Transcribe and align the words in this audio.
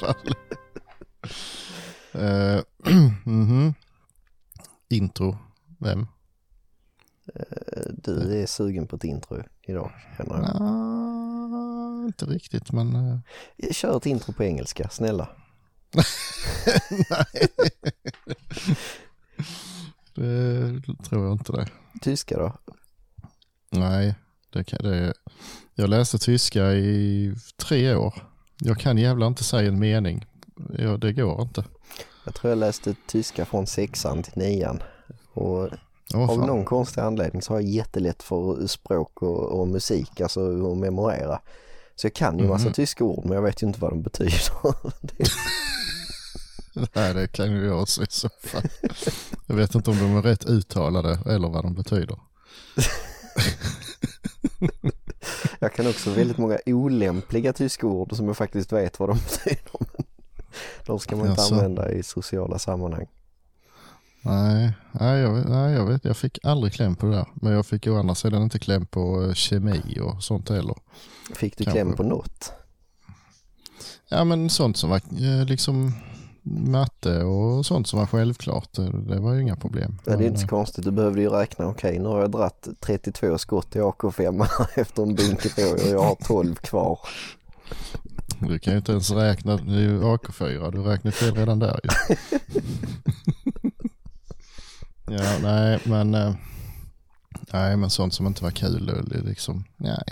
fall. 0.00 0.34
Uh, 2.14 2.62
mhm. 3.24 3.74
Intro, 4.88 5.38
vem? 5.78 6.06
Eh, 7.34 7.92
Du 7.92 8.42
är 8.42 8.46
sugen 8.46 8.86
på 8.86 8.96
ett 8.96 9.04
intro 9.04 9.42
idag, 9.62 9.92
känner 10.16 10.34
jag. 10.34 10.60
Nja, 10.60 12.06
inte 12.06 12.24
riktigt 12.26 12.72
men... 12.72 12.96
Uh... 12.96 13.18
Kör 13.72 13.96
ett 13.96 14.06
intro 14.06 14.32
på 14.32 14.44
engelska, 14.44 14.88
snälla. 14.88 15.28
Nej. 16.90 17.48
det 20.14 20.82
tror 21.04 21.24
jag 21.24 21.32
inte 21.32 21.52
det. 21.52 21.68
Tyska 22.00 22.38
då? 22.38 22.52
Nej, 23.70 24.14
det 24.50 24.64
kan, 24.64 24.78
det, 24.82 25.14
jag 25.74 25.90
läste 25.90 26.18
tyska 26.18 26.72
i 26.72 27.34
tre 27.56 27.94
år. 27.94 28.31
Jag 28.64 28.78
kan 28.78 28.98
jävla 28.98 29.26
inte 29.26 29.44
säga 29.44 29.68
en 29.68 29.78
mening. 29.78 30.26
Ja, 30.78 30.96
det 30.96 31.12
går 31.12 31.42
inte. 31.42 31.64
Jag 32.24 32.34
tror 32.34 32.50
jag 32.50 32.58
läste 32.58 32.94
tyska 33.06 33.44
från 33.44 33.66
sexan 33.66 34.22
till 34.22 34.32
nian. 34.36 34.82
Och 35.32 35.68
Åh, 36.14 36.30
av 36.30 36.38
någon 36.38 36.64
konstig 36.64 37.00
anledning 37.00 37.42
så 37.42 37.52
har 37.52 37.60
jag 37.60 37.68
jättelätt 37.70 38.22
för 38.22 38.66
språk 38.66 39.22
och, 39.22 39.60
och 39.60 39.68
musik, 39.68 40.20
alltså 40.20 40.70
att 40.72 40.78
memorera. 40.78 41.40
Så 41.96 42.06
jag 42.06 42.14
kan 42.14 42.38
ju 42.38 42.48
massa 42.48 42.64
Mhm. 42.64 42.72
tyska 42.72 43.04
ord 43.04 43.24
men 43.24 43.34
jag 43.34 43.42
vet 43.42 43.62
ju 43.62 43.66
inte 43.66 43.80
vad 43.80 43.90
de 43.92 44.02
betyder. 44.02 44.42
Det- 45.00 45.30
Nej, 46.94 47.14
det 47.14 47.26
kan 47.28 47.52
ju 47.52 47.66
jag 47.66 47.82
också 47.82 48.02
i 48.02 48.06
så 48.08 48.28
fall. 48.42 48.62
Jag 49.46 49.54
vet 49.54 49.74
inte 49.74 49.90
om 49.90 49.98
de 49.98 50.16
är 50.16 50.22
rätt 50.22 50.44
uttalade 50.44 51.18
eller 51.26 51.48
vad 51.48 51.64
de 51.64 51.74
betyder. 51.74 52.18
jag 55.58 55.72
kan 55.72 55.86
också 55.86 56.10
väldigt 56.10 56.38
många 56.38 56.58
olämpliga 56.66 57.52
tyska 57.52 57.86
ord 57.86 58.16
som 58.16 58.26
jag 58.26 58.36
faktiskt 58.36 58.72
vet 58.72 59.00
vad 59.00 59.08
de 59.08 59.18
betyder. 59.30 59.72
De 60.86 60.98
ska 60.98 61.16
man 61.16 61.28
inte 61.28 61.40
Jaså? 61.40 61.54
använda 61.54 61.90
i 61.92 62.02
sociala 62.02 62.58
sammanhang. 62.58 63.06
Nej, 64.24 64.72
nej, 64.92 65.20
jag 65.20 65.34
vet, 65.34 65.48
nej, 65.48 65.74
jag 65.74 65.86
vet. 65.86 66.04
Jag 66.04 66.16
fick 66.16 66.38
aldrig 66.42 66.72
kläm 66.72 66.96
på 66.96 67.06
det 67.06 67.12
där. 67.12 67.26
Men 67.34 67.52
jag 67.52 67.66
fick 67.66 67.86
å 67.86 67.98
andra 67.98 68.14
sidan 68.14 68.42
inte 68.42 68.58
kläm 68.58 68.86
på 68.86 69.24
eh, 69.24 69.32
kemi 69.34 69.98
och 70.00 70.22
sånt 70.22 70.48
heller. 70.48 70.76
Fick 71.34 71.56
du 71.58 71.64
Kanske. 71.64 71.82
kläm 71.82 71.96
på 71.96 72.02
något? 72.02 72.52
Ja, 74.08 74.24
men 74.24 74.50
sånt 74.50 74.76
som 74.76 74.90
var 74.90 74.96
eh, 74.96 75.44
liksom 75.44 75.92
matte 76.42 77.22
och 77.22 77.66
sånt 77.66 77.86
som 77.86 77.98
var 77.98 78.06
självklart. 78.06 78.72
Det, 79.06 79.20
var 79.20 79.34
ju 79.34 79.40
inga 79.42 79.56
problem. 79.56 79.98
Ja, 80.04 80.16
det 80.16 80.24
är 80.24 80.28
inte 80.28 80.40
så 80.40 80.46
eh, 80.46 80.48
konstigt. 80.48 80.84
Du 80.84 80.90
behövde 80.90 81.20
ju 81.20 81.28
räkna. 81.28 81.66
Okej, 81.66 81.98
nu 81.98 82.08
har 82.08 82.20
jag 82.20 82.30
dratt 82.30 82.68
32 82.80 83.38
skott 83.38 83.76
i 83.76 83.78
AK5 83.78 84.46
efter 84.74 85.02
en 85.02 85.14
bunke 85.14 85.48
på 85.48 85.62
och 85.62 85.90
jag 85.90 86.02
har 86.02 86.14
12 86.14 86.54
kvar. 86.54 86.98
Du 88.38 88.58
kan 88.58 88.72
ju 88.72 88.78
inte 88.78 88.92
ens 88.92 89.10
räkna, 89.10 89.56
det 89.56 89.74
är 89.74 89.80
ju 89.80 90.00
AK4, 90.00 90.72
du 90.72 90.82
räknar 90.82 91.10
fel 91.10 91.34
redan 91.34 91.58
där 91.58 91.80
ju. 91.84 92.16
ja, 95.16 95.38
nej 95.42 95.80
men, 95.84 96.14
eh, 96.14 96.34
nej 97.52 97.76
men 97.76 97.90
sånt 97.90 98.14
som 98.14 98.26
inte 98.26 98.44
var 98.44 98.50
kul, 98.50 99.04
liksom, 99.26 99.64
nej. 99.76 100.04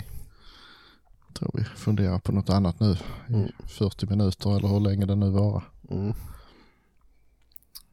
Jag 1.27 1.35
tror 1.35 1.51
vi 1.53 1.63
funderar 1.63 2.19
på 2.19 2.31
något 2.31 2.49
annat 2.49 2.79
nu 2.79 2.91
i 2.91 3.33
Mm. 3.33 3.51
40 3.67 4.05
minuter 4.05 4.57
eller 4.57 4.67
hur 4.67 4.79
länge 4.79 5.05
det 5.05 5.15
nu 5.15 5.29
var. 5.29 5.63
Mm. 5.91 6.13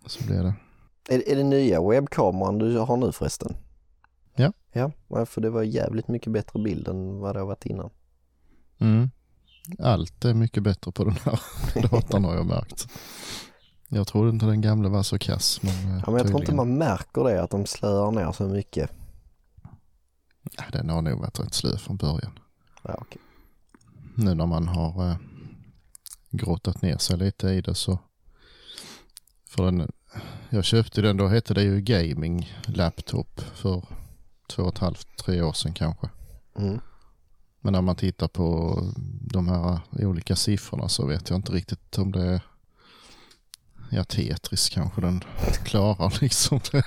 Så 0.07 0.25
blir 0.25 0.43
det. 0.43 0.55
Är, 1.09 1.29
är 1.29 1.37
det 1.37 1.45
nya 1.45 1.89
webbkameran 1.89 2.59
du 2.59 2.79
har 2.79 2.97
nu 2.97 3.13
förresten? 3.13 3.57
Ja. 4.35 4.53
Ja, 5.09 5.27
för 5.27 5.41
det 5.41 5.51
var 5.51 5.63
jävligt 5.63 6.09
mycket 6.09 6.33
bättre 6.33 6.63
bild 6.63 6.89
än 6.89 7.19
vad 7.19 7.35
det 7.35 7.39
har 7.39 7.47
varit 7.47 7.67
innan. 7.67 7.91
Mm. 8.79 9.11
Allt 9.79 10.25
är 10.25 10.35
mycket 10.35 10.63
bättre 10.63 10.93
på 10.93 11.05
den 11.05 11.17
här 11.25 11.41
datorn 11.91 12.25
har 12.25 12.35
jag 12.35 12.47
märkt. 12.47 12.89
Jag 13.89 14.07
trodde 14.07 14.31
inte 14.31 14.47
den 14.47 14.61
gamla 14.61 14.89
var 14.89 15.03
så 15.03 15.19
kass. 15.19 15.63
Men, 15.63 15.73
eh, 15.73 16.03
Ja, 16.07 16.11
men 16.11 16.15
jag 16.15 16.27
tror 16.27 16.41
inte 16.41 16.47
tydligen. 16.53 16.57
man 16.57 16.79
märker 16.79 17.25
det 17.25 17.43
att 17.43 17.51
de 17.51 17.67
slöar 17.67 18.11
ner 18.11 18.33
så 18.33 18.49
mycket. 18.49 18.91
Ja, 20.57 20.63
den 20.73 20.91
har 20.91 21.03
nog 21.03 21.21
varit 21.21 21.41
rätt 21.41 21.55
slö 21.55 21.79
från 21.79 21.97
början. 21.97 22.39
Ja, 22.83 22.95
okej. 22.99 23.21
nu 24.15 24.35
när 24.35 24.47
man 24.47 24.69
har 24.69 25.11
eh, 25.11 25.17
grottat 26.31 26.83
ner 26.83 26.99
sig 26.99 27.17
lite 27.17 27.49
i 27.49 27.61
det 27.61 27.75
så. 27.75 27.99
För 29.49 29.65
den, 29.65 29.93
jag 30.51 30.65
köpte 30.65 31.03
den, 31.03 31.17
då 31.17 31.29
hette 31.29 31.55
det 31.55 31.63
ju 31.63 31.81
gaming 31.81 32.53
laptop 32.67 33.41
för 33.41 33.85
två 34.49 34.63
och 34.63 34.73
ett 34.73 34.79
halvt, 34.79 35.09
tre 35.17 35.43
år 35.43 35.53
sedan 35.53 35.75
kanske. 35.75 36.09
Mm. 36.59 36.81
Men 37.61 37.73
när 37.73 37.83
man 37.83 37.97
tittar 37.97 38.29
på 38.29 38.79
de 39.21 39.49
här 39.49 39.81
olika 39.93 40.37
siffrorna 40.37 40.89
så 40.89 41.07
vet 41.07 41.31
jag 41.31 41.37
inte 41.39 41.53
riktigt 41.53 41.99
om 41.99 42.13
det 42.13 42.23
är 42.23 42.41
Ja, 43.91 44.05
Tetris 44.05 44.69
kanske 44.69 45.01
den 45.01 45.21
klarar 45.65 46.19
liksom. 46.21 46.61
Det. 46.73 46.83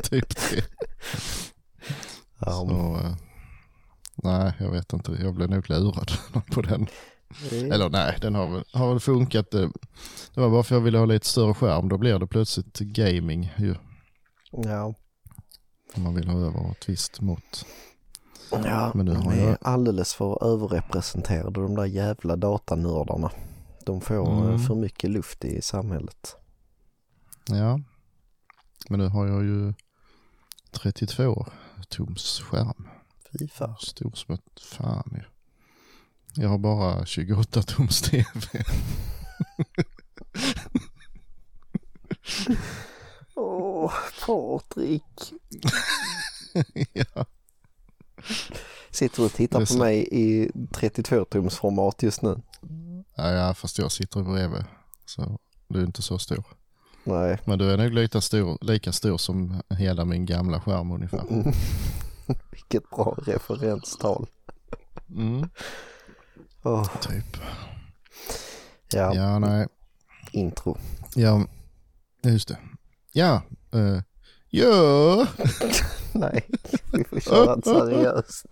typ 0.02 0.28
det. 0.28 0.64
Ja, 2.38 2.64
men, 2.64 2.76
Så, 2.76 3.06
eh, 3.06 3.16
nej, 4.14 4.52
jag 4.58 4.70
vet 4.70 4.92
inte. 4.92 5.12
Jag 5.12 5.34
blev 5.34 5.50
nog 5.50 5.70
lurad 5.70 6.12
på 6.52 6.62
den. 6.62 6.86
Det- 7.50 7.56
Eller 7.74 7.88
nej, 7.90 8.18
den 8.20 8.34
har 8.34 8.48
väl, 8.50 8.64
har 8.72 8.88
väl 8.90 9.00
funkat. 9.00 9.54
eh, 9.54 9.68
Det 10.34 10.40
var 10.40 10.50
bara 10.50 10.62
för 10.62 10.74
jag 10.74 10.82
ville 10.82 10.98
ha 10.98 11.04
lite 11.06 11.26
större 11.26 11.54
skärm. 11.54 11.88
Då 11.88 11.98
blir 11.98 12.18
det 12.18 12.26
plötsligt 12.26 12.78
gaming 12.78 13.52
ju. 13.58 13.74
ja. 14.50 14.94
Om 15.94 16.02
man 16.02 16.14
vill 16.14 16.28
ha 16.28 16.38
över 16.40 16.70
ett 16.70 16.88
visst 16.88 17.20
mått. 17.20 17.66
ja, 18.50 18.92
Men 18.94 19.06
nu 19.06 19.14
de 19.14 19.22
har 19.26 19.32
är 19.32 19.48
jag- 19.48 19.58
alldeles 19.60 20.14
för 20.14 20.44
överrepresenterade 20.54 21.60
de 21.62 21.74
där 21.74 21.84
jävla 21.84 22.36
datanördarna. 22.36 23.30
De 23.86 24.00
får 24.00 24.14
eh, 24.14 24.38
Mm. 24.46 24.58
för 24.58 24.74
mycket 24.74 25.10
luft 25.10 25.44
i 25.44 25.62
samhället. 25.62 26.36
Ja. 27.48 27.80
Men 28.88 29.00
nu 29.00 29.06
har 29.08 29.26
jag 29.26 29.44
ju 29.44 29.74
32 30.72 31.46
tums 31.88 32.40
skärm. 32.40 32.88
Fy 33.38 33.48
fan. 33.48 33.76
Stor 33.80 34.10
som 34.14 34.34
ett 34.34 34.60
fan 34.60 35.10
ju. 35.14 35.22
Jag 36.38 36.48
har 36.48 36.58
bara 36.58 37.06
28 37.06 37.62
tums 37.62 38.02
tv. 38.02 38.24
Åh, 43.34 43.92
Patrik. 44.26 45.32
ja. 46.92 47.26
Sitter 48.90 49.16
du 49.16 49.26
och 49.26 49.32
tittar 49.32 49.66
på 49.66 49.74
mig 49.78 50.08
i 50.10 50.50
32-tums 50.54 51.50
format 51.50 52.02
just 52.02 52.22
nu? 52.22 52.40
Ja, 53.14 53.32
ja, 53.32 53.54
fast 53.54 53.78
jag 53.78 53.92
sitter 53.92 54.22
bredvid. 54.22 54.64
Så 55.04 55.38
du 55.68 55.80
är 55.80 55.84
inte 55.84 56.02
så 56.02 56.18
stor. 56.18 56.44
Nej. 57.04 57.38
Men 57.44 57.58
du 57.58 57.70
är 57.70 57.76
nog 57.76 57.92
lika 57.92 58.20
stor, 58.20 58.58
lika 58.60 58.92
stor 58.92 59.18
som 59.18 59.62
hela 59.68 60.04
min 60.04 60.26
gamla 60.26 60.60
skärm 60.60 60.90
ungefär. 60.90 61.24
Vilket 62.50 62.90
bra 62.90 63.18
referenstal. 63.26 64.26
Mm. 65.08 65.48
Åh, 66.66 66.86
Typ. 67.00 67.36
ja, 68.92 69.14
Ja, 69.14 69.38
nej. 69.38 69.66
intro. 70.32 70.78
Ja, 71.14 71.44
just 72.22 72.48
det. 72.48 72.58
Ja. 73.12 73.42
Uh, 73.74 74.00
ja. 74.50 75.26
Nej, 76.12 76.44
vi 76.92 77.04
får 77.04 77.20
köra 77.20 77.56
det 77.56 77.62
seriöst. 77.64 78.46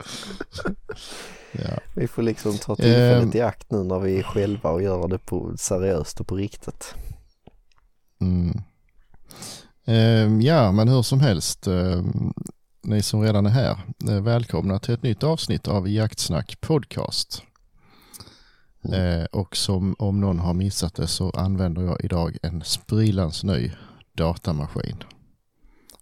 ja. 1.52 1.78
Vi 1.94 2.08
får 2.08 2.22
liksom 2.22 2.58
ta 2.58 2.76
tillfället 2.76 3.22
Ehm. 3.22 3.30
i 3.34 3.40
akt 3.40 3.70
nu 3.70 3.84
när 3.84 3.98
vi 3.98 4.18
är 4.18 4.22
själva 4.22 4.70
och 4.70 4.82
göra 4.82 5.06
det 5.08 5.18
på 5.18 5.56
seriöst 5.58 6.20
och 6.20 6.26
på 6.26 6.36
riktigt. 6.36 6.94
Mm. 8.20 8.60
Ehm, 9.86 10.40
ja, 10.40 10.72
men 10.72 10.88
hur 10.88 11.02
som 11.02 11.20
helst. 11.20 11.66
ehm, 11.66 12.32
ni 12.82 13.02
som 13.02 13.22
redan 13.22 13.46
är 13.46 13.50
här, 13.50 13.78
eh, 14.08 14.20
välkomna 14.22 14.78
till 14.78 14.94
ett 14.94 15.02
nytt 15.02 15.22
avsnitt 15.24 15.68
av 15.68 15.88
Jaktsnack 15.88 16.60
podcast. 16.60 17.42
Eh, 18.92 19.24
och 19.24 19.56
som 19.56 19.96
om 19.98 20.20
någon 20.20 20.38
har 20.38 20.54
missat 20.54 20.94
det 20.94 21.06
så 21.06 21.30
använder 21.30 21.82
jag 21.82 22.04
idag 22.04 22.36
en 22.42 22.62
sprillans 22.64 23.44
ny 23.44 23.72
datamaskin. 24.12 24.96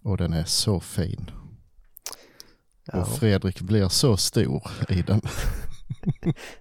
Och 0.02 0.16
den 0.16 0.32
är 0.32 0.44
så 0.44 0.80
fin. 0.80 1.30
Ja, 2.84 3.00
Och 3.00 3.08
Fredrik 3.08 3.60
blir 3.60 3.88
så 3.88 4.16
stor 4.16 4.70
i 4.88 5.02
den. 5.02 5.20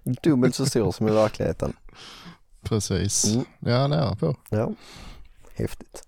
dubbelt 0.22 0.54
så 0.54 0.66
stor 0.66 0.92
som 0.92 1.08
i 1.08 1.10
verkligheten. 1.10 1.72
Precis. 2.62 3.24
Mm. 3.24 3.44
Ja, 3.58 3.86
nära 3.86 4.16
på. 4.16 4.36
Ja, 4.50 4.72
häftigt. 5.56 6.02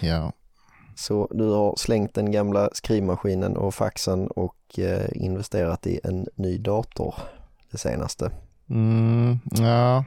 Ja. 0.00 0.32
Så 0.96 1.28
du 1.30 1.44
har 1.44 1.76
slängt 1.76 2.14
den 2.14 2.32
gamla 2.32 2.70
skrivmaskinen 2.72 3.56
och 3.56 3.74
faxen 3.74 4.28
och 4.28 4.78
eh, 4.78 5.08
investerat 5.12 5.86
i 5.86 6.00
en 6.04 6.26
ny 6.34 6.58
dator 6.58 7.14
det 7.70 7.78
senaste. 7.78 8.30
Mm, 8.70 9.38
ja. 9.50 10.04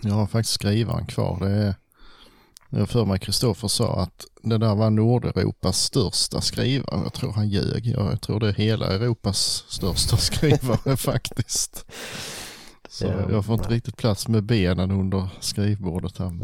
Jag 0.00 0.14
har 0.14 0.26
faktiskt 0.26 0.54
skrivaren 0.54 1.06
kvar. 1.06 1.38
Det 1.40 1.50
är, 1.50 1.74
jag 2.70 2.88
för 2.88 3.04
mig 3.04 3.18
Kristoffer 3.18 3.68
sa 3.68 4.00
att 4.00 4.24
det 4.42 4.58
där 4.58 4.74
var 4.74 4.90
Nordeuropas 4.90 5.78
största 5.78 6.40
skrivare. 6.40 7.00
Jag 7.04 7.12
tror 7.12 7.32
han 7.32 7.48
ljög. 7.48 7.86
Ja, 7.86 8.10
Jag 8.10 8.20
tror 8.20 8.40
det 8.40 8.48
är 8.48 8.52
hela 8.52 8.86
Europas 8.86 9.64
största 9.68 10.16
skrivare 10.30 10.96
faktiskt. 10.96 11.86
Så 12.88 13.04
jag 13.30 13.44
får 13.44 13.54
inte 13.54 13.68
riktigt 13.68 13.96
plats 13.96 14.28
med 14.28 14.44
benen 14.44 14.90
under 14.90 15.28
skrivbordet 15.40 16.18
här. 16.18 16.32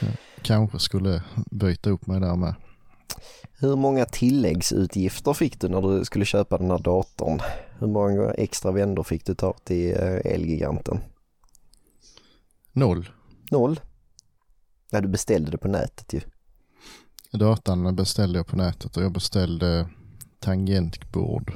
Jag 0.00 0.12
kanske 0.42 0.78
skulle 0.78 1.22
byta 1.50 1.90
upp 1.90 2.06
mig 2.06 2.20
där 2.20 2.36
med. 2.36 2.54
Hur 3.60 3.76
många 3.76 4.04
tilläggsutgifter 4.04 5.32
fick 5.32 5.60
du 5.60 5.68
när 5.68 5.82
du 5.82 6.04
skulle 6.04 6.24
köpa 6.24 6.58
den 6.58 6.70
här 6.70 6.78
datorn? 6.78 7.40
Hur 7.78 7.86
många 7.86 8.30
extra 8.30 8.72
vändor 8.72 9.02
fick 9.02 9.26
du 9.26 9.34
ta 9.34 9.52
till 9.52 9.90
eh, 9.90 10.32
Elgiganten? 10.32 11.00
Noll. 12.72 13.08
Noll? 13.50 13.80
Nej, 14.92 15.02
du 15.02 15.08
beställde 15.08 15.50
det 15.50 15.58
på 15.58 15.68
nätet 15.68 16.12
ju. 16.12 16.20
Datan 17.32 17.96
beställde 17.96 18.38
jag 18.38 18.46
på 18.46 18.56
nätet 18.56 18.96
och 18.96 19.02
jag 19.02 19.12
beställde 19.12 19.88
tangentbord 20.40 21.52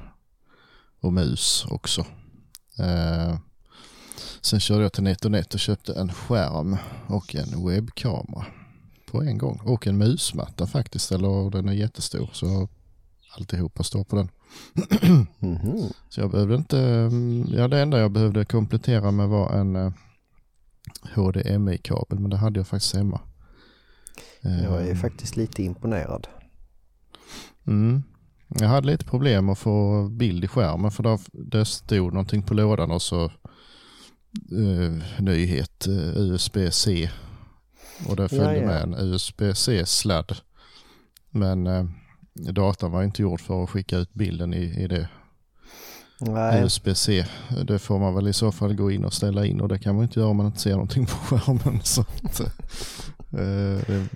och 1.00 1.12
mus 1.12 1.66
också. 1.70 2.00
Eh, 2.78 3.38
sen 4.40 4.60
körde 4.60 4.82
jag 4.82 4.92
till 4.92 5.02
NetOnNet 5.02 5.54
och 5.54 5.60
köpte 5.60 5.92
en 5.92 6.12
skärm 6.12 6.76
och 7.08 7.34
en 7.34 7.66
webbkamera 7.66 8.46
på 9.12 9.22
en 9.22 9.38
gång. 9.38 9.60
Och 9.64 9.86
en 9.86 9.98
musmatta 9.98 10.66
faktiskt, 10.66 11.12
eller 11.12 11.50
den 11.50 11.68
är 11.68 11.72
jättestor 11.72 12.30
så 12.32 12.68
alltihopa 13.36 13.82
står 13.82 14.04
på 14.04 14.16
den. 14.16 14.28
Mm 15.40 15.56
-hmm. 15.58 15.92
Så 16.08 16.20
jag 16.20 16.30
behövde 16.30 16.54
inte, 16.54 17.10
ja 17.56 17.68
det 17.68 17.80
enda 17.80 18.00
jag 18.00 18.12
behövde 18.12 18.44
komplettera 18.44 19.10
med 19.10 19.28
var 19.28 19.52
en 19.52 19.76
eh, 19.76 19.92
HDMI-kabel 21.14 22.18
men 22.18 22.30
det 22.30 22.36
hade 22.36 22.60
jag 22.60 22.66
faktiskt 22.66 22.94
hemma. 22.94 23.20
Jag 24.40 24.86
är 24.86 24.90
eh, 24.90 24.96
faktiskt 24.96 25.36
lite 25.36 25.62
imponerad. 25.62 26.26
Mm. 27.66 28.02
Jag 28.48 28.68
hade 28.68 28.86
lite 28.86 29.04
problem 29.04 29.48
att 29.48 29.58
få 29.58 30.08
bild 30.08 30.44
i 30.44 30.48
skärmen 30.48 30.90
för 30.90 31.02
då, 31.02 31.18
det 31.32 31.64
stod 31.64 32.12
någonting 32.12 32.42
på 32.42 32.54
lådan 32.54 32.90
och 32.90 33.02
så 33.02 33.24
uh, 34.52 35.02
nyhet 35.18 35.86
uh, 35.88 36.08
eh, 36.08 36.16
USB-C 36.16 37.10
och 38.08 38.16
det 38.16 38.28
följde 38.28 38.56
ja, 38.56 38.60
ja. 38.60 38.66
med 38.66 38.82
en 38.82 38.94
USB-C-sladd. 38.94 40.36
Men 41.30 41.66
uh, 41.66 41.84
datorn 42.32 42.92
var 42.92 43.02
inte 43.02 43.22
gjord 43.22 43.40
för 43.40 43.64
att 43.64 43.70
skicka 43.70 43.96
ut 43.96 44.14
bilden 44.14 44.54
i, 44.54 44.82
i 44.82 44.86
det 44.86 45.08
USB-C. 46.64 47.26
Det 47.66 47.78
får 47.78 47.98
man 47.98 48.14
väl 48.14 48.28
i 48.28 48.32
så 48.32 48.52
fall 48.52 48.74
gå 48.74 48.90
in 48.90 49.04
och 49.04 49.12
ställa 49.12 49.46
in 49.46 49.60
och 49.60 49.68
det 49.68 49.78
kan 49.78 49.94
man 49.94 50.04
inte 50.04 50.20
göra 50.20 50.30
om 50.30 50.36
man 50.36 50.46
inte 50.46 50.60
ser 50.60 50.72
någonting 50.72 51.06
på 51.06 51.12
skärmen. 51.12 51.80
Så 51.84 52.00
att, 52.00 52.40
uh, 52.40 52.48
det, 53.30 54.06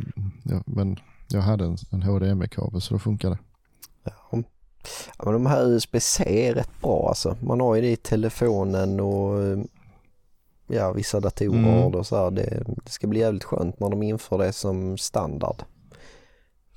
ja, 0.42 0.62
men 0.66 0.98
jag 1.28 1.40
hade 1.40 1.64
en, 1.64 1.76
en 1.90 2.02
HDMI-kabel 2.02 2.80
så 2.80 2.94
då 2.94 2.98
funkar 2.98 3.30
det. 3.30 3.38
Ja. 4.04 4.12
ja. 4.30 4.42
men 5.24 5.32
de 5.32 5.46
här 5.46 5.66
USB-C 5.66 6.48
är 6.48 6.54
rätt 6.54 6.80
bra 6.80 7.08
alltså. 7.08 7.36
Man 7.40 7.60
har 7.60 7.74
ju 7.74 7.80
det 7.80 7.90
i 7.90 7.96
telefonen 7.96 9.00
och 9.00 9.58
ja, 10.66 10.92
vissa 10.92 11.20
datorer 11.20 11.82
mm. 11.82 11.94
och 11.94 12.06
så 12.06 12.16
här. 12.16 12.30
Det, 12.30 12.62
det, 12.84 12.90
ska 12.90 13.06
bli 13.06 13.20
jävligt 13.20 13.44
skönt 13.44 13.80
när 13.80 13.90
de 13.90 14.02
inför 14.02 14.38
det 14.38 14.52
som 14.52 14.98
standard. 14.98 15.62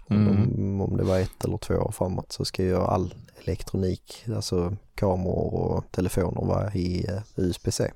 Mm. 0.10 0.28
Om, 0.28 0.82
om 0.82 0.98
det 0.98 1.04
var 1.04 1.20
ett 1.20 1.46
eller 1.46 1.58
två 1.58 1.74
år 1.74 1.92
framåt 1.92 2.32
så 2.32 2.46
ska 2.46 2.64
ju 2.64 2.78
all 2.78 3.14
elektronik, 3.44 4.26
alltså 4.36 4.76
kameror 4.96 5.54
och 5.54 5.92
telefoner 5.92 6.46
vara 6.46 6.74
i 6.74 7.06
uh, 7.10 7.20
USB-C. 7.36 7.92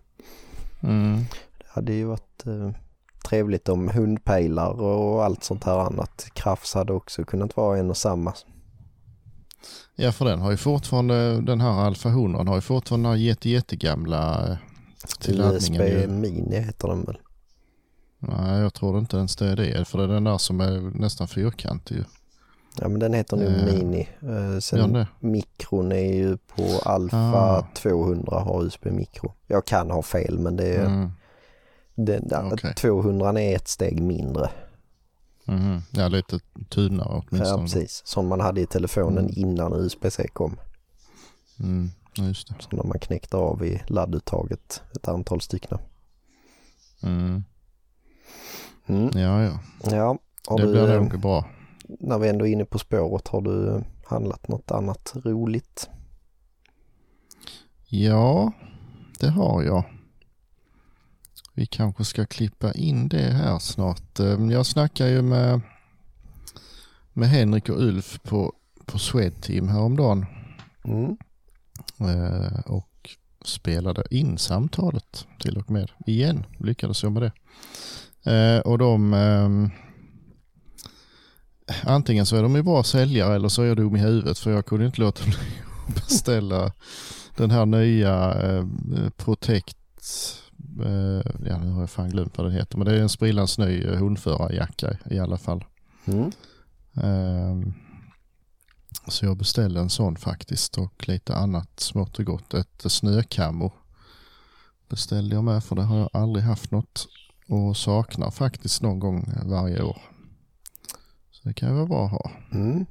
Mm. 0.84 1.18
Det 1.58 1.66
hade 1.68 1.94
ju 1.94 2.06
varit 2.06 2.44
uh, 2.48 2.72
trevligt 3.30 3.70
om 3.70 3.90
hundpejlar 3.90 4.82
och 4.82 5.24
allt 5.24 5.44
sånt 5.44 5.64
här 5.64 5.80
annat. 5.80 6.28
Krafts 6.34 6.74
hade 6.74 6.94
också 6.94 7.24
kunnat 7.24 7.58
vara 7.58 7.78
en 7.78 7.90
och 7.90 7.98
samma. 7.98 8.34
Ja 9.96 10.12
för 10.12 10.26
den 10.26 10.42
har 10.42 10.52
ju 10.52 10.58
fortfarande, 10.58 11.42
den 11.42 11.62
här 11.62 11.72
Alfa 11.72 12.10
100 12.10 12.44
har 12.44 12.56
ju 12.56 12.62
fortfarande 12.62 13.10
den 13.10 13.18
här 13.18 13.24
jätte, 13.26 13.50
jättegamla 13.50 14.48
eh, 14.48 14.58
till 15.20 15.42
USB 15.42 16.10
Mini 16.10 16.60
heter 16.60 16.88
den 16.88 17.04
väl? 17.04 17.18
Nej 18.20 18.62
jag 18.62 18.74
tror 18.74 19.00
inte 19.00 19.18
ens 19.18 19.36
det 19.36 19.48
är 19.48 19.56
det 19.56 19.88
för 19.88 19.98
det 19.98 20.04
är 20.04 20.08
den 20.08 20.24
där 20.24 20.38
som 20.38 20.62
är 20.62 21.00
nästan 21.00 21.28
fyrkantig 21.28 21.96
ju. 21.96 22.04
Ja 22.80 22.88
men 22.88 23.00
den 23.00 23.14
heter 23.14 23.38
nu 23.38 23.46
eh, 23.46 23.66
Mini. 23.66 24.10
Eh, 24.22 24.60
sen 24.60 24.96
ja, 24.96 25.06
mikron 25.20 25.92
är 25.92 26.14
ju 26.14 26.38
på 26.38 26.64
Alfa 26.86 27.18
ah. 27.18 27.68
200 27.76 28.40
har 28.40 28.64
USB 28.64 28.86
mikro. 28.86 29.34
Jag 29.48 29.66
kan 29.66 29.92
ha 29.92 30.02
fel 30.02 30.40
men 30.40 30.56
det 30.56 30.76
är 30.76 30.86
mm. 30.86 31.12
den, 31.96 32.54
okay. 32.54 32.74
200 32.74 33.42
är 33.42 33.56
ett 33.56 33.68
steg 33.68 34.02
mindre. 34.02 34.50
Mm. 35.48 35.82
Ja, 35.92 36.08
lite 36.08 36.40
tunnare 36.70 37.24
åtminstone. 37.28 37.62
Ja, 37.62 37.62
precis. 37.62 38.02
Som 38.06 38.28
man 38.28 38.40
hade 38.40 38.62
i 38.62 38.66
telefonen 38.66 39.26
mm. 39.26 39.34
innan 39.36 39.74
USB-C 39.74 40.28
kom. 40.34 40.56
Mm, 41.60 41.90
just 42.18 42.48
det. 42.48 42.56
Så 42.60 42.76
när 42.76 42.84
man 42.84 43.00
knäckte 43.00 43.38
av 43.38 43.66
i 43.66 43.82
ladduttaget 43.88 44.82
ett 44.96 45.08
antal 45.08 45.42
stycken. 45.42 45.78
Mm. 47.04 47.44
Mm. 48.88 49.10
Ja, 49.14 49.44
ja. 49.44 49.60
Ja, 49.92 50.18
det 50.58 50.64
du, 50.64 50.72
blir 50.72 51.00
nog 51.00 51.20
bra. 51.20 51.46
När 52.00 52.20
vi 52.20 52.30
ändå 52.30 52.48
är 52.48 52.52
inne 52.52 52.66
på 52.66 52.80
spåret, 52.80 53.28
har 53.28 53.42
du 53.42 53.84
handlat 54.06 54.48
något 54.48 54.72
annat 54.72 55.14
roligt? 55.16 55.90
Ja, 57.88 58.52
det 59.20 59.30
har 59.30 59.64
jag. 59.64 59.84
Vi 61.54 61.66
kanske 61.66 62.06
ska 62.06 62.26
klippa 62.26 62.74
in 62.74 63.08
det 63.08 63.32
här 63.32 63.60
snart. 63.60 64.20
Ehm, 64.20 64.52
jag 64.52 64.66
snackar 64.66 65.08
ju 65.08 65.22
med, 65.22 65.62
med 67.14 67.30
Henrik 67.30 67.70
och 67.70 67.82
Ulf 67.82 68.20
på, 68.24 68.54
på 68.86 69.00
Swedteam 69.00 69.68
häromdagen. 69.68 70.26
Mm. 70.84 71.18
Eh, 72.00 72.60
och 72.66 73.10
spelade 73.46 74.04
in 74.10 74.38
samtalet 74.38 75.28
till 75.40 75.58
och 75.58 75.72
med. 75.72 75.92
Igen 76.06 76.46
lyckades 76.58 77.04
jag 77.04 77.12
med 77.12 77.22
det. 77.22 77.32
Eh, 78.32 78.60
och 78.60 78.78
de 78.78 79.14
ehm, 79.14 79.70
antingen 81.84 82.26
så 82.26 82.36
är 82.36 82.44
de 82.44 82.56
ju 82.56 82.64
bra 82.64 82.84
säljare 82.84 83.36
eller 83.36 83.50
så 83.50 83.62
är 83.62 83.66
jag 83.66 83.78
dum 83.78 83.96
i 83.96 84.00
huvudet 84.00 84.40
för 84.40 84.52
jag 84.52 84.66
kunde 84.66 84.86
inte 84.86 85.02
låta 85.02 85.24
bli 85.24 85.36
att 85.88 85.96
beställa 85.96 86.72
den 87.38 87.52
här 87.52 87.66
nya 87.66 88.42
eh, 88.42 88.66
Protect 89.18 89.78
eh, 90.86 91.32
ja 91.46 91.58
nu 91.58 91.72
har 91.72 91.80
jag 91.80 91.90
fan 91.90 92.10
glömt 92.10 92.38
vad 92.38 92.48
den 92.48 92.54
heter, 92.56 92.78
men 92.78 92.88
det 92.88 92.96
är 92.96 93.02
en 93.02 93.10
sprillans 93.10 93.58
ny 93.58 93.86
hundförarjacka 93.86 94.98
i 95.12 95.20
alla 95.20 95.38
fall. 95.38 95.64
Mm. 96.06 96.32
Eh, 96.94 97.74
så 99.08 99.26
jag 99.26 99.38
beställde 99.38 99.80
en 99.80 99.90
sån 99.90 100.16
faktiskt 100.16 100.78
och 100.78 101.08
lite 101.08 101.36
annat 101.36 101.80
smått 101.80 102.20
och 102.20 102.26
gott. 102.26 102.54
Ett 102.54 102.92
snökammo 102.92 103.72
beställde 104.90 105.36
jag 105.36 105.44
med 105.44 105.64
för 105.64 105.76
det 105.76 105.82
har 105.82 105.98
jag 105.98 106.10
aldrig 106.14 106.46
haft 106.46 106.72
något 106.72 107.08
och 107.48 107.78
saknar 107.78 108.32
faktiskt 108.32 108.82
någon 108.82 109.00
gång 109.00 109.34
varje 109.46 109.82
år. 109.82 110.02
Så 111.32 111.48
det 111.48 111.54
kan 111.54 111.70
ju 111.70 111.76
vara 111.76 111.86
bra 111.86 112.06
att 112.06 112.12
ha. 112.12 112.32
Mm. 112.52 112.86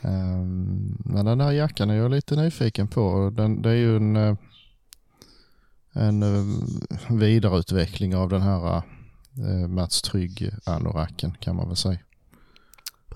Um, 0.00 1.02
men 1.04 1.24
den 1.24 1.40
här 1.40 1.52
jackan 1.52 1.90
är 1.90 1.94
jag 1.94 2.10
lite 2.10 2.36
nyfiken 2.36 2.88
på. 2.88 3.32
Den, 3.36 3.62
det 3.62 3.70
är 3.70 3.74
ju 3.74 3.96
en 3.96 4.16
eh, 4.16 4.34
en 5.96 6.22
eh, 6.22 6.44
vidareutveckling 7.10 8.16
av 8.16 8.28
den 8.28 8.42
här 8.42 8.82
eh, 9.38 9.68
Mats 9.68 10.02
Trygg 10.02 10.50
anoraken 10.64 11.36
kan 11.40 11.56
man 11.56 11.66
väl 11.66 11.76
säga. 11.76 11.98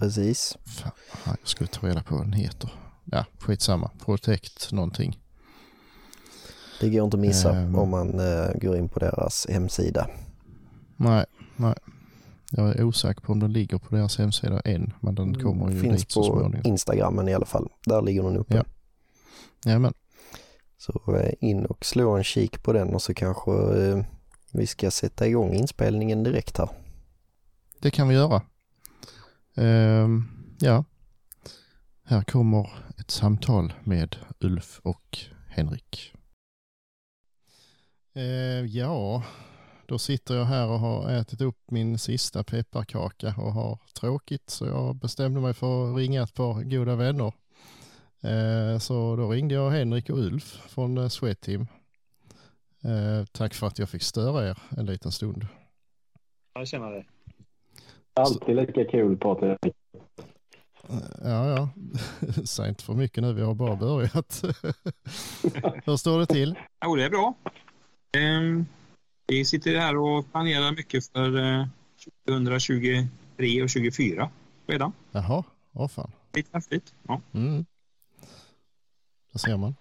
Precis. 0.00 0.58
Fan, 0.64 0.92
jag 1.24 1.48
skulle 1.48 1.68
ta 1.68 1.86
reda 1.86 2.02
på 2.02 2.14
vad 2.14 2.24
den 2.24 2.32
heter. 2.32 2.70
Ja, 3.04 3.24
skitsamma. 3.38 3.90
Protect 4.04 4.72
någonting. 4.72 5.18
Det 6.80 6.90
går 6.90 7.04
inte 7.04 7.16
att 7.16 7.20
missa 7.20 7.62
um, 7.62 7.78
om 7.78 7.90
man 7.90 8.20
uh, 8.20 8.50
går 8.54 8.76
in 8.76 8.88
på 8.88 8.98
deras 8.98 9.46
hemsida. 9.50 10.10
Nej, 10.96 11.24
nej. 11.56 11.74
Jag 12.50 12.76
är 12.76 12.84
osäker 12.84 13.20
på 13.20 13.32
om 13.32 13.40
den 13.40 13.52
ligger 13.52 13.78
på 13.78 13.96
deras 13.96 14.18
hemsida 14.18 14.60
än, 14.60 14.92
men 15.00 15.14
den 15.14 15.28
mm, 15.28 15.40
kommer 15.40 15.70
ju 15.70 15.80
Finns 15.80 16.02
dit 16.02 16.12
så 16.12 16.22
småningom. 16.22 16.52
Finns 16.52 16.62
på 16.62 16.68
Instagramen 16.68 17.28
i 17.28 17.34
alla 17.34 17.46
fall. 17.46 17.68
Där 17.86 18.02
ligger 18.02 18.22
den 18.22 18.36
uppe. 18.36 18.56
Ja. 18.56 18.64
Jajamän. 19.64 19.94
Så 20.78 21.16
eh, 21.16 21.32
in 21.40 21.66
och 21.66 21.84
slå 21.84 22.16
en 22.16 22.24
kik 22.24 22.62
på 22.62 22.72
den 22.72 22.94
och 22.94 23.02
så 23.02 23.14
kanske 23.14 23.52
eh, 23.52 24.04
vi 24.52 24.66
ska 24.66 24.90
sätta 24.90 25.26
igång 25.26 25.54
inspelningen 25.54 26.22
direkt 26.22 26.58
här. 26.58 26.68
Det 27.78 27.90
kan 27.90 28.08
vi 28.08 28.14
göra. 28.14 28.42
Uh, 29.58 30.22
ja, 30.60 30.84
här 32.04 32.22
kommer 32.22 32.70
ett 32.98 33.10
samtal 33.10 33.72
med 33.84 34.16
Ulf 34.40 34.80
och 34.82 35.18
Henrik. 35.48 36.12
Uh, 38.16 38.66
ja, 38.66 39.24
då 39.86 39.98
sitter 39.98 40.34
jag 40.34 40.44
här 40.44 40.68
och 40.68 40.78
har 40.78 41.10
ätit 41.10 41.40
upp 41.40 41.70
min 41.70 41.98
sista 41.98 42.44
pepparkaka 42.44 43.34
och 43.38 43.52
har 43.52 43.78
tråkigt 44.00 44.50
så 44.50 44.66
jag 44.66 44.96
bestämde 44.96 45.40
mig 45.40 45.54
för 45.54 45.90
att 45.90 45.96
ringa 45.96 46.22
ett 46.22 46.34
par 46.34 46.62
goda 46.62 46.96
vänner 46.96 47.32
ehm, 48.20 48.80
så 48.80 49.16
då 49.16 49.30
ringde 49.30 49.54
jag 49.54 49.70
Henrik 49.70 50.10
och 50.10 50.18
Ulf 50.18 50.44
från 50.68 50.98
eh, 50.98 51.08
Sweatteam. 51.08 51.66
Tack 53.32 53.54
för 53.54 53.66
att 53.66 53.78
jag 53.78 53.88
fick 53.88 54.02
störa 54.02 54.48
er 54.48 54.58
en 54.76 54.86
liten 54.86 55.12
stund. 55.12 55.46
Jag 56.54 56.68
känner 56.68 56.90
det. 56.90 57.04
Alltid 58.14 58.56
lika 58.56 58.84
kul 58.84 59.16
Patrik. 59.16 59.58
Ja, 61.22 61.48
ja. 61.56 61.68
Säg 62.44 62.68
inte 62.68 62.84
för 62.84 62.94
mycket 62.94 63.22
nu, 63.22 63.32
vi 63.32 63.42
har 63.42 63.54
bara 63.54 63.76
börjat. 63.76 64.42
Hur 65.84 65.96
står 65.96 66.18
det 66.18 66.26
till? 66.26 66.54
Jo, 66.84 66.96
det 66.96 67.04
är 67.04 67.10
bra. 67.10 67.34
Eh, 68.16 68.64
vi 69.26 69.44
sitter 69.44 69.76
här 69.76 69.96
och 69.96 70.32
planerar 70.32 70.72
mycket 70.72 71.06
för 71.06 71.38
eh, 71.38 71.66
2023 72.28 73.62
och 73.62 73.68
2024 73.68 74.30
redan. 74.66 74.92
Jaha, 75.12 75.44
åh 75.72 75.88
fan. 75.88 76.10
Lite 76.34 76.50
häftigt. 76.52 76.94
Ja. 77.08 77.20
Mm. 77.34 77.64
Där 79.32 79.38
ser 79.38 79.56
man. 79.56 79.74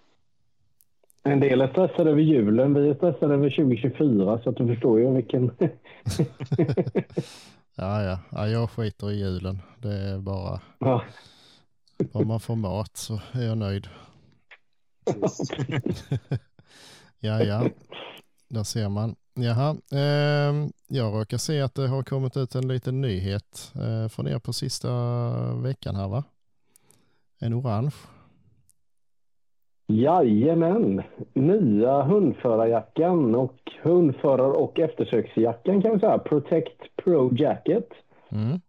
En 1.22 1.40
del 1.40 1.60
är 1.60 1.68
stressade 1.68 2.10
över 2.10 2.20
julen, 2.20 2.74
vi 2.74 2.88
är 2.88 2.94
stressade 2.94 3.34
över 3.34 3.50
2024 3.50 4.40
så 4.42 4.50
att 4.50 4.56
du 4.56 4.66
förstår 4.66 5.00
ju 5.00 5.14
vilken... 5.14 5.50
Ja, 7.82 8.02
ja, 8.02 8.18
ja, 8.30 8.48
jag 8.48 8.70
skiter 8.70 9.10
i 9.10 9.18
julen. 9.18 9.62
Det 9.78 9.94
är 9.94 10.18
bara, 10.18 10.60
ja. 10.78 11.02
om 12.12 12.28
man 12.28 12.40
får 12.40 12.56
mat 12.56 12.96
så 12.96 13.20
är 13.32 13.46
jag 13.46 13.58
nöjd. 13.58 13.88
Ja, 17.22 17.42
ja, 17.42 17.64
där 18.48 18.62
ser 18.62 18.88
man. 18.88 19.16
Jaha, 19.34 19.70
eh, 19.92 20.68
jag 20.88 21.14
råkar 21.14 21.36
se 21.36 21.60
att 21.60 21.74
det 21.74 21.88
har 21.88 22.02
kommit 22.02 22.36
ut 22.36 22.54
en 22.54 22.68
liten 22.68 23.00
nyhet 23.00 23.72
eh, 23.74 24.08
från 24.08 24.28
er 24.28 24.38
på 24.38 24.52
sista 24.52 24.88
veckan 25.54 25.96
här 25.96 26.08
va? 26.08 26.24
En 27.40 27.54
orange. 27.54 27.94
Jajamän! 29.86 31.02
Nya 31.34 32.02
hundförarjackan 32.02 33.34
och 33.34 33.58
hundförar 33.82 34.50
och 34.50 34.78
eftersöksjackan 34.78 35.82
kan 35.82 35.92
vi 35.92 36.00
säga. 36.00 36.18
Protect 36.18 36.89
Pro 37.04 37.34
Jacket. 37.34 37.88
Mm. 38.28 38.60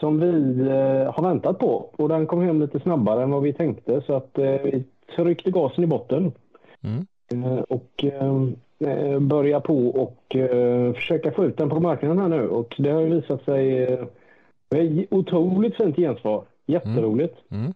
Som 0.00 0.20
vi 0.20 0.60
eh, 0.60 1.14
har 1.14 1.22
väntat 1.22 1.58
på 1.58 1.90
och 1.96 2.08
den 2.08 2.26
kom 2.26 2.42
hem 2.42 2.60
lite 2.60 2.80
snabbare 2.80 3.22
än 3.22 3.30
vad 3.30 3.42
vi 3.42 3.52
tänkte 3.52 4.02
så 4.06 4.14
att 4.14 4.38
eh, 4.38 4.44
vi 4.44 4.84
tryckte 5.16 5.50
gasen 5.50 5.84
i 5.84 5.86
botten. 5.86 6.32
Mm. 6.82 7.06
Eh, 7.32 7.58
och 7.58 8.04
eh, 8.04 9.20
börja 9.20 9.60
på 9.60 9.88
och 9.88 10.36
eh, 10.36 10.92
försöka 10.92 11.32
få 11.32 11.44
ut 11.44 11.56
den 11.56 11.68
på 11.68 11.80
marknaden 11.80 12.18
här 12.18 12.28
nu 12.28 12.48
och 12.48 12.74
det 12.78 12.90
har 12.90 13.02
visat 13.02 13.44
sig 13.44 13.84
eh, 13.84 14.06
otroligt 15.10 15.76
fint 15.76 15.96
gensvar. 15.96 16.44
Jätteroligt. 16.66 17.36
Mm. 17.50 17.74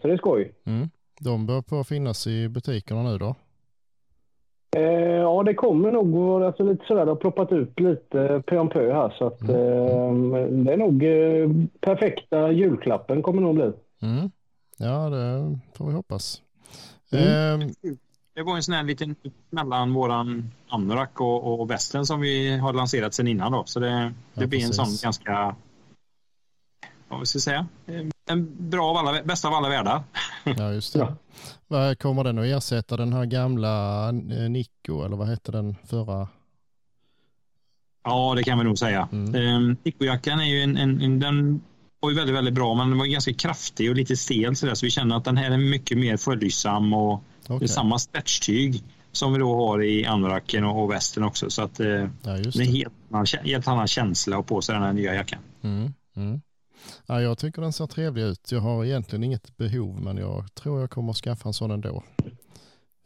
Så 0.00 0.08
det 0.08 0.12
är 0.12 0.18
skoj. 0.18 0.52
Mm. 0.64 0.88
De 1.20 1.46
bör 1.46 1.62
på 1.62 1.84
finnas 1.84 2.26
i 2.26 2.48
butikerna 2.48 3.02
nu 3.02 3.18
då? 3.18 3.34
Eh, 4.76 4.82
ja, 5.12 5.42
det 5.42 5.54
kommer 5.54 5.90
nog 5.92 6.10
vara 6.14 6.46
alltså, 6.46 6.62
lite 6.64 6.84
sådär. 6.86 7.04
Det 7.04 7.10
har 7.10 7.16
ploppat 7.16 7.52
ut 7.52 7.80
lite 7.80 8.42
pö 8.46 8.58
om 8.58 8.68
pö 8.68 8.92
här 8.92 9.14
så 9.18 9.26
att 9.26 9.40
Mm. 9.42 10.34
eh, 10.34 10.44
det 10.64 10.72
är 10.72 10.76
nog 10.76 11.04
eh, 11.04 11.66
perfekta 11.80 12.52
julklappen 12.52 13.22
kommer 13.22 13.42
nog 13.42 13.54
bli. 13.54 13.72
Mm. 14.02 14.30
Ja, 14.78 15.10
det 15.10 15.58
får 15.78 15.86
vi 15.86 15.92
hoppas. 15.92 16.42
Mm. 17.12 17.60
Eh, 17.60 17.68
Det 18.34 18.42
var 18.42 18.56
en 18.56 18.62
sån 18.62 18.74
här 18.74 18.82
liten 18.82 19.16
mellan 19.50 19.92
våran 19.92 20.50
anorak 20.68 21.20
och, 21.20 21.60
och 21.60 21.70
västen 21.70 22.06
som 22.06 22.20
vi 22.20 22.56
har 22.58 22.72
lanserat 22.72 23.14
sedan 23.14 23.28
innan 23.28 23.52
då. 23.52 23.62
Så 23.66 23.80
det, 23.80 23.88
det 24.34 24.40
Ja, 24.40 24.46
blir 24.46 24.64
en 24.64 24.72
sån 24.72 24.86
ganska, 25.02 25.54
vad 27.08 27.28
ska 27.28 27.36
jag 27.36 27.42
säga, 27.42 27.66
Eh, 27.86 28.04
en 28.32 28.70
bra 28.70 28.90
av 28.90 28.96
alla, 28.96 29.22
bästa 29.22 29.48
av 29.48 29.54
alla 29.54 29.68
världar. 29.68 30.02
ja, 30.44 30.72
just 30.72 30.92
det. 30.92 30.98
Ja. 30.98 31.16
Vad 31.68 31.98
Kommer 31.98 32.24
den 32.24 32.38
att 32.38 32.44
ersätta 32.44 32.96
den 32.96 33.12
här 33.12 33.24
gamla 33.24 34.10
Nico 34.48 35.04
eller 35.04 35.16
vad 35.16 35.28
hette 35.28 35.52
den 35.52 35.76
förra? 35.84 36.28
Ja, 38.04 38.34
det 38.36 38.42
kan 38.42 38.58
vi 38.58 38.64
nog 38.64 38.78
säga. 38.78 39.08
Mm. 39.12 39.34
Mm. 39.34 39.76
Nico-jackan 39.84 40.40
är 40.40 40.44
ju 40.44 40.62
en, 40.62 40.76
en, 40.76 41.00
en, 41.00 41.20
den 41.20 41.60
var 42.00 42.10
ju 42.10 42.16
väldigt, 42.16 42.36
väldigt 42.36 42.54
bra, 42.54 42.74
men 42.74 42.88
den 42.88 42.98
var 42.98 43.06
ganska 43.06 43.32
kraftig 43.32 43.90
och 43.90 43.96
lite 43.96 44.16
stel 44.16 44.56
så, 44.56 44.66
där, 44.66 44.74
så 44.74 44.86
vi 44.86 44.90
känner 44.90 45.16
att 45.16 45.24
den 45.24 45.36
här 45.36 45.50
är 45.50 45.58
mycket 45.58 45.98
mer 45.98 46.16
följsam 46.16 46.92
och 46.92 47.22
det 47.46 47.54
Okej, 47.54 47.64
är 47.64 47.68
samma 47.68 47.98
stretchtyg 47.98 48.82
som 49.12 49.32
vi 49.32 49.38
då 49.38 49.56
har 49.56 49.82
i 49.82 50.06
anoraken 50.06 50.64
och, 50.64 50.82
och 50.82 50.90
västen 50.90 51.24
också. 51.24 51.50
Så 51.50 51.62
att 51.62 51.80
eh, 51.80 51.86
ja 52.22 52.36
just 52.36 52.58
det 52.58 52.64
är 52.64 52.66
en 52.66 52.72
det. 52.72 52.78
helt 52.78 52.94
annan, 53.10 53.26
helt 53.44 53.68
annan 53.68 53.86
känsla 53.86 54.38
att 54.38 54.46
på 54.46 54.62
sig 54.62 54.74
den 54.74 54.82
här 54.84 54.92
nya 54.92 55.14
jackan. 55.14 55.38
Mm. 55.62 55.92
Mm. 56.16 56.40
Ja, 57.06 57.22
jag 57.22 57.38
tycker 57.38 57.62
den 57.62 57.72
ser 57.72 57.86
trevlig 57.86 58.22
ut. 58.22 58.52
Jag 58.52 58.60
har 58.60 58.84
egentligen 58.84 59.24
inget 59.24 59.56
behov 59.56 60.00
men 60.00 60.16
jag 60.16 60.54
tror 60.54 60.80
jag 60.80 60.90
kommer 60.90 61.10
att 61.10 61.16
skaffa 61.16 61.48
en 61.48 61.52
sån 61.52 61.70
ändå. 61.70 62.02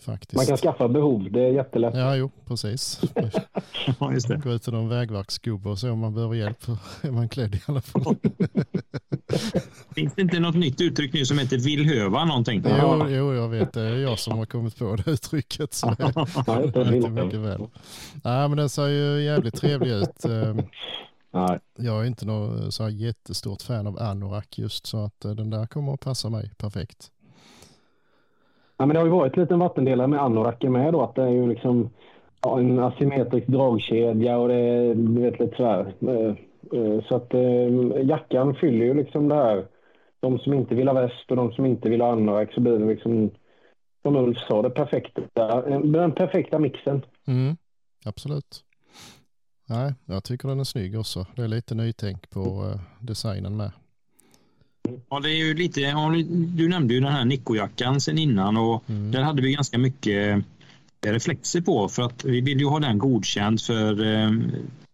Faktiskt. 0.03 0.37
Man 0.37 0.47
kan 0.47 0.57
skaffa 0.57 0.89
behov, 0.89 1.31
det 1.31 1.41
är 1.41 1.51
jättelätt. 1.53 1.95
Ja, 1.95 2.17
jo, 2.17 2.31
precis. 2.47 3.01
Ja, 4.01 4.13
just 4.13 4.29
det. 4.29 4.37
Gå 4.37 4.51
ut 4.53 4.63
till 4.63 4.73
någon 4.73 4.89
vägverksgubbe 4.89 5.69
och 5.69 5.79
se 5.79 5.89
om 5.91 5.99
man 5.99 6.15
behöver 6.15 6.35
hjälp. 6.35 6.69
är 7.03 7.11
man 7.11 7.29
klädd 7.29 7.55
i 7.55 7.61
alla 7.67 7.81
fall. 7.81 8.17
Finns 9.95 10.15
det 10.15 10.23
inte 10.23 10.41
något 10.41 10.55
nytt 10.55 10.81
uttryck 10.81 11.13
nu 11.13 11.25
som 11.25 11.39
heter 11.39 11.59
villhöva 11.59 12.25
någonting? 12.25 12.65
Jo, 12.81 13.07
jo, 13.09 13.35
jag 13.35 13.49
vet. 13.49 13.73
Det 13.73 13.81
är 13.83 13.97
jag 13.97 14.19
som 14.19 14.39
har 14.39 14.47
kommit 14.47 14.79
på 14.79 14.97
det 14.97 15.11
uttrycket. 15.11 15.75
Så 15.75 15.87
det 15.99 16.03
är 16.05 16.91
fint. 16.93 17.11
mycket 17.11 17.41
väl. 17.41 17.61
Nej, 18.25 18.49
men 18.49 18.57
den 18.57 18.69
ser 18.69 18.87
ju 18.87 19.23
jävligt 19.23 19.55
trevlig 19.55 19.91
ut. 19.91 20.25
Nej. 21.37 21.59
Jag 21.79 22.03
är 22.03 22.07
inte 22.07 22.27
någon 22.27 22.73
så 22.73 22.83
här 22.83 22.91
jättestort 22.91 23.63
fan 23.63 23.87
av 23.87 23.99
anorak 23.99 24.59
just 24.59 24.87
så 24.87 25.05
att 25.05 25.25
eh, 25.25 25.31
den 25.31 25.51
där 25.51 25.67
kommer 25.67 25.95
att 25.95 26.01
passa 26.01 26.31
mig 26.31 26.51
perfekt. 26.59 27.11
Ja, 28.77 28.87
men 28.87 28.95
det 28.95 28.99
har 28.99 29.07
ju 29.07 29.13
varit 29.13 29.37
en 29.37 29.43
liten 29.43 29.59
vattendelare 29.59 30.07
med 30.07 30.23
anoraken 30.23 30.73
med 30.73 30.93
då, 30.93 31.03
att 31.03 31.15
det 31.15 31.23
är 31.23 31.31
ju 31.31 31.49
liksom 31.49 31.91
ja, 32.43 32.59
en 32.59 32.79
asymmetrisk 32.79 33.47
dragkedja 33.47 34.39
och 34.39 34.49
det 34.49 34.55
är 34.55 34.95
du 34.95 35.21
vet, 35.23 35.41
lite 35.41 35.57
sådär. 35.57 35.95
Eh, 36.01 36.35
eh, 36.81 37.05
Så 37.09 37.17
att 37.17 37.35
eh, 37.35 38.07
jackan 38.07 38.55
fyller 38.55 38.87
ju 38.87 38.95
liksom 38.95 39.29
det 39.29 39.35
här. 39.35 39.67
De 40.21 40.39
som 40.39 40.55
inte 40.55 40.75
vill 40.75 40.89
ha 40.89 40.95
väst 40.95 41.31
och 41.31 41.37
de 41.37 41.53
som 41.53 41.67
inte 41.67 41.91
vill 41.91 42.01
ha 42.01 42.13
anorak 42.13 42.53
så 42.55 42.61
blir 42.61 42.79
det 42.79 42.87
liksom, 42.87 43.31
som 44.03 44.17
Ulf 44.17 44.39
sa, 44.39 44.63
det 44.63 44.71
perfekta, 44.71 45.63
den 45.81 46.13
perfekta 46.13 46.59
mixen. 46.59 47.03
Mm, 47.27 47.57
absolut. 48.05 48.66
Nej, 49.67 49.95
jag 50.05 50.25
tycker 50.25 50.49
den 50.49 50.61
är 50.61 50.65
snygg 50.65 50.99
också. 50.99 51.27
Det 51.37 51.43
är 51.43 51.49
lite 51.49 51.75
nytänk 51.75 52.31
på 52.31 52.71
eh, 52.75 52.81
designen 53.01 53.57
med. 53.57 53.71
Ja, 55.11 55.21
det 55.21 55.31
är 55.31 55.37
ju 55.37 55.55
lite, 55.55 55.81
du 56.57 56.69
nämnde 56.69 56.95
ju 56.95 57.01
den 57.01 57.13
här 57.13 57.25
Nico-jackan 57.25 58.01
sen 58.01 58.19
innan 58.19 58.57
och 58.57 58.85
Mm. 58.89 59.11
där 59.13 59.23
hade 59.23 59.43
vi 59.43 59.53
ganska 59.53 59.79
mycket 59.79 60.45
reflexer 61.07 61.61
på 61.61 61.89
för 61.89 62.03
att 62.03 62.25
vi 62.25 62.41
vill 62.41 62.61
ju 62.61 62.67
ha 62.67 62.81
den 62.81 62.99
godkänd 62.99 63.61
för 63.61 64.05
eh, 64.15 64.31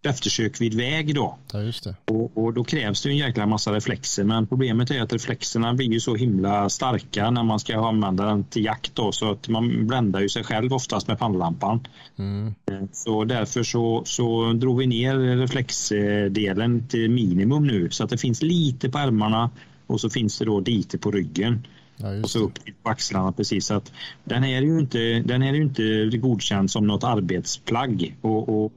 eftersök 0.02 0.60
vid 0.60 0.74
väg 0.74 1.14
då. 1.14 1.38
Ja, 1.52 1.62
just 1.62 1.84
det. 1.84 1.94
Och, 2.04 2.38
och 2.38 2.52
då 2.52 2.64
krävs 2.64 3.02
det 3.02 3.08
en 3.08 3.16
jäkla 3.16 3.46
massa 3.46 3.72
reflexer 3.72 4.24
men 4.24 4.46
problemet 4.46 4.90
är 4.90 5.02
att 5.02 5.12
reflexerna 5.12 5.74
blir 5.74 5.92
ju 5.92 6.00
så 6.00 6.14
himla 6.14 6.68
starka 6.68 7.30
när 7.30 7.42
man 7.42 7.60
ska 7.60 7.88
använda 7.88 8.26
den 8.26 8.44
till 8.44 8.64
jakt 8.64 8.94
då 8.94 9.12
så 9.12 9.30
att 9.30 9.48
man 9.48 9.86
bländar 9.86 10.20
ju 10.20 10.28
sig 10.28 10.44
själv 10.44 10.72
oftast 10.72 11.08
med 11.08 11.18
pannlampan. 11.18 11.86
Mm. 12.18 12.54
Så 12.92 13.24
därför 13.24 13.62
så, 13.62 14.02
så 14.04 14.52
drog 14.52 14.78
vi 14.78 14.86
ner 14.86 15.18
reflexdelen 15.36 16.88
till 16.88 17.10
minimum 17.10 17.66
nu 17.66 17.90
så 17.90 18.04
att 18.04 18.10
det 18.10 18.18
finns 18.18 18.42
lite 18.42 18.90
på 18.90 18.98
ärmarna 18.98 19.50
och 19.86 20.00
så 20.00 20.10
finns 20.10 20.38
det 20.38 20.44
då 20.44 20.60
lite 20.60 20.98
på 20.98 21.10
ryggen 21.10 21.66
Ja, 21.96 22.22
och 22.22 22.30
så 22.30 22.38
upp 22.38 22.64
till 22.64 22.74
axlarna 22.82 23.32
precis. 23.32 23.66
Så 23.66 23.74
att 23.74 23.92
den 24.24 24.44
är 24.44 24.60
ju 24.62 24.78
inte, 24.78 24.98
den 24.98 25.42
är 25.42 25.52
ju 25.52 25.62
inte 25.62 26.18
godkänd 26.18 26.70
som 26.70 26.86
något 26.86 27.04
arbetsplagg 27.04 28.16
och, 28.20 28.64
och, 28.64 28.72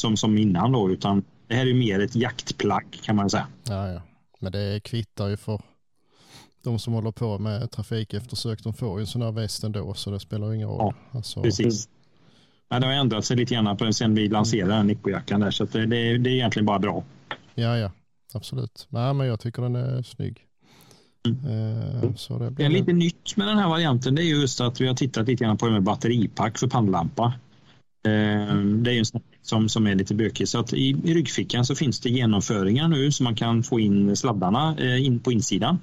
som, 0.00 0.16
som 0.16 0.38
innan 0.38 0.72
då 0.72 0.90
utan 0.90 1.24
det 1.46 1.54
här 1.54 1.66
är 1.66 1.74
mer 1.74 2.00
ett 2.00 2.16
jaktplagg 2.16 2.98
kan 3.02 3.16
man 3.16 3.30
säga. 3.30 3.46
Ja, 3.68 3.88
ja. 3.92 4.02
Men 4.40 4.52
det 4.52 4.80
kvittar 4.84 5.28
ju 5.28 5.36
för 5.36 5.60
de 6.64 6.78
som 6.78 6.92
håller 6.92 7.10
på 7.10 7.38
med 7.38 7.70
trafikeftersök. 7.70 8.62
De 8.62 8.74
får 8.74 8.98
ju 8.98 9.00
en 9.00 9.06
sån 9.06 9.22
här 9.22 9.32
väst 9.32 9.64
ändå 9.64 9.94
så 9.94 10.10
det 10.10 10.20
spelar 10.20 10.54
ingen 10.54 10.68
roll. 10.68 10.78
Ja, 10.80 11.18
Alltså, 11.18 11.42
Precis. 11.42 11.88
Ja, 12.68 12.80
det 12.80 12.86
har 12.86 12.92
ändrat 12.94 13.24
sig 13.24 13.36
lite 13.36 13.54
grann 13.54 13.92
sen 13.92 14.14
vi 14.14 14.28
lanserade 14.28 14.74
den 14.74 14.86
Nico-jackan 14.86 15.40
där 15.40 15.50
så 15.50 15.64
det, 15.64 15.86
det, 15.86 16.18
det 16.18 16.30
är 16.30 16.34
egentligen 16.34 16.66
bara 16.66 16.78
bra. 16.78 17.04
Ja, 17.54 17.78
ja. 17.78 17.90
Absolut. 18.34 18.86
Nej, 18.90 19.14
men 19.14 19.26
jag 19.26 19.40
tycker 19.40 19.62
den 19.62 19.76
är 19.76 20.02
snygg. 20.02 20.40
Eh, 21.28 22.14
så 22.14 22.38
det 22.38 22.44
Det 22.44 22.50
blir 22.50 22.66
är 22.66 22.70
lite 22.70 22.92
nytt 22.92 23.36
med 23.36 23.48
den 23.48 23.58
här 23.58 23.68
varianten 23.68 24.14
det 24.14 24.22
är 24.22 24.40
just 24.40 24.60
att 24.60 24.80
vi 24.80 24.86
har 24.86 24.94
tittat 24.94 25.28
lite 25.28 25.44
grann 25.44 25.58
på 25.58 25.66
det 25.66 25.72
med 25.72 25.82
batteripack 25.82 26.58
för 26.58 26.68
pannlampa. 26.68 27.32
Eh, 28.04 28.56
Det 28.56 28.90
är 28.90 28.92
ju 28.92 28.98
en 28.98 29.20
som, 29.42 29.68
som 29.68 29.86
är 29.86 29.94
lite 29.94 30.14
bökig. 30.14 30.48
Så 30.48 30.58
att 30.58 30.72
i, 30.72 30.88
i 31.04 31.14
ryggfickan 31.14 31.64
så 31.64 31.74
finns 31.74 32.00
det 32.00 32.08
genomföringar 32.10 32.88
nu 32.88 33.12
så 33.12 33.22
man 33.22 33.34
kan 33.34 33.62
få 33.62 33.80
in 33.80 34.16
sladdarna 34.16 34.76
eh, 34.78 35.04
in 35.06 35.20
på 35.20 35.32
insidan 35.32 35.78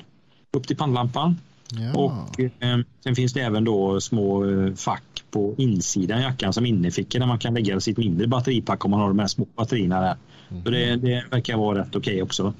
upp 0.53 0.67
till 0.67 0.77
pannlampan. 0.77 1.37
ja. 1.71 1.93
Och 1.99 2.39
eh, 2.39 2.79
sen 3.03 3.15
finns 3.15 3.33
det 3.33 3.41
även 3.41 3.63
då 3.63 4.01
små 4.01 4.45
eh, 4.49 4.73
fack 4.73 5.23
på 5.31 5.55
insidan 5.57 6.21
jackan 6.21 6.53
som 6.53 6.65
innerfickor 6.65 7.19
där 7.19 7.27
man 7.27 7.39
kan 7.39 7.53
lägga 7.53 7.79
sitt 7.79 7.97
mindre 7.97 8.27
batteripack 8.27 8.85
om 8.85 8.91
man 8.91 8.99
har 8.99 9.07
de 9.07 9.19
här 9.19 9.27
små 9.27 9.47
batterierna 9.55 10.01
där. 10.01 10.17
Så 10.63 10.69
det, 10.69 10.95
det 10.95 11.25
verkar 11.31 11.57
vara 11.57 11.79
rätt 11.81 11.95
okej 11.95 12.23
också. 12.23 12.53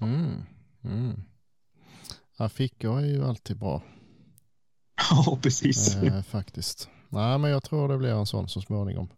Mm. 0.00 0.30
Mm. 0.84 1.12
Ja, 2.38 2.48
fickor 2.48 3.00
är 3.00 3.06
ju 3.06 3.24
alltid 3.24 3.56
bra 3.56 3.82
Ja, 5.10 5.38
precis. 5.42 5.96
eh, 5.96 6.22
faktiskt. 6.22 6.88
Nej, 7.08 7.38
men 7.38 7.50
jag 7.50 7.62
tror 7.62 7.88
det 7.88 7.98
blir 7.98 8.10
en 8.10 8.26
sån 8.26 8.48
så 8.48 8.60
småningom. 8.60 9.08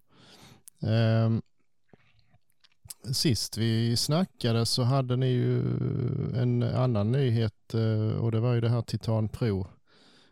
Eh, 0.82 1.30
sist 3.12 3.56
vi 3.58 3.96
snackade 3.96 4.66
så 4.66 4.82
hade 4.82 5.16
ni 5.16 5.26
ju 5.26 5.60
en 6.34 6.62
annan 6.62 7.12
nyhet 7.12 7.74
eh, 7.74 8.16
och 8.16 8.32
det 8.32 8.40
var 8.40 8.54
ju 8.54 8.60
det 8.60 8.68
här 8.68 8.82
Titan 8.82 9.28
Pro 9.28 9.66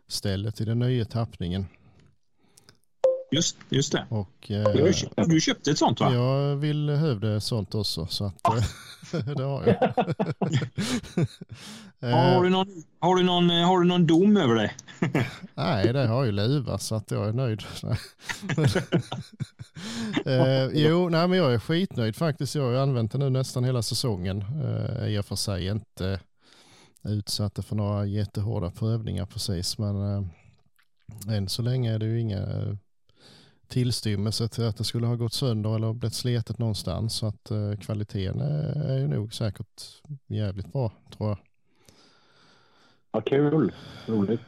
stället 0.07 0.61
i 0.61 0.65
den 0.65 0.79
nya 0.79 1.05
tappningen. 1.05 1.65
Just, 3.31 3.57
just 3.69 3.91
det. 3.91 4.05
Och, 4.09 4.29
du, 4.47 4.93
köpte, 4.93 5.21
du 5.21 5.41
köpte 5.41 5.71
ett 5.71 5.77
sånt 5.77 5.99
va? 5.99 6.13
Jag 6.13 6.55
vill 6.55 6.89
hövde 6.89 7.41
sånt 7.41 7.75
också. 7.75 8.07
Så 8.07 8.25
att, 8.25 8.35
det 9.37 9.43
har 9.43 9.65
jag. 9.65 9.75
har, 12.13 12.43
du 12.43 12.49
någon, 12.49 12.83
har, 12.99 13.15
du 13.15 13.23
någon, 13.23 13.49
har 13.49 13.79
du 13.79 13.87
någon 13.87 14.07
dom 14.07 14.37
över 14.37 14.55
det? 14.55 14.71
Nej, 15.53 15.93
det 15.93 16.07
har 16.07 16.25
ju 16.25 16.31
luva 16.31 16.77
så 16.77 16.95
att 16.95 17.11
jag 17.11 17.27
är 17.27 17.33
nöjd. 17.33 17.63
eh, 20.25 20.69
jo, 20.73 21.09
nej, 21.09 21.27
men 21.27 21.37
jag 21.37 21.53
är 21.53 21.59
skitnöjd 21.59 22.15
faktiskt. 22.15 22.55
Jag 22.55 22.63
har 22.63 22.71
ju 22.71 22.79
använt 22.79 23.11
det 23.11 23.17
nu 23.17 23.29
nästan 23.29 23.63
hela 23.63 23.81
säsongen. 23.81 24.41
Eh, 24.41 25.07
och 25.19 25.25
för 25.25 25.35
sig 25.35 25.67
inte 25.67 26.19
utsatta 27.03 27.61
för 27.61 27.75
några 27.75 28.05
jättehårda 28.05 28.71
prövningar 28.71 29.25
precis, 29.25 29.77
men 29.77 30.15
eh, 30.15 30.23
än 31.35 31.49
så 31.49 31.61
länge 31.61 31.93
är 31.93 31.99
det 31.99 32.05
ju 32.05 32.19
inga 32.19 32.77
tillstymmelse 33.69 34.47
till 34.47 34.63
att 34.63 34.77
det 34.77 34.83
skulle 34.83 35.07
ha 35.07 35.15
gått 35.15 35.33
sönder 35.33 35.75
eller 35.75 35.93
blivit 35.93 36.13
sletet 36.13 36.57
någonstans. 36.57 37.13
Så 37.13 37.25
att 37.25 37.51
eh, 37.51 37.73
kvaliteten 37.75 38.41
är, 38.41 38.97
ju 38.97 39.07
nog 39.07 39.33
säkert 39.33 39.83
jävligt 40.27 40.73
bra 40.73 40.91
tror 41.17 41.29
jag. 41.29 41.37
Ja, 43.11 43.21
kul. 43.21 43.73
Roligt. 44.05 44.41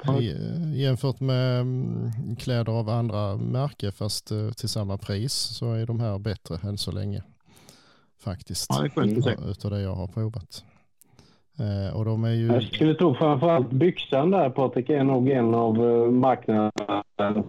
Jämfört 0.76 1.20
med 1.20 1.62
mm, 1.62 2.36
kläder 2.36 2.72
av 2.72 2.90
andra 2.90 3.38
märke 3.38 3.92
fast 3.92 4.32
eh, 4.32 4.52
till 4.52 4.70
samma 4.70 4.98
pris 4.98 5.34
så 5.34 5.74
är 5.74 5.86
de 5.86 6.00
här 6.00 6.20
bättre 6.20 6.60
än 6.64 6.78
så 6.78 6.92
länge. 6.92 7.24
Faktiskt. 8.20 8.66
Ja, 8.70 8.82
det 8.82 8.86
är 8.86 8.90
skönt 8.90 9.28
att 9.28 9.46
Utav 9.46 9.72
det 9.72 9.82
jag 9.82 9.96
har 9.96 10.08
provat. 10.08 10.64
Eh, 11.60 11.96
och 11.96 12.06
de 12.06 12.24
är 12.24 12.32
ju... 12.32 12.48
Jag 12.48 12.64
skulle 12.64 12.96
tro 12.96 13.16
framförallt 13.16 13.72
byxan 13.72 14.32
där 14.32 14.50
Patrik 14.50 14.90
är 14.90 15.04
nog 15.04 15.30
en 15.30 15.56
av 15.56 15.90
eh, 15.90 16.12
marknadens 16.12 17.46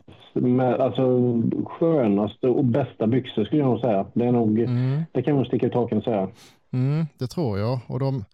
alltså, 0.78 1.42
skönaste 1.66 2.46
och 2.46 2.64
bästa 2.64 3.06
byxor 3.06 3.44
skulle 3.44 3.62
jag 3.62 3.70
nog 3.70 3.80
säga. 3.80 4.06
Det, 4.12 4.24
är 4.24 4.32
nog, 4.32 4.58
mm. 4.58 5.02
det 5.12 5.22
kan 5.22 5.36
man 5.36 5.44
sticka 5.44 5.66
ut 5.66 5.74
haken 5.74 5.98
och 5.98 6.04
säga. 6.04 6.28
Mm, 6.72 7.06
det 7.18 7.26
tror 7.26 7.58
jag. 7.58 7.80
Och 7.86 8.00
de, 8.00 8.24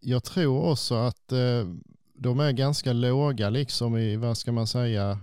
jag 0.00 0.24
tror 0.24 0.70
också 0.70 0.94
att 0.94 1.32
eh, 1.32 1.68
de 2.14 2.40
är 2.40 2.52
ganska 2.52 2.92
låga 2.92 3.50
liksom 3.50 3.96
i, 3.96 4.16
vad 4.16 4.36
ska 4.36 4.52
man 4.52 4.66
säga, 4.66 5.18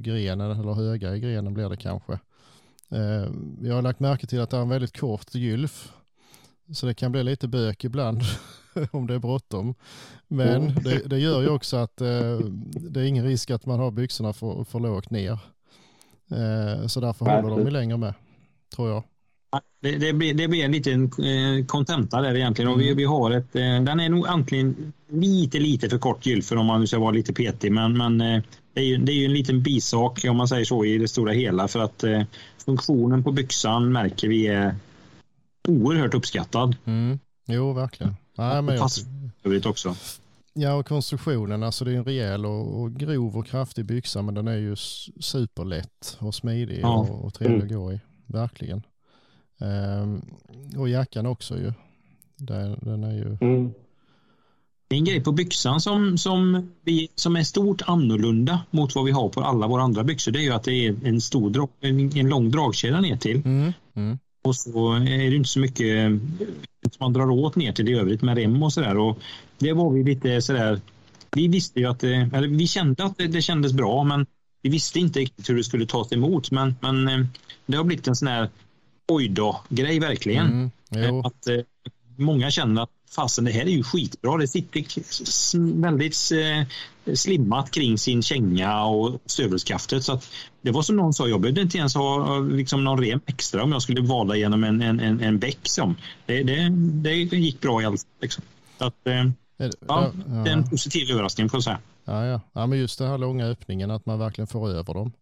grenen 0.00 0.50
eller 0.50 0.72
höga 0.72 1.16
i 1.16 1.20
grenen 1.20 1.54
blir 1.54 1.68
det 1.68 1.76
kanske. 1.76 2.12
Eh, 2.90 3.30
jag 3.60 3.74
har 3.74 3.82
lagt 3.82 4.00
märke 4.00 4.26
till 4.26 4.40
att 4.40 4.50
det 4.50 4.56
är 4.56 4.62
en 4.62 4.68
väldigt 4.68 5.00
kort 5.00 5.34
gylf. 5.34 5.92
Så 6.72 6.86
det 6.86 6.94
kan 6.94 7.12
bli 7.12 7.22
lite 7.22 7.48
bök 7.48 7.84
ibland 7.84 8.22
om 8.90 9.06
det 9.06 9.14
är 9.14 9.18
bråttom. 9.18 9.74
Men 10.28 10.62
mm. 10.62 10.74
det, 10.74 11.08
det, 11.08 11.18
gör 11.18 11.42
ju 11.42 11.48
också 11.48 11.76
att 11.76 12.00
eh, 12.00 12.38
det 12.72 13.00
är 13.00 13.04
ingen 13.04 13.24
risk 13.24 13.50
att 13.50 13.66
man 13.66 13.78
har 13.78 13.90
byxorna 13.90 14.32
för, 14.32 14.64
för 14.64 14.80
lågt 14.80 15.10
ner. 15.10 15.38
Eh, 16.30 16.86
så 16.86 17.00
därför 17.00 17.24
håller 17.24 17.56
de 17.56 17.64
ju 17.64 17.70
längre 17.70 17.96
med, 17.96 18.14
tror 18.74 18.90
jag. 18.90 19.02
Det, 19.80 19.98
det, 19.98 20.12
blir, 20.12 20.34
det 20.34 20.48
blir 20.48 20.64
en 20.64 20.72
liten 20.72 21.04
eh, 21.04 21.66
kontenta 21.66 22.20
där 22.20 22.34
egentligen. 22.34 22.70
Och 22.70 22.80
vi, 22.80 22.84
mm. 22.84 22.96
vi 22.96 23.04
har 23.04 23.30
ett, 23.30 23.56
eh, 23.56 23.82
den 23.82 24.00
är 24.00 24.08
nog 24.08 24.26
antingen 24.26 24.92
lite, 25.08 25.58
lite 25.58 25.88
för 25.88 25.98
kort 25.98 26.26
gylfer 26.26 26.56
om 26.56 26.66
man 26.66 26.86
ska 26.86 26.98
vara 26.98 27.10
lite 27.10 27.32
petig. 27.32 27.72
Men, 27.72 27.96
men 27.96 28.20
eh, 28.20 28.42
det, 28.74 28.80
är 28.80 28.84
ju, 28.84 28.96
det 28.96 29.12
är 29.12 29.16
ju 29.16 29.24
en 29.24 29.32
liten 29.32 29.62
bisak 29.62 30.24
om 30.28 30.36
man 30.36 30.48
säger 30.48 30.64
så 30.64 30.84
i 30.84 30.98
det 30.98 31.08
stora 31.08 31.32
hela. 31.32 31.68
För 31.68 31.80
att 31.80 32.04
funktionen 32.64 33.24
på 33.24 33.32
byxan 33.32 33.92
märker 33.92 34.28
vi 34.28 34.46
är 34.46 34.74
oerhört 35.68 36.14
uppskattad. 36.14 36.76
Mm. 36.84 37.18
Jo, 37.46 37.72
verkligen. 37.72 38.16
Nej, 38.38 38.62
men 38.62 38.78
Pass 38.78 39.04
övrigt 39.44 39.66
också. 39.66 39.96
Ja, 40.58 40.74
och 40.74 40.86
konstruktionen, 40.86 41.62
alltså 41.62 41.84
det 41.84 41.92
är 41.92 41.96
en 41.96 42.04
rejäl 42.04 42.46
och, 42.46 42.80
och, 42.80 42.92
grov 42.92 43.36
och 43.36 43.46
kraftig 43.46 43.84
byxa, 43.84 44.22
men 44.22 44.34
den 44.34 44.48
är 44.48 44.56
ju 44.56 44.76
superlätt 45.20 46.16
och 46.18 46.34
smidig 46.34 46.80
ja. 46.82 46.96
och, 46.96 47.24
och 47.24 47.34
trevlig 47.34 47.64
att 47.64 47.70
gå 47.70 47.92
i. 47.92 48.00
Verkligen. 48.26 48.82
Um, 49.58 50.22
och 50.76 50.88
jackan 50.88 51.26
också 51.26 51.58
ju. 51.58 51.72
Den, 52.36 52.78
den 52.82 53.04
är 53.04 53.12
ju... 53.12 53.36
Mm. 53.40 53.72
En 54.88 55.04
grej 55.04 55.20
på 55.20 55.32
byxan 55.32 55.80
som, 55.80 56.18
som, 56.18 56.70
vi, 56.84 57.08
som 57.14 57.36
är 57.36 57.42
stort 57.42 57.82
annorlunda 57.86 58.60
mot 58.70 58.94
vad 58.94 59.04
vi 59.04 59.10
har 59.10 59.28
på 59.28 59.40
alla 59.40 59.66
våra 59.66 59.82
andra 59.82 60.04
byxor 60.04 60.32
det 60.32 60.38
är 60.38 60.42
ju 60.42 60.52
att 60.52 60.64
det 60.64 60.72
är 60.72 60.96
en, 61.04 61.20
stor 61.20 61.50
drag, 61.50 61.68
en, 61.80 62.18
en 62.18 62.28
lång 62.28 62.50
dragkedja 62.50 63.00
ner 63.00 63.16
till. 63.16 63.36
Mm. 63.36 63.72
Mm. 63.94 64.18
Och 64.46 64.56
så 64.56 64.92
är 64.92 65.30
det 65.30 65.36
inte 65.36 65.48
så 65.48 65.60
mycket 65.60 66.20
som 66.82 66.98
man 67.00 67.12
drar 67.12 67.30
åt 67.30 67.56
ner 67.56 67.72
till 67.72 67.84
det 67.86 67.92
övrigt 67.92 68.22
med 68.22 68.36
rem 68.36 68.62
och 68.62 68.72
sådär. 68.72 69.14
Det 69.58 69.72
var 69.72 69.90
vi 69.90 70.04
lite 70.04 70.42
sådär, 70.42 70.80
vi 71.32 71.48
visste 71.48 71.80
ju 71.80 71.86
att 71.86 72.00
det, 72.00 72.30
eller 72.34 72.48
vi 72.48 72.66
kände 72.66 73.04
att 73.04 73.18
det, 73.18 73.26
det 73.26 73.42
kändes 73.42 73.72
bra 73.72 74.04
men 74.04 74.26
vi 74.62 74.70
visste 74.70 74.98
inte 74.98 75.20
riktigt 75.20 75.50
hur 75.50 75.56
det 75.56 75.64
skulle 75.64 75.86
tas 75.86 76.12
emot 76.12 76.50
men, 76.50 76.74
men 76.80 77.08
eh, 77.08 77.26
det 77.66 77.76
har 77.76 77.84
blivit 77.84 78.08
en 78.08 78.16
sån 78.16 78.28
här 78.28 78.48
oj 79.08 79.28
då-grej 79.28 80.00
verkligen. 80.00 80.70
Mm, 80.90 81.20
att, 81.24 81.46
eh, 81.46 81.60
många 82.16 82.50
känner 82.50 82.82
att 82.82 82.90
fasen 83.10 83.44
det 83.44 83.50
här 83.50 83.62
är 83.62 83.70
ju 83.70 83.82
skitbra. 83.82 84.36
Det 84.36 84.48
sitter 84.48 85.80
väldigt 85.80 86.16
eh, 86.32 87.14
slimmat 87.14 87.70
kring 87.70 87.98
sin 87.98 88.22
känga 88.22 88.84
och 88.84 89.20
stövelskaftet. 89.26 90.04
Så 90.04 90.12
att 90.12 90.30
det 90.62 90.70
var 90.70 90.82
som 90.82 90.96
någon 90.96 91.14
sa, 91.14 91.28
jag 91.28 91.40
behövde 91.40 91.60
inte 91.60 91.78
ens 91.78 91.94
ha 91.94 92.38
liksom 92.38 92.84
någon 92.84 93.00
rem 93.00 93.20
extra 93.26 93.62
om 93.62 93.72
jag 93.72 93.82
skulle 93.82 94.00
vala 94.00 94.36
genom 94.36 94.64
en, 94.64 94.82
en, 94.82 95.00
en, 95.00 95.20
en 95.20 95.38
bäck. 95.38 95.58
Som. 95.62 95.96
Det, 96.26 96.42
det, 96.42 96.68
det 97.02 97.14
gick 97.14 97.60
bra 97.60 97.80
i 97.80 97.84
fall. 97.84 97.96
Liksom. 98.20 98.44
att, 98.78 99.06
eh, 99.06 99.24
ja, 99.56 99.70
ja, 99.88 100.12
det 100.44 100.50
är 100.50 100.54
en 100.54 100.70
positiv 100.70 101.10
överraskning 101.10 101.48
får 101.48 101.56
jag 101.56 101.64
säga. 101.64 101.78
Ja, 102.04 102.26
ja. 102.26 102.40
ja, 102.52 102.66
men 102.66 102.78
just 102.78 102.98
den 102.98 103.08
här 103.08 103.18
långa 103.18 103.46
öppningen, 103.46 103.90
att 103.90 104.06
man 104.06 104.18
verkligen 104.18 104.46
får 104.46 104.70
över 104.70 104.94
dem. 104.94 105.12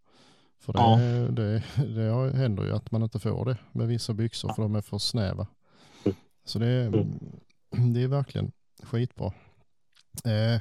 För 0.61 0.73
det, 0.73 0.79
ja. 0.79 0.97
det, 1.31 1.63
det 1.95 2.37
händer 2.39 2.65
ju 2.65 2.73
att 2.73 2.91
man 2.91 3.03
inte 3.03 3.19
får 3.19 3.45
det 3.45 3.57
med 3.73 3.89
vissa 3.89 4.13
byxor 4.13 4.53
för 4.53 4.63
de 4.63 4.75
är 4.75 4.81
för 4.81 4.99
snäva. 4.99 5.47
Så 6.45 6.59
det, 6.59 6.91
det 7.79 8.03
är 8.03 8.09
verkligen 8.09 8.53
skitbra. 8.83 9.33
Eh, 10.25 10.61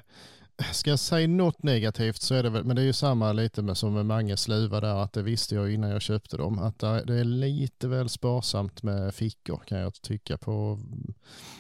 ska 0.71 0.89
jag 0.89 0.99
säga 0.99 1.27
något 1.27 1.63
negativt 1.63 2.21
så 2.21 2.35
är 2.35 2.43
det 2.43 2.49
väl, 2.49 2.63
men 2.63 2.75
det 2.75 2.81
är 2.81 2.85
ju 2.85 2.93
samma 2.93 3.33
lite 3.33 3.61
med 3.61 3.77
som 3.77 3.93
med 3.93 4.05
Manges 4.05 4.47
luva 4.47 4.79
där, 4.79 4.95
att 4.95 5.13
det 5.13 5.23
visste 5.23 5.55
jag 5.55 5.73
innan 5.73 5.89
jag 5.89 6.01
köpte 6.01 6.37
dem, 6.37 6.59
att 6.59 6.79
det 6.79 7.19
är 7.19 7.23
lite 7.23 7.87
väl 7.87 8.09
sparsamt 8.09 8.83
med 8.83 9.15
fickor 9.15 9.61
kan 9.65 9.79
jag 9.79 9.93
tycka 9.93 10.37
på 10.37 10.79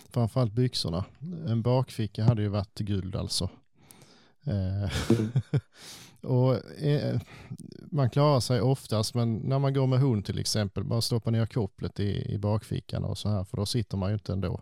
framförallt 0.09 0.53
byxorna. 0.53 1.05
En 1.47 1.61
bakficka 1.61 2.23
hade 2.23 2.41
ju 2.41 2.47
varit 2.47 2.79
guld 2.79 3.15
alltså. 3.15 3.49
Eh, 4.43 4.91
och 6.29 6.81
eh, 6.83 7.21
man 7.91 8.09
klarar 8.09 8.39
sig 8.39 8.61
oftast, 8.61 9.15
men 9.15 9.35
när 9.35 9.59
man 9.59 9.73
går 9.73 9.87
med 9.87 9.99
hund 9.99 10.25
till 10.25 10.39
exempel, 10.39 10.83
bara 10.83 11.01
stoppa 11.01 11.31
ner 11.31 11.45
kopplet 11.45 11.99
i, 11.99 12.33
i 12.33 12.37
bakfickan 12.37 13.03
och 13.03 13.17
så 13.17 13.29
här, 13.29 13.43
för 13.43 13.57
då 13.57 13.65
sitter 13.65 13.97
man 13.97 14.09
ju 14.09 14.13
inte 14.13 14.33
ändå. 14.33 14.61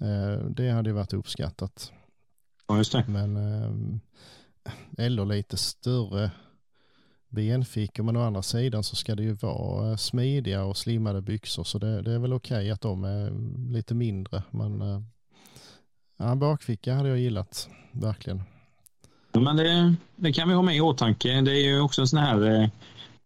Eh, 0.00 0.46
det 0.48 0.70
hade 0.70 0.92
varit 0.92 1.12
uppskattat. 1.12 1.92
Ja, 2.68 2.76
just 2.76 2.92
det. 2.92 3.04
Men 3.08 3.36
eh, 3.36 4.00
eller 4.98 5.24
lite 5.24 5.56
större 5.56 6.30
benfickor, 7.28 8.02
men 8.02 8.16
å 8.16 8.22
andra 8.22 8.42
sidan 8.42 8.82
så 8.84 8.96
ska 8.96 9.14
det 9.14 9.22
ju 9.22 9.32
vara 9.32 9.90
eh, 9.90 9.96
smidiga 9.96 10.64
och 10.64 10.76
slimmade 10.76 11.22
byxor, 11.22 11.64
så 11.64 11.78
det, 11.78 12.02
det 12.02 12.12
är 12.12 12.18
väl 12.18 12.32
okej 12.32 12.56
okay 12.56 12.70
att 12.70 12.80
de 12.80 13.04
är 13.04 13.32
lite 13.72 13.94
mindre, 13.94 14.42
men 14.50 14.82
eh, 14.82 15.00
ja, 16.18 16.34
bakficka 16.34 16.94
hade 16.94 17.08
jag 17.08 17.18
gillat, 17.18 17.68
verkligen. 17.92 18.42
Men 19.32 19.56
det, 19.56 19.94
det, 20.16 20.32
kan 20.32 20.48
vi 20.48 20.54
ha 20.54 20.62
med 20.62 20.76
i 20.76 20.80
åtanke. 20.80 21.40
Det 21.40 21.50
är 21.50 21.64
ju 21.64 21.80
också 21.80 22.00
en 22.00 22.06
sån 22.06 22.18
här 22.18 22.62
eh, 22.62 22.68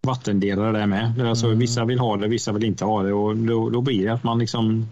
vattendelare 0.02 0.78
där 0.78 0.86
med. 0.86 1.20
Alltså, 1.20 1.46
mm. 1.46 1.58
Vissa 1.58 1.84
vill 1.84 1.98
ha 1.98 2.16
det, 2.16 2.28
vissa 2.28 2.52
vill 2.52 2.64
inte 2.64 2.84
ha 2.84 3.02
det 3.02 3.12
och 3.12 3.36
då, 3.36 3.70
då 3.70 3.80
blir 3.80 4.04
det 4.04 4.12
att 4.12 4.24
man 4.24 4.38
liksom 4.38 4.88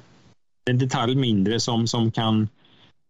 en 0.70 0.78
detalj 0.78 1.14
mindre 1.14 1.60
som, 1.60 1.86
som 1.86 2.10
kan, 2.10 2.48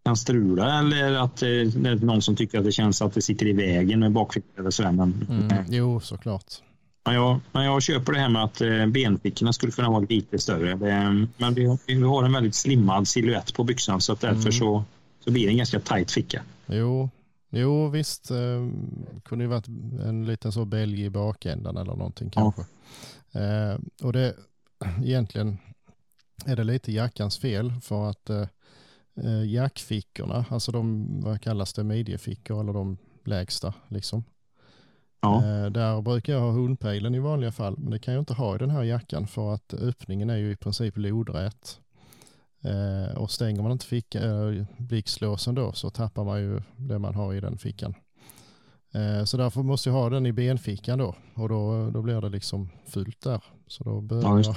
kan 0.04 0.16
strula 0.16 0.78
eller 0.78 1.12
att 1.12 1.42
eh, 1.42 1.48
det 1.48 1.88
är 1.88 2.04
någon 2.04 2.22
som 2.22 2.36
tycker 2.36 2.58
att 2.58 2.64
det 2.64 2.72
känns 2.72 3.02
att 3.02 3.14
det 3.14 3.22
sitter 3.22 3.46
i 3.46 3.52
vägen 3.52 4.00
med 4.00 4.12
bakfickan 4.12 4.50
eller 4.58 4.70
sådär. 4.70 4.92
Men, 4.92 5.26
mm. 5.30 5.64
Jo, 5.68 6.00
såklart. 6.00 6.54
Men 7.04 7.14
jag, 7.14 7.40
men 7.52 7.64
jag 7.64 7.82
köper 7.82 8.12
det 8.12 8.18
här 8.18 8.28
med 8.28 8.44
att 8.44 8.60
eh, 8.60 8.86
benfickorna 8.86 9.52
skulle 9.52 9.72
kunna 9.72 9.90
vara 9.90 10.06
lite 10.08 10.38
större. 10.38 10.74
Det, 10.74 11.26
men 11.36 11.54
vi, 11.54 11.78
vi 11.86 12.02
har 12.02 12.24
en 12.24 12.32
väldigt 12.32 12.54
slimmad 12.54 13.08
siluett 13.08 13.54
på 13.54 13.64
byxan 13.64 14.00
så 14.00 14.12
att 14.12 14.20
därför 14.20 14.40
mm. 14.40 14.52
så, 14.52 14.84
så 15.24 15.30
blir 15.30 15.46
det 15.46 15.52
en 15.52 15.56
ganska 15.56 15.80
tajt 15.80 16.10
ficka. 16.10 16.42
Jo, 16.66 17.10
Jo 17.50 17.88
visst, 17.88 18.30
eh, 18.30 18.68
kunde 19.24 19.44
ju 19.44 19.48
varit 19.48 19.68
en 20.04 20.26
liten 20.26 20.52
så 20.52 20.64
bälg 20.64 21.04
i 21.04 21.10
bakändan 21.10 21.76
eller 21.76 21.94
någonting 21.94 22.30
kanske. 22.30 22.62
Ja. 23.32 23.40
Eh, 23.40 23.78
och 24.02 24.12
det 24.12 24.34
egentligen 25.02 25.58
är 26.44 26.56
det 26.56 26.64
lite 26.64 26.92
jackans 26.92 27.38
fel 27.38 27.72
för 27.82 28.10
att 28.10 28.30
eh, 28.30 28.48
eh, 29.16 29.44
jackfickorna, 29.44 30.44
alltså 30.50 30.72
de, 30.72 31.06
vad 31.20 31.40
kallas 31.40 31.72
det, 31.72 31.84
midjefickor 31.84 32.60
eller 32.60 32.72
de 32.72 32.98
lägsta 33.24 33.74
liksom. 33.88 34.24
Ja. 35.20 35.36
Eh, 35.36 35.70
där 35.70 36.02
brukar 36.02 36.32
jag 36.32 36.40
ha 36.40 36.50
hundpejlen 36.50 37.14
i 37.14 37.18
vanliga 37.18 37.52
fall, 37.52 37.78
men 37.78 37.90
det 37.90 37.98
kan 37.98 38.14
jag 38.14 38.20
inte 38.20 38.34
ha 38.34 38.54
i 38.54 38.58
den 38.58 38.70
här 38.70 38.82
jackan 38.82 39.26
för 39.26 39.54
att 39.54 39.74
öppningen 39.74 40.30
är 40.30 40.36
ju 40.36 40.50
i 40.50 40.56
princip 40.56 40.96
lodrät. 40.96 41.80
Eh, 42.60 43.16
och 43.16 43.30
stänger 43.30 43.62
man 43.62 43.72
inte 43.72 43.86
ficka, 43.86 44.24
eh, 44.24 44.64
blixtlåsen 44.78 45.54
då 45.54 45.72
så 45.72 45.90
tappar 45.90 46.24
man 46.24 46.40
ju 46.40 46.60
det 46.76 46.98
man 46.98 47.14
har 47.14 47.34
i 47.34 47.40
den 47.40 47.58
fickan. 47.58 47.94
Eh, 48.96 49.24
så 49.24 49.36
därför 49.36 49.62
måste 49.62 49.88
jag 49.88 49.94
ha 49.94 50.10
den 50.10 50.26
i 50.26 50.32
benfickan 50.32 50.98
då 50.98 51.14
och 51.34 51.48
då, 51.48 51.90
då 51.90 52.02
blir 52.02 52.20
det 52.20 52.28
liksom 52.28 52.70
fullt 52.86 53.20
där. 53.20 53.44
Så 53.66 53.84
då 53.84 54.00
behöver 54.00 54.28
Ja, 54.28 54.54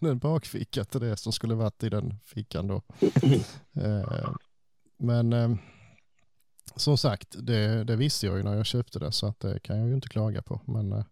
jag 0.00 0.10
en 0.10 0.18
bakficka 0.18 0.84
till 0.84 1.00
det 1.00 1.16
som 1.16 1.32
skulle 1.32 1.54
varit 1.54 1.82
i 1.82 1.88
den 1.88 2.14
fickan 2.24 2.66
då. 2.66 2.82
Eh, 3.82 4.28
Men 4.98 5.32
eh, 5.32 5.54
som 6.76 6.98
sagt, 6.98 7.36
det, 7.38 7.84
det 7.84 7.96
visste 7.96 8.26
jag 8.26 8.36
ju 8.36 8.42
när 8.42 8.54
jag 8.54 8.66
köpte 8.66 8.98
det 8.98 9.12
så 9.12 9.26
att 9.26 9.40
det 9.40 9.60
kan 9.62 9.78
jag 9.78 9.88
ju 9.88 9.94
inte 9.94 10.08
klaga 10.08 10.42
på. 10.42 10.60
Men, 10.64 11.04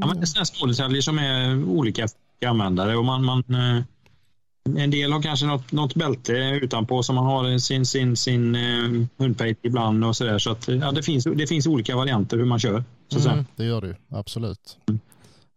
Ja, 0.00 0.06
men 0.06 0.16
det 0.16 0.22
är 0.22 0.26
sådana 0.26 0.44
smådetaljer 0.44 1.00
som 1.02 1.18
är 1.18 1.64
olika 1.64 2.08
för 2.08 2.46
användare 2.46 2.96
och 2.96 3.04
man, 3.04 3.24
man 3.24 3.44
en 4.64 4.90
del 4.90 5.12
har 5.12 5.22
kanske 5.22 5.46
något, 5.46 5.72
något 5.72 5.94
bälte 5.94 6.32
utanpå 6.62 7.02
som 7.02 7.14
man 7.14 7.26
har 7.26 7.58
sin, 7.58 7.86
sin, 7.86 8.16
sin 8.16 8.54
eh, 8.54 9.06
hundpejt 9.16 9.60
ibland 9.62 10.04
och 10.04 10.16
sådär. 10.16 10.38
Så 10.38 10.50
att, 10.50 10.68
ja, 10.68 10.92
det, 10.92 11.02
finns, 11.02 11.24
det 11.24 11.46
finns 11.46 11.66
olika 11.66 11.96
varianter 11.96 12.36
hur 12.36 12.44
man 12.44 12.58
kör. 12.58 12.84
Mm, 13.26 13.44
det 13.56 13.64
gör 13.64 13.80
det 13.80 13.86
ju, 13.86 13.94
absolut. 14.08 14.78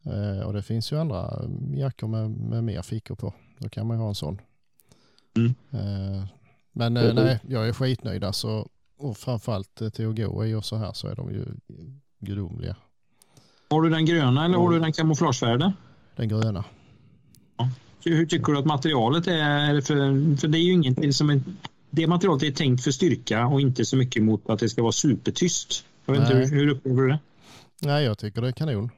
Eh, 0.05 0.47
och 0.47 0.53
det 0.53 0.63
finns 0.63 0.91
ju 0.91 0.99
andra 0.99 1.41
jackor 1.75 2.07
med, 2.07 2.31
med 2.31 2.63
mer 2.63 2.81
fickor 2.81 3.15
på. 3.15 3.33
Då 3.59 3.69
kan 3.69 3.87
man 3.87 3.97
ju 3.97 4.01
ha 4.01 4.09
en 4.09 4.15
sån. 4.15 4.41
Mm. 5.37 5.53
Eh, 5.71 6.25
men 6.71 6.97
eh, 6.97 7.13
nej, 7.13 7.39
jag 7.47 7.67
är 7.67 7.73
skitnöjd 7.73 8.23
alltså. 8.23 8.67
Och 8.97 9.17
framförallt 9.17 9.81
eh, 9.81 9.89
till 9.89 10.09
att 10.09 10.15
gå 10.15 10.45
i 10.45 10.53
och 10.53 10.65
så 10.65 10.75
här 10.75 10.93
så 10.93 11.07
är 11.07 11.15
de 11.15 11.31
ju 11.31 11.45
gudomliga. 12.19 12.75
Har 13.69 13.81
du 13.81 13.89
den 13.89 14.05
gröna 14.05 14.45
eller 14.45 14.57
har 14.57 14.69
du 14.69 14.79
den 14.79 14.93
kamouflagefärgade? 14.93 15.73
Den 16.15 16.29
gröna. 16.29 16.65
Hur 18.05 18.25
tycker 18.25 18.51
du 18.51 18.59
att 18.59 18.65
materialet 18.65 19.27
är? 19.27 19.81
För, 19.81 20.37
för 20.37 20.47
det 20.47 20.57
är 20.57 20.63
ju 20.63 20.71
ingenting 20.73 21.13
som 21.13 21.29
är, 21.29 21.41
det 21.89 22.07
materialet 22.07 22.43
är 22.43 22.51
tänkt 22.51 22.83
för 22.83 22.91
styrka 22.91 23.47
och 23.47 23.61
inte 23.61 23.85
så 23.85 23.97
mycket 23.97 24.23
mot 24.23 24.49
att 24.49 24.59
det 24.59 24.69
ska 24.69 24.81
vara 24.81 24.91
supertyst. 24.91 25.85
Jag 26.05 26.13
vet 26.13 26.21
inte, 26.21 26.35
hur, 26.37 26.45
hur 26.47 26.67
upplever 26.69 27.01
du 27.01 27.07
det? 27.07 27.19
Nej, 27.81 28.05
jag 28.05 28.17
tycker 28.17 28.41
det 28.41 28.47
är 28.47 28.51
kanon. 28.51 28.89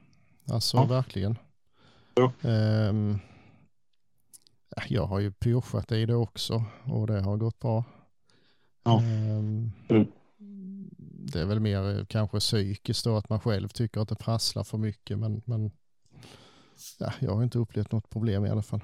Alltså 0.48 0.76
Ja. 0.76 0.84
verkligen. 0.84 1.38
Ja. 2.14 2.32
Ehm, 2.50 3.18
jag 4.88 5.06
har 5.06 5.20
ju 5.20 5.32
pyschat 5.32 5.92
i 5.92 6.06
det 6.06 6.14
också 6.14 6.64
och 6.84 7.06
det 7.06 7.20
har 7.20 7.36
gått 7.36 7.58
bra. 7.60 7.84
Ja. 8.84 9.00
Mm. 9.02 9.72
Det 11.32 11.40
är 11.40 11.46
väl 11.46 11.60
mer 11.60 11.98
eh, 11.98 12.04
kanske 12.04 12.38
psykiskt 12.38 13.04
då 13.04 13.16
att 13.16 13.28
man 13.28 13.40
själv 13.40 13.68
tycker 13.68 14.00
att 14.00 14.08
det 14.08 14.14
prasslar 14.14 14.64
för 14.64 14.78
mycket 14.78 15.18
men, 15.18 15.42
men 15.44 15.70
ja, 16.98 17.12
jag 17.18 17.34
har 17.34 17.42
inte 17.42 17.58
upplevt 17.58 17.92
något 17.92 18.10
problem 18.10 18.46
i 18.46 18.50
alla 18.50 18.62
fall. 18.62 18.80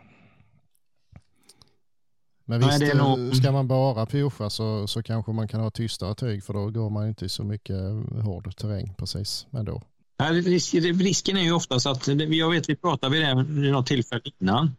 Men 2.52 2.60
Nej, 2.60 2.68
visst, 2.68 2.80
det 2.80 2.86
är 2.86 2.96
eh, 2.96 3.18
nog- 3.18 3.36
ska 3.36 3.52
man 3.52 3.68
bara 3.68 4.06
pyscha 4.06 4.50
så, 4.50 4.86
så 4.86 5.02
kanske 5.02 5.32
man 5.32 5.48
kan 5.48 5.60
ha 5.60 5.70
tystare 5.70 6.14
tyg 6.14 6.44
för 6.44 6.52
då 6.52 6.70
går 6.70 6.90
man 6.90 7.08
inte 7.08 7.24
i 7.24 7.28
så 7.28 7.44
mycket 7.44 7.76
eh, 7.76 8.22
hård 8.24 8.56
terräng 8.56 8.94
precis 8.98 9.46
ändå. 9.52 9.82
Nej, 10.20 10.40
risk, 10.40 10.74
risken 10.74 11.36
är 11.36 11.42
ju 11.42 11.52
oftast 11.52 11.86
att, 11.86 12.08
jag 12.08 12.50
vet 12.50 12.68
vi 12.68 12.76
pratade 12.76 13.12
vid 13.12 13.22
det 13.22 13.44
vid 13.48 13.72
något 13.72 13.86
tillfälle 13.86 14.22
innan, 14.40 14.76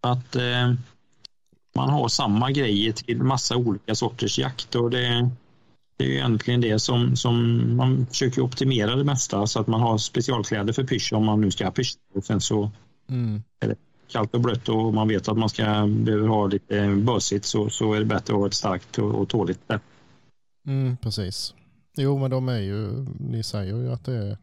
att 0.00 0.36
eh, 0.36 0.74
man 1.74 1.90
har 1.90 2.08
samma 2.08 2.50
grejer 2.50 2.92
till 2.92 3.22
massa 3.22 3.56
olika 3.56 3.94
sorters 3.94 4.38
jakt 4.38 4.74
och 4.74 4.90
det, 4.90 5.30
det 5.96 6.04
är 6.04 6.08
ju 6.08 6.14
egentligen 6.14 6.60
det 6.60 6.78
som, 6.78 7.16
som 7.16 7.62
man 7.76 8.06
försöker 8.06 8.42
optimera 8.42 8.96
det 8.96 9.04
mesta 9.04 9.46
så 9.46 9.60
att 9.60 9.66
man 9.66 9.80
har 9.80 9.98
specialkläder 9.98 10.72
för 10.72 10.84
pysch 10.84 11.12
om 11.12 11.24
man 11.24 11.40
nu 11.40 11.50
ska 11.50 11.70
pyscha 11.70 11.98
och 12.14 12.24
sen 12.24 12.40
så 12.40 12.70
Mm. 13.08 13.42
Kallt 14.08 14.34
och 14.34 14.40
blött 14.40 14.68
och 14.68 14.94
man 14.94 15.08
vet 15.08 15.28
att 15.28 15.38
man 15.38 15.48
ska 15.48 15.86
behöver 15.86 16.28
ha 16.28 16.46
lite 16.46 16.88
bösigt 16.88 17.44
så, 17.44 17.70
så 17.70 17.92
är 17.92 17.98
det 17.98 18.04
bättre 18.04 18.34
att 18.34 18.40
ha 18.40 18.46
ett 18.46 18.54
starkt 18.54 18.98
och, 18.98 19.14
och 19.14 19.28
tåligt 19.28 19.60
där. 19.66 19.80
Mm, 20.66 20.96
precis. 20.96 21.54
Jo, 21.96 22.18
men 22.18 22.30
de 22.30 22.48
är 22.48 22.58
ju, 22.58 23.06
ni 23.18 23.42
säger 23.42 23.76
ju 23.76 23.92
att 23.92 24.04
det 24.04 24.14
är 24.14 24.36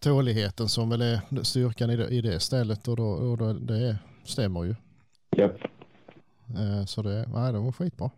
tåligheten 0.00 0.68
som 0.68 0.90
väl 0.90 1.02
är 1.02 1.42
styrkan 1.44 1.90
i 1.90 1.96
det, 1.96 2.08
i 2.08 2.20
det 2.20 2.40
stället 2.40 2.88
och, 2.88 2.96
då, 2.96 3.04
och 3.04 3.38
då, 3.38 3.52
det 3.52 3.98
stämmer 4.24 4.64
ju. 4.64 4.74
Japp. 5.36 5.60
Eh, 6.58 6.84
Så 6.86 7.02
det, 7.02 7.28
nej, 7.34 7.52
det 7.52 7.58
var 7.58 7.72
skitbra. 7.72 8.10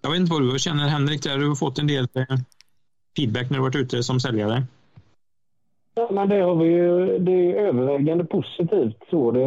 Jag 0.00 0.10
vet 0.10 0.20
inte 0.20 0.32
vad 0.32 0.52
du 0.52 0.58
känner 0.58 0.88
Henrik, 0.88 1.22
där 1.22 1.38
du 1.38 1.48
har 1.48 1.54
fått 1.54 1.78
en 1.78 1.86
del 1.86 2.08
eh, 2.14 2.38
feedback 3.16 3.50
när 3.50 3.56
du 3.56 3.62
varit 3.62 3.76
ute 3.76 4.02
som 4.02 4.20
säljare. 4.20 4.66
Ja, 5.98 6.08
men 6.10 6.28
det 6.28 6.40
har 6.40 6.54
vi 6.54 6.64
ju, 6.64 7.18
det 7.18 7.32
är 7.32 7.54
övervägande 7.54 8.24
positivt. 8.24 8.96
Så 9.10 9.30
det, 9.30 9.44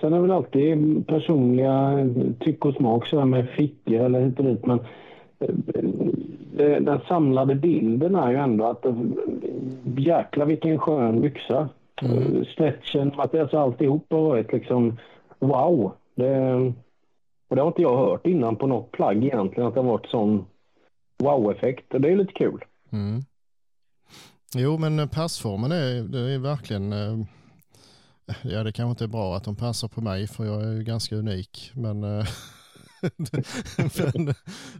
sen 0.00 0.12
är 0.12 0.16
det 0.16 0.22
väl 0.22 0.30
alltid 0.30 1.06
personliga 1.06 2.08
tyck 2.40 2.64
och 2.64 2.74
smak 2.74 3.06
så 3.06 3.24
med 3.24 3.48
fickor 3.48 3.94
eller 3.94 4.20
hit 4.20 4.38
och 4.38 4.44
dit. 4.44 4.66
Men 4.66 4.78
eh, 5.38 5.54
det, 6.56 6.78
den 6.78 7.00
samlade 7.08 7.54
bilden 7.54 8.14
är 8.14 8.30
ju 8.30 8.36
ändå 8.36 8.64
att 8.64 8.86
eh, 8.86 8.94
jäkla 9.96 10.44
vilken 10.44 10.78
skön 10.78 11.20
byxa. 11.20 11.68
Mm. 12.02 12.44
Stretchen, 12.44 13.12
alltså 13.16 13.58
alltihop 13.58 14.06
har 14.10 14.22
varit 14.22 14.52
liksom 14.52 14.96
wow. 15.38 15.92
Det, 16.14 16.54
och 17.48 17.56
det 17.56 17.62
har 17.62 17.68
inte 17.68 17.82
jag 17.82 17.96
hört 17.96 18.26
innan 18.26 18.56
på 18.56 18.66
något 18.66 18.92
plagg 18.92 19.24
egentligen 19.24 19.68
att 19.68 19.74
det 19.74 19.80
har 19.80 19.90
varit 19.90 20.06
sån 20.06 20.44
wow-effekt. 21.18 21.94
Och 21.94 22.00
det 22.00 22.08
är 22.08 22.16
lite 22.16 22.32
kul. 22.32 22.64
Mm. 22.92 23.20
Jo, 24.54 24.78
men 24.78 25.08
passformen 25.08 25.72
är, 25.72 26.02
det 26.02 26.18
är 26.20 26.38
verkligen, 26.38 26.92
eh, 26.92 27.18
ja 28.42 28.62
det 28.64 28.72
kanske 28.72 28.90
inte 28.90 29.04
är 29.04 29.08
bra 29.08 29.36
att 29.36 29.44
de 29.44 29.56
passar 29.56 29.88
på 29.88 30.00
mig 30.00 30.26
för 30.26 30.44
jag 30.44 30.62
är 30.64 30.72
ju 30.72 30.82
ganska 30.84 31.16
unik, 31.16 31.70
men, 31.74 32.04
eh, 32.04 32.26
men, 34.14 34.34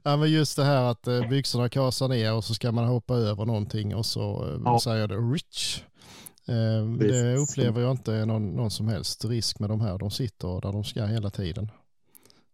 ja, 0.05 0.17
men 0.17 0.31
just 0.31 0.57
det 0.57 0.65
här 0.65 0.83
att 0.91 1.07
eh, 1.07 1.29
byxorna 1.29 1.69
kasar 1.69 2.09
ner 2.09 2.35
och 2.35 2.45
så 2.45 2.55
ska 2.55 2.73
man 2.73 2.85
hoppa 2.85 3.15
över 3.15 3.45
någonting 3.45 3.95
och 3.95 4.07
så 4.07 4.49
eh, 4.49 4.61
Ja. 4.65 4.81
säger 4.81 5.09
det 5.09 5.17
rich. 5.17 5.83
Eh, 6.47 6.87
Det 6.99 7.37
upplever 7.37 7.81
jag 7.81 7.91
inte 7.91 8.15
är 8.15 8.27
någon, 8.27 8.51
någon 8.57 8.71
som 8.71 8.89
helst 8.89 9.25
risk 9.25 9.59
med 9.59 9.71
de 9.71 9.81
här. 9.81 9.99
De 9.99 10.11
sitter 10.11 10.61
där 10.61 10.73
de 10.73 10.85
ska 10.85 11.05
hela 11.07 11.31
tiden. 11.31 11.71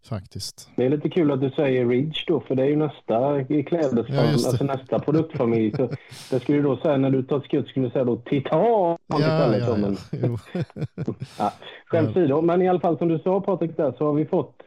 Faktiskt. 0.09 0.69
Det 0.77 0.85
är 0.85 0.91
lite 0.91 1.09
kul 1.09 1.31
att 1.33 1.41
du 1.41 1.51
säger 1.51 1.87
Ridge 1.87 2.25
då, 2.27 2.41
för 2.41 2.55
det 2.55 2.63
är 2.63 2.67
ju 2.67 2.77
nästa 2.77 3.41
i 3.41 3.63
klädesfamilj, 3.63 4.15
Ja, 4.17 4.23
alltså 4.33 4.65
nästa 4.65 4.99
produktfamilj. 4.99 5.73
Så 5.77 5.89
det 6.31 6.41
skulle 6.41 6.59
du 6.59 6.63
då 6.65 6.77
säga 6.77 6.97
när 6.97 7.11
du 7.11 7.23
tar 7.23 7.41
skutt 7.41 7.69
skulle 7.69 7.87
du 7.87 7.91
säga 7.91 8.05
då 8.05 8.17
Titan 8.17 8.61
Ja, 8.61 8.99
istället. 9.19 9.61
ja, 9.61 9.75
då, 9.75 9.77
men, 9.77 9.97
ja. 10.11 10.65
Ja, 11.39 11.53
skämt 11.87 12.09
åsido, 12.11 12.41
men 12.43 12.63
i 12.63 12.69
alla 12.69 12.81
fall 12.81 12.99
som 12.99 13.09
du 13.09 13.19
sa 13.19 13.41
Patrik 13.41 13.77
där 13.77 13.95
så 13.99 14.05
har 14.07 14.13
vi 14.13 14.27
fått 14.27 14.63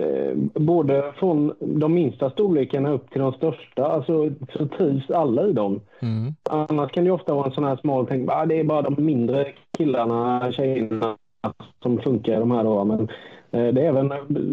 eh, 0.00 0.34
både 0.62 1.12
från 1.18 1.52
de 1.60 1.94
minsta 1.94 2.30
storlekarna 2.30 2.90
upp 2.90 3.10
till 3.10 3.20
de 3.20 3.32
största, 3.32 3.86
alltså 3.86 4.30
så 4.56 4.66
trivs 4.66 5.10
alla 5.10 5.46
i 5.46 5.52
dem. 5.52 5.80
Mm. 6.00 6.34
Annars 6.50 6.92
kan 6.92 7.04
det 7.04 7.08
ju 7.08 7.14
ofta 7.14 7.34
vara 7.34 7.46
en 7.46 7.52
sån 7.52 7.64
här 7.64 7.76
smal 7.76 8.06
tänk, 8.06 8.30
ah, 8.32 8.46
det 8.46 8.60
är 8.60 8.64
bara 8.64 8.82
de 8.82 9.04
mindre 9.04 9.46
killarna, 9.78 10.52
tjejerna 10.52 11.16
som 11.82 11.98
funkar 11.98 12.32
i 12.32 12.36
de 12.40 12.50
här 12.50 12.64
då. 12.64 12.84
Men 12.84 13.08
det 13.58 13.80
är 13.80 13.88
även 13.96 14.08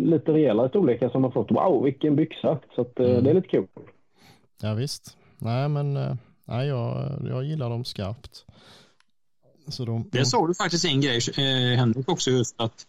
lite 0.09 0.31
rejäla 0.31 0.69
storlekar 0.69 1.09
som 1.09 1.23
har 1.23 1.31
fått 1.31 1.51
wow 1.51 1.83
vilken 1.83 2.15
byxa. 2.15 2.59
Så 2.75 2.81
att, 2.81 2.99
eh, 2.99 3.09
Mm. 3.09 3.23
det 3.23 3.29
är 3.29 3.33
lite 3.33 3.47
kul. 3.47 3.67
Ja 4.61 4.73
visst. 4.73 5.17
Nej 5.37 5.69
men 5.69 5.97
eh, 5.97 6.15
nej, 6.45 6.67
jag, 6.67 7.11
jag 7.29 7.43
gillar 7.43 7.69
dem 7.69 7.85
skarpt. 7.85 8.45
Så 9.67 9.85
de, 9.85 10.03
de, 10.11 10.17
Det 10.17 10.25
sa 10.25 10.47
du 10.47 10.53
faktiskt 10.55 10.85
en 10.85 11.01
grej 11.01 11.19
eh, 11.37 11.77
Henrik 11.77 12.09
också 12.09 12.31
just 12.31 12.61
att 12.61 12.85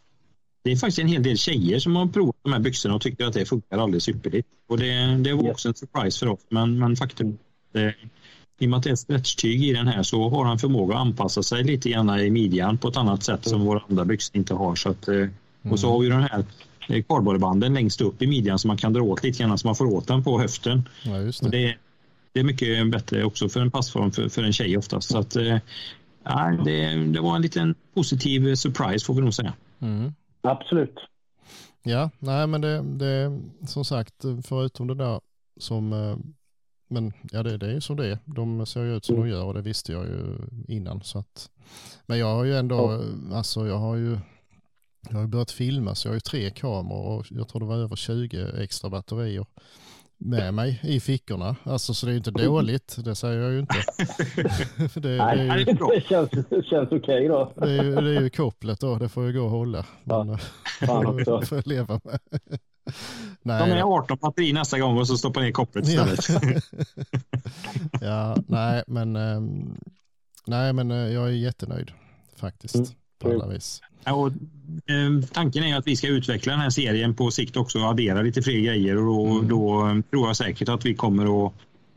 det 0.62 0.72
är 0.72 0.76
faktiskt 0.76 0.98
en 0.98 1.08
hel 1.08 1.22
del 1.22 1.36
tjejer 1.36 1.78
som 1.78 1.96
har 1.96 2.06
provat 2.06 2.36
de 2.42 2.52
här 2.52 2.60
byxorna 2.60 2.94
och 2.94 3.00
tycker 3.00 3.24
att 3.24 3.32
det 3.32 3.44
funkar 3.44 3.78
alldeles 3.78 4.08
ypperligt. 4.08 4.48
Och 4.68 4.78
det, 4.78 5.16
det 5.24 5.32
var 5.32 5.50
också 5.50 5.68
en 5.68 5.74
surprise 5.74 6.18
för 6.18 6.32
oss. 6.32 6.40
Men, 6.48 6.78
men 6.78 6.96
faktum 6.96 7.38
är 7.72 7.88
att 7.88 7.94
eh, 7.94 8.08
i 8.58 8.66
och 8.66 8.70
med 8.70 8.76
att 8.76 8.82
det 8.84 8.90
är 8.90 8.94
stretchtyg 8.96 9.64
i 9.64 9.72
den 9.72 9.86
här 9.86 10.02
så 10.02 10.28
har 10.28 10.44
han 10.44 10.58
förmåga 10.58 10.94
att 10.94 11.00
anpassa 11.00 11.42
sig 11.42 11.64
lite 11.64 11.90
grann 11.90 12.20
i 12.20 12.30
midjan 12.30 12.78
på 12.78 12.88
ett 12.88 12.96
annat 12.96 13.22
sätt 13.22 13.48
som 13.48 13.64
våra 13.64 13.82
andra 13.88 14.04
byxor 14.04 14.36
inte 14.36 14.54
har. 14.54 14.74
Så 14.74 14.90
att, 14.90 15.08
eh, 15.08 15.26
Och 15.62 15.80
så 15.80 15.92
har 15.92 15.98
vi 16.00 16.08
den 16.08 16.22
här 16.22 16.44
eh, 16.88 17.02
kardborrebanden 17.02 17.74
längst 17.74 18.00
upp 18.00 18.22
i 18.22 18.26
midjan 18.26 18.58
som 18.58 18.68
man 18.68 18.76
kan 18.76 18.92
dra 18.92 19.02
åt 19.02 19.22
lite 19.22 19.42
grann 19.42 19.58
så 19.58 19.68
man 19.68 19.76
får 19.76 19.86
åt 19.86 20.08
den 20.08 20.24
på 20.24 20.40
höften. 20.40 20.88
ja 21.02 21.18
just 21.18 21.42
Och 21.42 21.50
det. 21.50 21.58
det, 21.58 21.76
det 22.32 22.40
är 22.40 22.44
mycket 22.44 22.90
bättre 22.90 23.24
också 23.24 23.48
för 23.48 23.60
en 23.60 23.70
passform 23.70 24.12
för, 24.12 24.28
för 24.28 24.42
en 24.42 24.52
tjej 24.52 24.78
oftast. 24.78 25.10
Så 25.10 25.18
att, 25.18 25.36
eh, 25.36 25.58
ja, 26.24 26.58
det, 26.64 26.94
det 26.94 27.20
var 27.20 27.36
en 27.36 27.42
liten 27.42 27.74
positiv 27.94 28.54
surprise 28.54 29.06
får 29.06 29.14
vi 29.14 29.20
nog 29.20 29.34
säga. 29.34 29.52
Mm. 29.80 30.12
Absolut. 30.40 30.94
Ja, 31.82 32.10
nej 32.18 32.46
men 32.46 32.60
det, 32.60 32.82
det 32.82 33.40
som 33.66 33.84
sagt 33.84 34.14
förutom 34.44 34.86
det 34.86 34.94
där 34.94 35.20
som 35.60 35.92
eh, 35.92 36.16
men 36.90 37.12
ja 37.32 37.42
det, 37.42 37.56
det 37.56 37.66
är 37.66 37.72
ju 37.72 37.80
som 37.80 37.96
det 37.96 38.06
är. 38.06 38.18
De 38.24 38.66
ser 38.66 38.82
ju 38.82 38.96
ut 38.96 39.04
som 39.04 39.16
de 39.16 39.28
gör 39.28 39.44
och 39.44 39.54
det 39.54 39.62
visste 39.62 39.92
jag 39.92 40.06
ju 40.06 40.36
innan. 40.68 41.02
Så 41.02 41.18
att, 41.18 41.50
men 42.06 42.18
jag 42.18 42.34
har 42.34 42.44
ju 42.44 42.56
ändå, 42.56 43.04
alltså 43.32 43.66
jag 43.66 43.78
har 43.78 43.96
ju 43.96 44.18
jag 45.08 45.14
har 45.14 45.20
ju 45.20 45.26
börjat 45.28 45.50
filma 45.50 45.94
så 45.94 46.08
jag 46.08 46.10
har 46.10 46.16
ju 46.16 46.20
tre 46.20 46.50
kameror 46.50 47.18
och 47.18 47.26
jag 47.30 47.48
tror 47.48 47.60
det 47.60 47.66
var 47.66 47.76
över 47.76 47.96
20 47.96 48.62
extra 48.62 48.90
batterier 48.90 49.46
med 50.18 50.54
mig 50.54 50.80
i 50.82 51.00
fickorna. 51.00 51.56
Alltså 51.62 51.94
så 51.94 52.06
det 52.06 52.10
är 52.10 52.12
ju 52.12 52.18
inte 52.18 52.30
dåligt, 52.30 52.96
det 53.04 53.14
säger 53.14 53.40
jag 53.40 53.52
ju 53.52 53.58
inte. 53.60 53.74
det, 55.00 55.00
det, 55.00 55.16
Nej, 55.16 55.48
är 55.48 55.58
ju, 55.58 55.64
det 55.64 56.04
känns, 56.08 56.30
det 56.30 56.64
känns 56.64 56.92
okej 56.92 57.28
då. 57.28 57.52
det, 57.56 57.70
är 57.70 57.82
ju, 57.84 57.94
det 57.94 58.16
är 58.16 58.20
ju 58.20 58.30
kopplet 58.30 58.80
då, 58.80 58.94
det 58.98 59.08
får 59.08 59.26
ju 59.26 59.32
gå 59.32 59.44
och 59.44 59.50
hålla. 59.50 59.86
Ja, 60.04 60.24
Men, 60.24 60.38
fan 60.88 61.06
också. 61.20 61.40
får 61.42 61.58
jag 61.58 61.66
leva 61.66 62.00
med. 62.04 62.18
Nej, 63.42 63.68
De 63.70 63.76
är 63.76 63.82
18 63.82 64.18
batteri 64.20 64.52
nästa 64.52 64.78
gång 64.78 64.98
och 64.98 65.06
så 65.06 65.16
stoppar 65.16 65.40
ner 65.40 65.52
kopplet 65.52 65.86
istället. 65.88 66.28
ja, 68.00 68.36
nej, 68.48 68.82
men, 68.86 69.16
ehm, 69.16 69.78
nej, 70.46 70.72
men 70.72 70.90
eh, 70.90 70.96
jag 70.96 71.26
är 71.26 71.32
jättenöjd 71.32 71.90
faktiskt. 72.36 72.74
Mm, 72.74 72.88
På 73.20 73.28
alla 73.30 73.44
kul. 73.44 73.52
vis. 73.52 73.80
Ja, 74.04 74.12
och, 74.14 74.26
eh, 74.26 75.28
tanken 75.32 75.62
är 75.64 75.68
ju 75.68 75.74
att 75.74 75.86
vi 75.86 75.96
ska 75.96 76.08
utveckla 76.08 76.52
den 76.52 76.60
här 76.60 76.70
serien 76.70 77.14
på 77.14 77.30
sikt 77.30 77.56
också 77.56 77.78
och 77.78 77.84
addera 77.84 78.22
lite 78.22 78.42
fler 78.42 78.60
grejer 78.60 78.96
och 78.96 79.04
då, 79.06 79.26
Mm. 79.30 79.48
då 79.48 79.88
eh, 79.88 80.00
tror 80.10 80.26
jag 80.26 80.36
säkert 80.36 80.68
att 80.68 80.86
vi 80.86 80.94
kommer 80.94 81.46
att 81.46 81.52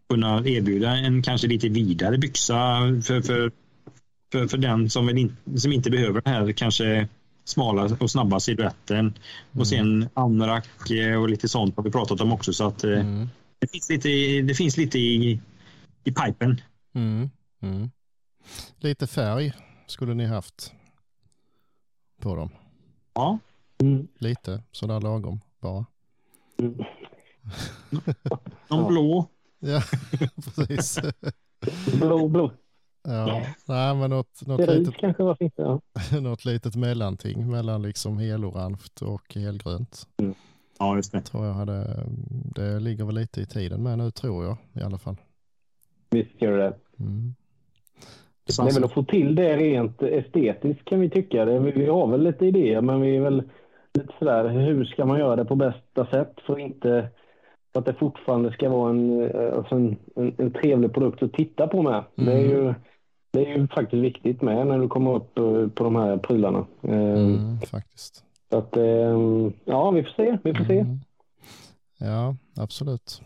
kunna 0.10 0.48
erbjuda 0.48 0.92
en 0.98 1.24
kanske 1.24 1.48
lite 1.48 1.70
vidare 1.70 2.18
byxa 2.18 2.56
för, 3.04 3.22
för, 3.22 3.52
för, 4.32 4.48
för 4.48 4.58
den 4.58 4.90
som, 4.90 5.10
in, 5.10 5.38
som 5.56 5.72
inte 5.74 5.90
behöver 5.90 6.22
den 6.22 6.34
här 6.34 6.52
kanske 6.52 7.08
smala 7.46 7.98
och 8.00 8.12
snabba 8.12 8.40
siluetten. 8.40 9.00
Mm. 9.00 9.14
Och 9.60 9.68
sen 9.68 10.10
anorak 10.14 10.90
eh, 10.92 11.22
och 11.22 11.30
lite 11.30 11.50
sånt 11.50 11.76
har 11.76 11.84
vi 11.84 11.92
pratat 11.92 12.22
om 12.22 12.34
också 12.34 12.54
så 12.54 12.68
att 12.68 12.84
eh, 12.84 12.92
Mm. 12.92 13.30
det 13.60 13.68
finns 13.72 13.90
lite, 13.90 14.10
det 14.42 14.56
finns 14.56 14.78
lite 14.78 15.00
i, 15.00 15.40
i 16.04 16.12
pipen. 16.12 16.62
Mm. 16.96 17.30
Mm. 17.62 17.90
Lite 18.80 19.08
färg 19.08 19.54
skulle 19.88 20.14
ni 20.14 20.26
haft 20.26 20.72
på 22.24 22.36
dem. 22.36 22.50
Ja, 23.14 23.40
Mm. 23.84 24.08
Lite 24.18 24.64
sådär 24.72 25.02
lagom 25.02 25.40
bara. 25.60 25.86
Mm. 26.60 26.76
de 28.70 28.88
blå. 28.88 29.26
Ja, 29.60 29.82
precis. 30.56 31.00
Blå, 32.00 32.28
blå. 32.28 32.52
Ja, 33.04 33.42
nej 33.66 33.96
men 33.96 34.10
något, 34.10 34.48
något, 34.48 34.60
litet, 34.60 34.96
kanske, 34.96 35.24
vad 35.24 35.38
finns 35.38 35.54
det? 35.56 35.64
Ja. 35.64 35.82
något 36.22 36.46
litet 36.46 36.76
mellanting 36.76 37.52
mellan 37.52 37.82
liksom 37.82 38.18
helorange 38.18 38.78
och 39.02 39.36
helgrönt. 39.36 40.08
Ja, 40.80 40.96
just 40.96 41.12
det. 41.12 41.22
Tror 41.22 41.46
jag 41.46 41.54
hade, 41.54 42.06
det 42.56 42.80
ligger 42.80 43.06
väl 43.06 43.16
lite 43.16 43.42
i 43.42 43.46
tiden 43.46 43.84
med 43.84 43.98
nu 43.98 44.12
tror 44.12 44.46
jag 44.46 44.58
i 44.74 44.82
alla 44.82 44.98
fall. 44.98 45.16
Visst 46.10 46.42
gör 46.42 46.58
det. 46.58 46.78
Mm. 47.00 47.36
Det 48.46 48.60
är 48.60 48.74
väl 48.74 48.84
att 48.84 48.94
få 48.94 49.04
till 49.04 49.36
det 49.36 49.58
rent 49.58 50.02
estetiskt 50.02 50.86
kan 50.86 51.00
vi 51.00 51.10
tycka. 51.10 51.46
Det, 51.46 51.60
vi, 51.60 51.86
har 51.86 52.08
väl 52.08 52.24
lite 52.24 52.46
idéer 52.46 52.82
men 52.82 53.02
vi 53.02 53.16
är 53.16 53.22
väl 53.22 53.44
lite 53.94 54.14
sådär 54.20 54.48
hur 54.50 54.86
ska 54.86 55.06
man 55.06 55.20
göra 55.20 55.36
det 55.36 55.46
på 55.46 55.56
bästa 55.56 56.06
sätt 56.06 56.34
för, 56.46 56.60
inte, 56.60 57.10
för 57.74 57.80
att 57.80 57.86
det 57.86 57.94
fortfarande 57.94 58.52
ska 58.54 58.70
vara 58.70 58.90
en, 58.90 59.22
eh, 59.32 59.58
alltså 59.58 59.76
en, 59.76 59.98
en, 60.16 60.36
en 60.38 60.52
trevlig 60.52 60.94
produkt 60.94 61.24
att 61.24 61.34
titta 61.34 61.68
på 61.68 61.82
med. 61.82 62.04
Det, 62.16 62.34
är 62.34 62.40
ju, 62.40 62.74
det 63.32 63.46
är 63.46 63.58
ju 63.58 63.68
faktiskt 63.68 64.04
viktigt 64.04 64.42
med 64.42 64.68
när 64.68 64.80
du 64.80 64.88
kommer 64.88 65.16
upp 65.16 65.38
eh, 65.38 65.68
på 65.68 65.84
de 65.84 65.96
här 65.96 66.18
prylarna. 66.18 66.66
Eh, 66.82 66.94
Mm, 66.94 67.60
faktiskt. 67.60 68.24
Så 68.50 68.58
att, 68.58 68.78
ja 69.66 69.92
vi 69.92 70.04
får 70.04 70.10
se, 70.12 70.38
vi 70.44 70.54
får 70.54 70.66
se. 70.66 70.80
Mm. 70.80 71.00
Ja, 72.00 72.36
absolut. 72.58 73.22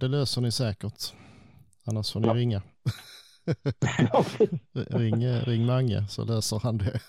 Det 0.00 0.08
löser 0.08 0.40
ni 0.40 0.52
säkert. 0.52 1.02
Annars 1.86 2.12
får 2.12 2.20
ni 2.20 2.26
Ja. 2.26 2.34
ringa. 2.34 2.62
ring, 4.72 5.28
ring 5.28 5.66
Mange 5.66 6.06
så 6.08 6.24
löser 6.24 6.60
han 6.62 6.78
det. 6.78 7.00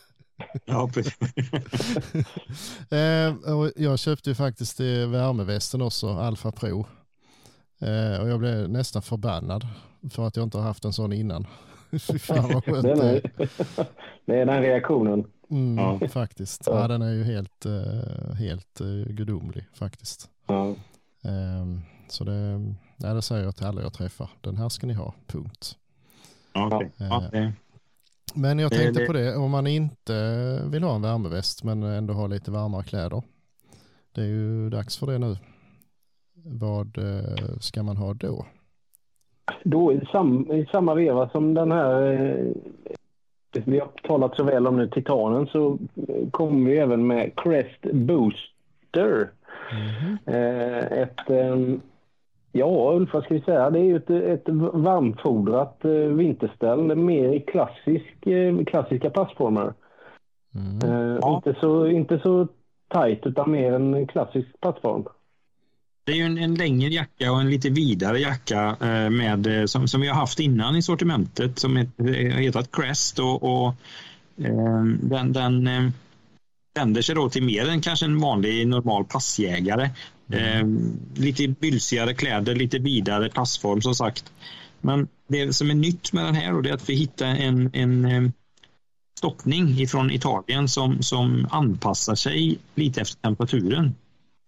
Ja, 0.66 0.90
precis. 0.94 1.18
eh, 2.92 3.54
och 3.54 3.72
jag 3.76 4.00
köpte 4.00 4.30
ju 4.30 4.36
faktiskt 4.36 4.80
eh, 4.80 4.86
värmevästen 4.86 5.82
också, 5.82 6.10
Alfa 6.10 6.52
Pro. 6.52 6.86
Eh, 7.80 8.22
och 8.22 8.30
jag 8.30 8.40
blev 8.40 8.70
nästan 8.70 9.02
förbannad 9.02 9.68
för 10.12 10.28
att 10.28 10.36
jag 10.36 10.44
inte 10.44 10.58
har 10.58 10.66
haft 10.66 10.86
en 10.86 10.94
sån 10.94 11.14
innan. 11.14 11.48
Fy 11.92 12.20
fan 12.20 12.54
vad 12.54 12.66
skönt 12.66 12.84
Den 12.84 12.98
det 12.98 13.16
är, 13.16 13.22
det 14.26 14.40
är 14.42 14.46
den 14.46 14.62
reaktionen. 14.62 15.26
Mm, 15.50 15.78
Ja. 15.78 16.08
Faktiskt. 16.08 16.64
Ja. 16.66 16.88
Den 16.88 17.02
är 17.02 17.12
ju 17.12 17.24
helt, 17.24 17.66
helt 18.40 18.80
gudomlig 19.08 19.68
faktiskt. 19.74 20.30
Ja. 20.48 20.76
Ehm, 21.24 21.82
så 22.08 22.24
det, 22.24 22.74
ja, 22.98 23.14
det 23.14 23.22
säger 23.22 23.44
jag 23.44 23.56
till 23.56 23.66
alla 23.66 23.82
jag 23.82 23.94
träffar. 23.94 24.30
Den 24.42 24.58
här 24.58 24.70
ska 24.70 24.88
ni 24.88 24.94
ha, 24.94 25.14
punkt. 25.28 25.78
Ja, 26.56 26.82
det, 27.32 27.54
Men 28.36 28.60
jag 28.60 28.72
tänkte 28.72 29.00
det- 29.02 29.06
på 29.08 29.14
det, 29.14 29.36
om 29.36 29.52
man 29.52 29.68
inte 29.68 30.14
vill 30.72 30.84
ha 30.84 30.96
en 30.96 31.02
värmeväst 31.02 31.64
men 31.64 31.84
ändå 31.84 32.14
ha 32.14 32.28
lite 32.28 32.52
varmare 32.52 32.84
kläder. 32.84 33.24
Det 34.12 34.22
är 34.22 34.26
ju 34.26 34.70
dags 34.70 34.98
för 34.98 35.08
det 35.08 35.18
nu. 35.18 35.36
Vad 36.46 36.98
eh, 36.98 37.58
ska 37.60 37.84
man 37.84 37.98
ha 37.98 38.14
då? 38.14 38.46
Då 39.64 39.94
i, 39.94 40.06
sam, 40.12 40.52
i 40.52 40.66
samma 40.72 40.94
veva 40.94 41.30
som 41.30 41.54
den 41.54 41.72
här 41.72 42.12
eh, 42.12 42.52
vi 43.66 43.80
har 43.80 43.88
talat 44.04 44.36
så 44.36 44.44
väl 44.44 44.68
om 44.68 44.78
nu, 44.78 44.90
Titanen, 44.90 45.48
så 45.48 45.78
kommer 46.32 46.70
vi 46.72 46.78
även 46.78 47.08
med 47.08 47.32
Crest 47.36 47.82
Booster. 47.94 49.32
Eh, 50.26 50.78
ett, 51.02 51.30
eh, 51.30 51.56
ja 52.58 52.94
Ulf, 52.96 53.14
vad 53.14 53.24
ska 53.24 53.34
vi 53.34 53.42
säga? 53.42 53.70
Det 53.70 53.80
är 53.80 53.84
ju 53.84 53.96
ett, 53.96 54.10
ett 54.10 54.50
varmfodrat 54.74 55.86
eh, 55.86 55.92
vinterställ, 55.92 56.96
mer 56.96 57.34
i 57.34 57.40
klassisk, 57.40 58.28
eh, 58.28 58.66
klassiska 58.66 59.10
passformer. 59.10 59.74
Mm. 60.56 60.92
Eh, 60.92 61.18
Ja. 61.22 61.36
inte, 61.36 61.60
så, 61.60 61.88
inte 61.88 62.20
så 62.20 62.48
tajt 62.88 63.26
utan 63.26 63.52
mer 63.52 63.74
en 63.74 64.08
klassisk 64.08 64.48
passform. 64.62 65.04
det 66.06 66.12
är 66.12 66.16
ju 66.16 66.24
en, 66.24 66.38
en 66.38 66.56
längre 66.56 66.90
jacka 66.90 67.32
och 67.32 67.42
en 67.42 67.50
lite 67.50 67.70
vidare 67.70 68.20
jacka 68.20 68.78
eh, 68.82 69.10
med, 69.10 69.48
eh, 69.48 69.66
som, 69.66 69.88
som 69.88 70.02
vi 70.02 70.08
har 70.08 70.16
haft 70.16 70.40
innan 70.40 70.76
i 70.76 70.82
sortimentet 70.82 71.60
som 71.60 71.76
har 71.76 72.40
hetat 72.40 72.72
Crest 72.72 73.20
och, 73.20 73.44
och 73.44 73.68
eh, 74.46 74.84
den, 75.02 75.34
den 75.34 75.68
eh, 75.68 75.90
vänder 76.76 77.02
sig 77.02 77.16
då 77.16 77.30
till 77.30 77.44
mer 77.44 77.70
än 77.70 77.82
kanske 77.82 78.06
en 78.06 78.20
vanlig 78.20 78.68
normal 78.68 79.06
passjägare. 79.06 79.90
Eh, 80.32 80.68
lite 81.16 81.48
bylsigare 81.48 82.14
kläder, 82.14 82.56
lite 82.56 82.80
vidare 82.80 83.30
passform 83.30 83.82
som 83.82 83.96
sagt. 83.96 84.34
Men 84.82 85.08
det 85.28 85.54
som 85.54 85.70
är 85.70 85.76
nytt 85.76 86.14
med 86.14 86.26
den 86.26 86.36
här 86.36 86.54
då, 86.54 86.62
det 86.62 86.70
är 86.70 86.74
att 86.74 86.90
vi 86.90 86.96
hittar 86.96 87.26
en, 87.26 87.70
en 87.74 88.06
eh, 88.06 88.32
stoppning 89.18 89.80
ifrån 89.80 90.12
Italien 90.12 90.68
som, 90.68 91.04
som 91.04 91.48
anpassar 91.52 92.16
sig 92.16 92.58
lite 92.76 93.02
efter 93.02 93.22
temperaturen. 93.22 93.96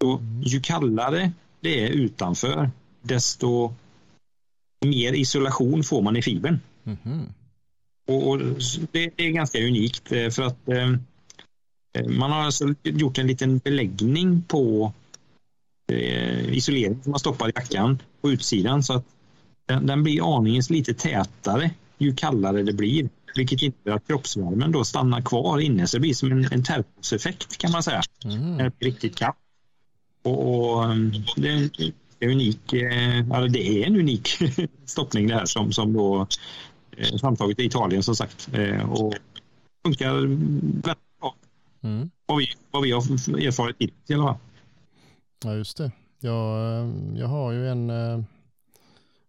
Så 0.02 0.22
ju 0.42 0.62
kallare 0.62 1.32
det 1.62 1.86
är 1.86 1.90
utanför, 1.90 2.72
desto 3.02 3.74
mer 4.86 5.14
isolation 5.14 5.84
får 5.84 6.02
man 6.02 6.18
i 6.18 6.22
fibern. 6.22 6.60
Mhm. 6.84 7.34
Och, 8.08 8.30
och 8.30 8.38
det, 8.92 9.12
det 9.16 9.26
är 9.26 9.32
ganska 9.32 9.60
unikt 9.60 10.12
eh, 10.12 10.30
för 10.30 10.44
att 10.44 10.70
eh, 10.70 10.94
man 12.04 12.32
har 12.32 12.44
alltså 12.44 12.74
gjort 12.84 13.18
en 13.18 13.28
liten 13.28 13.58
beläggning 13.58 14.42
på 14.48 14.94
eh, 15.92 16.54
isolering 16.54 17.04
som 17.04 17.12
man 17.12 17.20
stoppar 17.20 17.50
i 17.50 17.52
jackan 17.56 18.02
på 18.22 18.32
utsidan 18.32 18.84
så 18.84 18.94
att 18.94 19.06
den, 19.66 19.86
den 19.86 20.04
blir 20.04 20.38
aningens 20.38 20.70
lite 20.70 20.94
tätare 20.94 21.72
ju 21.98 22.16
kallare 22.16 22.64
det 22.64 22.74
blir. 22.74 23.10
Vilket 23.36 23.62
innebär 23.62 23.92
att 23.92 24.08
kroppsvärmen 24.08 24.72
då 24.72 24.84
stannar 24.84 25.22
kvar 25.22 25.60
inne 25.60 25.88
så 25.88 25.98
det 25.98 26.02
blir 26.02 26.14
som 26.14 26.32
en, 26.32 26.48
en 26.52 26.64
termoseffekt 26.64 27.58
kan 27.58 27.72
man 27.72 27.84
säga. 27.84 28.02
Mm. 28.26 28.58
När 28.58 28.64
det 28.64 28.80
blir 28.80 28.92
riktigt 28.92 29.16
kallt. 29.16 29.36
Och, 30.24 30.74
och 30.74 30.84
um, 30.84 31.14
det 31.36 31.50
är 31.50 31.54
en 32.20 32.30
unik, 32.30 32.74
eh, 32.74 33.18
eller 33.18 33.50
det 33.50 33.68
är 33.68 33.88
en 33.88 33.96
unik 33.96 34.30
stoppning 34.86 35.28
det 35.28 35.34
här 35.34 35.46
som, 35.46 35.74
som 35.74 35.94
då 35.94 36.28
eh, 36.98 37.18
framtaget 37.18 37.60
i 37.60 37.66
Italien 37.66 38.04
som 38.04 38.16
sagt. 38.16 38.50
Och 38.90 39.14
funkar 39.84 40.14
väldigt. 40.88 41.07
Mm. 41.82 42.10
Vad 42.26 42.38
vi, 42.38 42.48
vad 42.72 42.84
vi 42.84 42.92
har 42.92 43.00
erfarit 43.00 43.76
hittills 43.80 44.10
i 44.10 44.14
alla 44.14 44.24
fall. 44.24 44.38
Ja, 45.44 45.54
just 45.56 45.78
det. 45.78 45.92
Jag, 46.20 46.74
eh, 46.80 46.94
jag 47.16 47.28
har 47.28 47.52
ju 47.52 47.70
en, 47.70 47.90
eh, 47.90 48.20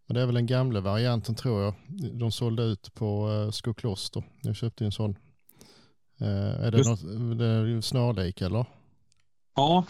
men 0.06 0.14
det 0.14 0.20
är 0.20 0.26
väl 0.26 0.34
den 0.34 0.46
gamla 0.46 0.80
varianten 0.80 1.34
tror 1.34 1.62
jag. 1.62 1.74
De 2.12 2.32
sålde 2.32 2.62
ut 2.62 2.94
på 2.94 3.30
eh, 3.30 3.50
Skokloster. 3.50 4.22
Jag 4.42 4.56
köpte 4.56 4.84
en 4.84 4.92
sån. 4.92 5.16
Är 6.20 6.70
det, 6.70 6.78
Just- 6.78 6.90
något, 7.04 7.38
det 7.38 7.46
är 7.46 7.80
snarlik 7.80 8.40
eller? 8.40 8.66
Ja, 9.54 9.84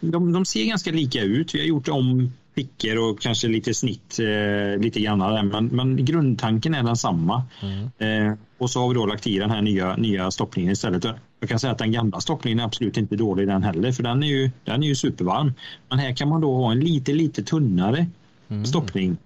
de, 0.00 0.32
de 0.32 0.44
ser 0.44 0.64
ganska 0.64 0.90
lika 0.90 1.20
ut. 1.22 1.54
Vi 1.54 1.58
har 1.58 1.66
gjort 1.66 1.88
om 1.88 2.32
fickor 2.56 2.98
och 3.10 3.20
kanske 3.20 3.48
lite 3.48 3.74
snitt 3.74 4.18
eh, 4.18 4.80
lite 4.82 5.00
grann 5.00 5.18
där, 5.18 5.42
men, 5.42 5.66
men 5.66 6.04
grundtanken 6.04 6.74
är 6.74 6.82
densamma. 6.82 7.42
Mm. 7.62 8.28
Eh, 8.28 8.38
och 8.58 8.70
så 8.70 8.80
har 8.80 8.88
vi 8.88 8.94
då 8.94 9.06
lagt 9.06 9.26
i 9.26 9.38
den 9.38 9.50
här 9.50 9.62
nya, 9.62 9.96
nya 9.96 10.30
stoppningen 10.30 10.72
istället. 10.72 11.04
Jag 11.40 11.48
kan 11.48 11.58
säga 11.58 11.72
att 11.72 11.78
den 11.78 11.92
gamla 11.92 12.20
stoppningen 12.20 12.60
är 12.60 12.64
absolut 12.64 12.96
inte 12.96 13.16
dålig 13.16 13.48
den 13.48 13.62
heller, 13.62 13.92
för 13.92 14.02
den 14.02 14.22
är 14.22 14.26
ju, 14.26 14.50
den 14.64 14.82
är 14.82 14.86
ju 14.86 14.94
supervarm. 14.94 15.52
Men 15.88 15.98
här 15.98 16.16
kan 16.16 16.28
man 16.28 16.40
då 16.40 16.54
ha 16.54 16.72
en 16.72 16.80
lite, 16.80 17.12
lite 17.12 17.42
tunnare 17.42 18.06
Mm. 18.48 18.64
stoppning, 18.64 19.16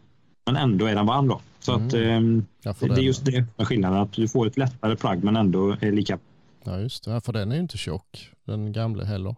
men 0.46 0.56
ändå 0.56 0.86
är 0.86 0.94
den 0.94 1.06
varm 1.06 1.28
då. 1.28 1.40
Så 1.60 1.72
att 1.72 1.94
ehm, 1.94 2.46
Ja, 2.62 2.74
för 2.74 2.88
det 2.88 2.94
är 2.94 3.02
just 3.02 3.24
det 3.24 3.44
skillnaden, 3.64 3.98
att 3.98 4.12
du 4.12 4.28
får 4.28 4.46
ett 4.46 4.56
lättare 4.58 4.96
plagg 4.96 5.24
men 5.24 5.36
ändå 5.36 5.76
är 5.80 5.92
lika. 5.92 6.18
ja, 6.64 6.78
just 6.80 7.04
det. 7.04 7.20
För 7.20 7.32
den 7.32 7.50
är 7.52 7.56
ju 7.56 7.60
inte 7.62 7.78
tjock, 7.78 8.30
den 8.46 8.72
gamla 8.72 9.04
heller. 9.04 9.36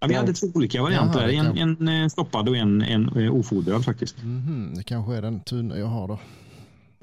Ja, 0.00 0.06
vi 0.06 0.14
hade 0.14 0.32
två 0.32 0.46
olika 0.54 0.82
varianter, 0.82 1.28
Jaha, 1.28 1.32
en, 1.32 1.56
kan- 1.56 1.88
en 1.88 2.02
eh, 2.02 2.08
stoppad 2.08 2.48
och 2.48 2.56
en, 2.56 2.82
en 2.82 3.08
eh, 3.08 3.34
ofodrad 3.34 3.84
faktiskt. 3.84 4.22
Mhm, 4.22 4.74
Det 4.76 4.82
kanske 4.82 5.14
är 5.16 5.22
den 5.22 5.40
tunna 5.40 5.78
jag 5.78 5.86
har 5.86 6.08
då. 6.08 6.18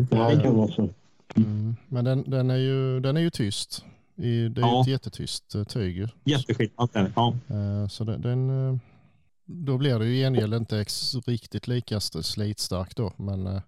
Ja, 0.10 0.30
det 0.30 0.42
kan 0.42 0.56
vara 0.56 0.72
så. 0.72 0.90
Mm. 1.36 1.76
Men 1.88 2.06
den, 2.06 2.24
den, 2.28 2.50
är 2.50 2.58
ju, 2.58 3.00
den 3.00 3.18
är 3.18 3.22
ju 3.22 3.30
tyst. 3.30 3.86
I, 4.16 4.50
det 4.50 4.62
är 4.62 4.66
ja. 4.66 4.82
ett 4.82 4.88
jättetyst 4.88 5.56
tyg. 5.70 6.08
Jätteskillnad 6.24 6.90
är 6.94 7.12
ja. 7.16 7.34
Så 7.90 8.04
den, 8.04 8.50
uh, 8.50 8.78
då 9.46 9.78
blir 9.78 10.00
det 10.00 10.06
ju 10.06 10.18
i 10.18 10.22
gengäld 10.22 10.54
inte 10.54 10.86
riktigt 11.26 11.68
lika 11.68 12.00
slitstark 12.00 12.96
då. 12.96 13.14
Men, 13.18 13.48
uh, 13.48 13.60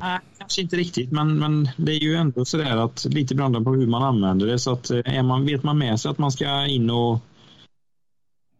Nej, 0.00 0.18
kanske 0.38 0.62
inte 0.62 0.76
riktigt, 0.76 1.12
men, 1.12 1.38
men 1.38 1.68
det 1.76 1.92
är 1.92 2.00
ju 2.00 2.14
ändå 2.14 2.44
sådär 2.44 2.76
att 2.76 3.04
lite 3.04 3.34
beroende 3.34 3.60
på 3.60 3.74
hur 3.74 3.86
man 3.86 4.02
använder 4.02 4.46
det. 4.46 4.58
Så 4.58 4.72
att 4.72 4.90
är 4.90 5.22
man, 5.22 5.46
vet 5.46 5.62
man 5.62 5.78
med 5.78 6.00
sig 6.00 6.10
att 6.10 6.18
man 6.18 6.32
ska 6.32 6.66
in 6.66 6.90
och 6.90 7.18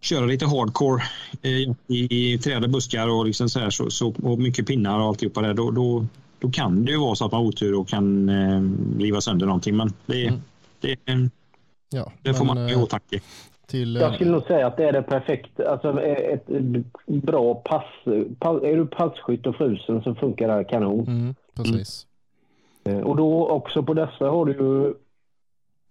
köra 0.00 0.26
lite 0.26 0.46
hardcore 0.46 1.02
i, 1.42 1.74
i 1.88 2.38
träd 2.38 2.64
och 2.64 2.70
buskar 2.70 3.08
och, 3.08 3.26
liksom 3.26 3.48
så 3.48 3.60
här, 3.60 3.70
så, 3.70 3.90
så, 3.90 4.14
och 4.22 4.38
mycket 4.38 4.66
pinnar 4.66 4.98
och 4.98 5.06
alltihopa 5.06 5.40
där, 5.40 5.54
då, 5.54 5.70
då, 5.70 6.06
då 6.38 6.50
kan 6.50 6.84
det 6.84 6.92
ju 6.92 6.98
vara 6.98 7.14
så 7.14 7.24
att 7.24 7.32
man 7.32 7.40
har 7.40 7.48
otur 7.48 7.74
och 7.74 7.88
kan 7.88 8.28
eh, 8.28 8.62
riva 8.98 9.20
sönder 9.20 9.46
någonting. 9.46 9.76
Men 9.76 9.92
det, 10.06 10.26
mm. 10.26 10.40
det, 10.80 10.96
ja, 11.90 12.12
det 12.22 12.34
får 12.34 12.44
men, 12.44 12.54
man 12.54 12.64
ha 12.64 12.70
i 12.70 12.72
eh, 12.72 12.82
åtanke. 12.82 13.20
Till, 13.66 13.96
jag 13.96 14.14
skulle 14.14 14.30
nog 14.30 14.42
säga 14.42 14.66
att 14.66 14.76
det 14.76 14.88
är 14.88 14.92
det 14.92 15.02
perfekta, 15.02 15.70
alltså 15.70 16.00
ett 16.02 16.46
bra 17.06 17.54
pass. 17.54 17.84
pass 18.38 18.62
är 18.62 18.76
du 18.76 18.86
passkytt 18.86 19.46
och 19.46 19.56
frusen 19.56 20.02
så 20.02 20.14
funkar 20.14 20.48
det 20.48 20.54
här 20.54 20.64
kanon. 20.64 21.08
Mm, 21.08 21.34
precis. 21.54 22.06
Mm. 22.84 23.04
Och 23.04 23.16
då 23.16 23.48
också 23.48 23.82
på 23.82 23.94
dessa 23.94 24.24
har 24.24 24.44
du 24.44 24.52
ju 24.52 24.94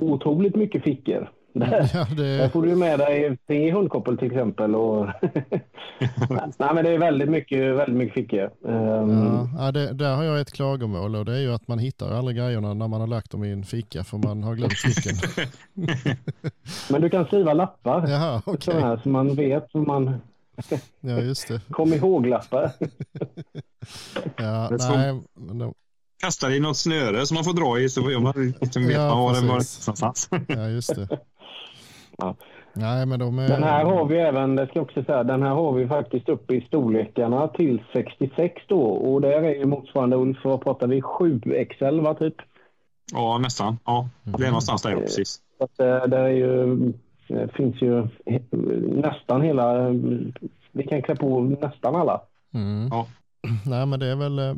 otroligt 0.02 0.56
mycket 0.56 0.84
fickor. 0.84 1.32
Ja, 1.94 2.08
det... 2.16 2.38
Där 2.38 2.50
får 2.50 2.62
du 2.62 2.76
med 2.76 3.00
dig 3.00 3.38
tre 3.48 3.72
hundkoppel 3.72 4.18
till 4.18 4.28
exempel. 4.28 4.76
Och 4.76 5.06
Nej, 6.58 6.74
men 6.74 6.84
det 6.84 6.90
är 6.90 6.98
väldigt 6.98 7.30
mycket, 7.30 7.76
väldigt 7.76 7.96
mycket 7.96 8.14
fickor. 8.14 8.50
Um... 8.62 9.50
Ja, 9.58 9.72
det, 9.72 9.94
där 9.94 10.16
har 10.16 10.24
jag 10.24 10.40
ett 10.40 10.52
klagomål 10.52 11.16
och 11.16 11.26
det 11.26 11.34
är 11.34 11.40
ju 11.40 11.54
att 11.54 11.68
man 11.68 11.80
hittar 11.80 12.12
aldrig 12.12 12.38
grejerna 12.38 12.74
när 12.74 12.88
man 12.88 13.02
har 13.02 13.08
lagt 13.08 13.32
dem 13.32 13.44
i 13.44 13.52
en 13.52 13.64
ficka 13.64 14.04
för 14.04 14.18
man 14.18 14.44
har 14.44 14.56
glömt 14.56 14.74
ficken. 14.74 15.46
men 16.90 17.02
du 17.02 17.10
kan 17.10 17.26
skriva 17.26 17.54
lappar. 17.54 18.08
Jaha, 18.08 18.42
okay. 18.46 18.80
här, 18.80 19.00
så 19.04 19.10
man 19.10 19.36
vet. 19.36 19.72
Så 19.72 19.78
man... 19.78 20.22
ja, 21.00 21.20
just 21.20 21.48
det. 21.48 21.62
Kom 21.72 21.94
ihåg-lappar. 21.94 22.72
ja, 24.38 24.70
nej, 24.72 25.22
men 25.36 25.74
kastar 26.20 26.52
i 26.52 26.60
något 26.60 26.78
snöre 26.78 27.26
som 27.26 27.36
man 27.36 27.44
får 27.44 27.54
dra 27.54 27.80
i 27.80 27.90
så 27.90 28.02
man 28.02 28.54
liksom 28.62 28.88
vet 28.88 28.96
ja, 28.96 29.16
var 29.16 29.34
den 29.34 29.42
var 29.42 29.48
någonstans. 29.48 30.30
ja, 30.48 30.68
just 30.68 30.96
det. 30.96 31.08
Ja. 32.20 32.36
Nej, 32.74 33.06
men 33.06 33.20
de 33.20 33.40
är... 33.40 33.48
Den 33.48 33.64
här 33.64 33.86
har 33.86 34.06
vi 34.06 34.18
även, 34.18 34.56
det 34.56 34.68
ska 34.68 34.80
jag 34.80 34.84
också 34.84 35.04
säga, 35.04 35.24
den 35.24 35.44
här 35.44 35.50
har 35.50 35.74
vi 35.74 35.88
faktiskt 35.88 36.30
uppe 36.30 36.56
i 36.56 36.62
storlekarna 36.62 37.48
till 37.48 37.82
66 37.94 38.62
då 38.68 38.82
och 38.82 39.22
där 39.22 39.44
är 39.44 39.56
ju 39.56 39.66
motsvarande 39.66 40.16
Ulf, 40.16 40.38
vad 40.44 40.62
pratar 40.62 40.88
vi, 40.88 41.02
7XL 41.02 42.02
va 42.04 42.14
typ? 42.14 42.36
Ja, 43.14 43.38
nästan. 43.38 43.78
Ja, 43.86 44.10
det 44.24 44.44
är 44.44 44.48
någonstans 44.48 44.82
där 44.82 44.96
precis. 44.96 45.42
Så 45.58 45.64
att, 45.64 45.80
eh, 45.80 46.10
det 46.10 46.18
är 46.18 46.30
ju, 46.30 46.76
det 47.28 47.54
finns 47.54 47.82
ju 47.82 48.08
nästan 49.02 49.42
hela, 49.42 49.90
vi 50.72 50.88
kan 50.90 51.02
klä 51.02 51.16
på 51.16 51.42
nästan 51.42 51.96
alla. 51.96 52.22
Mm. 52.54 52.88
Ja. 52.92 53.08
Nej, 53.66 53.86
men 53.86 54.00
det 54.00 54.08
är 54.08 54.16
väl, 54.16 54.40
eh, 54.40 54.56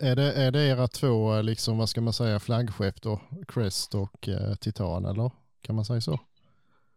är 0.00 0.16
det, 0.16 0.32
är 0.32 0.50
det 0.50 0.66
era 0.66 0.88
två, 0.88 1.42
liksom, 1.42 1.78
vad 1.78 1.88
ska 1.88 2.00
man 2.00 2.12
säga, 2.12 2.40
flaggskepp 2.40 3.02
då? 3.02 3.20
Crest 3.48 3.94
och 3.94 4.28
eh, 4.28 4.54
Titan, 4.54 5.04
eller? 5.04 5.30
Kan 5.62 5.76
man 5.76 5.84
säga 5.84 6.00
så? 6.00 6.18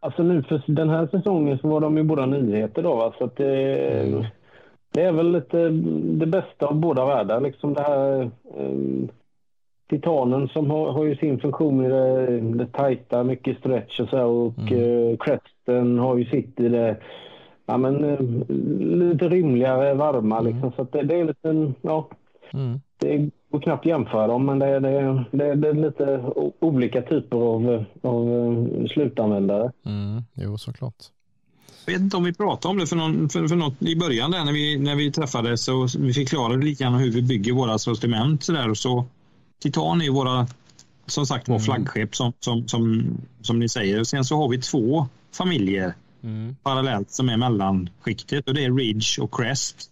Alltså 0.08 0.24
nu 0.24 0.44
för 0.44 0.64
den 0.68 0.90
här 0.90 1.08
säsongen 1.08 1.58
så 1.58 1.68
var 1.68 1.82
de 1.82 1.98
ju 1.98 2.04
båda 2.04 2.26
nyheter 2.26 2.84
då 2.84 2.96
va? 2.96 3.14
så 3.18 3.24
att 3.24 3.36
det, 3.36 3.78
mm. 4.02 4.26
det 4.94 5.04
är 5.04 5.12
väl 5.12 5.32
lite 5.32 5.70
det 6.20 6.26
bästa 6.26 6.66
av 6.66 6.76
båda 6.76 7.06
världar 7.06 7.42
liksom 7.42 7.74
det 7.74 7.82
här 7.82 8.32
um, 8.58 9.10
Titanen 9.90 10.48
som 10.48 10.72
har, 10.72 10.92
har 10.92 11.04
ju 11.04 11.16
sin 11.16 11.40
funktion 11.40 11.86
i 11.86 11.90
det, 11.90 12.40
det 12.40 12.66
tajta, 12.66 13.24
mycket 13.24 13.58
stretch 13.58 14.00
och 14.00 14.10
så 14.10 14.26
och 14.26 14.72
mm. 14.72 14.74
uh, 14.74 15.18
Cresten 15.18 16.00
har 16.00 16.18
ju 16.18 16.26
sitt 16.26 16.60
i 16.60 16.70
det 16.70 16.98
ja 17.66 17.78
men 17.78 18.06
uh, 18.06 18.20
lite 18.80 19.30
rymligare, 19.30 19.94
varma 19.94 20.40
mm. 20.40 20.54
liksom 20.54 20.72
så 20.72 20.82
att 20.82 20.92
det, 20.92 21.04
det 21.04 21.20
är 21.20 21.26
lite, 21.26 21.74
ja 21.82 22.08
mm. 22.54 22.80
det 22.98 23.30
går 23.52 23.60
knappt 23.60 23.86
jämföra 23.86 24.28
dem, 24.28 24.46
men 24.46 24.60
det, 24.60 24.80
det, 24.80 25.26
det, 25.32 25.56
det 25.56 25.68
är 25.68 25.74
lite 25.74 26.32
olika 26.60 27.02
typer 27.02 27.38
av, 27.38 27.86
av 28.02 28.30
eh, 28.30 28.88
slutanvändare. 28.88 29.72
Mm, 29.86 30.24
jo, 30.34 30.58
såklart. 30.58 30.96
Jag 31.86 31.94
vet 31.94 32.02
inte 32.02 32.18
om 32.18 32.24
vi 32.24 32.34
pratade 32.34 32.72
om 32.72 32.78
det 32.78 32.88
för, 32.88 32.96
någon, 32.96 33.30
för, 33.30 33.48
för 33.48 33.56
något 33.56 33.82
i 33.82 33.96
början 33.96 34.32
där 34.32 34.46
när 34.46 34.54
vi, 34.54 34.80
när 34.80 34.96
vi 34.96 35.12
träffades 35.12 35.68
och 35.68 35.88
vi 36.00 36.14
förklarade 36.14 36.66
lite 36.66 36.84
grann 36.84 36.94
hur 36.94 37.12
vi 37.12 37.22
bygger 37.22 37.54
våra 37.54 37.78
sortiment 37.78 38.44
så 38.44 38.52
där 38.52 38.70
och 38.70 38.78
så 38.78 39.06
Titan 39.60 40.02
är 40.02 40.12
våra 40.12 40.48
som 41.06 41.26
sagt 41.26 41.48
var 41.48 41.56
mm. 41.56 41.66
flaggskepp 41.66 42.16
som, 42.16 42.34
som, 42.40 42.68
som, 42.68 43.04
som 43.42 43.60
ni 43.60 43.70
säger. 43.70 44.04
Sen 44.04 44.26
så 44.26 44.38
har 44.38 44.50
vi 44.50 44.62
två 44.62 45.08
familjer 45.34 45.94
mm. 46.24 46.56
parallellt 46.64 47.12
som 47.12 47.30
är 47.30 47.38
mellanskiktet 47.38 48.48
och 48.48 48.54
det 48.54 48.66
är 48.66 48.74
Ridge 48.74 49.22
och 49.22 49.34
Crest. 49.34 49.92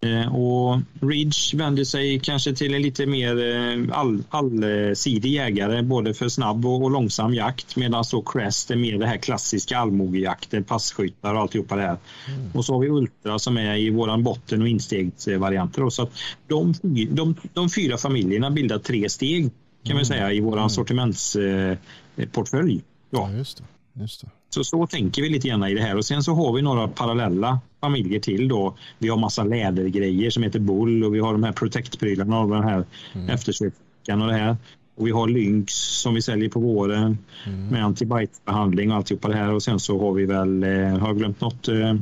Eh, 0.00 0.34
och 0.34 0.80
Ridge 1.00 1.56
vänder 1.56 1.84
sig 1.84 2.20
kanske 2.20 2.52
till 2.52 2.74
en 2.74 2.82
lite 2.82 3.06
mer 3.06 3.38
eh, 3.38 3.98
all, 3.98 4.22
allsidig 4.30 5.32
jägare, 5.32 5.82
både 5.82 6.14
för 6.14 6.28
snabb 6.28 6.66
och, 6.66 6.82
och 6.82 6.90
långsam 6.90 7.34
jakt, 7.34 7.76
medan 7.76 8.04
så 8.04 8.22
Crest 8.22 8.70
är 8.70 8.76
mer 8.76 8.98
det 8.98 9.06
här 9.06 9.16
klassiska 9.16 9.78
allmogejakten, 9.78 10.64
passkyttar 10.64 11.34
och 11.34 11.40
alltihopa 11.40 11.76
det 11.76 11.82
här. 11.82 11.96
Mm. 12.28 12.50
Och 12.54 12.64
så 12.64 12.72
har 12.72 12.80
vi 12.80 12.88
Ultra 12.88 13.38
som 13.38 13.56
är 13.56 13.76
i 13.76 13.90
våran 13.90 14.22
botten 14.22 14.62
och 14.62 14.68
instegsvarianter. 14.68 15.90
Så 15.90 16.08
de, 16.48 16.74
de, 17.10 17.34
de 17.52 17.70
fyra 17.70 17.96
familjerna 17.96 18.50
bildar 18.50 18.78
tre 18.78 19.08
steg 19.08 19.50
kan 19.82 19.92
mm. 19.92 19.98
vi 19.98 20.04
säga 20.04 20.32
i 20.32 20.40
våran 20.40 20.58
mm. 20.58 20.70
sortimentsportfölj. 20.70 22.74
Eh, 22.74 22.80
ja. 23.10 23.30
ja, 23.30 23.36
just 23.36 23.58
det. 23.58 23.64
Just 24.00 24.20
det. 24.20 24.28
Så 24.50 24.64
så 24.64 24.86
tänker 24.86 25.22
vi 25.22 25.28
lite 25.28 25.48
grann 25.48 25.64
i 25.64 25.74
det 25.74 25.80
här 25.80 25.96
och 25.96 26.04
sen 26.04 26.22
så 26.22 26.34
har 26.34 26.52
vi 26.52 26.62
några 26.62 26.88
parallella 26.88 27.60
familjer 27.86 28.20
till 28.20 28.48
då. 28.48 28.76
Vi 28.98 29.08
har 29.08 29.16
massa 29.16 29.44
lädergrejer 29.44 30.30
som 30.30 30.42
heter 30.42 30.60
Bull 30.60 31.04
och 31.04 31.14
vi 31.14 31.20
har 31.20 31.32
de 31.32 31.42
här 31.42 31.52
Protect-prylarna 31.52 32.40
och 32.40 32.50
den 32.50 32.64
här 32.64 32.84
mm. 33.14 33.28
eftersökan 33.28 34.22
och 34.22 34.28
det 34.28 34.34
här. 34.34 34.56
Och 34.96 35.06
vi 35.06 35.10
har 35.10 35.28
Lynx 35.28 35.72
som 35.74 36.14
vi 36.14 36.22
säljer 36.22 36.48
på 36.48 36.60
våren 36.60 37.18
mm. 37.46 37.68
med 37.68 37.84
antibite-behandling 37.84 38.90
och 38.90 38.96
alltihopa 38.96 39.28
det 39.28 39.36
här 39.36 39.52
och 39.52 39.62
sen 39.62 39.80
så 39.80 40.00
har 40.00 40.12
vi 40.12 40.26
väl, 40.26 40.62
eh, 40.62 40.98
har 40.98 41.08
jag 41.08 41.18
glömt 41.18 41.40
något 41.40 41.68
eh, 41.68 41.90
eh, 41.90 41.96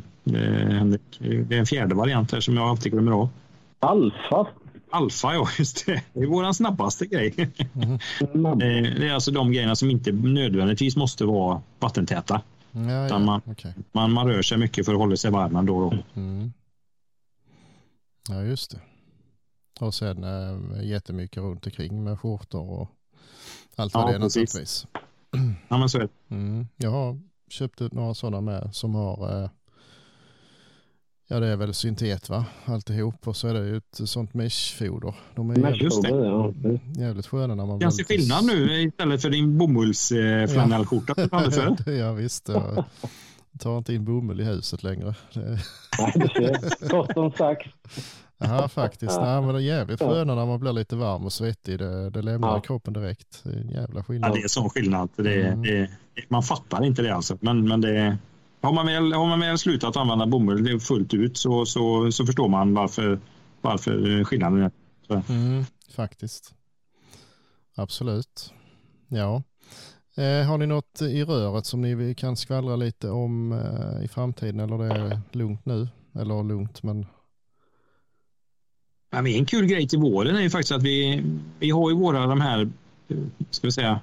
Det 1.48 1.54
är 1.54 1.58
en 1.58 1.66
fjärde 1.66 1.94
variant 1.94 2.32
här 2.32 2.40
som 2.40 2.56
jag 2.56 2.68
alltid 2.68 2.92
glömmer 2.92 3.12
av. 3.12 3.28
Alfa 3.80 4.46
Alfa, 4.94 5.34
ja 5.34 5.48
just 5.58 5.86
det. 5.86 6.02
Det 6.12 6.20
är 6.20 6.26
vår 6.26 6.52
snabbaste 6.52 7.06
grej. 7.06 7.34
Mm. 7.34 8.58
det 8.98 9.08
är 9.08 9.14
alltså 9.14 9.30
de 9.30 9.52
grejerna 9.52 9.76
som 9.76 9.90
inte 9.90 10.12
nödvändigtvis 10.12 10.96
måste 10.96 11.24
vara 11.24 11.62
vattentäta. 11.80 12.40
Ja, 12.74 13.08
ja. 13.08 13.18
Man, 13.18 13.40
okay. 13.46 13.72
man, 13.92 14.12
man, 14.12 14.26
rör 14.26 14.42
sig 14.42 14.58
mycket 14.58 14.86
för 14.86 14.92
att 14.92 14.98
hålla 14.98 15.16
sig 15.16 15.30
varm 15.30 15.56
ändå. 15.56 15.80
Då. 15.80 16.20
Mm. 16.20 16.52
Ja, 18.28 18.42
just 18.42 18.70
det. 18.70 18.80
Och 19.80 19.94
sen 19.94 20.24
äh, 20.24 20.84
jättemycket 20.84 21.42
runt 21.42 21.66
omkring 21.66 22.04
med 22.04 22.20
skjortor 22.20 22.70
och 22.70 22.90
allt 23.76 23.94
vad 23.94 24.02
ja, 24.02 24.08
det 24.08 24.14
är 24.14 24.18
naturligtvis. 24.18 24.86
Ja, 25.68 25.78
men 25.78 25.88
så 25.88 25.98
är 25.98 26.02
det. 26.02 26.34
Mm. 26.34 26.66
Jag 26.76 26.90
har 26.90 27.20
köpt 27.48 27.80
några 27.80 28.14
sådana 28.14 28.40
med 28.40 28.74
som 28.74 28.94
har 28.94 29.42
äh, 29.42 29.50
Ja 31.26 31.40
det 31.40 31.46
är 31.46 31.56
väl 31.56 31.74
syntet 31.74 32.28
va, 32.28 32.44
alltihop 32.64 33.28
och 33.28 33.36
så 33.36 33.48
är 33.48 33.54
det 33.54 33.66
ju 33.66 33.76
ett 33.76 34.00
sånt 34.04 34.34
meshfoder. 34.34 35.14
De 35.34 35.50
är 35.50 35.58
jävligt, 35.58 36.08
ja. 36.08 36.52
jävligt 36.96 37.26
sköna 37.26 37.54
när 37.54 37.66
man... 37.66 37.80
Kan 37.80 37.92
se 37.92 38.04
skillnad 38.04 38.44
nu 38.44 38.82
istället 38.82 39.22
för 39.22 39.30
din 39.30 39.58
bomullsflanellskjorta 39.58 41.14
du 41.16 41.28
hade 41.32 41.92
Ja 41.96 42.12
visst, 42.12 42.48
jag 42.48 42.84
tar 43.60 43.78
inte 43.78 43.94
in 43.94 44.04
bomull 44.04 44.40
i 44.40 44.44
huset 44.44 44.82
längre. 44.82 45.14
Nej, 45.34 46.12
du 46.14 46.28
ser. 46.28 46.88
Kort 46.88 47.12
som 47.12 47.32
sagt. 47.32 47.68
Ja 48.38 48.68
faktiskt, 48.68 49.20
Nej, 49.20 49.42
men 49.42 49.54
det 49.54 49.60
är 49.60 49.76
jävligt 49.76 50.00
sköna 50.00 50.34
när 50.34 50.46
man 50.46 50.60
blir 50.60 50.72
lite 50.72 50.96
varm 50.96 51.24
och 51.24 51.32
svettig. 51.32 51.78
Det, 51.78 52.10
det 52.10 52.22
lämnar 52.22 52.48
ja. 52.48 52.60
kroppen 52.60 52.92
direkt. 52.92 53.40
Det 53.42 53.50
är 53.50 53.60
en 53.60 53.70
jävla 53.70 54.04
skillnad. 54.04 54.30
Ja 54.30 54.34
det 54.34 54.40
är 54.40 54.48
sån 54.48 54.70
skillnad. 54.70 55.08
Det, 55.16 55.42
mm. 55.42 55.62
det, 55.62 55.90
man 56.28 56.42
fattar 56.42 56.84
inte 56.84 57.02
det 57.02 57.14
alltså. 57.14 57.38
Men, 57.40 57.68
men 57.68 57.80
det, 57.80 58.18
har 58.64 58.72
man 58.72 58.86
väl, 58.86 59.12
har 59.12 59.26
man 59.26 59.40
väl 59.40 59.58
slutat 59.58 59.96
använda 59.96 60.26
bomull 60.26 60.80
fullt 60.80 61.14
ut 61.14 61.36
så, 61.36 61.66
så, 61.66 62.12
så 62.12 62.26
förstår 62.26 62.48
man 62.48 62.74
varför, 62.74 63.20
varför 63.60 64.24
skillnaden 64.24 64.62
är. 64.62 64.70
Mm, 65.28 65.64
faktiskt. 65.90 66.54
Absolut. 67.74 68.52
Ja. 69.08 69.42
Eh, 70.16 70.46
har 70.46 70.58
ni 70.58 70.66
något 70.66 71.02
i 71.02 71.24
röret 71.24 71.66
som 71.66 71.82
ni 71.82 72.14
kan 72.14 72.36
skvallra 72.36 72.76
lite 72.76 73.10
om 73.10 73.52
eh, 73.52 74.04
i 74.04 74.08
framtiden 74.08 74.60
eller 74.60 74.78
det 74.78 74.94
är 74.94 75.20
lugnt 75.32 75.66
nu? 75.66 75.88
Eller 76.14 76.42
lugnt 76.42 76.82
men... 76.82 77.06
Ja, 79.10 79.28
en 79.28 79.46
kul 79.46 79.66
grej 79.66 79.88
till 79.88 79.98
våren 79.98 80.36
är 80.36 80.40
ju 80.40 80.50
faktiskt 80.50 80.72
att 80.72 80.82
vi, 80.82 81.24
vi 81.58 81.70
har 81.70 81.90
ju 81.90 81.96
våra 81.96 82.26
de 82.26 82.40
här, 82.40 82.70
ska 83.50 83.66
vi 83.66 83.72
säga, 83.72 84.00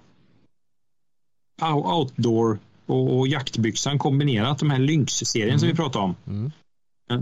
outdoor 1.61 2.59
och, 2.91 3.19
och 3.19 3.27
jaktbyxan 3.27 3.99
kombinerat, 3.99 4.59
de 4.59 4.69
här 4.69 4.79
Lynx-serien 4.79 5.49
mm. 5.49 5.59
som 5.59 5.67
vi 5.69 5.75
pratade 5.75 6.05
om. 6.05 6.15
Mm. 6.27 6.51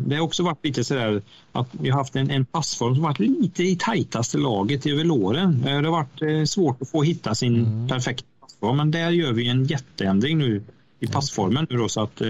det 0.10 0.16
har 0.16 0.24
också 0.24 0.44
varit 0.44 0.66
lite 0.66 0.84
sådär 0.84 1.22
att 1.52 1.68
vi 1.72 1.90
har 1.90 1.98
haft 1.98 2.16
en, 2.16 2.30
en 2.30 2.46
passform 2.46 2.96
som 2.96 3.04
varit 3.04 3.20
lite 3.20 3.64
i 3.64 3.76
tajtaste 3.76 4.38
laget 4.38 4.86
över 4.86 5.12
åren. 5.12 5.62
Det 5.62 5.72
har 5.72 5.84
varit 5.84 6.50
svårt 6.50 6.82
att 6.82 6.90
få 6.90 7.04
hitta 7.04 7.36
sin 7.36 7.56
mm. 7.56 7.88
perfekta 7.88 8.28
passform, 8.42 8.78
men 8.78 8.92
där 8.92 9.10
gör 9.10 9.34
vi 9.34 9.48
en 9.48 9.66
jätteändring 9.66 10.38
nu 10.38 10.64
i 11.00 11.08
passformen 11.08 11.68
nu 11.70 11.78
då, 11.78 11.90
så 11.90 12.02
att 12.04 12.22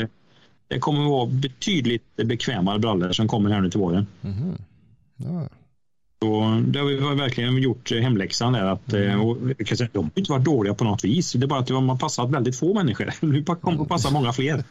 det 0.68 0.80
kommer 0.80 1.04
att 1.04 1.10
vara 1.10 1.26
betydligt 1.26 2.16
bekvämare 2.16 2.80
brallor 2.80 3.12
som 3.12 3.28
kommer 3.28 3.50
här 3.50 3.62
nu 3.62 3.70
till 3.70 3.80
våren. 3.80 4.08
Mm. 4.22 4.58
Ja. 5.18 5.48
Så 6.22 6.61
det 6.67 6.80
har 6.80 6.86
vi 6.86 7.15
verkligen 7.15 7.57
gjort 7.57 7.91
hemläxan 7.91 8.53
där. 8.53 8.65
Att, 8.65 8.93
mm. 8.93 9.22
och, 9.22 9.38
de 9.91 9.93
har 9.93 10.11
inte 10.15 10.32
varit 10.32 10.45
dåliga 10.45 10.74
på 10.74 10.84
något 10.84 11.03
vis. 11.03 11.34
Det 11.34 11.45
är 11.45 11.47
bara 11.47 11.59
att 11.59 11.67
de 11.67 11.89
har 11.89 11.97
passat 11.97 12.30
väldigt 12.30 12.55
få 12.55 12.74
människor. 12.74 13.13
Nu 13.26 13.43
kommer 13.43 13.78
det 13.78 13.84
att 13.84 13.89
passa 13.89 14.09
många 14.11 14.34
fler. 14.34 14.63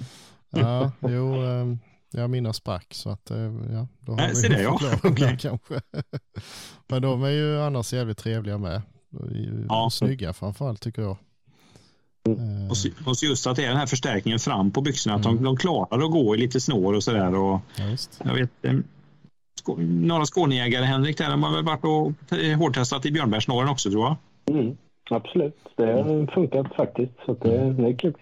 ja, 0.50 0.92
jo, 1.00 1.34
ehm, 1.34 1.78
ja, 2.10 2.28
mina 2.28 2.52
sprack 2.52 2.94
så 2.94 3.10
att 3.10 3.30
eh, 3.30 3.38
ja, 3.38 3.88
då 4.00 4.12
har 4.12 4.20
äh, 4.20 4.28
vi 4.42 4.48
det, 4.48 4.62
ja. 4.62 4.80
okay. 5.02 5.36
kanske. 5.36 5.80
Men 6.88 7.02
de 7.02 7.22
är 7.22 7.30
ju 7.30 7.60
annars 7.60 7.92
jävligt 7.92 8.18
trevliga 8.18 8.58
med. 8.58 8.82
Ja. 9.68 9.88
Snygga 9.92 10.32
framförallt 10.32 10.80
tycker 10.80 11.02
jag. 11.02 11.16
Mm. 12.26 12.70
Och 13.06 13.14
just 13.22 13.46
att 13.46 13.56
det 13.56 13.64
är 13.64 13.68
den 13.68 13.76
här 13.76 13.86
förstärkningen 13.86 14.38
fram 14.38 14.70
på 14.70 14.80
byxorna, 14.80 15.16
att 15.16 15.24
mm. 15.24 15.36
de, 15.36 15.44
de 15.44 15.56
klarar 15.56 16.04
att 16.04 16.10
gå 16.10 16.34
i 16.34 16.38
lite 16.38 16.60
snår 16.60 16.92
och 16.92 17.04
sådär. 17.04 17.32
Ja, 17.32 17.60
jag 18.24 18.34
vet, 18.34 18.50
eh, 19.68 19.78
Norra 19.78 20.24
Skånejägare 20.24 20.84
Henrik 20.84 21.18
där, 21.18 21.30
de 21.30 21.42
har 21.42 21.52
väl 21.52 21.64
varit 21.64 21.84
och 21.84 22.12
hårdtestat 22.58 23.06
i 23.06 23.12
björnbärssnåren 23.12 23.68
också 23.68 23.90
tror 23.90 24.02
jag? 24.04 24.16
Mm, 24.56 24.76
absolut, 25.10 25.58
det 25.76 25.86
har 25.86 26.34
funkat 26.34 26.74
faktiskt 26.76 27.12
så 27.26 27.34
det, 27.34 27.58
mm. 27.58 27.82
det 27.82 27.88
är 27.88 27.98
kul. 27.98 28.14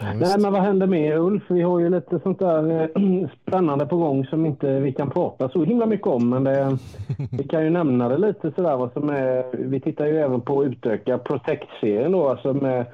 Ja, 0.00 0.12
Nej, 0.14 0.38
men 0.38 0.52
vad 0.52 0.62
händer 0.62 0.86
med 0.86 1.18
Ulf? 1.18 1.42
Vi 1.48 1.62
har 1.62 1.80
ju 1.80 1.90
lite 1.90 2.20
sånt 2.20 2.38
där 2.38 2.82
äh, 2.82 3.28
spännande 3.46 3.86
på 3.86 3.96
gång 3.96 4.26
som 4.26 4.46
inte 4.46 4.80
vi 4.80 4.92
kan 4.92 5.10
prata 5.10 5.48
så 5.48 5.64
himla 5.64 5.86
mycket 5.86 6.06
om. 6.06 6.28
Men 6.28 6.44
det, 6.44 6.78
vi 7.32 7.44
kan 7.44 7.64
ju 7.64 7.70
nämna 7.70 8.08
det 8.08 8.18
lite 8.18 8.52
sådär 8.56 8.76
vad 8.76 8.92
som 8.92 9.08
är. 9.08 9.56
Vi 9.56 9.80
tittar 9.80 10.06
ju 10.06 10.18
även 10.18 10.40
på 10.40 10.60
att 10.60 10.66
utöka 10.66 11.18
Protect-serien 11.18 12.12
då, 12.12 12.28
alltså 12.28 12.52
med, 12.54 12.86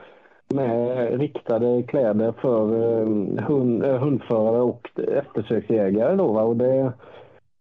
med 0.55 1.21
riktade 1.21 1.83
kläder 1.83 2.35
för 2.41 2.63
äh, 3.01 3.45
hund, 3.45 3.85
äh, 3.85 3.99
hundförare 3.99 4.63
och 4.63 4.91
eftersöksjägare 4.97 6.17
då. 6.17 6.33
Va? 6.33 6.43
Och 6.43 6.57
det, 6.57 6.93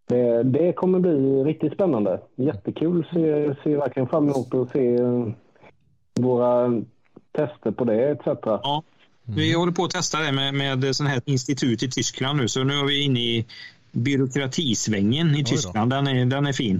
det, 0.08 0.44
det 0.44 0.74
kommer 0.74 1.00
bli 1.00 1.44
riktigt 1.44 1.74
spännande. 1.74 2.22
Jättekul. 2.36 3.08
Ser, 3.14 3.64
ser 3.64 3.78
verkligen 3.78 4.10
fram 4.10 4.30
emot 4.30 4.54
att 4.54 4.72
se 4.72 4.98
våra 6.20 6.82
tester 7.32 7.72
på 7.72 7.84
det 7.84 8.12
etc. 8.12 8.28
Ja. 8.46 8.84
Vi 9.24 9.54
håller 9.54 9.72
på 9.72 9.84
att 9.84 9.92
testa 9.92 10.20
det 10.20 10.32
med, 10.32 10.54
med 10.54 10.96
sån 10.96 11.08
här 11.08 11.22
institut 11.26 11.84
i 11.84 11.90
Tyskland 11.90 12.40
nu, 12.40 12.48
så 12.48 12.64
nu 12.64 12.74
är 12.74 12.86
vi 12.86 13.02
inne 13.02 13.20
i 13.20 13.46
byråkratisvängen 13.92 15.36
i 15.36 15.44
Tyskland. 15.44 15.90
Den 15.90 16.08
är, 16.08 16.26
den 16.26 16.48
är 16.48 16.54
fin. 16.54 16.80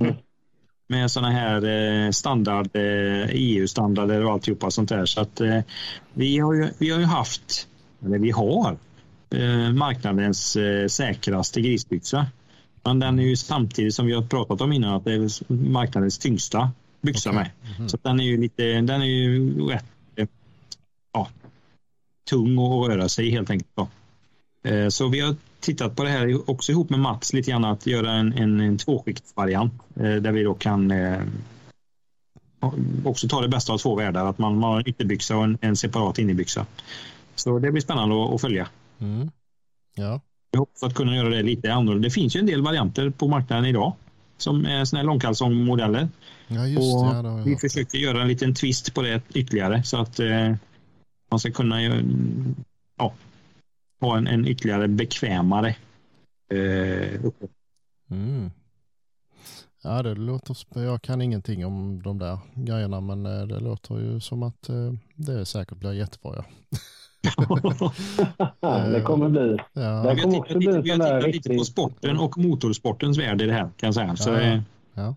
Mm. 0.00 0.14
med 0.86 1.10
såna 1.10 1.30
här 1.30 1.64
eh, 1.64 2.10
standard, 2.10 2.66
eh, 2.72 3.28
EU-standarder 3.30 4.24
och 4.24 4.32
alltihopa 4.32 4.70
sånt 4.70 4.88
där. 4.88 5.06
Så 5.06 5.20
att 5.20 5.40
eh, 5.40 5.60
vi 6.12 6.38
har 6.38 6.54
ju, 6.54 6.68
vi 6.78 6.90
har 6.90 6.98
ju 6.98 7.04
haft, 7.04 7.68
eller 8.04 8.18
vi 8.18 8.30
har, 8.30 8.76
marknadens 9.72 10.56
säkraste 10.88 11.60
grisbyxa. 11.60 12.26
Men 12.84 12.98
den 12.98 13.18
är 13.18 13.22
ju 13.22 13.36
samtidigt 13.36 13.94
som 13.94 14.06
vi 14.06 14.12
har 14.12 14.22
pratat 14.22 14.60
om 14.60 14.72
innan 14.72 14.94
att 14.94 15.04
det 15.04 15.12
är 15.12 15.52
marknadens 15.52 16.18
tyngsta 16.18 16.70
byxa 17.00 17.30
okay. 17.30 17.42
med. 17.42 17.50
Mm. 17.76 17.88
Så 17.88 17.98
den 18.02 18.20
är 18.20 18.24
ju 18.24 18.36
lite, 18.40 18.62
den 18.62 19.02
är 19.02 19.06
ju 19.06 19.60
rätt 19.68 19.84
ja, 21.12 21.28
tung 22.30 22.58
att 22.58 22.88
röra 22.88 23.08
sig 23.08 23.30
helt 23.30 23.50
enkelt. 23.50 23.70
Då. 23.74 23.88
Eh, 24.70 24.88
så 24.88 25.08
vi 25.08 25.20
har 25.20 25.36
tittat 25.60 25.96
på 25.96 26.04
det 26.04 26.10
här 26.10 26.50
också 26.50 26.72
ihop 26.72 26.90
med 26.90 27.00
Mats 27.00 27.32
lite 27.32 27.50
grann 27.50 27.64
att 27.64 27.86
göra 27.86 28.12
en, 28.12 28.32
en, 28.32 28.60
en 28.60 28.78
tvåskiktsvariant 28.78 29.72
eh, 29.96 30.14
där 30.14 30.32
vi 30.32 30.42
då 30.42 30.54
kan 30.54 30.90
eh, 30.90 31.22
också 33.04 33.28
ta 33.28 33.40
det 33.40 33.48
bästa 33.48 33.72
av 33.72 33.78
två 33.78 33.94
världar. 33.94 34.26
Att 34.26 34.38
man, 34.38 34.58
man 34.58 34.70
har 34.70 34.78
en 34.78 34.88
ytterbyxa 34.88 35.36
och 35.36 35.44
en, 35.44 35.58
en 35.60 35.76
separat 35.76 36.18
innerbyxa. 36.18 36.66
Så 37.34 37.58
det 37.58 37.72
blir 37.72 37.82
spännande 37.82 38.24
att, 38.24 38.34
att 38.34 38.40
följa. 38.40 38.68
Mm. 38.98 39.30
Ja. 39.94 40.20
Hoppas 40.58 40.82
att 40.82 40.94
kunna 40.94 41.16
göra 41.16 41.28
det 41.28 41.42
lite 41.42 41.72
annorlunda. 41.72 42.08
Det 42.08 42.10
finns 42.10 42.36
ju 42.36 42.40
en 42.40 42.46
del 42.46 42.62
varianter 42.62 43.10
på 43.10 43.28
marknaden 43.28 43.64
idag 43.64 43.92
som 44.36 44.66
är 44.66 44.84
såna 44.84 45.00
här 45.00 45.06
långkalsongmodeller. 45.06 46.08
Ja, 46.48 46.66
just 46.66 46.94
och 46.96 47.22
det, 47.24 47.42
vi 47.44 47.56
försöker 47.56 47.98
göra 47.98 48.22
en 48.22 48.28
liten 48.28 48.54
twist 48.54 48.94
på 48.94 49.02
det 49.02 49.22
ytterligare 49.34 49.82
så 49.82 49.96
att 49.96 50.20
eh, 50.20 50.54
man 51.30 51.40
ska 51.40 51.50
kunna 51.50 51.82
ja, 52.98 53.14
ha 54.00 54.16
en, 54.16 54.26
en 54.26 54.48
ytterligare 54.48 54.88
bekvämare 54.88 55.76
eh, 56.52 57.20
mm. 58.10 58.50
Ja, 59.82 60.02
det 60.02 60.14
låter, 60.14 60.56
jag 60.74 61.02
kan 61.02 61.22
ingenting 61.22 61.66
om 61.66 62.02
de 62.02 62.18
där 62.18 62.38
grejerna 62.54 63.00
men 63.00 63.26
eh, 63.26 63.46
det 63.46 63.60
låter 63.60 63.98
ju 63.98 64.20
som 64.20 64.42
att 64.42 64.68
eh, 64.68 64.92
det 65.14 65.46
säkert 65.46 65.78
blir 65.78 65.92
jättebra. 65.92 66.34
Ja. 66.36 66.44
det 68.92 69.00
kommer 69.00 69.28
bli. 69.28 69.56
Ja. 69.72 70.02
Det 70.02 70.20
kommer 70.20 70.38
också 70.38 70.58
bli 70.58 70.68
en 70.68 70.86
sån 70.86 70.98
där 70.98 71.20
riktig... 71.20 71.50
lite 71.50 71.58
på 71.58 71.64
sporten 71.64 72.18
och 72.18 72.38
motorsportens 72.38 73.18
värld 73.18 73.42
i 73.42 73.46
det 73.46 73.52
här 73.52 73.70
kan 73.76 73.86
jag 73.86 73.94
säga. 73.94 74.16
Så, 74.16 74.30
ja. 74.30 74.60
ja. 74.94 75.16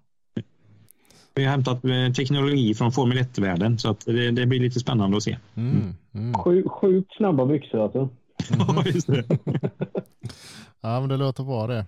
Vi 1.35 1.43
har 1.43 1.51
hämtat 1.51 1.85
eh, 1.85 2.13
teknologi 2.15 2.73
från 2.73 2.91
Formel 2.91 3.17
1-världen 3.17 3.79
så 3.79 3.89
att 3.89 4.05
det, 4.05 4.31
det, 4.31 4.45
blir 4.45 4.59
lite 4.59 4.79
spännande 4.79 5.17
att 5.17 5.23
se. 5.23 5.37
Mm. 5.55 5.95
Mm. 6.13 6.33
Sjukt 6.69 7.13
snabba 7.17 7.45
byxor 7.45 7.83
alltså. 7.83 8.09
ja, 8.49 8.83
just 8.85 9.07
det. 9.07 9.23
ja, 10.81 10.99
men 10.99 11.09
det 11.09 11.17
låter 11.17 11.43
bra 11.43 11.67
det. 11.67 11.85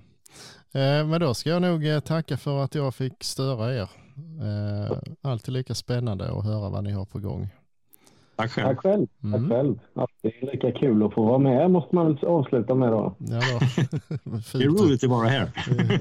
Eh, 0.73 1.07
men 1.07 1.19
då 1.21 1.33
ska 1.33 1.49
jag 1.49 1.61
nog 1.61 1.87
eh, 1.87 1.99
tacka 1.99 2.37
för 2.37 2.63
att 2.63 2.75
jag 2.75 2.95
fick 2.95 3.23
störa 3.23 3.75
er. 3.75 3.89
Alltid 5.21 5.53
lika 5.53 5.75
spännande 5.75 6.31
att 6.31 6.45
höra 6.45 6.69
vad 6.69 6.83
ni 6.83 6.91
har 6.91 7.05
på 7.05 7.19
gång. 7.19 7.49
Tack 8.39 8.51
själv. 8.51 8.67
Tack 8.67 8.79
själv. 8.79 9.07
Mm. 9.23 9.49
Tack 9.49 9.49
själv. 9.51 9.79
det 10.21 10.27
är 10.27 10.51
lika 10.51 10.71
kul 10.71 11.03
att 11.03 11.13
få 11.13 11.25
vara 11.25 11.37
med 11.37 11.71
måste 11.71 11.95
man 11.95 12.17
avsluta 12.21 12.75
med 12.75 12.91
då. 12.91 13.15
Ja, 13.19 13.39
då. 13.39 13.59
det 14.59 14.63
är 14.63 14.83
roligt 14.83 15.03
att 15.03 15.09
vara 15.09 15.27
här. 15.27 15.45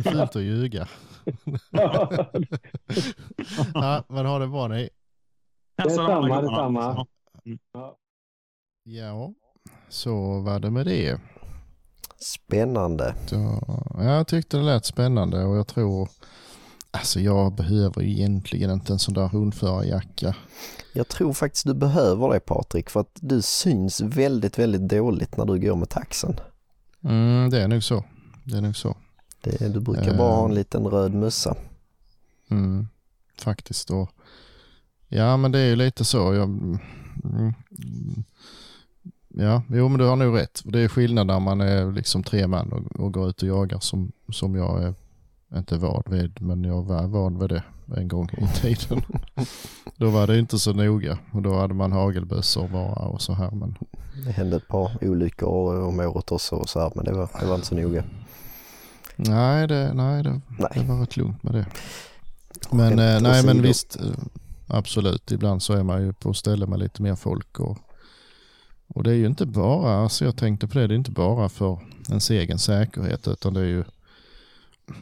Fult 0.02 0.36
att 0.36 0.42
ljuga. 0.42 0.88
ja, 3.74 4.04
men 4.08 4.26
ha 4.26 4.38
det 4.38 4.46
bra 4.48 4.68
ni. 4.68 4.88
Detsamma, 5.76 6.40
detsamma. 6.40 7.06
Ja. 7.72 7.96
ja, 8.84 9.32
så 9.88 10.40
var 10.40 10.60
det 10.60 10.70
med 10.70 10.86
det. 10.86 11.20
Spännande. 12.16 13.14
Ja, 13.30 14.04
jag 14.04 14.26
tyckte 14.26 14.56
det 14.56 14.62
lät 14.62 14.84
spännande 14.84 15.44
och 15.44 15.56
jag 15.56 15.66
tror, 15.66 16.08
alltså 16.90 17.20
jag 17.20 17.54
behöver 17.54 18.02
egentligen 18.02 18.70
inte 18.70 18.92
en 18.92 18.98
sån 18.98 19.14
där 19.14 19.28
hundförarjacka. 19.28 20.34
Jag 20.92 21.08
tror 21.08 21.32
faktiskt 21.32 21.66
du 21.66 21.74
behöver 21.74 22.32
det 22.32 22.40
Patrik 22.40 22.90
för 22.90 23.00
att 23.00 23.18
du 23.20 23.42
syns 23.42 24.00
väldigt, 24.00 24.58
väldigt 24.58 24.88
dåligt 24.88 25.36
när 25.36 25.44
du 25.44 25.58
går 25.58 25.76
med 25.76 25.88
taxen. 25.88 26.36
Mm, 27.04 27.50
det 27.50 27.62
är 27.62 27.68
nog 27.68 27.82
så. 27.82 28.04
Det 28.44 28.56
är 28.56 28.60
nog 28.60 28.76
så. 28.76 28.96
Det, 29.40 29.68
du 29.74 29.80
brukar 29.80 30.16
bara 30.18 30.34
ha 30.34 30.44
en 30.44 30.50
eh. 30.50 30.54
liten 30.54 30.86
röd 30.86 31.14
mössa. 31.14 31.56
Mm, 32.50 32.88
faktiskt. 33.38 33.90
Och, 33.90 34.10
ja, 35.08 35.36
men 35.36 35.52
det 35.52 35.58
är 35.58 35.66
ju 35.66 35.76
lite 35.76 36.04
så. 36.04 36.34
Jag, 36.34 36.44
mm, 36.44 36.78
ja, 39.28 39.62
jo 39.68 39.88
men 39.88 39.98
du 39.98 40.04
har 40.04 40.16
nog 40.16 40.36
rätt. 40.36 40.62
Det 40.64 40.80
är 40.80 40.88
skillnad 40.88 41.26
när 41.26 41.40
man 41.40 41.60
är 41.60 41.92
liksom 41.92 42.22
tre 42.22 42.46
man 42.46 42.72
och, 42.72 43.00
och 43.00 43.12
går 43.12 43.28
ut 43.28 43.42
och 43.42 43.48
jagar 43.48 43.80
som, 43.80 44.12
som 44.32 44.54
jag 44.54 44.82
är 44.82 44.94
inte 45.56 45.76
van 45.76 46.02
vid, 46.06 46.42
men 46.42 46.64
jag 46.64 46.82
var 46.82 47.06
van 47.06 47.38
vid 47.38 47.48
det 47.48 47.62
en 47.96 48.08
gång 48.08 48.28
i 48.32 48.46
tiden. 48.60 49.02
då 49.96 50.10
var 50.10 50.26
det 50.26 50.38
inte 50.38 50.58
så 50.58 50.72
noga 50.72 51.18
och 51.32 51.42
då 51.42 51.58
hade 51.58 51.74
man 51.74 51.92
hagelbössor 51.92 52.68
bara 52.68 53.08
och 53.08 53.22
så 53.22 53.32
här. 53.32 53.50
Men... 53.50 53.76
Det 54.24 54.32
hände 54.32 54.56
ett 54.56 54.68
par 54.68 54.90
olyckor 55.04 55.82
om 55.82 56.00
året 56.00 56.32
också 56.32 56.56
och 56.56 56.68
så 56.68 56.80
här, 56.80 56.92
men 56.94 57.04
det 57.04 57.12
var, 57.12 57.30
det 57.40 57.46
var 57.46 57.54
inte 57.54 57.66
så 57.66 57.74
noga. 57.74 58.04
Nej, 59.16 59.66
det, 59.66 59.92
nej, 59.94 60.22
det, 60.22 60.40
nej. 60.58 60.70
det 60.74 60.84
var 60.84 61.00
rätt 61.00 61.16
lugnt 61.16 61.42
med 61.42 61.54
det. 61.54 61.66
Men, 62.70 62.98
eh, 62.98 63.20
nej, 63.22 63.46
men 63.46 63.62
visst, 63.62 63.96
eh, 63.96 64.06
absolut. 64.66 65.30
Ibland 65.30 65.62
så 65.62 65.72
är 65.72 65.82
man 65.82 66.02
ju 66.02 66.12
på 66.12 66.34
ställe 66.34 66.66
med 66.66 66.78
lite 66.78 67.02
mer 67.02 67.14
folk. 67.14 67.60
Och, 67.60 67.78
och 68.88 69.02
det 69.02 69.10
är 69.10 69.14
ju 69.14 69.26
inte 69.26 69.46
bara, 69.46 69.94
alltså 69.94 70.24
jag 70.24 70.36
tänkte 70.36 70.68
på 70.68 70.78
det, 70.78 70.86
det 70.86 70.94
är 70.94 70.98
inte 70.98 71.10
bara 71.10 71.48
för 71.48 71.78
ens 72.08 72.30
egen 72.30 72.58
säkerhet 72.58 73.28
utan 73.28 73.54
det 73.54 73.60
är 73.60 73.64
ju, 73.64 73.84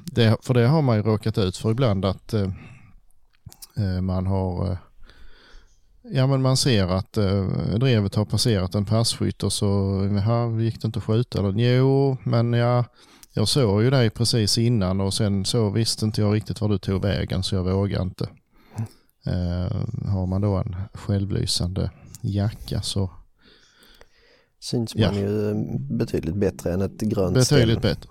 det, 0.05 0.37
för 0.43 0.55
det 0.55 0.67
har 0.67 0.83
man 0.83 0.97
ju 0.97 1.03
råkat 1.03 1.39
ut 1.39 1.57
för 1.57 1.71
ibland 1.71 2.05
att 2.05 2.35
eh, 2.35 2.51
eh 3.77 4.01
man 4.01 4.27
har 4.27 4.71
eh, 4.71 4.79
Ja 6.11 6.27
men 6.27 6.43
man 6.43 6.57
ser 6.57 6.87
att 6.87 7.17
eh, 7.17 7.45
drevet 7.81 8.15
har 8.15 8.25
passerat 8.25 8.75
en 8.75 8.85
passkytt 8.85 9.43
och 9.43 9.53
så 9.53 10.01
här 10.03 10.61
gick 10.61 10.83
det 10.83 10.87
inte 10.87 10.99
att 10.99 11.05
skjuta. 11.05 11.39
Eller, 11.39 11.77
jo 11.77 12.17
men 12.25 12.53
ja 12.53 12.85
jag 13.33 13.49
såg 13.49 13.83
ju 13.83 13.91
dig 13.91 14.11
precis 14.11 14.59
innan 14.59 15.01
och 15.01 15.15
sen 15.15 15.45
så 15.45 15.71
visste 15.71 16.05
inte 16.05 16.21
jag 16.21 16.35
riktigt 16.35 16.61
var 16.61 16.69
du 16.69 16.79
tog 16.79 17.03
vägen 17.03 17.43
så 17.43 17.55
jag 17.55 17.65
vågade 17.65 18.03
inte. 18.03 18.29
Uh, 19.27 20.09
har 20.09 20.27
man 20.27 20.41
då 20.41 20.57
en 20.57 20.77
självlysande 20.95 21.91
jacka 22.21 22.83
så 22.83 23.11
syns 24.61 24.95
Ja. 24.95 25.13
man 25.13 25.21
ju 25.21 25.55
betydligt 25.79 26.37
bättre 26.37 26.73
än 26.73 26.83
ett 26.83 27.01
grönt 27.01 27.35
Betydligt 27.35 27.79
ställ. 27.79 27.95
bättre. 27.95 28.11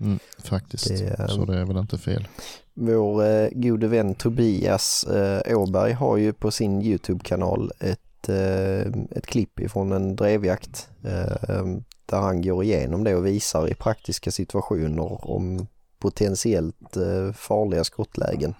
Mm, 0.00 0.18
faktiskt. 0.38 0.88
Det, 0.88 1.28
Så 1.28 1.44
det 1.44 1.58
är 1.58 1.64
väl 1.64 1.76
inte 1.76 1.98
fel. 1.98 2.28
Vår 2.74 3.24
eh, 3.24 3.48
gode 3.52 3.88
vän 3.88 4.14
Tobias 4.14 5.04
eh, 5.04 5.58
Åberg 5.58 5.92
har 5.92 6.16
ju 6.16 6.32
på 6.32 6.50
sin 6.50 6.82
YouTube-kanal 6.82 7.72
ett, 7.80 8.28
eh, 8.28 8.92
ett 9.10 9.26
klipp 9.26 9.60
ifrån 9.60 9.92
en 9.92 10.16
drevjakt 10.16 10.88
eh, 11.04 11.64
där 12.06 12.20
han 12.20 12.42
går 12.42 12.64
igenom 12.64 13.04
det 13.04 13.14
och 13.14 13.26
visar 13.26 13.68
i 13.68 13.74
praktiska 13.74 14.30
situationer 14.30 15.30
om 15.30 15.66
potentiellt 15.98 16.96
eh, 16.96 17.32
farliga 17.32 17.84
skottlägen. 17.84 18.54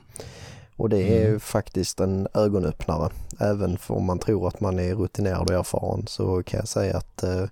Och 0.77 0.89
det 0.89 0.99
är 0.99 1.29
ju 1.29 1.39
faktiskt 1.39 2.01
en 2.01 2.29
ögonöppnare. 2.35 3.11
Även 3.39 3.79
om 3.87 4.05
man 4.05 4.19
tror 4.19 4.49
att 4.49 4.61
man 4.61 4.79
är 4.79 4.95
rutinerad 4.95 5.51
och 5.51 5.57
erfaren 5.57 6.07
så 6.07 6.43
kan 6.43 6.59
jag 6.59 6.69
säga 6.69 6.97
att 6.97 7.23
eh, 7.23 7.45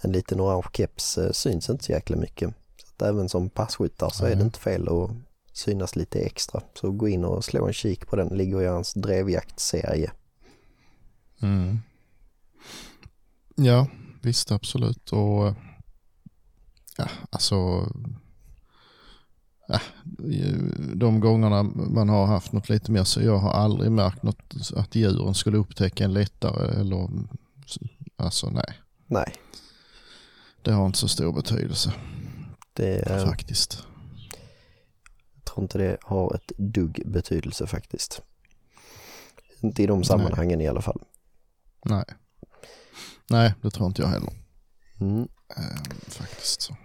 en 0.00 0.12
liten 0.12 0.40
orange 0.40 0.68
keps 0.72 1.18
eh, 1.18 1.30
syns 1.30 1.70
inte 1.70 1.84
så 1.84 1.92
jäkla 1.92 2.16
mycket. 2.16 2.54
Att 3.02 3.08
även 3.08 3.28
som 3.28 3.50
passkyttar 3.50 4.10
så 4.10 4.24
är 4.24 4.30
det 4.30 4.36
Nej. 4.36 4.44
inte 4.44 4.58
fel 4.58 4.88
att 4.88 5.10
synas 5.52 5.96
lite 5.96 6.20
extra. 6.20 6.62
Så 6.74 6.90
gå 6.90 7.08
in 7.08 7.24
och 7.24 7.44
slå 7.44 7.66
en 7.66 7.72
kik 7.72 8.06
på 8.06 8.16
den, 8.16 8.28
ligger 8.28 8.62
i 8.62 8.66
hans 8.66 8.94
drevjaktserie. 8.94 10.12
Mm. 11.42 11.78
Ja, 13.54 13.86
visst 14.22 14.52
absolut. 14.52 15.12
Och 15.12 15.54
ja, 16.96 17.08
alltså 17.30 17.88
ja, 19.68 19.80
de 20.94 21.20
gångerna 21.20 21.62
man 21.62 22.08
har 22.08 22.26
haft 22.26 22.52
något 22.52 22.68
lite 22.68 22.92
mer 22.92 23.04
så 23.04 23.22
jag 23.22 23.38
har 23.38 23.50
aldrig 23.50 23.92
märkt 23.92 24.22
något 24.22 24.54
att 24.76 24.94
djuren 24.94 25.34
skulle 25.34 25.58
upptäcka 25.58 26.04
en 26.04 26.12
lättare 26.12 26.80
eller 26.80 27.08
alltså 28.16 28.50
nej. 28.50 28.78
Nej, 29.06 29.34
Det 30.62 30.72
har 30.72 30.86
inte 30.86 30.98
så 30.98 31.08
stor 31.08 31.32
betydelse 31.32 31.92
det, 32.72 33.10
eh, 33.10 33.24
faktiskt. 33.26 33.86
jag 35.34 35.44
tror 35.44 35.62
inte 35.64 35.78
det 35.78 35.96
har 36.02 36.34
ett 36.34 36.52
dugg 36.56 37.02
betydelse 37.06 37.66
faktiskt. 37.66 38.22
Inte 39.60 39.82
i 39.82 39.86
de 39.86 40.04
sammanhangen 40.04 40.60
i 40.60 40.68
alla 40.68 40.82
fall. 40.82 41.00
Nej. 41.84 42.04
Nej, 43.30 43.54
det 43.62 43.70
tror 43.70 43.86
inte 43.86 44.02
jag 44.02 44.08
heller. 44.08 44.32
Mm. 45.00 45.28
Eh, 45.56 45.82
faktiskt. 46.08 46.62
Så. 46.62 46.76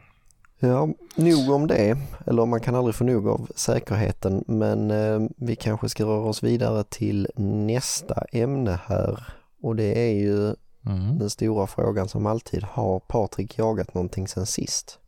Ja, 0.60 0.88
nog 1.16 1.50
om 1.50 1.68
det. 1.68 1.98
Eller 2.26 2.46
man 2.46 2.60
kan 2.62 2.76
aldrig 2.76 2.96
få 2.96 3.04
nog 3.04 3.28
av 3.28 3.50
säkerheten. 3.56 4.44
Men 4.48 4.92
eh, 4.92 5.20
vi 5.38 5.56
kanske 5.56 5.90
ska 5.90 6.04
röra 6.06 6.30
oss 6.30 6.44
vidare 6.44 6.84
till 6.84 7.28
nästa 7.38 8.26
ämne 8.32 8.80
här. 8.86 9.34
Och 9.62 9.76
det 9.76 10.10
är 10.10 10.14
ju 10.14 10.56
Mm. 10.86 11.20
den 11.20 11.30
stora 11.30 11.68
frågan 11.68 12.08
som 12.10 12.26
alltid. 12.26 12.64
Har 12.64 13.00
Patrik 13.00 13.58
jagat 13.58 13.94
någonting 13.94 14.28
sen 14.28 14.46
sist? 14.46 15.00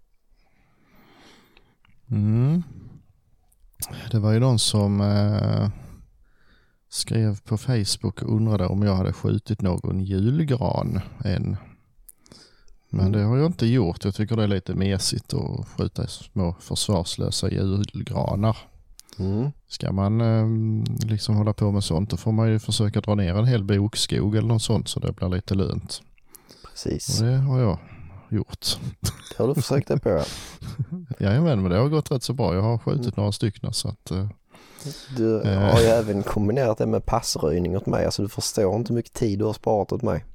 Mm. 2.11 2.63
Det 4.11 4.19
var 4.19 4.31
ju 4.33 4.39
någon 4.39 4.59
som 4.59 5.01
eh, 5.01 5.69
skrev 6.89 7.39
på 7.41 7.57
Facebook 7.57 8.21
och 8.21 8.35
undrade 8.35 8.65
om 8.65 8.83
jag 8.83 8.95
hade 8.95 9.13
skjutit 9.13 9.61
någon 9.61 9.99
julgran 9.99 10.99
än. 11.25 11.57
Men 12.89 12.99
Mm. 13.07 13.11
det 13.11 13.23
har 13.23 13.37
jag 13.37 13.45
inte 13.45 13.65
gjort. 13.65 14.05
Jag 14.05 14.15
tycker 14.15 14.35
det 14.35 14.43
är 14.43 14.47
lite 14.47 14.73
mesigt 14.75 15.33
att 15.33 15.67
skjuta 15.67 16.07
små 16.07 16.55
försvarslösa 16.59 17.51
julgranar. 17.51 18.57
Mm. 19.19 19.51
Ska 19.67 19.91
man 19.91 20.21
eh, 20.21 20.47
liksom 21.07 21.35
hålla 21.35 21.53
på 21.53 21.71
med 21.71 21.83
sånt 21.83 22.09
då 22.09 22.17
får 22.17 22.31
man 22.31 22.49
ju 22.49 22.59
försöka 22.59 23.01
dra 23.01 23.15
ner 23.15 23.35
en 23.35 23.45
hel 23.45 23.63
bokskog 23.63 24.35
eller 24.35 24.47
något 24.47 24.61
sånt 24.61 24.87
så 24.87 24.99
det 24.99 25.11
blir 25.11 25.29
lite 25.29 25.55
lönt. 25.55 26.01
Precis, 26.69 27.19
Och 27.21 27.25
det 27.27 27.37
har 27.37 27.59
jag 27.59 27.79
gjort. 28.35 28.77
det 29.37 29.43
har 29.43 29.47
du 29.47 29.55
försökt 29.61 29.87
dig 29.87 29.99
på. 29.99 30.23
Jajamän, 31.19 31.61
men 31.61 31.71
det 31.71 31.77
har 31.77 31.89
gått 31.89 32.11
rätt 32.11 32.23
så 32.23 32.33
bra. 32.33 32.55
Jag 32.55 32.61
har 32.61 32.77
skjutit 32.77 33.17
några 33.17 33.31
stycken 33.31 33.73
så 33.73 33.87
att 33.89 34.11
eh, 34.11 34.27
Du 35.17 35.41
Eh. 35.41 35.59
har 35.71 35.79
ju 35.79 35.85
även 35.85 36.23
kombinerat 36.23 36.77
det 36.77 36.85
med 36.85 37.05
passröjning 37.05 37.77
åt 37.77 37.85
mig. 37.85 38.05
Alltså 38.05 38.21
du 38.21 38.29
förstår 38.29 38.75
inte 38.75 38.89
hur 38.93 38.95
mycket 38.95 39.13
tid 39.13 39.39
du 39.39 39.45
har 39.45 39.53
sparat 39.53 39.91
åt 39.91 40.01
mig. 40.01 40.25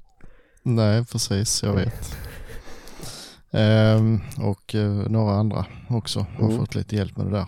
Nej, 0.63 1.05
precis. 1.05 1.63
Jag 1.63 1.73
vet. 1.73 2.17
Ehm, 3.51 4.19
och 4.37 4.75
eh, 4.75 4.91
några 5.09 5.35
andra 5.35 5.65
också 5.89 6.19
har 6.19 6.45
Mm. 6.45 6.57
fått 6.57 6.75
lite 6.75 6.95
hjälp 6.95 7.17
med 7.17 7.25
det 7.25 7.31
där. 7.31 7.47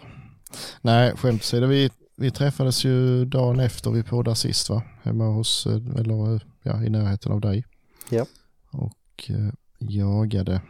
Nej, 0.82 1.14
skämt 1.18 1.42
åsido, 1.42 1.68
vi, 1.68 1.90
vi 2.18 2.32
träffades 2.32 2.84
ju 2.86 3.26
dagen 3.26 3.60
efter 3.60 3.92
vi 3.92 4.04
poddade 4.04 4.36
sist 4.36 4.70
va? 4.70 4.82
Hemma 5.04 5.26
hos, 5.28 5.66
eller 5.66 6.42
ja, 6.64 6.84
i 6.84 6.90
närheten 6.90 7.32
av 7.32 7.42
dig. 7.42 7.66
Ja. 8.10 8.26
Och 8.72 9.32
jagade 9.78 10.62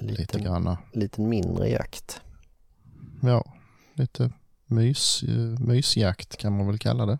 lite 0.00 0.20
Liten, 0.22 0.42
granna. 0.44 0.78
liten 0.92 1.28
mindre 1.28 1.68
jakt. 1.68 2.20
Ja, 3.22 3.44
lite 3.94 4.30
mys, 4.66 5.22
eh, 5.22 5.58
mysjakt 5.60 6.36
kan 6.36 6.56
man 6.56 6.66
väl 6.66 6.78
kalla 6.78 7.06
det. 7.06 7.18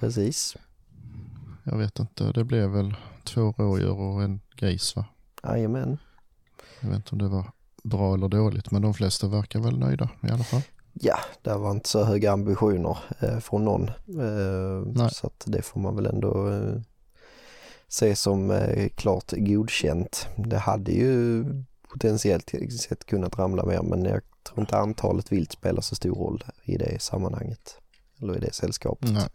Precis. 0.00 0.56
Jag 1.64 1.78
vet 1.78 1.98
inte, 1.98 2.32
det 2.32 2.44
blev 2.44 2.70
väl 2.70 2.94
två 3.24 3.54
rådjur 3.58 4.00
och 4.00 4.22
en 4.22 4.40
gris 4.56 4.96
va? 4.96 5.04
Jajamän. 5.42 5.98
Jag 6.80 6.88
vet 6.88 6.96
inte 6.96 7.12
om 7.12 7.18
det 7.18 7.28
var 7.28 7.50
bra 7.82 8.14
eller 8.14 8.28
dåligt 8.28 8.70
men 8.70 8.82
de 8.82 8.94
flesta 8.94 9.28
verkar 9.28 9.60
väl 9.60 9.78
nöjda 9.78 10.10
i 10.22 10.30
alla 10.30 10.44
fall. 10.44 10.62
Ja, 10.92 11.16
det 11.42 11.54
var 11.54 11.70
inte 11.70 11.88
så 11.88 12.04
höga 12.04 12.32
ambitioner 12.32 12.98
eh, 13.20 13.38
från 13.38 13.64
någon. 13.64 13.88
Eh, 13.88 15.08
så 15.08 15.26
att 15.26 15.44
det 15.46 15.62
får 15.62 15.80
man 15.80 15.96
väl 15.96 16.06
ändå 16.06 16.50
eh, 16.52 16.80
se 17.94 18.16
som 18.16 18.50
eh, 18.50 18.88
klart 18.88 19.32
godkänt. 19.36 20.28
Det 20.36 20.58
hade 20.58 20.92
ju 20.92 21.44
potentiellt 21.88 22.50
sett 22.80 23.06
kunnat 23.06 23.38
ramla 23.38 23.66
mer 23.66 23.82
men 23.82 24.04
jag 24.04 24.20
tror 24.42 24.60
inte 24.60 24.78
antalet 24.78 25.32
vilt 25.32 25.52
spelar 25.52 25.80
så 25.80 25.94
stor 25.94 26.14
roll 26.14 26.44
i 26.64 26.76
det 26.76 27.02
sammanhanget. 27.02 27.78
Eller 28.22 28.36
i 28.36 28.40
det 28.40 28.54
sällskapet. 28.54 29.12
Nej. 29.12 29.28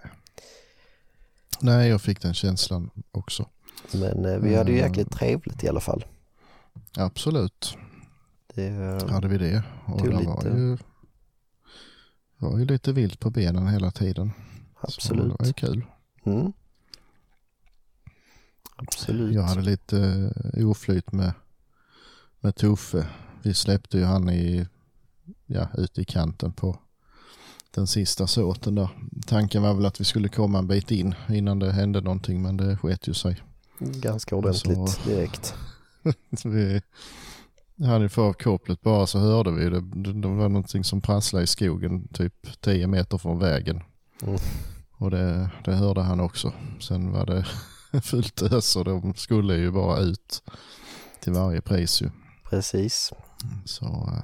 Nej, 1.60 1.90
jag 1.90 2.02
fick 2.02 2.22
den 2.22 2.34
känslan 2.34 2.90
också. 3.12 3.46
Men 3.92 4.26
eh, 4.26 4.38
vi 4.38 4.56
hade 4.56 4.72
ju 4.72 4.78
jäkligt 4.78 5.12
trevligt 5.12 5.64
i 5.64 5.70
alla 5.70 5.80
fall. 5.80 6.06
Absolut 6.98 7.78
Det, 8.56 8.68
eh, 8.68 9.10
hade 9.10 9.28
vi 9.28 9.38
det. 9.38 9.64
Och 9.86 10.08
det 10.08 10.26
var 10.26 10.44
ju, 10.44 10.78
var 12.38 12.60
ju 12.60 12.66
lite 12.66 12.94
vilt 12.94 13.20
på 13.20 13.30
benen 13.30 13.68
hela 13.68 13.92
tiden. 13.92 14.32
Så 14.82 14.88
absolut. 14.88 15.24
det 15.24 15.36
var 15.40 15.46
ju 15.46 15.54
kul. 15.54 15.86
Mm. 16.26 16.54
Absolut. 18.80 19.36
Jag 19.36 19.44
hade 19.44 19.62
lite 19.62 20.32
eh, 20.54 20.70
oflyt 20.70 21.12
med, 21.12 21.34
med 22.40 22.56
Tuffe. 22.56 23.08
Vi 23.44 23.54
släppte 23.54 23.98
ju 23.98 24.04
han 24.04 24.30
i, 24.30 24.68
ja, 25.46 25.68
ute 25.78 26.02
i 26.02 26.06
kanten 26.06 26.52
på 26.54 26.80
den 27.72 27.88
sista 27.88 28.28
såten 28.28 28.76
där. 28.76 28.90
Tanken 29.28 29.62
var 29.62 29.74
väl 29.74 29.86
att 29.86 30.02
vi 30.02 30.06
skulle 30.06 30.30
komma 30.30 30.60
en 30.60 30.68
bit 30.68 30.92
in 30.92 31.16
innan 31.30 31.60
det 31.60 31.72
hände 31.72 32.02
någonting 32.02 32.42
men 32.42 32.58
det 32.58 32.78
sket 32.78 33.08
ju 33.08 33.14
sig. 33.14 33.42
Ganska 33.80 34.36
ordentligt 34.36 34.90
Så- 34.90 35.10
direkt. 35.10 35.54
vi 36.44 36.82
hade 37.86 38.04
ju 38.04 38.10
för 38.10 38.22
avkopplet 38.22 38.82
bara 38.82 39.08
så 39.08 39.20
hörde 39.20 39.52
vi. 39.52 39.70
Det 39.70 39.82
det 40.14 40.28
var 40.28 40.50
någonting 40.50 40.84
som 40.84 41.02
prasslade 41.02 41.44
i 41.44 41.48
skogen 41.48 42.08
typ 42.08 42.62
10 42.62 42.88
meter 42.88 43.18
från 43.18 43.40
vägen. 43.40 43.82
Mm. 44.22 44.40
Och 44.92 45.12
det, 45.12 45.50
det 45.66 45.74
hörde 45.74 46.02
han 46.02 46.20
också. 46.20 46.54
Sen 46.80 47.12
var 47.12 47.26
det 47.26 47.46
fullt 48.04 48.42
ös 48.42 48.76
och 48.76 48.86
de 48.86 49.14
skulle 49.14 49.56
ju 49.56 49.72
bara 49.72 50.00
ut 50.00 50.44
till 51.20 51.34
varje 51.34 51.62
pris 51.62 52.02
ju. 52.02 52.10
Precis. 52.50 53.12
Så 53.66 53.86
eh, 53.86 54.24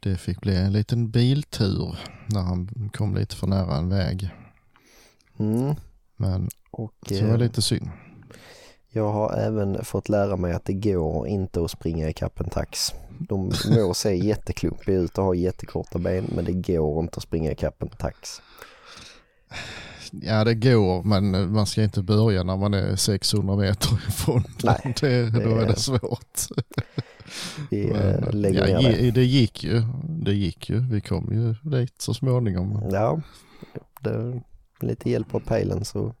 det 0.00 0.16
fick 0.16 0.40
bli 0.40 0.56
en 0.56 0.72
liten 0.72 1.10
biltur 1.10 1.98
när 2.26 2.40
han 2.40 2.90
kom 2.94 3.14
lite 3.14 3.36
för 3.36 3.46
nära 3.46 3.76
en 3.76 3.88
väg. 3.88 4.30
Mm. 5.38 5.74
Men 6.16 6.48
Och 6.70 6.94
så 7.08 7.14
var 7.14 7.22
eh, 7.22 7.32
det 7.32 7.44
lite 7.44 7.62
synd. 7.62 7.90
jag 8.88 9.12
har 9.12 9.32
även 9.32 9.84
fått 9.84 10.08
lära 10.08 10.36
mig 10.36 10.52
att 10.52 10.64
det 10.64 10.72
går 10.72 11.26
inte 11.26 11.64
att 11.64 11.70
springa 11.70 12.08
i 12.08 12.12
kappen 12.12 12.50
tax. 12.50 12.92
De 13.18 13.52
må 13.76 13.94
se 13.94 14.14
jätteklumpiga 14.26 14.96
ut 14.96 15.18
och 15.18 15.24
ha 15.24 15.34
jättekorta 15.34 15.98
ben 15.98 16.30
men 16.34 16.44
det 16.44 16.52
går 16.52 17.00
inte 17.02 17.16
att 17.16 17.22
springa 17.22 17.52
i 17.52 17.54
kappen 17.54 17.88
tax. 17.88 18.42
Ja 20.12 20.44
det 20.44 20.54
går 20.54 21.02
men 21.02 21.52
man 21.52 21.66
ska 21.66 21.82
inte 21.82 22.02
börja 22.02 22.42
när 22.42 22.56
man 22.56 22.74
är 22.74 22.96
600 22.96 23.56
meter 23.56 24.00
ifrån. 24.08 24.44
Nej, 24.64 24.94
det, 25.00 25.30
då 25.30 25.56
är 25.58 25.66
det 25.66 25.76
svårt. 25.76 26.38
Vi 27.70 27.86
Men, 27.86 28.24
eh, 28.24 28.32
lägger 28.32 28.66
ja, 28.68 28.80
ner 28.80 28.96
det. 29.02 29.10
det 29.10 29.24
gick 29.24 29.64
ju. 29.64 29.82
Det 30.08 30.32
gick 30.32 30.70
ju. 30.70 30.78
Vi 30.80 31.00
kom 31.00 31.32
ju 31.32 31.70
dit 31.70 32.00
så 32.02 32.14
småningom. 32.14 32.88
Ja, 32.92 33.20
det, 34.00 34.42
lite 34.80 35.10
hjälp 35.10 35.34
av 35.34 35.40
pejlen 35.40 35.84
så 35.84 36.14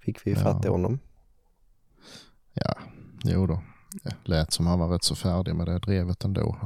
fick 0.00 0.26
vi 0.26 0.30
Ja. 0.32 0.38
fatta 0.38 0.68
honom. 0.70 0.98
Ja, 2.54 2.74
jo 3.24 3.46
då. 3.46 3.62
Det 4.02 4.14
lät 4.24 4.52
som 4.52 4.66
han 4.66 4.78
var 4.78 4.88
rätt 4.88 5.04
så 5.04 5.14
färdig 5.14 5.54
med 5.54 5.66
det 5.66 5.78
drevet 5.78 6.24
ändå. 6.24 6.56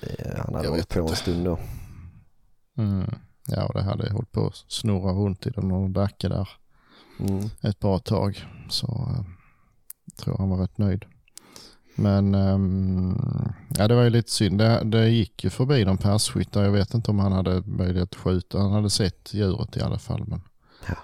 Det, 0.00 0.36
han 0.46 0.54
hade 0.54 0.68
hållit 0.68 0.88
på 0.88 1.00
en 1.00 1.16
stund 1.16 1.44
då. 1.44 1.58
Mm. 2.78 3.10
Ja, 3.48 3.66
och 3.66 3.74
det 3.74 3.82
hade 3.82 4.12
hållit 4.12 4.32
på 4.32 4.46
att 4.46 4.64
snurra 4.68 5.12
runt 5.12 5.46
i 5.46 5.50
den 5.50 5.68
någon 5.68 5.92
backe 5.92 6.28
där 6.28 6.48
Mm. 7.20 7.50
ett 7.60 7.78
bra 7.80 7.98
tag. 7.98 8.44
Så 8.68 8.86
eh, 8.86 9.24
tror 10.16 10.38
han 10.38 10.48
var 10.50 10.56
rätt 10.58 10.78
nöjd. 10.78 11.04
Men 11.94 12.34
um, 12.34 13.18
ja, 13.78 13.88
det 13.88 13.94
var 13.94 14.02
ju 14.02 14.10
lite 14.10 14.30
synd. 14.30 14.58
Det, 14.58 14.82
det 14.84 15.08
gick 15.08 15.44
ju 15.44 15.50
förbi 15.50 15.84
någon 15.84 15.98
passkytt 15.98 16.52
där. 16.52 16.64
Jag 16.64 16.70
vet 16.72 16.94
inte 16.94 17.10
om 17.10 17.18
han 17.18 17.32
hade 17.32 17.62
möjlighet 17.66 18.08
att 18.12 18.20
skjuta. 18.20 18.58
Han 18.58 18.72
hade 18.72 18.90
sett 18.90 19.34
djuret 19.34 19.76
i 19.76 19.80
alla 19.80 19.98
fall. 19.98 20.24
Men 20.26 20.40
Ja. 20.88 20.94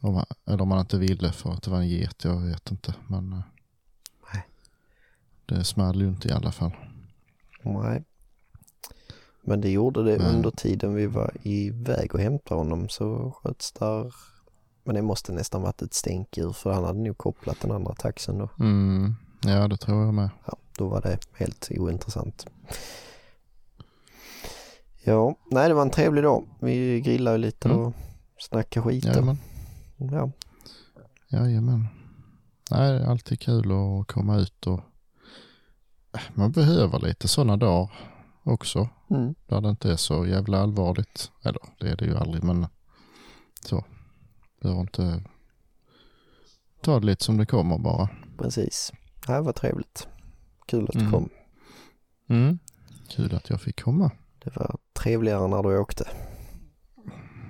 om, 0.00 0.24
eller 0.46 0.62
om 0.62 0.70
han 0.70 0.80
inte 0.80 0.98
ville 0.98 1.32
för 1.32 1.52
att 1.52 1.62
det 1.62 1.70
var 1.70 1.78
en 1.78 1.88
get. 1.88 2.24
Jag 2.24 2.40
vet 2.40 2.70
inte. 2.70 2.94
Men 3.06 3.32
eh, 3.32 3.40
Nej. 4.34 4.46
det 5.46 5.64
small 5.64 6.00
ju 6.00 6.08
inte 6.08 6.28
i 6.28 6.32
alla 6.32 6.52
fall. 6.52 6.72
Nej. 7.62 8.04
Men 9.50 9.60
det 9.60 9.70
gjorde 9.70 10.02
det 10.04 10.18
Men- 10.18 10.34
under 10.36 10.50
tiden 10.50 10.94
vi 10.94 11.06
var 11.06 11.32
iväg 11.42 12.14
och 12.14 12.20
hämtade 12.20 12.60
honom 12.60 12.88
så 12.88 13.30
sköts 13.30 13.72
där. 13.72 14.14
Men 14.84 14.94
det 14.94 15.02
måste 15.02 15.32
nästan 15.32 15.62
varit 15.62 15.82
ett 15.82 15.94
stänkdjur 15.94 16.52
för 16.52 16.72
han 16.72 16.84
hade 16.84 16.98
nog 16.98 17.18
kopplat 17.18 17.60
den 17.60 17.70
andra 17.72 17.94
taxen 17.94 18.38
då. 18.38 18.48
Mm, 18.60 19.14
ja, 19.44 19.68
det 19.68 19.76
tror 19.76 20.04
jag 20.04 20.14
med. 20.14 20.30
Ja, 20.46 20.52
då 20.78 20.88
var 20.88 21.00
det 21.00 21.18
helt 21.36 21.68
ointressant. 21.70 22.46
Ja, 25.04 25.34
nej 25.50 25.68
det 25.68 25.74
var 25.74 25.82
en 25.82 25.90
trevlig 25.90 26.24
dag. 26.24 26.44
Vi 26.60 27.00
grillade 27.00 27.38
lite 27.38 27.68
Mm. 27.68 27.80
och 27.80 27.92
snackade 28.38 28.84
skit. 28.86 29.04
Jajamän. 29.04 29.38
Ja, 29.96 30.30
Jajamän. 31.28 31.86
Nej, 32.70 32.92
det 32.92 32.98
är 32.98 33.06
alltid 33.10 33.40
kul 33.40 33.72
att 33.72 34.06
komma 34.06 34.36
ut 34.38 34.66
och 34.66 34.80
man 36.34 36.52
behöver 36.52 36.98
lite 36.98 37.28
sådana 37.28 37.56
dagar 37.56 37.90
också. 38.50 38.88
mm, 39.10 39.34
Där 39.46 39.60
det 39.60 39.68
inte 39.70 39.92
är 39.92 39.96
så 39.96 40.26
jävla 40.26 40.58
allvarligt. 40.62 41.30
Eller 41.44 41.60
det 41.80 41.88
är 41.88 41.96
det 41.96 42.04
ju 42.04 42.16
aldrig 42.16 42.44
men 42.44 42.66
så. 43.64 43.84
Behöver 44.62 44.80
inte 44.80 45.22
ta 46.82 47.00
det 47.00 47.06
lite 47.06 47.24
som 47.24 47.36
det 47.36 47.46
kommer 47.46 47.78
bara. 47.78 48.08
precis. 48.38 48.92
Det 49.26 49.40
var 49.40 49.52
trevligt. 49.52 50.08
Kul 50.66 50.84
att 50.84 50.92
du 50.92 50.98
Mm. 51.00 51.12
kom. 51.12 51.28
Mm. 52.28 52.58
Kul 53.08 53.34
att 53.34 53.50
jag 53.50 53.60
fick 53.60 53.82
komma. 53.82 54.10
Det 54.44 54.56
var 54.56 54.76
trevligare 54.92 55.48
när 55.48 55.62
du 55.62 55.78
åkte. 55.78 56.08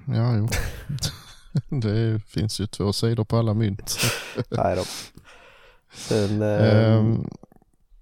Ja, 0.07 0.36
jo. 0.36 0.48
det 1.80 2.20
finns 2.26 2.61
ju 2.61 2.66
två 2.66 2.92
sidor 2.92 3.24
på 3.24 3.36
alla 3.36 3.55
mynt. 3.55 3.98
Nej 4.51 4.76
då. 4.76 4.82
Sen 5.94 6.42
eh, 6.42 6.94
Ehm, 6.96 7.28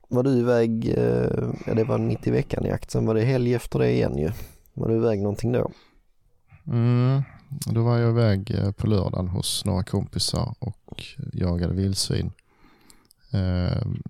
var 0.09 0.22
du 0.22 0.30
iväg, 0.30 0.88
eh, 0.88 1.50
ja 1.66 1.74
det 1.74 1.84
var 1.84 1.98
mitt 1.98 2.26
i 2.26 2.30
veckan 2.30 2.64
jakt, 2.64 2.90
sen 2.90 3.06
var 3.06 3.14
det 3.14 3.24
helg 3.24 3.54
efter 3.54 3.78
det 3.78 3.92
igen 3.92 4.18
ju. 4.18 4.30
Var 4.74 4.88
du 4.88 4.96
iväg 4.96 5.22
någonting 5.22 5.52
då? 5.52 5.70
Mm, 6.66 7.22
då 7.66 7.82
var 7.82 7.98
jag 7.98 8.11
iväg 8.11 8.50
eh, 8.50 8.72
på 8.72 8.86
lördagen 8.86 9.28
hos 9.28 9.64
några 9.64 9.82
kompisar 9.82 10.54
och 10.59 11.04
jagade 11.32 11.74
vildsvin. 11.74 12.32
Ehm, 13.32 14.02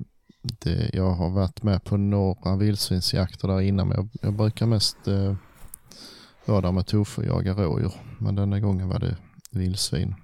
det, 0.42 0.90
jag 0.92 1.10
har 1.10 1.30
varit 1.30 1.62
med 1.62 1.84
på 1.84 1.96
några 1.96 2.56
vildsvinsjakter 2.56 3.48
där 3.48 3.60
innan 3.60 3.88
men 3.88 3.96
jag, 3.96 4.08
jag 4.22 4.34
brukar 4.34 4.66
mest 4.66 5.08
eh, 5.08 5.34
vara 6.44 6.60
där 6.60 6.72
med 6.72 6.86
tofu 6.86 7.22
och 7.22 7.28
jaga 7.28 7.52
rådjur. 7.52 7.92
Men 8.18 8.34
denna 8.34 8.60
gången 8.60 8.88
var 8.88 8.98
det 8.98 9.16
vildsvin. 9.50 10.14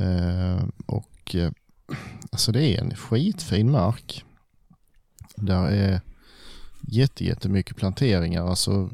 Eh, 0.00 0.64
och 0.86 1.34
eh, 1.34 1.50
alltså 2.30 2.52
det 2.52 2.66
är 2.66 2.80
en 2.80 2.94
skitfin 2.94 3.70
mark. 3.70 4.24
Där 5.36 5.66
är 5.66 6.00
jätte, 6.80 7.24
jättemycket 7.24 7.76
planteringar. 7.76 8.46
Alltså 8.46 8.90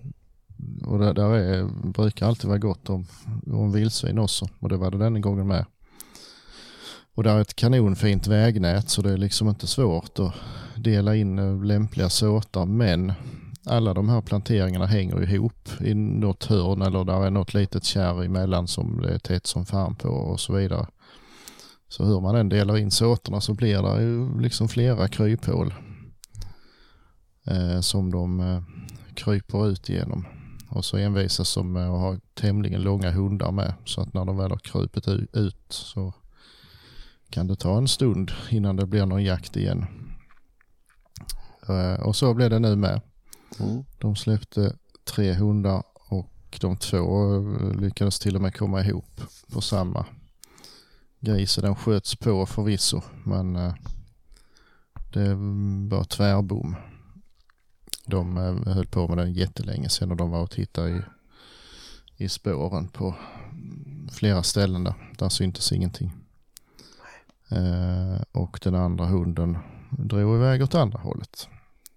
och 0.84 0.98
där, 0.98 1.14
där 1.14 1.30
är, 1.30 1.64
brukar 1.92 2.26
alltid 2.26 2.48
vara 2.48 2.58
gott 2.58 2.90
om, 2.90 3.06
om 3.46 3.72
vildsvin 3.72 4.18
också. 4.18 4.48
Och 4.58 4.68
det 4.68 4.76
var 4.76 4.90
det 4.90 4.98
denna 4.98 5.18
gången 5.18 5.46
med. 5.46 5.64
Och 7.14 7.22
där 7.22 7.36
är 7.36 7.40
ett 7.40 7.56
kanonfint 7.56 8.26
vägnät 8.26 8.90
så 8.90 9.02
det 9.02 9.12
är 9.12 9.16
liksom 9.16 9.48
inte 9.48 9.66
svårt 9.66 10.18
att 10.18 10.32
dela 10.76 11.16
in 11.16 11.38
eh, 11.38 11.64
lämpliga 11.64 12.10
såtar. 12.10 12.66
Men 12.66 13.12
alla 13.66 13.94
de 13.94 14.08
här 14.08 14.20
planteringarna 14.20 14.86
hänger 14.86 15.22
ihop 15.22 15.68
i 15.80 15.94
något 15.94 16.44
hörn 16.44 16.82
eller 16.82 17.04
där 17.04 17.26
är 17.26 17.30
något 17.30 17.54
litet 17.54 17.84
kärr 17.84 18.24
emellan 18.24 18.68
som 18.68 19.02
det 19.02 19.14
är 19.14 19.18
tätt 19.18 19.46
som 19.46 19.66
fan 19.66 19.94
på 19.94 20.08
och 20.08 20.40
så 20.40 20.52
vidare. 20.52 20.86
Så 21.96 22.04
hur 22.04 22.20
man 22.20 22.36
än 22.36 22.48
delar 22.48 22.76
in 22.76 22.90
såterna 22.90 23.40
så 23.40 23.54
blir 23.54 23.82
det 23.82 24.02
ju 24.02 24.40
liksom 24.40 24.68
flera 24.68 25.08
kryphål 25.08 25.74
eh, 27.46 27.80
som 27.80 28.10
de 28.10 28.40
eh, 28.40 28.62
kryper 29.14 29.68
ut 29.68 29.90
igenom. 29.90 30.26
Och 30.70 30.84
så 30.84 30.96
envisas 30.96 31.54
de 31.54 31.72
med 31.72 31.90
att 31.90 32.00
ha 32.00 32.16
tämligen 32.34 32.82
långa 32.82 33.10
hundar 33.10 33.52
med. 33.52 33.74
Så 33.84 34.00
att 34.00 34.14
när 34.14 34.24
de 34.24 34.36
väl 34.36 34.50
har 34.50 34.58
krupit 34.58 35.08
ut 35.32 35.66
så 35.68 36.14
kan 37.30 37.46
det 37.46 37.56
ta 37.56 37.78
en 37.78 37.88
stund 37.88 38.30
innan 38.50 38.76
det 38.76 38.86
blir 38.86 39.06
någon 39.06 39.24
jakt 39.24 39.56
igen. 39.56 39.86
Eh, 41.68 42.00
Och 42.00 42.16
så 42.16 42.34
blev 42.34 42.50
det 42.50 42.58
nu 42.58 42.76
med. 42.76 43.00
Mm. 43.60 43.84
De 43.98 44.16
släppte 44.16 44.76
tre 45.04 45.32
hundar 45.32 45.82
och 46.10 46.58
de 46.60 46.76
två 46.76 47.34
eh, 47.34 47.80
lyckades 47.80 48.18
till 48.18 48.36
och 48.36 48.42
med 48.42 48.56
komma 48.56 48.80
ihop 48.80 49.20
på 49.52 49.60
samma 49.60 50.06
grisen 51.24 51.46
Så 51.46 51.60
Den 51.60 51.76
sköts 51.76 52.16
på 52.16 52.46
förvisso 52.46 53.02
men 53.24 53.56
eh, 53.56 53.74
det 55.12 55.34
var 55.94 56.04
tvärbom. 56.04 56.76
De 58.06 58.36
eh, 58.36 58.74
höll 58.74 58.86
på 58.86 59.08
med 59.08 59.18
den 59.18 59.32
jättelänge 59.32 59.88
sedan 59.88 60.10
och 60.10 60.16
de 60.16 60.30
var 60.30 60.42
och 60.42 60.50
tittade 60.50 60.90
i, 60.90 61.02
i 62.24 62.28
spåren 62.28 62.88
på 62.88 63.14
flera 64.12 64.42
ställen 64.42 64.84
där. 64.84 64.94
Där 65.18 65.28
syntes 65.28 65.72
ingenting. 65.72 66.12
Eh, 67.48 68.22
och 68.32 68.60
den 68.62 68.74
andra 68.74 69.06
hunden 69.06 69.58
drog 69.90 70.36
iväg 70.36 70.62
åt 70.62 70.74
andra 70.74 70.98
hållet. 70.98 71.48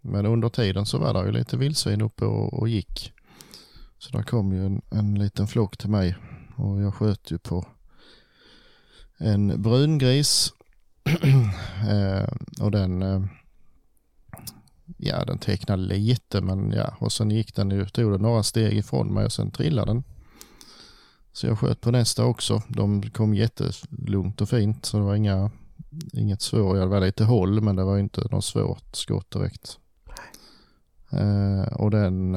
Men 0.02 0.26
under 0.26 0.50
tiden 0.50 0.86
så 0.86 0.98
var 0.98 1.14
det 1.14 1.26
ju 1.26 1.32
lite 1.32 1.58
vildsvin 1.58 2.02
uppe 2.02 2.26
och, 2.26 2.54
och 2.54 2.70
gick. 2.70 3.14
Så 3.98 4.18
där 4.18 4.24
kom 4.24 4.54
ju 4.54 4.66
en, 4.66 4.82
en 4.90 5.20
liten 5.20 5.48
flock 5.48 5.78
till 5.78 5.90
mig 5.90 6.16
och 6.56 6.82
jag 6.82 6.94
sköt 6.94 7.32
ju 7.32 7.38
på 7.38 7.66
en 9.18 9.62
brungris. 9.62 10.54
eh, 11.90 12.28
och 12.62 12.72
den 12.72 13.02
eh, 13.02 13.22
ja 14.98 15.26
den 15.26 15.38
tecknade 15.38 15.84
lite 15.84 16.42
men 16.42 16.72
ja 16.72 16.96
och 17.00 17.12
sen 17.12 17.32
gick 17.32 17.56
den 17.56 17.72
ju, 17.72 17.86
tog 17.86 18.12
den 18.12 18.22
några 18.22 18.44
steg 18.44 18.78
ifrån 18.78 19.14
mig 19.14 19.26
och 19.26 19.32
sen 19.32 19.52
trillade 19.52 19.92
den. 19.92 20.04
Så 21.34 21.48
jag 21.48 21.60
sköt 21.60 21.82
på 21.82 21.92
nästa 21.92 22.26
också. 22.26 22.62
De 22.68 23.10
kom 23.10 23.36
jättelugnt 23.36 24.42
och 24.42 24.50
fint 24.50 24.86
så 24.86 24.98
det 24.98 25.04
var 25.04 25.16
inga, 25.16 25.52
inget 26.14 26.42
svårt. 26.42 26.76
Det 26.76 26.86
var 26.86 27.02
lite 27.02 27.24
håll 27.24 27.62
men 27.62 27.76
det 27.76 27.84
var 27.84 27.98
inte 27.98 28.28
något 28.32 28.46
svårt 28.46 28.96
skott 28.96 29.32
direkt. 29.32 29.78
Eh, 31.12 31.74
och 31.74 31.92
den 31.92 32.36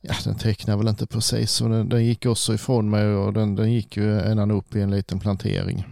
ja 0.00 0.14
den 0.24 0.34
tecknade 0.34 0.78
väl 0.78 0.88
inte 0.88 1.06
precis 1.06 1.60
och 1.60 1.70
den, 1.70 1.88
den 1.88 2.04
gick 2.04 2.26
också 2.26 2.54
ifrån 2.54 2.90
mig 2.90 3.06
och 3.06 3.32
den, 3.32 3.54
den 3.54 3.72
gick 3.72 3.96
ju 3.96 4.20
ända 4.20 4.54
upp 4.54 4.76
i 4.76 4.80
en 4.80 4.90
liten 4.90 5.20
plantering. 5.20 5.84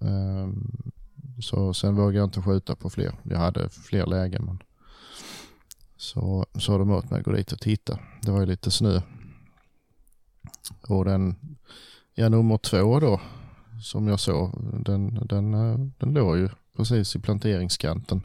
Um, 0.00 0.92
så 1.40 1.74
sen 1.74 1.96
vågade 1.96 2.16
jag 2.16 2.26
inte 2.26 2.42
skjuta 2.42 2.76
på 2.76 2.90
fler. 2.90 3.12
Jag 3.22 3.38
hade 3.38 3.68
fler 3.68 4.06
lägen 4.06 4.44
men 4.44 4.62
så 5.96 6.46
sa 6.58 6.78
de 6.78 6.90
åt 6.90 7.10
mig 7.10 7.18
att 7.18 7.24
gå 7.24 7.32
dit 7.32 7.52
och 7.52 7.60
titta. 7.60 7.98
Det 8.22 8.30
var 8.30 8.40
ju 8.40 8.46
lite 8.46 8.70
snö. 8.70 9.00
Och 10.88 11.04
den, 11.04 11.34
ja 12.14 12.28
nummer 12.28 12.58
två 12.58 13.00
då 13.00 13.20
som 13.82 14.08
jag 14.08 14.20
såg, 14.20 14.52
den, 14.84 15.26
den, 15.26 15.54
eh, 15.54 15.78
den 15.98 16.12
låg 16.14 16.38
ju 16.38 16.48
precis 16.76 17.16
i 17.16 17.18
planteringskanten. 17.18 18.22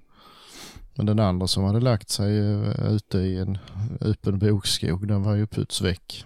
Men 0.95 1.05
den 1.05 1.19
andra 1.19 1.47
som 1.47 1.63
hade 1.63 1.79
lagt 1.79 2.09
sig 2.09 2.37
eh, 2.37 2.93
ute 2.93 3.17
i 3.17 3.37
en 3.37 3.57
öppen 4.01 4.39
bokskog, 4.39 5.07
den 5.07 5.23
var 5.23 5.35
ju 5.35 5.47
putsväck. 5.47 6.25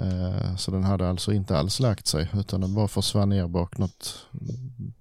Eh, 0.00 0.56
så 0.56 0.70
den 0.70 0.84
hade 0.84 1.08
alltså 1.08 1.32
inte 1.32 1.58
alls 1.58 1.80
lagt 1.80 2.06
sig 2.06 2.28
utan 2.34 2.60
den 2.60 2.74
bara 2.74 2.88
försvann 2.88 3.28
ner 3.28 3.48
bak 3.48 3.78
något, 3.78 4.26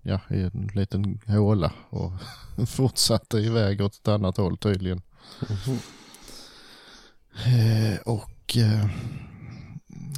ja 0.01 0.19
i 0.29 0.41
en 0.41 0.69
liten 0.73 1.19
håla 1.27 1.71
och 1.89 2.11
fortsatte 2.67 3.37
iväg 3.37 3.81
åt 3.81 3.95
ett 3.95 4.07
annat 4.07 4.37
håll 4.37 4.57
tydligen. 4.57 5.01
Eh, 7.45 7.99
och 8.05 8.57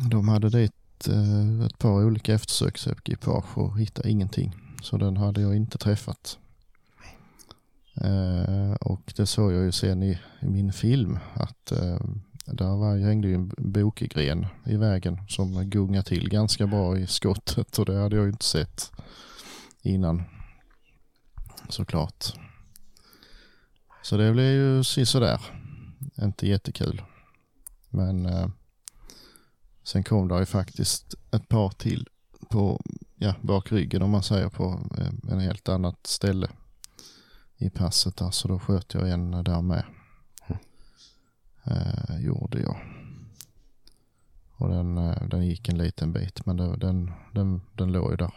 de 0.10 0.28
hade 0.28 0.50
dit 0.50 0.74
ett 1.66 1.78
par 1.78 2.06
olika 2.06 2.34
eftersöksekipage 2.34 3.58
och 3.58 3.80
hittade 3.80 4.10
ingenting. 4.10 4.56
Så 4.82 4.98
den 4.98 5.18
hade 5.18 5.42
jag 5.42 5.56
inte 5.56 5.78
träffat. 5.78 6.38
Eh, 7.96 8.74
och 8.74 9.14
det 9.16 9.26
såg 9.26 9.54
jag 9.54 9.64
ju 9.64 9.72
sen 9.72 10.04
i, 10.04 10.20
i 10.42 10.46
min 10.46 10.74
film 10.74 11.20
att 11.34 11.72
eh, 11.72 12.00
där 12.46 12.76
var, 12.76 12.98
hängde 12.98 13.28
ju 13.28 13.36
en 13.36 13.52
bokgren 13.58 14.48
i 14.66 14.76
vägen 14.78 15.18
som 15.28 15.70
gungade 15.70 16.04
till 16.04 16.30
ganska 16.30 16.68
bra 16.68 16.98
i 16.98 17.08
skottet 17.08 17.80
och 17.80 17.86
det 17.86 18.00
hade 18.00 18.16
jag 18.16 18.26
ju 18.26 18.32
inte 18.32 18.46
sett 18.46 18.92
innan. 19.82 20.24
Såklart. 21.70 22.26
Så 24.04 24.18
det 24.18 24.32
blev 24.32 24.52
ju 24.52 24.84
sådär. 24.84 25.42
Inte 26.22 26.48
jättekul. 26.48 27.02
Men 27.89 28.26
eh, 28.26 28.48
sen 29.84 30.04
kom 30.04 30.28
det 30.28 30.39
ju 30.39 30.46
faktiskt 30.46 31.16
ett 31.32 31.50
par 31.50 31.70
till 31.70 32.08
på 32.50 32.82
ja, 33.16 33.36
bak 33.42 33.72
ryggen 33.72 34.02
om 34.02 34.10
man 34.10 34.24
säger 34.24 34.50
på 34.50 34.80
eh, 34.98 35.32
en 35.32 35.39
helt 35.39 35.70
annat 35.70 36.08
ställe 36.08 36.50
i 37.62 37.70
passet 37.70 38.18
där. 38.18 38.32
Så 38.32 38.47
då 38.47 38.59
sköt 38.59 38.93
jag 38.93 39.09
en 39.09 39.32
där 39.32 39.62
med. 39.62 39.84
Eh, 41.64 42.20
gjorde 42.20 42.59
jag. 42.59 42.78
Och 44.57 44.70
den, 44.70 44.97
eh, 44.97 45.28
den 45.28 45.45
gick 45.45 45.70
en 45.70 45.78
liten 45.78 46.14
bit 46.14 46.45
men 46.45 46.57
det, 46.57 46.78
den, 46.78 47.12
den, 47.34 47.62
den 47.74 47.91
låg 47.91 48.12
ju 48.12 48.18
där. 48.18 48.34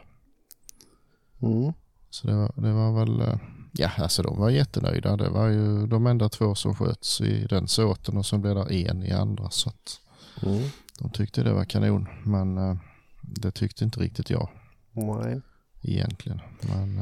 Mm. 1.43 1.73
Så 2.11 2.27
det 2.27 2.35
var, 2.35 2.53
det 2.57 2.73
var 2.73 2.93
väl, 2.93 3.21
eh, 3.21 3.37
ja 3.73 3.91
alltså 3.99 4.23
de 4.23 4.39
var 4.39 4.51
jättenöjda. 4.51 5.17
Det 5.17 5.29
var 5.29 5.47
ju 5.47 5.87
de 5.87 6.07
enda 6.07 6.29
två 6.29 6.55
som 6.55 6.75
sköts 6.75 7.21
i 7.21 7.47
den 7.47 7.69
såten 7.69 8.17
och 8.17 8.27
så 8.27 8.39
blev 8.39 8.55
det 8.55 8.89
en 8.89 9.03
i 9.03 9.13
andra. 9.13 9.51
Så 9.51 9.73
Mm. 10.43 10.69
de 11.01 11.11
tyckte 11.11 11.43
det 11.43 11.53
var 11.53 11.65
kanon. 11.65 12.09
Men 12.25 12.59
eh, 12.59 12.77
det 13.23 13.51
tyckte 13.51 13.85
inte 13.85 14.01
riktigt 14.01 14.31
jag 14.31 14.49
Nej. 14.93 15.41
egentligen. 15.83 16.41
Men 16.61 16.95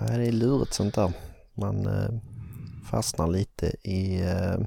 Nej, 0.00 0.18
det 0.18 0.26
är 0.26 0.32
lurigt 0.32 0.74
sånt 0.74 0.94
där. 0.94 1.12
Man 1.60 1.86
eh, 1.86 2.10
fastnar 2.90 3.28
lite 3.28 3.66
i 3.82 4.20
eh, 4.20 4.58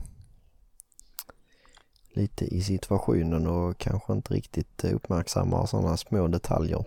lite 2.15 2.45
i 2.45 2.61
situationen 2.61 3.47
och 3.47 3.77
kanske 3.77 4.13
inte 4.13 4.33
riktigt 4.33 4.83
uppmärksammar 4.83 5.65
sådana 5.65 5.97
små 5.97 6.27
detaljer. 6.27 6.85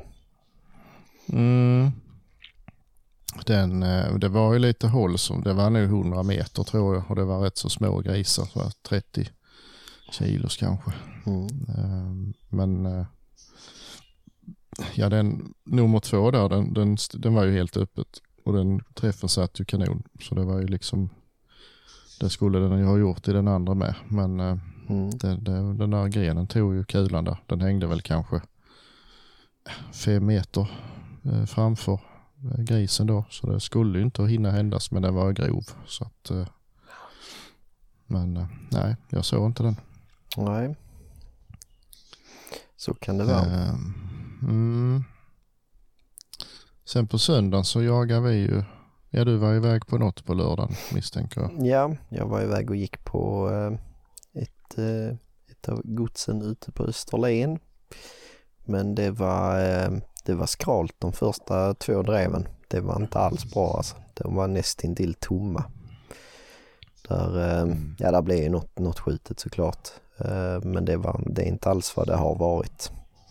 Mm. 1.28 1.90
Den, 3.46 3.82
eh, 3.82 4.14
det 4.14 4.28
var 4.28 4.52
ju 4.52 4.59
lite 4.59 4.88
håll 4.88 5.18
som, 5.18 5.42
det 5.42 5.52
var 5.52 5.70
nog 5.70 5.82
100 5.82 6.22
meter 6.22 6.62
tror 6.62 6.94
jag 6.94 7.11
och 7.11 7.16
det 7.16 7.24
var 7.24 7.40
rätt 7.40 7.57
så 7.57 7.68
små 7.68 8.00
grisar, 8.00 8.44
så 8.44 8.59
var 8.59 8.72
30 8.88 9.28
kilos 10.11 10.57
kanske. 10.57 10.92
Mm. 11.26 11.46
Eh, 11.68 12.34
Men 12.48 13.07
ja 14.94 15.09
den 15.09 15.54
nummer 15.64 16.00
två 16.00 16.30
där, 16.30 16.48
den, 16.48 16.74
den, 16.74 16.96
den 17.14 17.34
var 17.34 17.44
ju 17.44 17.52
helt 17.52 17.76
öppet 17.76 18.20
och 18.47 18.53
den 18.53 18.80
träffen 18.94 19.28
satt 19.28 19.61
ju 19.61 19.64
kanon. 19.64 20.03
Så 20.20 20.34
det 20.34 20.44
var 20.44 20.61
ju 20.61 20.66
liksom, 20.66 21.09
det 22.20 22.30
skulle 22.30 22.59
den 22.59 22.78
ju 22.78 22.84
ha 22.84 22.99
gjort 22.99 23.28
i 23.28 23.32
den 23.32 23.49
andra 23.49 23.74
med. 23.74 23.94
Men 24.09 24.40
eh, 24.40 24.57
Mm. 24.88 25.11
den, 25.18 25.44
den, 25.44 25.78
den 25.78 25.90
där 25.90 26.09
grenen 26.09 26.47
tog 26.47 26.74
ju 26.74 26.84
kulan 26.84 27.24
där. 27.24 27.38
Den 27.47 27.61
hängde 27.61 27.86
väl 27.86 28.03
kanske 28.03 28.40
fem 29.92 30.26
meter 30.26 30.70
eh, 31.24 31.44
framför 31.44 32.01
eh, 32.53 32.62
grisen 32.64 33.07
då. 33.07 33.24
Så 33.30 33.51
det 33.51 33.61
skulle 33.61 33.99
ju 33.99 34.05
inte 34.05 34.22
hinna 34.22 34.51
händas 34.51 34.90
men 34.90 35.03
den 35.03 35.14
var 35.14 35.32
grov. 35.32 35.64
Så 35.86 36.05
att, 36.05 36.30
men 38.07 38.47
nej, 38.70 38.97
jag 39.11 39.24
såg 39.24 39.47
inte 39.47 39.62
den. 39.62 39.76
Nej. 40.36 40.76
Så 42.76 42.94
kan 42.94 43.18
det 43.18 43.24
vara. 43.24 43.44
Ehm, 43.44 43.94
mm. 44.42 45.05
Sen 46.87 47.07
på 47.07 47.18
söndagen 47.18 47.64
så 47.64 47.82
jagar 47.82 48.20
vi 48.20 48.34
ju, 48.34 48.62
ja 49.11 49.24
du 49.24 49.37
var 49.37 49.55
iväg 49.55 49.87
på 49.87 49.99
något 49.99 50.24
på 50.24 50.34
lördagen 50.34 50.74
misstänker 50.95 51.41
jag. 51.41 51.66
Ja, 51.66 51.97
jag 52.09 52.26
var 52.26 52.43
iväg 52.43 52.70
och 52.70 52.76
gick 52.76 53.05
på 53.05 53.51
eh, 53.51 53.78
ett, 54.43 54.78
eh, 54.78 55.16
ett 55.51 55.68
av 55.68 55.80
godsen 55.84 56.43
ute 56.43 56.72
på 56.72 56.84
Österlen. 56.84 57.59
Men 58.64 58.95
det 58.95 59.11
var, 59.11 59.61
eh, 59.61 59.91
det 60.24 60.34
var 60.34 60.47
skralt 60.47 60.95
de 60.99 61.12
första 61.12 61.74
två 61.74 62.03
dreven. 62.03 62.49
Det 62.68 62.80
var 62.80 62.97
inte 62.97 63.18
alls 63.18 63.55
bra 63.55 63.74
alltså. 63.76 63.97
De 64.14 64.34
var 64.34 64.49
nästintill 64.49 65.14
tomma. 65.14 65.64
Där, 67.09 67.39
eh, 67.39 67.76
ja, 67.99 68.11
där 68.11 68.22
blev 68.22 68.39
ju 68.39 68.49
något, 68.49 68.78
något 68.78 68.99
skjutet 68.99 69.41
såklart. 69.41 69.89
Men 70.62 70.84
det, 70.84 70.97
var, 70.97 71.22
det 71.26 71.43
är 71.43 71.47
inte 71.47 71.70
alls 71.70 71.97
vad 71.97 72.07
det 72.07 72.16
har 72.16 72.34
varit. 72.34 72.91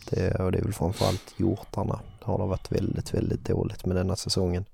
Det, 0.09 0.35
och 0.35 0.51
det 0.51 0.57
är 0.57 0.63
väl 0.63 0.73
framförallt 0.73 1.33
hjortarna. 1.37 1.99
Har 2.25 2.37
det 2.37 2.45
varit 2.45 2.71
väldigt, 2.71 3.13
väldigt 3.13 3.45
dåligt 3.45 3.85
med 3.85 3.95
denna 3.95 4.15
säsongen. 4.15 4.65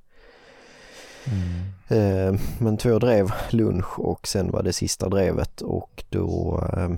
Eh, 1.88 2.36
men 2.60 2.78
två 2.78 3.00
drev 3.00 3.32
lunch 3.52 4.00
och 4.00 4.28
sen 4.28 4.52
var 4.52 4.64
det 4.64 4.74
sista 4.74 5.10
drevet 5.10 5.62
och 5.62 6.04
då 6.10 6.60
eh, 6.78 6.90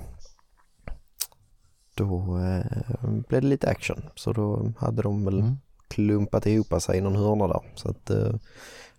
då 1.95 2.39
eh, 2.39 3.10
blev 3.28 3.41
det 3.41 3.47
lite 3.47 3.70
action. 3.70 4.04
Så 4.16 4.34
då 4.34 4.72
hade 4.78 5.01
de 5.01 5.26
väl 5.26 5.39
Mm. 5.39 5.58
klumpat 5.88 6.45
ihop 6.45 6.82
sig 6.82 6.97
i 6.97 7.01
någon 7.01 7.16
hörna 7.16 7.47
där. 7.47 7.62
Så 7.76 7.89
att 7.89 8.12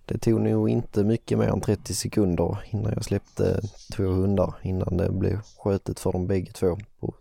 det 0.06 0.18
tog 0.18 0.40
nog 0.40 0.68
inte 0.70 1.04
mycket 1.04 1.38
mer 1.38 1.46
än 1.48 1.60
30 1.60 1.94
sekunder 1.94 2.58
innan 2.70 2.92
jag 2.92 3.04
släppte 3.04 3.60
två 3.92 4.02
hundar 4.02 4.54
innan 4.62 4.96
det 4.96 5.12
blev 5.12 5.40
skötet 5.58 6.00
för 6.00 6.12
dem 6.12 6.26
bägge 6.26 6.52
två 6.52 6.78
på 7.00 7.14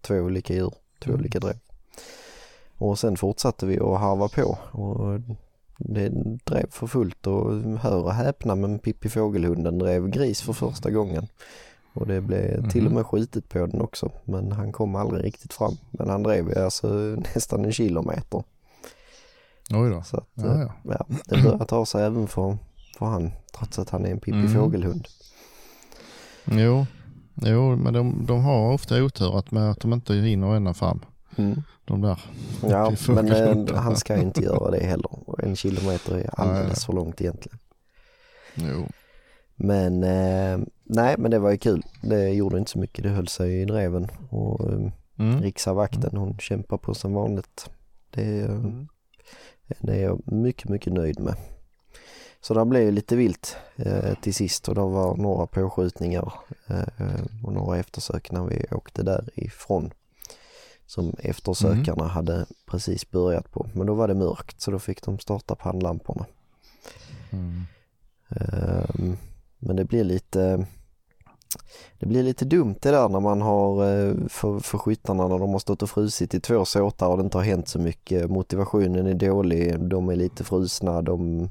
två 0.00 0.14
olika 0.14 0.54
djur, 0.54 0.72
två 0.98 1.10
Mm. 1.10 1.20
olika 1.20 1.40
drev. 1.40 1.54
Och 2.84 2.98
sen 2.98 3.16
fortsatte 3.16 3.66
vi 3.66 3.80
att 3.80 4.00
harva 4.00 4.28
på 4.28 4.58
och 4.70 5.20
det 5.78 6.08
drev 6.44 6.70
för 6.70 6.86
fullt 6.86 7.26
och 7.26 7.52
hör 7.80 8.02
och 8.04 8.12
häpna 8.14 8.54
men 8.54 8.78
Pippi 8.78 9.08
fågelhunden 9.08 9.78
drev 9.78 10.08
gris 10.08 10.42
för 10.42 10.52
första 10.52 10.90
gången. 10.90 11.26
Och 11.92 12.06
det 12.06 12.20
blev 12.20 12.70
till 12.70 12.86
och 12.86 12.92
med 12.92 13.06
skjutet 13.06 13.48
på 13.48 13.58
den 13.58 13.80
också 13.80 14.10
men 14.24 14.52
han 14.52 14.72
kom 14.72 14.94
aldrig 14.94 15.24
riktigt 15.24 15.52
fram. 15.52 15.76
Men 15.90 16.08
han 16.08 16.22
drev 16.22 16.58
alltså 16.58 16.86
nästan 17.34 17.64
en 17.64 17.72
kilometer. 17.72 18.42
Oj 19.70 19.90
då. 19.90 20.02
Så 20.02 20.16
att, 20.16 20.28
Ja, 20.34 20.54
eh, 20.54 20.60
ja. 20.60 20.74
ja, 20.82 21.06
det 21.26 21.42
börjar 21.42 21.64
ta 21.64 21.86
sig 21.86 22.04
även 22.04 22.26
för, 22.26 22.56
för 22.98 23.06
han 23.06 23.32
trots 23.58 23.78
att 23.78 23.90
han 23.90 24.04
är 24.06 24.10
en 24.10 24.20
Pippi 24.20 24.38
Mm. 24.38 24.54
fågelhund. 24.54 25.08
Jo, 26.44 26.86
jo 27.34 27.76
men 27.76 27.92
de, 27.92 28.26
de 28.26 28.40
har 28.44 28.72
ofta 28.72 29.02
otur 29.02 29.38
att 29.38 29.50
med 29.50 29.70
att 29.70 29.80
de 29.80 29.92
inte 29.92 30.14
hinner 30.14 30.54
ända 30.56 30.74
fram. 30.74 31.00
Mm. 31.36 31.62
De 31.84 32.00
där. 32.00 32.20
Ja, 32.62 32.92
men 33.08 33.32
eh, 33.68 33.74
han 33.74 33.96
ska 33.96 34.16
inte 34.16 34.42
göra 34.42 34.70
det 34.70 34.84
heller. 34.84 35.10
En 35.44 35.56
kilometer 35.56 36.14
är 36.18 36.40
alldeles 36.40 36.86
för 36.86 36.92
långt 36.92 37.20
egentligen. 37.20 37.58
Jo. 38.54 38.88
Men 39.56 40.02
eh, 40.02 40.58
nej, 40.84 41.14
men 41.18 41.30
det 41.30 41.38
var 41.38 41.50
ju 41.50 41.58
kul. 41.58 41.82
Det 42.02 42.28
gjorde 42.28 42.58
inte 42.58 42.70
så 42.70 42.78
mycket. 42.78 43.04
Det 43.04 43.10
höll 43.10 43.28
sig 43.28 43.60
i 43.62 43.64
dreven 43.64 44.08
och 44.30 44.72
eh, 44.72 44.90
Mm. 45.18 45.40
riksavakten 45.42 46.16
hon 46.16 46.38
kämpar 46.38 46.76
på 46.76 46.94
som 46.94 47.14
vanligt. 47.14 47.70
Det, 48.10 48.40
eh, 48.40 48.60
det 49.80 49.92
är 49.94 50.02
jag 50.02 50.32
mycket, 50.32 50.68
mycket 50.68 50.92
nöjd 50.92 51.20
med. 51.20 51.34
Så 52.40 52.54
det 52.54 52.64
blev 52.64 52.92
lite 52.92 53.16
vilt 53.16 53.56
eh, 53.76 54.14
till 54.22 54.34
sist 54.34 54.68
och 54.68 54.74
det 54.74 54.80
var 54.80 55.16
några 55.16 55.46
påskjutningar 55.46 56.32
eh, 56.66 57.44
och 57.44 57.52
några 57.52 57.78
eftersök 57.78 58.30
när 58.32 58.44
vi 58.44 58.66
åkte 58.70 59.02
därifrån 59.02 59.92
som 60.86 61.14
eftersökarna 61.18 62.04
hade 62.08 62.46
precis 62.66 63.10
börjat 63.10 63.50
på. 63.50 63.66
Men 63.72 63.86
då 63.86 63.94
var 63.94 64.08
det 64.08 64.14
mörkt 64.14 64.60
så 64.60 64.70
då 64.70 64.78
fick 64.78 65.02
de 65.02 65.18
starta 65.18 65.54
pannlamporna. 65.54 66.26
Mm. 67.30 67.62
Ehm, 68.28 69.16
Men 69.58 69.76
det 69.76 69.84
blir 69.84 70.04
lite 70.04 70.66
det 71.98 72.06
blir 72.06 72.22
lite 72.22 72.44
dumt 72.44 72.76
det 72.80 72.90
där 72.90 73.08
när 73.08 73.20
man 73.20 73.42
har 73.42 73.90
eh, 73.90 74.14
för, 74.28 74.58
för 74.58 74.78
skyttarna 74.78 75.28
när 75.28 75.38
de 75.38 75.50
har 75.50 75.58
stått 75.58 75.82
och 75.82 75.90
frusit 75.90 76.34
i 76.34 76.40
två 76.40 76.64
såtar 76.64 77.08
och 77.08 77.16
det 77.16 77.24
inte 77.24 77.38
har 77.38 77.44
hänt 77.44 77.68
så 77.68 77.78
mycket. 77.78 78.30
Motivationen 78.30 79.06
är 79.06 79.14
dålig, 79.14 79.80
de 79.80 80.08
är 80.08 80.16
lite 80.16 80.44
frusna, 80.44 81.02
de 81.02 81.40
är 81.40 81.48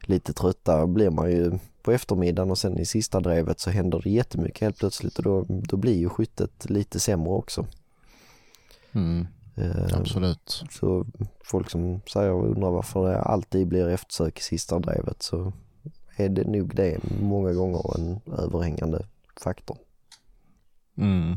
lite 0.00 0.32
trötta 0.32 0.86
blir 0.86 1.10
man 1.10 1.30
ju 1.30 1.58
på 1.82 1.92
eftermiddagen 1.92 2.50
och 2.50 2.58
sen 2.58 2.78
i 2.78 2.84
sista 2.84 3.20
drevet 3.20 3.60
så 3.60 3.70
händer 3.70 4.00
det 4.04 4.10
jättemycket 4.10 4.60
helt 4.60 4.78
plötsligt 4.78 5.18
och 5.18 5.24
då, 5.24 5.44
då 5.48 5.76
blir 5.76 5.98
ju 5.98 6.08
skyttet 6.08 6.70
lite 6.70 7.00
sämre 7.00 7.32
också. 7.32 7.66
Mm. 8.92 9.26
Ehm, 9.56 10.00
Absolut. 10.00 10.64
så 10.70 11.06
folk 11.44 11.70
som 11.70 12.00
säger 12.12 12.30
och 12.32 12.50
undrar 12.50 12.70
varför 12.70 13.08
det 13.08 13.20
alltid 13.20 13.68
blir 13.68 13.88
eftersök 13.88 14.38
i 14.38 14.42
sista 14.42 14.78
drevet 14.78 15.22
så 15.22 15.52
är 16.16 16.28
det 16.28 16.44
nog 16.44 16.74
det 16.76 16.98
många 17.20 17.52
gånger 17.52 17.98
en 17.98 18.20
överhängande 18.38 19.06
faktor. 19.42 19.76
Mm. 20.96 21.36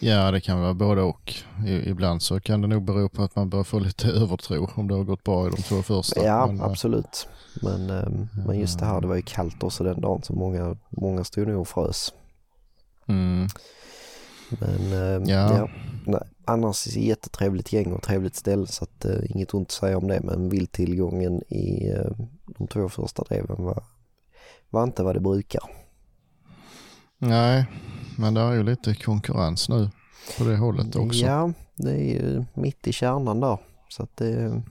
Ja, 0.00 0.30
det 0.30 0.40
kan 0.40 0.60
vara 0.60 0.74
både 0.74 1.02
och. 1.02 1.34
I, 1.66 1.90
ibland 1.90 2.22
så 2.22 2.40
kan 2.40 2.60
det 2.60 2.68
nog 2.68 2.82
bero 2.84 3.08
på 3.08 3.22
att 3.22 3.36
man 3.36 3.50
börjar 3.50 3.64
få 3.64 3.78
lite 3.78 4.08
övertro 4.22 4.70
om 4.74 4.88
det 4.88 4.94
har 4.94 5.04
gått 5.04 5.24
bra 5.24 5.46
i 5.46 5.50
de 5.50 5.62
två 5.62 5.82
första. 5.82 6.24
Ja, 6.24 6.46
Men, 6.46 6.60
eh, 6.60 6.64
absolut. 6.66 7.28
Men, 7.62 7.90
ehm, 7.90 8.28
men 8.46 8.58
just 8.58 8.78
det 8.78 8.84
här, 8.86 9.00
det 9.00 9.06
var 9.06 9.16
ju 9.16 9.22
kallt 9.22 9.62
också 9.62 9.84
den 9.84 10.00
dagen 10.00 10.22
så 10.22 10.32
många, 10.32 10.76
många 10.90 11.24
stod 11.24 11.48
nog 11.48 11.60
och 11.60 11.68
frös. 11.68 12.12
Mm. 13.06 13.46
Men 14.48 14.92
ehm, 14.92 15.24
Ja. 15.24 15.56
ja. 15.56 15.68
Nej, 16.06 16.28
annars 16.44 16.86
jättetrevligt 16.86 17.72
gäng 17.72 17.92
och 17.92 18.02
trevligt 18.02 18.34
ställe 18.36 18.66
så 18.66 18.84
att 18.84 19.04
eh, 19.04 19.30
inget 19.30 19.54
ont 19.54 19.68
att 19.68 19.72
säga 19.72 19.98
om 19.98 20.08
det 20.08 20.20
men 20.20 20.48
vildtillgången 20.48 21.42
i 21.48 21.90
eh, 21.90 22.10
de 22.58 22.66
två 22.66 22.88
första 22.88 23.22
dreven 23.22 23.64
var, 23.64 23.84
var 24.70 24.84
inte 24.84 25.02
vad 25.02 25.16
det 25.16 25.20
brukar. 25.20 25.62
Nej, 27.18 27.66
men 28.18 28.34
det 28.34 28.40
är 28.40 28.52
ju 28.52 28.62
lite 28.62 28.94
konkurrens 28.94 29.68
nu 29.68 29.90
på 30.38 30.44
det 30.44 30.56
hållet 30.56 30.96
också. 30.96 31.24
Ja, 31.24 31.52
det 31.76 31.90
är 31.92 32.22
ju 32.22 32.44
mitt 32.54 32.86
i 32.86 32.92
kärnan 32.92 33.40
där. 33.40 33.58
Så 33.88 34.02
att 34.02 34.16
det, 34.16 34.62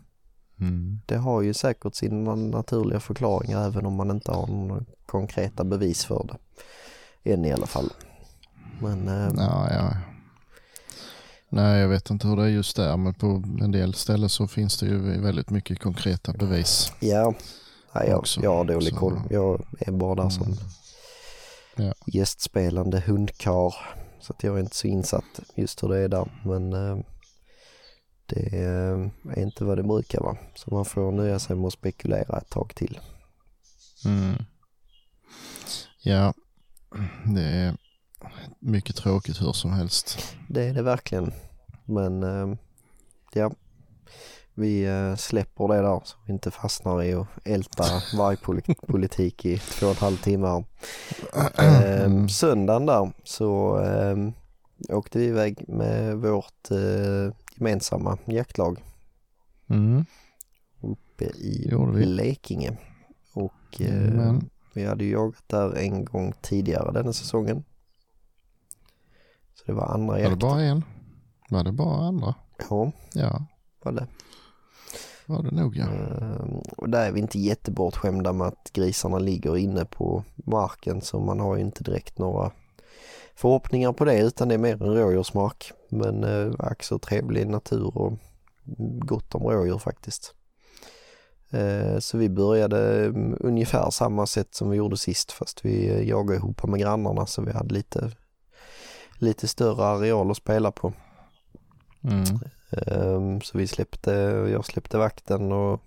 Mm. 0.59 0.99
det 1.05 1.17
har 1.17 1.41
ju 1.41 1.53
säkert 1.53 1.95
sina 1.95 2.35
naturliga 2.35 2.99
förklaringar 2.99 3.65
även 3.67 3.85
om 3.85 3.93
man 3.93 4.11
inte 4.11 4.31
har 4.31 4.47
några 4.47 4.83
konkreta 5.05 5.63
bevis 5.63 6.05
för 6.05 6.27
det. 6.27 6.37
Än 7.33 7.45
i 7.45 7.51
alla 7.51 7.65
fall. 7.65 7.89
Men 8.81 9.07
eh, 9.07 9.31
Ja, 9.37 9.67
ja. 9.71 9.93
Nej, 11.53 11.79
jag 11.81 11.87
vet 11.87 12.09
inte 12.09 12.27
hur 12.27 12.35
det 12.35 12.43
är 12.43 12.47
just 12.47 12.75
där, 12.75 12.97
men 12.97 13.13
på 13.13 13.27
en 13.61 13.71
del 13.71 13.93
ställen 13.93 14.29
så 14.29 14.47
finns 14.47 14.77
det 14.79 14.85
ju 14.85 15.21
väldigt 15.21 15.49
mycket 15.49 15.79
konkreta 15.79 16.33
bevis. 16.33 16.93
Ja, 16.99 17.33
Nej, 17.95 18.07
jag, 18.09 18.19
Också, 18.19 18.41
jag 18.43 18.55
har 18.55 18.65
dålig 18.65 18.95
koll. 18.95 19.21
Jag 19.29 19.65
är 19.79 19.91
bara 19.91 20.23
där 20.23 20.29
som 20.29 20.55
Ja. 21.75 21.93
gästspelande 22.05 22.99
hundkar. 22.99 23.75
Så 24.19 24.33
att 24.33 24.43
jag 24.43 24.55
är 24.55 24.59
inte 24.59 24.75
så 24.75 24.87
insatt 24.87 25.39
just 25.55 25.83
hur 25.83 25.89
det 25.89 25.97
är 25.97 26.07
där. 26.09 26.31
Men 26.45 26.73
eh, 26.73 26.97
det 28.25 28.57
är 28.57 29.09
inte 29.37 29.63
vad 29.63 29.77
det 29.77 29.83
brukar 29.83 30.19
vara. 30.21 30.37
Så 30.55 30.73
man 30.75 30.85
får 30.85 31.11
nöja 31.11 31.39
sig 31.39 31.55
med 31.55 31.67
att 31.67 31.73
spekulera 31.73 32.37
ett 32.37 32.49
tag 32.49 32.75
till. 32.75 32.99
Mm. 34.05 34.35
Ja, 36.03 36.33
det 37.35 37.41
är 37.43 37.77
mycket 38.59 38.95
tråkigt 38.95 39.41
hur 39.41 39.53
som 39.53 39.71
helst. 39.71 40.35
Det 40.49 40.63
är 40.63 40.73
det 40.73 40.81
verkligen. 40.81 41.31
Men 41.85 42.23
eh, 42.23 42.57
ja, 43.33 43.51
vi 44.53 44.83
eh, 44.85 45.15
släpper 45.15 45.67
det 45.67 45.81
där 45.81 46.01
så 46.03 46.17
vi 46.25 46.33
inte 46.33 46.51
fastnar 46.51 47.03
i 47.03 47.13
att 47.13 47.27
älta 47.45 47.83
vargpolitik 48.17 49.45
i 49.45 49.57
två 49.57 49.85
och 49.85 49.91
en 49.91 49.97
halv 49.97 50.17
timme. 50.17 50.63
Eh, 51.57 52.27
söndagen 52.27 52.85
där 52.85 53.11
så 53.23 53.79
åkte 54.89 55.19
vi 55.19 55.25
iväg 55.25 55.63
med 55.67 56.17
vårt 56.17 56.69
gemensamma 57.55 58.17
jaktlag 58.25 58.83
Mm. 59.69 60.05
uppe 60.81 61.25
i. 61.25 61.71
Blekinge. 61.93 62.77
Och 63.33 63.79
Men, 63.79 64.49
vi 64.73 64.85
hade 64.85 65.03
ju 65.03 65.11
jagat 65.11 65.43
där 65.47 65.77
en 65.77 66.05
gång 66.05 66.33
tidigare 66.41 66.91
denna 66.91 67.13
säsongen. 67.13 67.63
Så 69.65 69.65
det 69.65 69.73
var 69.73 69.85
andra 69.85 70.07
var 70.13 70.17
det 70.17 70.21
jakten. 70.23 70.39
bara 70.39 70.61
en? 70.61 70.83
Var 71.49 71.63
det 71.63 71.71
bara 71.71 72.07
andra? 72.07 72.35
Ja, 72.69 72.91
Ja, 73.13 73.45
var 73.83 73.91
det. 73.91 74.07
var 75.25 75.43
det 75.43 75.51
nog 75.51 75.75
ja. 75.77 75.85
Ehm, 75.85 76.61
Och 76.77 76.89
där 76.89 77.07
är 77.07 77.11
vi 77.11 77.19
inte 77.19 77.39
jättebortskämda 77.39 78.33
med 78.33 78.47
att 78.47 78.69
grisarna 78.73 79.19
ligger 79.19 79.57
inne 79.57 79.85
på 79.85 80.23
marken 80.35 81.01
så 81.01 81.19
man 81.19 81.39
har 81.39 81.55
ju 81.55 81.61
inte 81.61 81.83
direkt 81.83 82.17
några 82.17 82.51
förhoppningar 83.35 83.93
på 83.93 84.05
det 84.05 84.19
utan 84.19 84.47
det 84.47 84.53
är 84.53 84.57
mer 84.59 84.83
en 84.83 84.93
rådjursmark. 84.95 85.71
Men 85.89 86.23
eh, 86.23 86.51
ack 86.59 86.83
så 86.83 86.99
trevlig 86.99 87.47
natur 87.47 87.97
och 87.97 88.13
gott 89.05 89.35
om 89.35 89.43
rådjur 89.43 89.77
faktiskt. 89.77 90.33
Eh, 91.51 91.99
Så 91.99 92.17
vi 92.17 92.29
började 92.29 93.05
mm, 93.05 93.37
ungefär 93.39 93.89
samma 93.89 94.25
sätt 94.25 94.55
som 94.55 94.69
vi 94.69 94.77
gjorde 94.77 94.97
sist 94.97 95.31
fast 95.31 95.65
vi 95.65 95.89
eh, 95.89 96.07
jagade 96.09 96.35
ihop 96.37 96.63
med 96.67 96.79
grannarna 96.79 97.25
så 97.25 97.41
vi 97.41 97.51
hade 97.51 97.73
lite, 97.73 98.11
lite 99.21 99.47
större 99.47 99.85
areal 99.85 100.31
att 100.31 100.37
spela 100.37 100.71
på. 100.71 100.93
Mm. 102.03 102.23
Ehm, 102.71 103.41
Så 103.41 103.57
vi 103.57 103.67
släppte, 103.67 104.11
jag 104.51 104.65
släppte 104.65 104.97
vakten 104.97 105.51
och, 105.51 105.81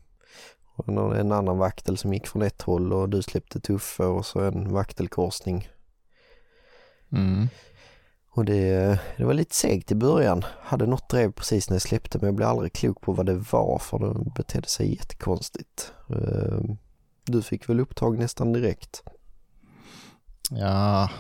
en 1.17 1.33
annan 1.33 1.59
vaktel 1.59 1.97
som 1.97 2.15
gick 2.15 2.27
från 2.27 2.43
ett 2.43 2.63
håll 2.63 2.93
och 2.93 3.09
du 3.09 3.23
släppte 3.23 3.61
Tuffe 3.61 4.05
och 4.05 4.27
så 4.27 4.41
en 4.41 4.73
vaktelkorsning. 4.73 5.69
Mm. 7.13 7.49
Och 8.31 8.45
det, 8.45 8.99
det 9.17 9.25
var 9.25 9.35
lite 9.35 9.55
segt 9.55 9.93
i 9.93 9.95
början. 9.95 10.45
Hade 10.61 10.87
något 10.87 11.09
drev 11.09 11.33
precis 11.33 11.71
när 11.71 11.75
jag 11.75 11.83
släppte 11.83 12.19
men 12.19 12.27
jag 12.27 12.35
blev 12.35 12.49
aldrig 12.49 12.73
klok 12.73 13.01
på 13.01 13.13
vad 13.13 13.27
det 13.27 13.35
var 13.53 13.79
för 13.79 13.99
det 13.99 14.31
betedde 14.37 14.69
sig 14.69 14.95
jättekonstigt. 14.95 15.93
Ehm, 16.09 16.77
Du 17.25 17.43
fick 17.43 17.69
väl 17.69 17.81
upptag 17.81 18.19
nästan 18.19 18.53
direkt? 18.53 19.03
Ja, 20.57 21.11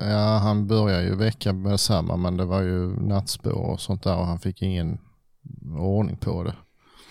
ja, 0.00 0.38
han 0.38 0.66
började 0.66 1.04
ju 1.04 1.16
vecka 1.16 1.52
med 1.52 1.80
samma 1.80 2.16
men 2.16 2.36
det 2.36 2.44
var 2.44 2.62
ju 2.62 3.00
nattspår 3.00 3.52
och 3.52 3.80
sånt 3.80 4.02
där 4.02 4.16
och 4.16 4.26
han 4.26 4.38
fick 4.38 4.62
ingen 4.62 4.98
ordning 5.78 6.16
på 6.16 6.42
det. 6.42 6.54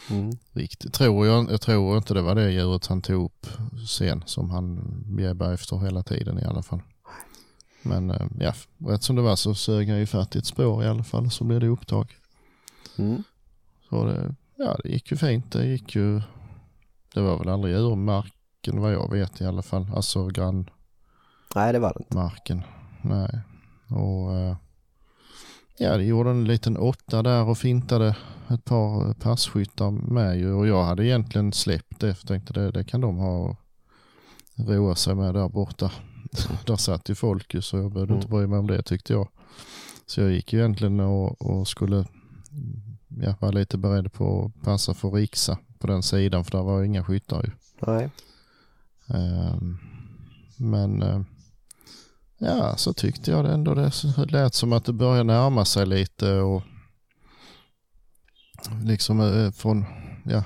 Mm. 0.10 0.32
Riktigt. 0.52 0.94
Tror 0.94 1.28
jag, 1.28 1.52
jag 1.52 1.62
tror 1.62 1.98
inte 1.98 2.14
det 2.14 2.22
var 2.22 2.36
det 2.36 2.52
djuret 2.52 2.88
han 2.88 3.02
tog 3.02 3.26
upp 3.26 3.48
sen 3.88 4.24
som 4.26 4.50
han 4.50 4.82
bjäbbade 5.16 5.54
efter 5.54 5.78
hela 5.78 6.04
tiden 6.04 6.40
i 6.40 6.44
alla 6.44 6.64
fall. 6.64 6.82
Men 7.82 8.10
eh, 8.10 8.28
ja, 8.40 8.54
rätt 8.78 9.04
som 9.04 9.16
det 9.16 9.22
var 9.22 9.36
så 9.36 9.56
sög 9.56 9.90
han 9.90 10.00
ju 10.00 10.06
fatt 10.06 10.36
i 10.36 10.40
ett 10.40 10.46
spår 10.46 10.84
i 10.84 10.88
alla 10.88 11.04
fall 11.04 11.32
så 11.32 11.44
blev 11.44 11.60
det 11.60 11.68
upptag. 11.68 12.08
Mm. 12.98 13.24
Så 13.90 14.06
det, 14.06 14.36
ja, 14.58 14.78
det 14.84 14.90
gick 14.90 15.12
ju 15.12 15.18
fint. 15.18 15.52
Det 15.52 15.66
gick 15.66 15.96
ju, 15.96 16.22
det 17.14 17.22
var 17.22 17.38
väl 17.38 17.50
aldrig 17.50 17.76
ur 17.76 17.96
marken 17.96 18.82
vad 18.82 18.94
jag 18.94 19.12
vet 19.12 19.42
i 19.42 19.46
alla 19.46 19.62
fall. 19.62 19.88
Alltså 19.96 20.28
grannmarken. 20.28 20.81
Nej 21.56 21.74
det 21.74 21.80
var 21.80 21.94
det 21.94 22.00
inte. 22.04 22.16
Nej. 23.02 23.42
Och 23.90 24.34
eh, 24.34 24.56
ja, 25.78 25.98
det 25.98 26.04
gjorde 26.04 26.30
en 26.30 26.46
liten 26.46 26.78
åtta 26.78 27.24
där 27.24 27.44
och 27.44 27.58
fintade 27.58 28.16
ett 28.50 28.66
par 28.66 29.14
passkyttar 29.14 29.92
med 29.92 30.40
ju. 30.40 30.54
Och 30.54 30.68
jag 30.68 30.84
hade 30.84 31.06
egentligen 31.06 31.54
släppt 31.54 32.00
det 32.00 32.16
för 32.16 32.28
tänkte 32.28 32.54
det, 32.54 32.72
det 32.72 32.84
kan 32.84 33.02
de 33.02 33.18
ha 33.18 33.56
roa 34.56 34.96
sig 34.96 35.16
med 35.16 35.34
där 35.34 35.50
borta. 35.50 35.92
där 36.66 36.76
satt 36.76 37.10
ju 37.10 37.16
folk 37.16 37.54
ju 37.54 37.62
så 37.62 37.78
jag 37.78 37.92
behövde 37.92 38.14
inte 38.14 38.28
bry 38.28 38.48
mig 38.48 38.60
om 38.60 38.68
det 38.68 38.82
tyckte 38.82 39.14
jag. 39.14 39.28
Så 40.06 40.22
jag 40.22 40.32
gick 40.32 40.54
ju 40.54 40.60
egentligen 40.60 41.00
och, 41.00 41.42
och 41.42 41.68
skulle 41.68 41.96
mm, 41.96 42.82
ja, 43.08 43.36
vara 43.40 43.52
lite 43.52 43.78
beredd 43.78 44.14
på 44.14 44.46
att 44.46 44.64
passa 44.64 44.94
för 44.94 45.12
Riksa 45.12 45.58
på 45.80 45.88
den 45.88 46.04
sidan 46.04 46.44
för 46.44 46.52
där 46.52 46.64
var 46.64 46.80
ju 46.80 46.86
inga 46.86 47.04
skyttar 47.04 47.44
ju. 47.44 47.52
Nej. 47.88 48.10
Ehm, 49.08 49.78
Men 50.58 51.02
eh, 51.02 51.22
ja, 52.42 52.78
så 52.78 52.94
tyckte 52.94 53.32
jag 53.32 53.46
det 53.46 53.52
ändå. 53.52 53.74
Det 53.74 53.92
lät 54.32 54.54
som 54.54 54.74
att 54.74 54.86
det 54.86 54.94
började 54.94 55.24
närma 55.24 55.66
sig 55.66 55.86
lite 55.86 56.34
och 56.34 56.64
liksom 58.84 59.20
eh, 59.22 59.52
från, 59.52 59.86
ja, 60.26 60.44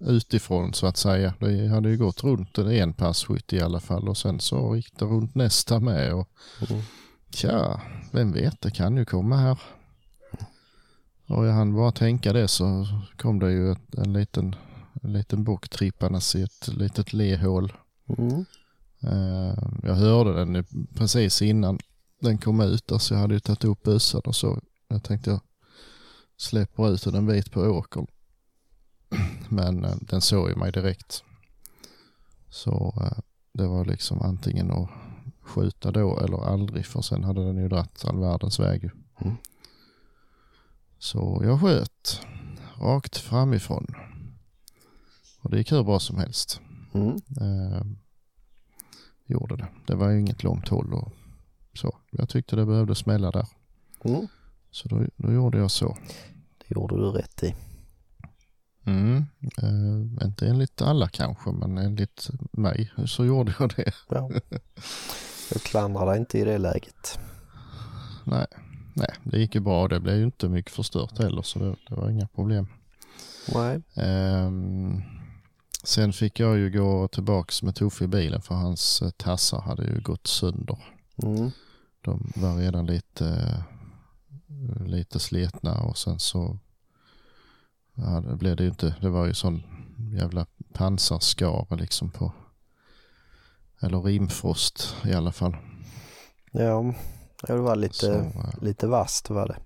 utifrån 0.00 0.74
så 0.74 0.86
att 0.86 0.96
säga. 0.96 1.34
Det 1.38 1.68
hade 1.68 1.90
ju 1.90 1.96
gått 1.96 2.24
runt 2.24 2.58
en 2.58 2.92
passkytt 2.92 3.52
i 3.52 3.60
alla 3.60 3.80
fall 3.80 4.08
och 4.08 4.16
sen 4.16 4.40
så 4.40 4.76
gick 4.76 4.98
det 4.98 5.04
runt 5.04 5.34
nästa 5.34 5.80
med 5.80 6.14
och 6.14 6.28
Mm. 6.70 6.82
tja, 7.30 7.80
vem 8.10 8.32
vet, 8.32 8.60
det 8.60 8.70
kan 8.70 8.96
ju 8.96 9.04
komma 9.04 9.36
här. 9.36 9.58
Och 11.26 11.46
jag 11.46 11.52
hann 11.52 11.74
bara 11.74 11.92
tänka 11.92 12.32
det 12.32 12.48
så 12.48 12.86
kom 13.16 13.38
det 13.38 13.52
ju 13.52 13.72
ett, 13.72 13.94
en 13.98 14.12
liten, 14.12 14.56
en 15.02 15.12
liten 15.12 15.44
bock 15.44 15.68
trippandes 15.68 16.34
i 16.36 16.42
ett 16.42 16.68
litet 16.68 17.12
lehål. 17.12 17.72
Mm. 18.18 18.44
Eh, 19.02 19.54
jag 19.82 19.94
hörde 19.94 20.44
den 20.44 20.64
precis 20.94 21.42
innan 21.42 21.78
den 22.20 22.38
kom 22.38 22.60
ut, 22.60 22.92
alltså 22.92 23.14
jag 23.14 23.20
hade 23.20 23.34
ju 23.34 23.40
tagit 23.40 23.64
upp 23.64 23.82
bössan 23.82 24.22
och 24.24 24.36
så. 24.36 24.60
Jag 24.88 25.02
tänkte 25.02 25.30
jag 25.30 25.40
släpper 26.36 26.94
ut 26.94 27.04
den 27.04 27.14
en 27.14 27.26
bit 27.26 27.52
på 27.52 27.60
åkern. 27.60 28.06
Men 29.48 29.84
eh, 29.84 29.96
den 30.00 30.20
såg 30.20 30.48
ju 30.48 30.56
mig 30.56 30.72
direkt. 30.72 31.24
Så 32.50 32.94
eh, 33.00 33.18
det 33.52 33.66
var 33.66 33.84
liksom 33.84 34.22
antingen 34.22 34.70
att 34.70 34.88
skjuta 35.40 35.90
då 35.90 36.20
eller 36.20 36.46
aldrig 36.46 36.86
för 36.86 37.02
sen 37.02 37.24
hade 37.24 37.44
den 37.44 37.56
ju 37.56 37.68
dratt 37.68 38.04
all 38.04 38.20
världens 38.20 38.60
väg. 38.60 38.90
Mm. 39.20 39.36
Så 40.98 41.40
jag 41.44 41.60
sköt 41.60 42.20
rakt 42.80 43.16
framifrån. 43.16 43.86
Och 45.40 45.50
det 45.50 45.58
gick 45.58 45.72
hur 45.72 45.84
bra 45.84 46.00
som 46.00 46.18
helst. 46.18 46.60
Mm. 46.94 47.16
Eh, 49.32 49.38
gjorde 49.38 49.56
det. 49.56 49.68
Det 49.86 49.94
var 49.94 50.10
ju 50.10 50.20
inget 50.20 50.42
långt 50.42 50.68
håll 50.68 50.94
och 50.94 51.12
så. 51.74 51.98
Jag 52.10 52.28
tyckte 52.28 52.56
det 52.56 52.66
behövde 52.66 52.94
smälla 52.94 53.30
där. 53.30 53.46
Mm. 54.04 54.26
Så 54.70 54.88
då, 54.88 55.06
då 55.16 55.32
gjorde 55.32 55.58
jag 55.58 55.70
så. 55.70 55.96
Det 56.58 56.74
gjorde 56.74 56.96
du 56.96 57.10
rätt 57.10 57.42
i. 57.42 57.54
Mm. 58.84 59.24
Eh, 59.62 60.24
inte 60.26 60.46
enligt 60.46 60.82
alla 60.82 61.08
kanske, 61.08 61.52
men 61.52 61.78
enligt 61.78 62.30
mig 62.52 62.92
så 63.06 63.24
gjorde 63.24 63.54
jag 63.58 63.72
det. 63.76 63.92
Ja. 64.08 64.30
Jag 65.52 65.62
klandrar 65.62 66.06
dig 66.06 66.18
inte 66.18 66.38
i 66.38 66.44
det 66.44 66.58
läget. 66.58 67.18
Nej, 68.24 68.46
nej 68.94 69.08
det 69.22 69.38
gick 69.38 69.54
ju 69.54 69.60
bra. 69.60 69.88
Det 69.88 70.00
blev 70.00 70.16
ju 70.16 70.24
inte 70.24 70.48
mycket 70.48 70.72
förstört 70.72 71.18
heller 71.18 71.42
så 71.42 71.58
det, 71.58 71.76
det 71.88 71.94
var 71.94 72.10
inga 72.10 72.26
problem. 72.26 72.66
Nej. 73.54 73.80
Ehm, 73.96 75.02
sen 75.82 76.12
fick 76.12 76.40
jag 76.40 76.58
ju 76.58 76.70
gå 76.70 77.08
tillbaks 77.08 77.62
med 77.62 77.74
Tuffe 77.74 78.04
i 78.04 78.08
bilen 78.08 78.42
för 78.42 78.54
hans 78.54 79.02
eh, 79.02 79.10
tassar 79.10 79.60
hade 79.60 79.84
ju 79.84 80.00
gått 80.00 80.26
sönder. 80.26 80.78
Mm. 81.22 81.50
De 82.00 82.32
var 82.36 82.56
redan 82.56 82.86
lite, 82.86 83.64
lite 84.86 85.18
slitna 85.20 85.80
och 85.80 85.98
sen 85.98 86.18
så 86.18 86.58
ja, 87.94 88.20
det 88.20 88.36
blev 88.36 88.56
det 88.56 88.62
ju 88.62 88.68
inte, 88.68 88.94
det 89.00 89.10
var 89.10 89.26
ju 89.26 89.34
sån 89.34 89.62
jävla 90.12 90.46
pansarskara 90.72 91.76
liksom 91.76 92.10
på, 92.10 92.32
eller 93.80 94.00
rimfrost 94.02 94.96
i 95.04 95.12
alla 95.12 95.32
fall. 95.32 95.56
Ja, 96.52 96.94
det 97.46 97.56
var 97.56 97.76
lite, 97.76 97.94
Så, 97.94 98.12
eh, 98.12 98.62
lite 98.62 98.86
vasst 98.86 99.30
var 99.30 99.48
det. 99.48 99.56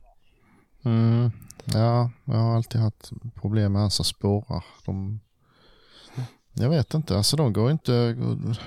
mm, 0.91 1.31
ja, 1.65 2.11
jag 2.25 2.35
har 2.35 2.57
alltid 2.57 2.81
haft 2.81 3.11
problem 3.35 3.73
med 3.73 3.81
hans 3.81 4.07
spårar. 4.07 4.65
De, 4.85 5.21
jag 6.59 6.69
vet 6.71 6.95
inte, 6.95 7.17
alltså 7.17 7.37
de 7.37 7.53
går 7.53 7.71
inte, 7.71 8.17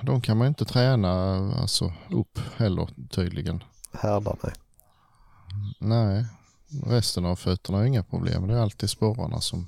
de 0.02 0.22
kan 0.22 0.38
man 0.38 0.48
inte 0.48 0.66
träna 0.66 1.12
alltså 1.54 1.94
upp 2.10 2.40
heller 2.58 2.90
tydligen. 3.10 3.64
Härdar 3.94 4.38
mig. 4.44 4.54
Nej, 5.80 6.26
resten 6.86 7.26
av 7.26 7.36
fötterna 7.36 7.78
har 7.78 7.86
inga 7.86 8.04
problem. 8.04 8.48
Det 8.48 8.54
är 8.54 8.62
alltid 8.62 8.90
sporrarna 8.90 9.42
som, 9.42 9.68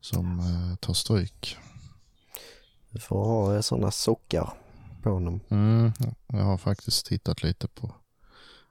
som 0.00 0.38
eh, 0.40 0.76
tar 0.76 0.94
stryk. 0.94 1.56
Du 2.90 3.00
får 3.00 3.24
ha 3.24 3.62
sådana 3.62 3.90
sockar 3.90 4.52
på 5.02 5.10
honom. 5.10 5.40
Mm, 5.48 5.92
jag 6.26 6.44
har 6.44 6.58
faktiskt 6.58 7.06
tittat 7.06 7.42
lite 7.42 7.68
på. 7.68 7.94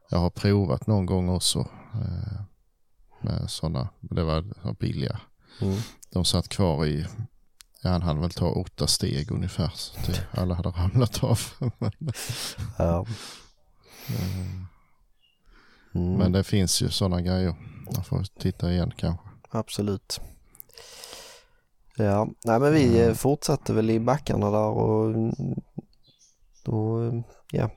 Jag 0.10 0.18
har 0.18 0.30
provat 0.30 0.88
någon 0.88 1.06
gång 1.06 1.30
också 1.30 1.60
eh, 1.94 2.42
med 3.22 3.50
sådana. 3.50 3.90
Det 4.00 4.24
var 4.24 4.74
billiga. 4.80 5.20
Mm. 5.62 5.80
De 6.10 6.26
satt 6.26 6.50
kvar 6.50 6.86
i, 6.86 7.06
ja, 7.84 7.90
han 7.90 8.02
hade 8.02 8.20
väl 8.20 8.32
ta 8.32 8.50
åtta 8.50 8.88
steg 8.88 9.32
ungefär. 9.32 9.72
Så 9.76 10.12
det, 10.12 10.28
alla 10.42 10.56
hade 10.56 10.70
ramlat 10.70 11.24
av. 11.24 11.40
Ja. 12.78 13.06
Mm. 15.96 16.14
Men 16.18 16.32
det 16.32 16.44
finns 16.44 16.82
ju 16.82 16.90
sådana 16.90 17.22
grejer. 17.22 17.56
Man 17.96 18.04
får 18.04 18.24
titta 18.40 18.72
igen 18.72 18.92
kanske. 18.98 19.26
Absolut. 19.50 20.22
Ja, 21.98 22.28
nej 22.46 22.60
men 22.60 22.74
vi 22.74 22.88
Mm. 22.88 23.10
eh, 23.10 23.14
fortsatte 23.16 23.74
väl 23.74 23.90
i 23.90 24.00
backarna 24.00 24.52
där 24.52 24.68
och 24.68 25.16
då, 26.66 27.04
eh, 27.04 27.14
ja, 27.52 27.70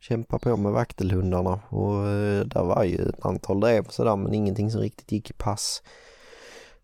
kämpa 0.00 0.38
på 0.38 0.56
med 0.56 0.72
vaktelhundarna 0.72 1.60
och 1.68 2.08
eh, 2.08 2.44
där 2.44 2.64
var 2.64 2.84
ju 2.84 3.08
ett 3.08 3.24
antal 3.26 3.60
drev 3.60 3.88
sådär 3.88 4.16
men 4.16 4.34
ingenting 4.34 4.70
som 4.70 4.80
riktigt 4.80 5.12
gick 5.12 5.30
i 5.30 5.32
pass. 5.32 5.82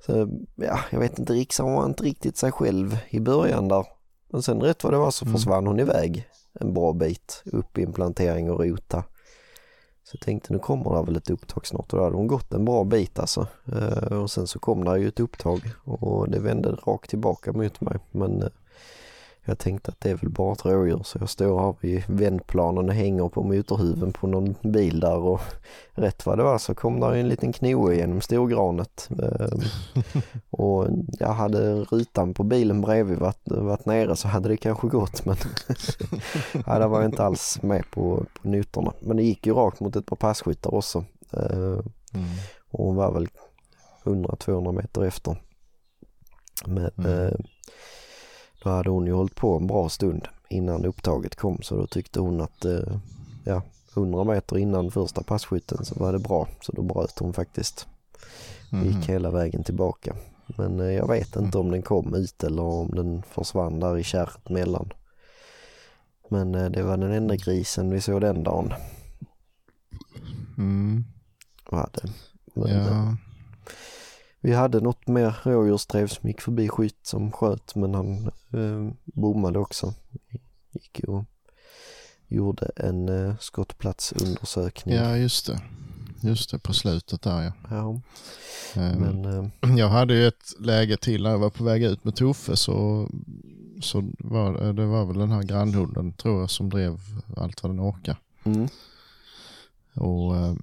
Så 0.07 0.29
ja, 0.57 0.81
jag 0.91 0.99
vet 0.99 1.19
inte, 1.19 1.33
Riksan 1.33 1.73
var 1.73 1.85
inte 1.87 2.03
riktigt 2.05 2.37
sig 2.37 2.53
själv 2.53 2.99
i 3.11 3.21
början 3.21 3.69
där. 3.69 3.87
Men 4.33 4.43
sen 4.43 4.61
rätt 4.61 4.85
vad 4.85 4.93
det 4.93 4.99
var 4.99 5.11
så 5.11 5.25
Mm. 5.25 5.35
försvann 5.37 5.67
hon 5.67 5.81
iväg 5.81 6.29
en 6.61 6.75
bra 6.75 6.93
bit 6.93 7.43
upp 7.47 7.79
i 7.79 7.87
plantering 7.87 8.51
och 8.51 8.61
rota. 8.61 9.05
Så 10.05 10.17
jag 10.17 10.21
tänkte 10.21 10.53
nu 10.53 10.59
kommer 10.59 10.97
det 10.97 11.03
väl 11.07 11.17
ett 11.17 11.31
upptag 11.31 11.67
snart 11.67 11.93
och 11.93 11.99
då 11.99 12.05
hade 12.05 12.17
hon 12.17 12.27
gått 12.27 12.55
en 12.55 12.65
bra 12.65 12.85
bit 12.85 13.19
alltså. 13.19 13.47
Eh, 13.73 14.23
och 14.23 14.31
sen 14.31 14.47
så 14.47 14.59
kom 14.59 14.85
det 14.85 14.99
ju 14.99 15.09
ett 15.09 15.21
upptag 15.21 15.61
och 15.85 16.31
det 16.31 16.39
vände 16.41 16.69
rakt 16.71 17.11
tillbaka 17.11 17.53
mot 17.53 17.81
mig. 17.81 17.99
Men 18.11 18.43
eh, 18.43 18.49
jag 19.51 19.59
tänkte 19.59 19.91
att 19.91 20.01
det 20.01 20.11
är 20.11 20.15
väl 20.15 20.31
bara 20.31 20.53
ett 20.53 20.65
rådjur 20.65 21.01
så 21.05 21.19
jag 21.21 21.29
står 21.29 21.61
här 21.61 21.75
vid 21.81 22.03
vändplanen 22.09 22.89
och 22.89 22.95
hänger 22.95 23.29
på 23.29 23.43
motorhuven 23.43 24.13
på 24.13 24.27
någon 24.27 24.55
bil 24.63 25.01
där 25.01 25.17
och 25.19 25.41
rätt 25.95 26.27
vad 26.27 26.39
det 26.39 26.43
var 26.45 26.59
så 26.59 26.75
kom 26.75 27.01
där 27.01 27.13
en 27.13 27.29
liten 27.29 27.53
knoe 27.53 27.95
genom 27.95 28.21
storgranet. 28.21 29.09
Eh, 29.23 29.59
och 30.51 30.87
jag 31.19 31.29
hade 31.33 31.75
rutan 31.81 32.35
på 32.35 32.43
bilen 32.43 32.81
bredvid 32.81 33.19
varit, 33.19 33.41
varit 33.45 33.87
nere 33.87 34.17
så 34.17 34.29
hade 34.29 34.49
det 34.49 34.57
kanske 34.57 34.87
gått 34.89 35.25
men 35.25 35.37
ja, 36.67 36.79
där 36.79 36.89
var 36.89 37.01
jag 37.01 37.09
inte 37.11 37.25
alls 37.25 37.63
med 37.63 37.85
på, 37.91 38.25
på 38.43 38.49
noterna. 38.49 38.93
Men 39.01 39.17
det 39.17 39.23
gick 39.23 39.47
ju 39.47 39.53
rakt 39.55 39.81
mot 39.81 39.97
ett 39.97 40.07
par 40.07 40.17
passkyttar 40.17 40.75
också. 40.75 41.05
Eh, 41.33 41.79
Mm. 42.15 42.27
och 42.71 42.85
hon 42.85 42.97
var 42.97 43.13
väl 43.13 43.29
100-200 44.05 44.73
meter 44.73 45.05
efter. 45.05 45.37
Men 46.67 46.91
Mm. 46.99 47.27
eh, 47.27 47.33
då 48.63 48.71
hade 48.71 48.91
hon 48.91 49.07
ju 49.07 49.13
hållit 49.13 49.35
på 49.35 49.57
en 49.57 49.67
bra 49.67 49.89
stund 49.89 50.29
innan 50.49 50.85
upptaget 50.85 51.37
kom 51.37 51.63
så 51.63 51.77
då 51.77 51.87
tyckte 51.87 52.21
hon 52.21 52.41
att 52.41 52.65
eh, 52.65 52.97
ja, 53.45 53.63
100 53.97 54.25
meter 54.25 54.59
innan 54.59 54.91
första 54.91 55.23
passkytten 55.23 55.85
så 55.85 55.95
var 55.95 56.13
det 56.13 56.19
bra 56.19 56.49
så 56.61 56.73
då 56.73 56.83
bröt 56.83 57.19
hon 57.19 57.33
faktiskt. 57.33 57.87
Mm. 58.73 58.87
Gick 58.87 59.09
hela 59.09 59.31
vägen 59.31 59.65
tillbaka. 59.65 60.17
Men 60.47 60.81
eh, 60.81 60.87
jag 60.87 61.09
vet 61.09 61.37
inte 61.37 61.59
om 61.59 61.71
den 61.71 61.83
kom 61.83 62.15
ut 62.15 62.45
eller 62.45 62.63
om 62.63 62.89
den 62.89 63.23
försvann 63.23 63.81
där 63.81 63.99
i 63.99 64.03
kärret 64.03 64.49
mellan. 64.49 64.93
Men 66.29 66.55
eh, 66.55 66.71
det 66.71 66.83
var 66.83 66.97
den 66.97 67.13
enda 67.13 67.37
grisen 67.37 67.91
vi 67.91 68.01
såg 68.01 68.21
den 68.21 68.43
dagen. 68.43 68.73
Mm. 70.59 71.05
Var 71.71 71.91
det. 71.93 72.13
Men, 72.55 72.69
Ja. 72.69 73.17
Vi 74.41 74.53
hade 74.53 74.81
något 74.81 75.07
mer 75.07 75.37
rådjursdrev 75.43 76.07
som 76.07 76.29
gick 76.29 76.41
förbi 76.41 76.69
skytt 76.69 77.07
som 77.07 77.33
sköt 77.33 77.75
men 77.75 77.95
han 77.95 78.27
eh, 78.53 78.93
bommade 79.05 79.59
också. 79.59 79.95
Gick 80.73 81.01
och 81.09 81.25
gjorde 82.29 82.71
en 82.77 83.09
eh, 83.09 83.35
skottplatsundersökning. 83.41 84.95
ja, 84.95 85.17
just 85.17 85.47
det. 85.47 85.61
Just 86.23 86.51
det, 86.51 86.59
på 86.59 86.73
slutet 86.73 87.23
där 87.23 87.43
ja. 87.43 87.53
Ja, 87.71 88.01
Eh, 88.77 88.99
men 88.99 89.25
eh, 89.25 89.77
Jag 89.79 89.89
hade 89.89 90.15
ju 90.15 90.27
ett 90.27 90.53
läge 90.61 90.97
till 90.97 91.23
när 91.23 91.31
jag 91.31 91.39
var 91.39 91.51
på 91.51 91.65
väg 91.65 91.83
ut 91.83 92.05
med 92.05 92.15
Toffe 92.17 92.57
så, 92.57 93.09
så 93.83 94.11
var 94.19 94.73
det 94.73 94.87
var 94.87 95.05
väl 95.07 95.19
den 95.19 95.33
här 95.33 95.43
grannhunden 95.43 96.13
tror 96.13 96.41
jag 96.41 96.51
som 96.51 96.69
drev 96.71 96.99
allt 97.37 97.63
vad 97.63 97.73
den 97.73 97.81
orkar. 97.81 98.17
mm, 98.45 98.69
Och 99.95 100.37
eh, 100.37 100.55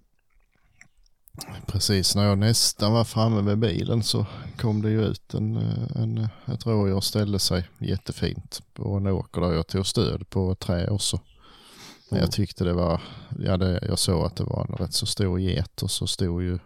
precis 1.68 2.16
när 2.16 2.26
jag 2.26 2.38
nästan 2.38 2.94
var 2.94 3.04
framme 3.04 3.42
med 3.42 3.58
bilen 3.58 4.04
så 4.04 4.26
kom 4.58 4.82
det 4.82 4.90
ju 4.90 5.06
ut 5.06 5.34
en, 5.34 5.58
eh, 5.58 6.02
en, 6.02 6.28
ett 6.46 6.66
rådjur 6.66 7.02
ställde 7.02 7.40
sig 7.40 7.70
jättefint 7.78 8.62
på 8.74 8.98
en 8.98 9.08
åker 9.08 9.42
där 9.42 9.54
jag 9.54 9.68
tog 9.68 9.88
stöd 9.88 10.30
på 10.30 10.52
ett 10.52 10.60
trä 10.60 10.90
också. 10.90 11.20
Men 12.10 12.20
jag 12.20 12.32
tyckte 12.32 12.64
det 12.64 12.74
var, 12.74 13.02
ja 13.40 13.58
det, 13.58 13.80
jag 13.88 14.00
såg 14.00 14.26
att 14.26 14.36
det 14.36 14.44
var 14.44 14.68
en 14.70 14.76
rätt 14.76 14.94
så 14.94 15.06
stor 15.06 15.40
get 15.40 15.82
och 15.82 15.92
så 15.92 16.08
stod 16.08 16.44
ju 16.44 16.60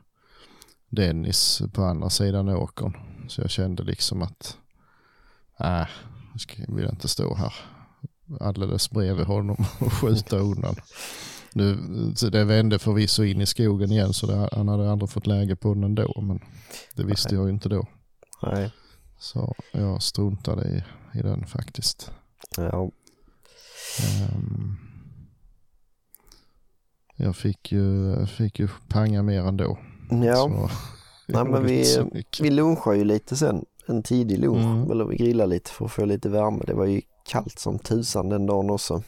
Dennis 0.89 1.61
på 1.73 1.83
andra 1.83 2.09
sidan 2.09 2.49
åkern. 2.49 2.97
Så 3.29 3.41
jag 3.41 3.49
kände 3.49 3.83
liksom 3.83 4.21
att, 4.21 4.57
nej, 5.59 5.87
jag 6.57 6.75
vill 6.75 6.89
inte 6.89 7.07
stå 7.07 7.35
här 7.35 7.53
alldeles 8.39 8.89
bredvid 8.89 9.25
honom 9.25 9.65
och 9.79 9.93
skjuta 9.93 10.37
undan. 10.37 10.75
Nu, 11.53 11.75
det 12.31 12.43
vände 12.43 12.79
förvisso 12.79 13.23
in 13.23 13.41
i 13.41 13.45
skogen 13.45 13.91
igen 13.91 14.13
så 14.13 14.27
det, 14.27 14.49
han 14.51 14.67
hade 14.67 14.91
aldrig 14.91 15.09
fått 15.09 15.27
läge 15.27 15.55
på 15.55 15.73
den 15.73 15.83
ändå. 15.83 16.21
Men 16.21 16.39
det 16.95 17.03
visste 17.03 17.35
jag 17.35 17.43
ju 17.47 17.49
inte 17.53 17.69
då. 17.69 17.87
nej, 18.43 18.71
Så 19.19 19.55
jag 19.71 20.03
struntade 20.03 20.69
i, 20.69 20.83
i 21.19 21.21
den 21.21 21.45
faktiskt. 21.45 22.11
ja, 22.57 22.91
Ehm, 23.99 24.75
jag 27.15 27.35
fick 27.35 27.71
ju, 27.71 28.15
fick 28.25 28.59
ju 28.59 28.67
panga 28.87 29.23
mer 29.23 29.41
ändå. 29.43 29.77
ja. 30.09 30.35
Så, 30.35 30.69
Nej, 31.27 31.43
men 31.51 31.65
vi, 31.65 31.85
vi 32.41 32.49
lunchade 32.49 32.97
ju 32.97 33.03
lite 33.03 33.35
sen, 33.35 33.65
en 33.87 34.03
tidig 34.03 34.39
lunch, 34.39 34.57
Mm. 34.65 34.91
eller 34.91 35.05
vi 35.05 35.15
grillade 35.17 35.49
lite 35.49 35.71
för 35.71 35.85
att 35.85 35.91
få 35.91 36.05
lite 36.05 36.29
värme. 36.29 36.63
Det 36.67 36.73
var 36.73 36.85
ju 36.85 37.01
kallt 37.25 37.59
som 37.59 37.79
tusan 37.79 38.29
den 38.29 38.45
dagen 38.45 38.69
också. 38.69 39.03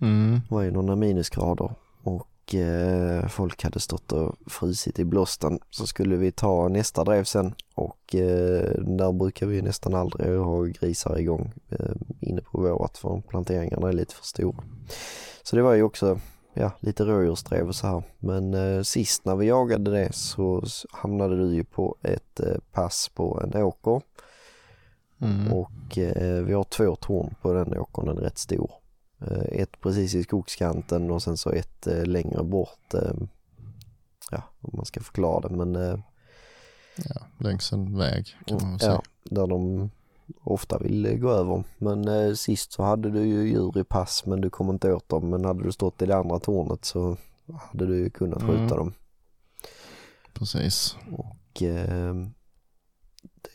Mm, 0.00 0.40
Det 0.48 0.54
var 0.54 0.62
ju 0.62 0.70
några 0.70 0.96
minusgrader 0.96 1.70
och 2.02 2.54
eh, 2.54 3.28
folk 3.28 3.64
hade 3.64 3.80
stått 3.80 4.12
och 4.12 4.36
frusit 4.46 4.98
i 4.98 5.04
blåsten. 5.04 5.58
Så 5.70 5.86
skulle 5.86 6.16
vi 6.16 6.32
ta 6.32 6.68
nästa 6.68 7.04
drev 7.04 7.24
sen 7.24 7.54
och 7.74 8.14
eh, 8.14 8.70
där 8.78 9.12
brukar 9.12 9.46
vi 9.46 9.62
nästan 9.62 9.94
aldrig 9.94 10.38
ha 10.38 10.62
grisar 10.62 11.18
igång 11.18 11.52
eh, 11.68 11.96
inne 12.20 12.40
på 12.40 12.60
vårat 12.60 12.98
för 12.98 13.22
planteringarna 13.28 13.88
är 13.88 13.92
lite 13.92 14.14
för 14.14 14.24
stora. 14.24 14.62
Så 15.42 15.56
det 15.56 15.62
var 15.62 15.74
ju 15.74 15.82
också 15.82 16.20
ja, 16.54 16.70
lite 16.80 17.04
rådjursdrev 17.04 17.68
och 17.68 17.74
så 17.74 17.86
här. 17.86 18.02
Men 18.18 18.54
eh, 18.54 18.82
sist 18.82 19.24
när 19.24 19.36
vi 19.36 19.46
jagade 19.46 19.90
det 19.90 20.12
så 20.12 20.62
hamnade 20.90 21.36
du 21.36 21.54
ju 21.54 21.64
på 21.64 21.96
ett 22.02 22.40
eh, 22.40 22.56
pass 22.72 23.10
på 23.14 23.40
en 23.44 23.62
åker 23.62 24.02
mm, 25.20 25.52
och 25.52 25.98
eh, 25.98 26.42
vi 26.44 26.52
har 26.52 26.64
två 26.64 26.96
torn 26.96 27.34
på 27.42 27.52
den 27.52 27.78
åkern, 27.78 28.06
den 28.06 28.18
är 28.18 28.22
rätt 28.22 28.38
stor. 28.38 28.79
Eh, 29.20 29.60
ett 29.60 29.80
precis 29.80 30.14
i 30.14 30.22
skogskanten 30.22 31.10
och 31.10 31.22
sen 31.22 31.36
så 31.36 31.50
ett 31.50 31.86
eh, 31.86 32.04
längre 32.04 32.42
bort. 32.44 32.94
Eh, 32.94 33.12
ja, 34.30 34.42
om 34.60 34.70
man 34.76 34.84
ska 34.86 35.00
förklara 35.00 35.48
det 35.48 35.56
men 35.56 35.74
ja, 36.96 37.20
längs 37.38 37.72
en 37.72 37.98
väg 37.98 38.36
kan 38.46 38.58
man 38.62 38.78
säga. 38.78 38.92
ja, 38.92 39.02
där 39.24 39.46
de 39.46 39.90
ofta 40.42 40.78
vill 40.78 41.18
gå 41.18 41.30
över. 41.30 41.64
Men 41.78 42.36
sist 42.36 42.72
så 42.72 42.82
hade 42.82 43.10
du 43.10 43.26
ju 43.26 43.48
djur 43.48 43.78
i 43.78 43.84
pass 43.84 44.26
men 44.26 44.40
du 44.40 44.50
kom 44.50 44.70
inte 44.70 44.92
åt 44.92 45.08
dem. 45.08 45.30
Men 45.30 45.44
hade 45.44 45.62
du 45.62 45.72
stått 45.72 46.02
i 46.02 46.06
det 46.06 46.16
andra 46.16 46.38
tornet 46.38 46.84
så 46.84 47.16
hade 47.72 47.86
du 47.86 47.96
ju 47.98 48.10
kunnat 48.10 48.40
skjuta 48.42 48.54
Mm. 48.62 48.68
dem. 48.76 48.92
Precis. 50.32 50.96
Och 51.16 51.62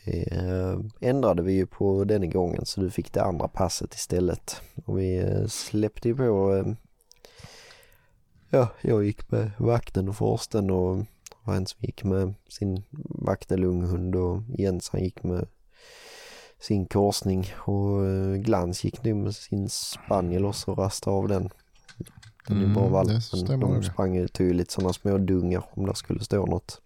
det 0.04 0.32
eh, 0.32 0.78
ändrade 1.00 1.42
vi 1.42 1.52
ju 1.52 1.66
på 1.66 2.04
den 2.04 2.30
gången 2.30 2.66
så 2.66 2.80
du 2.80 2.90
fick 2.90 3.12
det 3.12 3.22
andra 3.22 3.48
passet 3.48 3.94
istället. 3.94 4.60
Och 4.84 4.98
vi 4.98 5.18
eh, 5.18 5.46
släppte 5.46 6.08
ju 6.08 6.16
på, 6.16 6.54
eh, 6.54 6.74
ja 8.50 8.68
jag 8.80 9.04
gick 9.04 9.30
med 9.30 9.50
vakten 9.58 10.08
och 10.08 10.16
forsten 10.16 10.70
och 10.70 11.04
en 11.46 11.66
som 11.66 11.78
gick 11.80 12.04
med 12.04 12.34
sin 12.48 12.82
vaktelunghund 13.08 14.16
och 14.16 14.42
Jens 14.48 14.88
han 14.88 15.04
gick 15.04 15.22
med 15.22 15.46
sin 16.60 16.86
korsning 16.86 17.46
och 17.56 18.02
Glans 18.38 18.84
gick 18.84 19.04
nu 19.04 19.14
med 19.14 19.34
sin 19.34 19.68
spaniel 19.68 20.44
och 20.44 20.78
rastade 20.78 21.16
av 21.16 21.28
den. 21.28 21.50
Den 22.48 22.56
är 22.56 22.62
Mm, 22.62 22.74
bra 22.74 22.84
det 22.84 22.90
valp 22.90 23.08
men 23.08 23.20
stämmer 23.20 23.66
de 23.66 23.82
sprang 23.82 24.14
ju 24.14 24.52
lite 24.52 24.72
sådana 24.72 24.92
små 24.92 25.18
dungar 25.18 25.64
om 25.70 25.86
det 25.86 25.94
skulle 25.94 26.24
stå 26.24 26.46
något. 26.46 26.80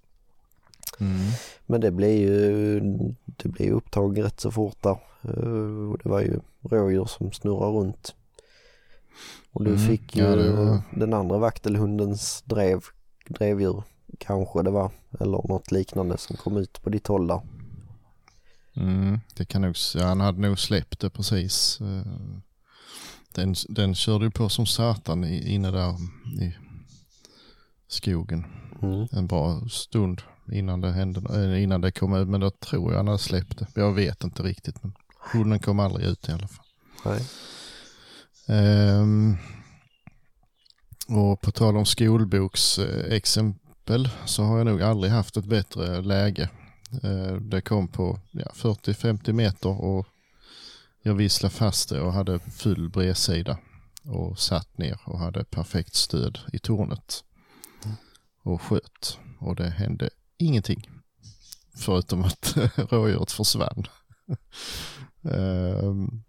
Mm. 1.00 1.30
Men 1.66 1.80
det 1.80 1.90
blev 1.90 2.10
ju, 2.18 2.80
det 3.26 3.48
blev 3.48 3.72
upptag 3.72 4.22
rätt 4.24 4.40
så 4.40 4.50
fort 4.50 4.82
där. 4.82 4.98
Eh, 5.22 5.90
och 5.90 5.98
det 6.02 6.08
var 6.08 6.20
ju 6.20 6.40
rådjur 6.62 7.04
som 7.04 7.32
snurrade 7.32 7.72
runt. 7.78 8.14
Och 9.52 9.64
du 9.64 9.70
Mm, 9.70 9.86
fick 9.88 10.16
ju 10.16 10.22
ja, 10.22 10.52
var- 10.56 10.82
den 10.98 11.14
andra 11.14 11.38
vaktelhundens 11.38 12.42
drev, 12.46 12.80
drevdjur 13.28 13.82
kanske 14.18 14.62
det 14.62 14.70
var. 14.70 14.90
Eller 15.20 15.48
något 15.48 15.70
liknande 15.70 16.18
som 16.18 16.36
kom 16.36 16.56
ut 16.56 16.82
på 16.82 16.90
ditt 16.90 17.06
håll 17.06 17.26
där. 17.26 17.40
Mm, 18.76 19.20
det 19.34 19.44
kan 19.44 19.62
nog, 19.62 19.74
ja, 19.94 20.04
han 20.06 20.20
hade 20.20 20.40
nog 20.40 20.58
släppt 20.58 21.00
det 21.00 21.10
precis. 21.10 21.80
Eh, 21.80 22.12
den, 23.34 23.54
den 23.68 23.94
körde 23.94 24.24
ju 24.24 24.30
på 24.30 24.48
som 24.48 24.66
satan 24.66 25.24
inne 25.24 25.70
där 25.70 25.94
i 26.42 26.54
skogen. 27.88 28.44
Mm. 28.82 29.06
En 29.12 29.26
bra 29.26 29.60
stund 29.70 30.22
innan 30.52 30.80
det, 30.80 30.92
hände, 30.92 31.44
äh, 31.44 31.62
innan 31.62 31.80
det 31.80 31.92
kom 31.92 32.14
ut. 32.14 32.28
Men 32.28 32.40
då 32.40 32.50
tror 32.50 32.90
jag 32.90 32.98
han 32.98 33.06
hade 33.06 33.18
släppt 33.18 33.58
det. 33.58 33.66
Jag 33.74 33.92
vet 33.92 34.24
inte 34.24 34.42
riktigt. 34.42 34.82
Men 34.82 34.92
hunden 35.32 35.58
kom 35.58 35.80
aldrig 35.80 36.06
ut 36.06 36.28
i 36.28 36.32
alla 36.32 36.48
fall. 36.48 36.66
Nej. 37.04 37.22
Um, 39.00 39.36
och 41.08 41.40
på 41.40 41.50
tal 41.50 41.76
om 41.76 41.86
skolboksexempel 41.86 44.10
så 44.24 44.42
har 44.42 44.58
jag 44.58 44.66
nog 44.66 44.82
aldrig 44.82 45.12
haft 45.12 45.36
ett 45.36 45.44
bättre 45.44 46.02
läge. 46.02 46.48
Uh, 47.04 47.34
det 47.34 47.60
kom 47.60 47.88
på 47.88 48.20
ja, 48.30 48.50
40-50 48.54 49.32
meter 49.32 49.80
och 49.80 50.06
jag 51.02 51.14
visslade 51.14 51.54
fast 51.54 51.88
det 51.88 52.00
och 52.00 52.12
hade 52.12 52.38
full 52.38 52.88
bredsida 52.88 53.58
och 54.04 54.38
satt 54.38 54.78
ner 54.78 55.00
och 55.04 55.18
hade 55.18 55.44
perfekt 55.44 55.94
stöd 55.94 56.38
i 56.52 56.58
tornet 56.58 57.24
och 58.42 58.62
sköt 58.62 59.18
och 59.38 59.56
det 59.56 59.70
hände 59.70 60.10
ingenting. 60.40 60.88
Förutom 61.76 62.22
att 62.24 62.56
rådjuret 62.76 63.32
försvann. 63.32 63.84
um, 65.22 66.22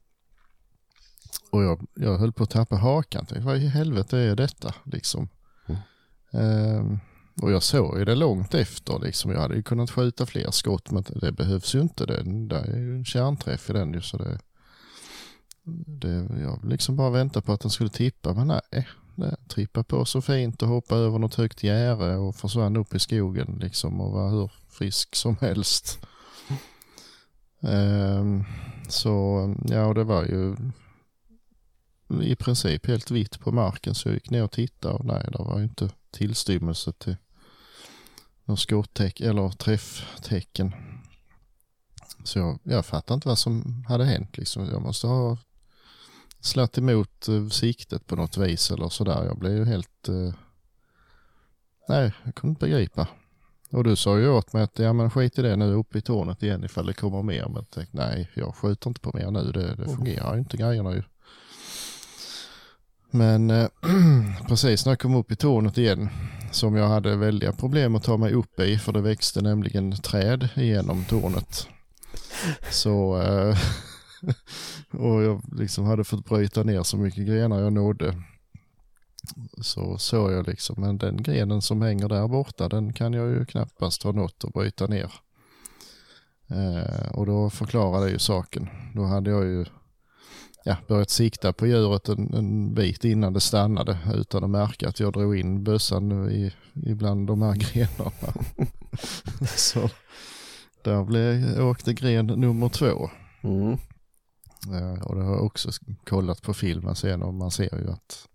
och 1.51 1.63
jag, 1.63 1.87
jag 1.95 2.17
höll 2.17 2.33
på 2.33 2.43
att 2.43 2.49
tappa 2.49 2.75
hakan. 2.75 3.25
Tänkte, 3.25 3.45
vad 3.45 3.57
i 3.57 3.67
helvete 3.67 4.17
är 4.17 4.35
detta 4.35 4.75
liksom? 4.83 5.29
Mm. 5.67 6.79
Um, 6.79 6.99
och 7.41 7.51
jag 7.51 7.63
såg 7.63 7.99
ju 7.99 8.05
det 8.05 8.15
långt 8.15 8.53
efter 8.53 8.99
liksom. 8.99 9.31
Jag 9.31 9.39
hade 9.39 9.55
ju 9.55 9.63
kunnat 9.63 9.91
skjuta 9.91 10.25
fler 10.25 10.51
skott 10.51 10.91
men 10.91 11.03
det 11.09 11.31
behövs 11.31 11.75
ju 11.75 11.81
inte. 11.81 12.05
Det, 12.05 12.23
det 12.23 12.55
är 12.55 12.77
ju 12.77 12.95
en 12.95 13.05
kärnträff 13.05 13.69
i 13.69 13.73
den 13.73 13.93
ju 13.93 14.01
så 14.01 14.17
det, 14.17 14.39
det, 15.85 16.41
jag 16.41 16.65
liksom 16.65 16.95
bara 16.95 17.09
väntade 17.09 17.45
på 17.45 17.53
att 17.53 17.61
den 17.61 17.71
skulle 17.71 17.89
tippa 17.89 18.33
men 18.33 18.47
nej, 18.47 18.87
Eh, 19.17 19.23
det 19.23 19.47
trippade 19.47 19.83
på 19.83 20.05
så 20.05 20.21
fint 20.21 20.61
och 20.61 20.67
hoppade 20.67 21.01
över 21.01 21.19
något 21.19 21.35
högt 21.35 21.63
gärde 21.63 22.15
och 22.15 22.35
försvann 22.35 22.77
upp 22.77 22.95
i 22.95 22.99
skogen 22.99 23.57
liksom 23.61 24.01
och 24.01 24.11
var 24.11 24.29
hur 24.29 24.51
frisk 24.69 25.15
som 25.15 25.37
helst. 25.41 25.99
Um, 27.63 28.45
så 28.89 29.55
ja, 29.65 29.85
och 29.85 29.95
det 29.95 30.03
var 30.03 30.23
ju 30.23 30.55
i 32.21 32.35
princip 32.35 32.87
helt 32.87 33.11
vitt 33.11 33.39
på 33.39 33.51
marken 33.51 33.95
så 33.95 34.09
jag 34.09 34.13
gick 34.13 34.29
ner 34.29 34.43
och 34.43 34.51
tittade 34.51 34.93
och 34.93 35.05
nej, 35.05 35.29
det 35.31 35.37
var 35.37 35.57
ju 35.57 35.63
inte 35.63 35.89
tillstymmelse 36.11 36.91
till 36.91 37.15
någon 38.45 38.57
skottäck 38.57 39.21
eller 39.21 39.49
träfftecken. 39.49 40.73
Så 42.23 42.39
jag, 42.39 42.59
jag 42.63 42.85
fattade 42.85 43.15
inte 43.15 43.27
vad 43.27 43.37
som 43.37 43.85
hade 43.87 44.05
hänt 44.05 44.37
liksom. 44.37 44.65
Jag 44.65 44.81
måste 44.81 45.07
ha 45.07 45.37
slatt 46.41 46.77
emot 46.77 47.29
uh, 47.29 47.49
siktet 47.49 48.07
på 48.07 48.15
något 48.15 48.37
vis 48.37 48.71
eller 48.71 48.89
sådär. 48.89 49.25
Jag 49.25 49.37
blev 49.37 49.53
ju 49.53 49.65
helt... 49.65 50.09
Uh, 50.09 50.33
nej, 51.87 52.13
jag 52.23 52.35
kunde 52.35 52.51
inte 52.51 52.65
begripa. 52.65 53.07
Och 53.71 53.83
du 53.83 53.95
sa 53.95 54.17
ju 54.17 54.29
åt 54.29 54.53
mig 54.53 54.63
att 54.63 54.79
ja 54.79 54.93
men 54.93 55.09
skit 55.09 55.39
i 55.39 55.41
det 55.41 55.55
nu 55.55 55.73
upp 55.73 55.95
i 55.95 56.01
tornet 56.01 56.43
igen 56.43 56.63
ifall 56.63 56.85
det 56.85 56.93
kommer 56.93 57.23
mer. 57.23 57.43
Men 57.43 57.55
jag 57.55 57.69
tänkte 57.69 57.97
nej, 57.97 58.29
jag 58.33 58.55
skjuter 58.55 58.89
inte 58.89 59.01
på 59.01 59.11
mer 59.13 59.31
nu. 59.31 59.51
Det, 59.51 59.75
det 59.75 59.85
fungerar 59.85 60.33
ju 60.33 60.39
inte 60.39 60.57
grejerna 60.57 60.93
ju. 60.93 61.03
Men 63.11 63.51
eh, 63.51 63.67
precis 64.47 64.85
när 64.85 64.91
jag 64.91 64.99
kom 64.99 65.15
upp 65.15 65.31
i 65.31 65.35
tornet 65.35 65.77
igen 65.77 66.09
som 66.51 66.75
jag 66.75 66.87
hade 66.87 67.15
väldiga 67.15 67.51
problem 67.51 67.95
att 67.95 68.03
ta 68.03 68.17
mig 68.17 68.33
upp 68.33 68.59
i 68.59 68.77
för 68.77 68.91
det 68.91 69.01
växte 69.01 69.41
nämligen 69.41 69.91
träd 69.91 70.49
igenom 70.55 71.05
tornet. 71.05 71.67
Så 72.71 73.21
eh, 73.21 73.57
och 74.91 75.23
jag 75.23 75.41
liksom 75.51 75.85
hade 75.85 76.03
fått 76.03 76.25
bryta 76.25 76.63
ner 76.63 76.83
så 76.83 76.97
mycket 76.97 77.27
grenar 77.27 77.59
jag 77.59 77.73
nådde. 77.73 78.23
Så 79.61 79.97
såg 79.97 80.31
jag 80.31 80.47
liksom, 80.47 80.81
men 80.81 80.97
den 80.97 81.23
grenen 81.23 81.61
som 81.61 81.81
hänger 81.81 82.09
där 82.09 82.27
borta 82.27 82.69
den 82.69 82.93
kan 82.93 83.13
jag 83.13 83.29
ju 83.29 83.45
knappast 83.45 84.03
ha 84.03 84.11
nått 84.11 84.43
att 84.43 84.53
bryta 84.53 84.87
ner. 84.87 85.11
Eh, 86.47 87.11
och 87.11 87.25
då 87.25 87.49
förklarade 87.49 88.09
ju 88.11 88.19
saken. 88.19 88.69
Då 88.95 89.03
hade 89.03 89.29
jag 89.29 89.43
ju 89.43 89.65
ja, 90.63 90.77
börjat 90.87 91.09
sikta 91.09 91.53
på 91.53 91.67
djuret 91.67 92.09
en, 92.09 92.33
en 92.33 92.73
bit 92.73 93.05
innan 93.05 93.33
det 93.33 93.39
stannade 93.39 93.97
utan 94.15 94.43
att 94.43 94.49
märka 94.49 94.89
att 94.89 94.99
jag 94.99 95.13
drog 95.13 95.37
in 95.37 95.63
bössan 95.63 96.29
i, 96.29 96.53
ibland 96.73 97.27
de 97.27 97.41
här 97.41 97.55
grenarna. 97.73 98.33
så 99.55 99.89
där 100.83 101.03
blev, 101.03 101.61
åkte 101.65 101.93
gren 101.93 102.25
nummer 102.25 102.69
två. 102.69 103.09
Mm. 103.43 103.77
Ja, 104.67 105.03
och 105.03 105.15
det 105.15 105.23
har 105.23 105.33
jag 105.33 105.45
också 105.45 105.69
kollat 106.05 106.41
på 106.41 106.53
filmen 106.53 106.95
sen 106.95 107.23
och 107.23 107.33
man 107.33 107.51
ser 107.51 107.79
ju 107.79 107.91
att, 107.91 108.27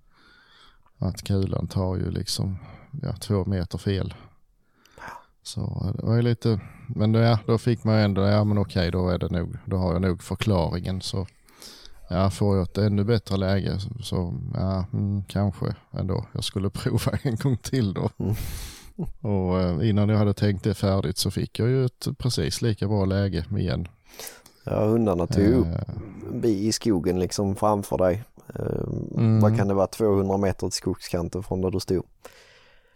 att 0.98 1.22
kulan 1.22 1.68
tar 1.68 1.96
ju 1.96 2.10
liksom 2.10 2.58
ja, 3.02 3.12
två 3.12 3.44
meter 3.44 3.78
fel. 3.78 4.14
Så 5.42 5.92
det 5.96 6.06
var 6.06 6.16
ju 6.16 6.22
lite, 6.22 6.60
men 6.88 7.12
då, 7.12 7.18
ja, 7.18 7.38
då 7.46 7.58
fick 7.58 7.84
man 7.84 7.94
ändå, 7.94 8.22
ja 8.22 8.44
men 8.44 8.58
okej 8.58 8.90
då 8.90 9.08
är 9.08 9.18
det 9.18 9.30
nog, 9.30 9.56
då 9.64 9.76
har 9.76 9.92
jag 9.92 10.02
nog 10.02 10.22
förklaringen 10.22 11.00
så 11.00 11.26
ja, 12.08 12.30
får 12.30 12.56
jag 12.56 12.62
ett 12.62 12.78
ännu 12.78 13.04
bättre 13.04 13.36
läge 13.36 13.80
så, 13.80 13.90
så 14.02 14.40
ja, 14.54 14.86
mm, 14.92 15.24
kanske 15.24 15.74
ändå 15.90 16.26
jag 16.32 16.44
skulle 16.44 16.70
prova 16.74 17.18
en 17.22 17.36
gång 17.36 17.56
till 17.56 17.94
då. 17.94 18.11
Mm. 18.18 18.34
Och 19.20 19.61
eh, 19.61 19.88
innan 19.88 20.08
jag 20.08 20.18
hade 20.18 20.34
tänkt 20.34 20.64
det 20.64 20.74
färdigt 20.74 21.18
så 21.18 21.30
fick 21.30 21.58
jag 21.58 21.68
ju 21.68 21.84
ett 21.84 22.07
precis 22.18 22.62
lika 22.62 22.88
bra 22.88 23.04
läge 23.04 23.44
igen. 23.58 23.88
Ja, 24.67 24.84
hundarna 24.84 25.26
tog 25.26 25.45
upp 25.45 25.67
uh, 26.34 26.51
i 26.51 26.72
skogen 26.72 27.18
liksom 27.18 27.57
framför 27.57 27.99
dig. 27.99 28.25
Uh, 28.61 29.17
mm. 29.17 29.41
Vad 29.41 29.57
kan 29.57 29.68
det 29.68 29.75
vara, 29.75 29.87
200 29.87 30.37
meter 30.37 30.68
till 30.68 30.76
skogskanten 30.76 31.43
från 31.43 31.61
där 31.61 31.71
du 31.71 31.80
stod? 31.80 32.05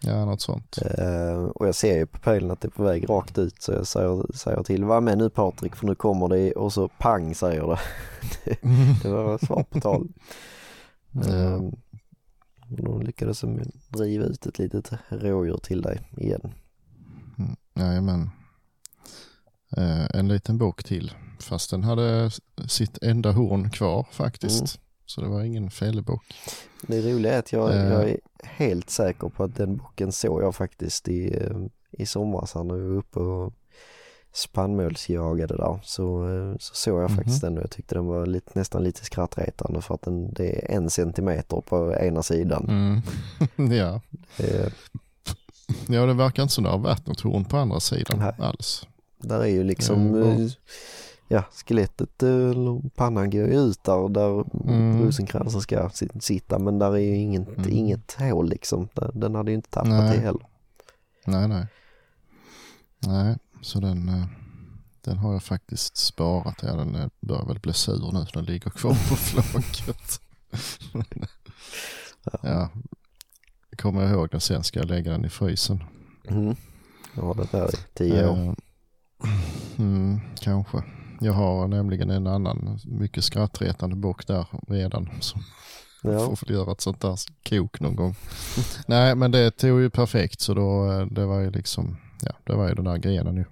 Ja, 0.02 0.24
något 0.24 0.40
sånt. 0.40 0.78
Uh, 0.98 1.44
och 1.44 1.66
jag 1.66 1.74
ser 1.74 1.96
ju 1.96 2.06
på 2.06 2.18
pejlen 2.18 2.50
att 2.50 2.60
det 2.60 2.68
är 2.68 2.70
på 2.70 2.82
väg 2.82 3.10
rakt 3.10 3.38
ut 3.38 3.62
så 3.62 3.72
jag 3.72 3.86
säger, 3.86 4.36
säger 4.36 4.62
till, 4.62 4.84
var 4.84 5.00
med 5.00 5.18
nu 5.18 5.30
Patrik 5.30 5.76
för 5.76 5.86
nu 5.86 5.94
kommer 5.94 6.28
det 6.28 6.52
och 6.52 6.72
så 6.72 6.88
pang 6.88 7.34
säger 7.34 7.66
det. 7.66 7.78
det, 9.02 9.08
var 9.08 9.46
svar 9.46 9.64
på 9.70 9.80
tal. 9.80 10.08
Då 12.68 12.98
lyckades 12.98 13.40
de 13.40 13.60
driva 13.88 14.24
ut 14.24 14.46
ett 14.46 14.58
litet 14.58 14.90
rådjur 15.08 15.56
till 15.56 15.82
dig 15.82 16.00
igen. 16.16 16.54
Mm, 17.38 17.56
jajamän. 17.74 18.30
Uh, 19.78 20.06
en 20.14 20.28
liten 20.28 20.58
bock 20.58 20.84
till 20.84 21.12
fast 21.42 21.70
den 21.70 21.84
hade 21.84 22.30
sitt 22.68 23.02
enda 23.02 23.32
horn 23.32 23.70
kvar 23.70 24.06
faktiskt. 24.12 24.60
Mm. 24.60 24.68
Så 25.06 25.20
det 25.20 25.28
var 25.28 25.42
ingen 25.42 25.70
fällebock. 25.70 26.24
Det 26.82 27.00
roliga 27.00 27.34
är 27.34 27.38
att 27.38 27.52
jag, 27.52 27.70
uh, 27.70 27.76
jag, 27.76 28.10
är 28.10 28.18
helt 28.42 28.90
säker 28.90 29.28
på 29.28 29.44
att 29.44 29.56
den 29.56 29.76
bocken 29.76 30.12
såg 30.12 30.42
jag 30.42 30.54
faktiskt 30.54 31.08
i, 31.08 31.36
eh, 31.36 31.56
i 31.90 32.06
somras 32.06 32.54
när 32.54 32.74
vi 32.74 32.88
var 32.88 32.96
uppe 32.96 33.18
och 33.18 33.52
spannmålsjagade 34.32 35.56
där. 35.56 35.80
Så, 35.84 36.28
eh, 36.28 36.56
så 36.58 36.74
såg 36.74 36.94
jag 36.94 37.00
mm 37.00 37.12
-hmm. 37.12 37.16
faktiskt 37.16 37.40
den 37.40 37.56
och 37.56 37.62
jag 37.62 37.70
tyckte 37.70 37.94
den 37.94 38.06
var 38.06 38.26
lite, 38.26 38.50
nästan 38.54 38.84
lite 38.84 39.04
skrattretande 39.04 39.82
för 39.82 39.94
att 39.94 40.02
den, 40.02 40.32
det 40.32 40.72
är 40.72 40.76
en 40.76 40.90
centimeter 40.90 41.60
på 41.60 41.96
ena 42.00 42.22
sidan. 42.22 42.68
Mm. 42.68 43.72
ja. 43.72 44.00
Det, 44.36 44.72
ja, 45.88 46.06
det 46.06 46.14
verkar 46.14 46.42
inte 46.42 46.54
som 46.54 46.64
det 46.64 46.70
har 46.70 46.78
varit 46.78 47.06
något 47.06 47.20
horn 47.20 47.44
på 47.44 47.56
andra 47.56 47.80
sidan 47.80 48.18
Nej. 48.18 48.32
alls. 48.38 48.86
Där 49.18 49.40
är 49.40 49.46
ju 49.46 49.64
liksom 49.64 50.14
mm 50.14 50.50
ja, 51.32 51.44
skelettet 51.50 52.22
eller 52.22 52.88
pannan 52.88 53.30
går 53.30 53.48
ut 53.48 53.84
där, 53.84 54.08
där 54.08 54.44
mm. 54.68 55.02
rosenkransen 55.02 55.60
ska 55.60 55.90
sitta 56.20 56.58
men 56.58 56.78
där 56.78 56.92
är 56.92 56.98
ju 56.98 57.16
inget, 57.16 57.58
mm. 57.58 57.70
inget 57.70 58.16
hål 58.18 58.48
liksom. 58.48 58.88
Den 59.14 59.34
hade 59.34 59.50
ju 59.50 59.54
inte 59.54 59.70
tappat 59.70 59.90
nej. 59.90 60.16
det 60.16 60.22
heller. 60.22 60.46
Nej, 61.24 61.48
nej. 61.48 61.66
Nej, 63.06 63.36
så 63.62 63.80
den, 63.80 64.08
eh, 64.08 64.24
den 65.00 65.18
har 65.18 65.32
jag 65.32 65.42
faktiskt 65.42 65.96
sparat. 65.96 66.58
Ja, 66.62 66.76
den 66.76 66.94
eh, 66.94 67.08
börjar 67.20 67.46
väl 67.46 67.58
bli 67.58 67.72
sur 67.72 68.12
nu. 68.12 68.26
Den 68.34 68.44
ligger 68.44 68.70
kvar 68.70 68.90
på 68.90 69.16
flaket. 69.16 70.20
ja, 72.42 72.70
kommer 73.76 74.02
jag 74.02 74.10
ihåg 74.10 74.28
den 74.30 74.40
sen 74.40 74.64
ska 74.64 74.78
jag 74.78 74.88
lägga 74.88 75.12
den 75.12 75.24
i 75.24 75.28
frysen. 75.28 75.84
Mm. 76.28 76.56
Ja, 77.16 77.34
det 77.36 77.58
där 77.58 77.74
i 77.74 77.78
tio 77.94 78.28
år. 78.28 78.56
Mm, 79.78 80.20
kanske. 80.40 80.82
Jag 81.20 81.32
har 81.32 81.68
nämligen 81.68 82.10
en 82.10 82.26
annan 82.26 82.78
mycket 82.84 83.24
skrattretande 83.24 83.96
bock 83.96 84.26
där 84.26 84.46
redan 84.68 85.10
som 85.20 85.42
ja. 86.02 86.36
får 86.36 86.50
göra 86.50 86.72
ett 86.72 86.80
sånt 86.80 87.00
där 87.00 87.16
kok 87.48 87.80
någon 87.80 87.96
gång. 87.96 88.14
Nej 88.86 89.14
men 89.14 89.30
det 89.30 89.50
tog 89.50 89.80
ju 89.80 89.90
perfekt 89.90 90.40
så 90.40 90.54
då 90.54 90.86
det 91.10 91.26
var 91.26 91.40
ju 91.40 91.50
liksom, 91.50 91.96
ja 92.22 92.32
det 92.44 92.52
var 92.52 92.68
ju 92.68 92.74
den 92.74 92.84
där 92.84 92.96
grenen 92.96 93.36
ju. 93.36 93.44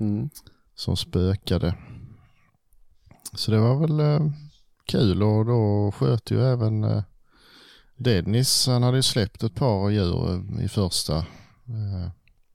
Mm. 0.00 0.30
Som 0.74 0.96
spökade. 0.96 1.74
Så 3.34 3.50
det 3.50 3.58
var 3.58 3.80
väl 3.80 4.00
eh, 4.00 4.32
kul 4.86 5.22
och 5.22 5.46
då 5.46 5.92
sköt 5.92 6.30
ju 6.30 6.42
även 6.42 6.84
eh, 6.84 7.02
Dennis, 7.96 8.66
han 8.66 8.82
hade 8.82 8.98
ju 8.98 9.02
släppt 9.02 9.42
ett 9.42 9.54
par 9.54 9.90
djur 9.90 10.44
i 10.62 10.68
första 10.68 11.26
Eh, 11.70 12.10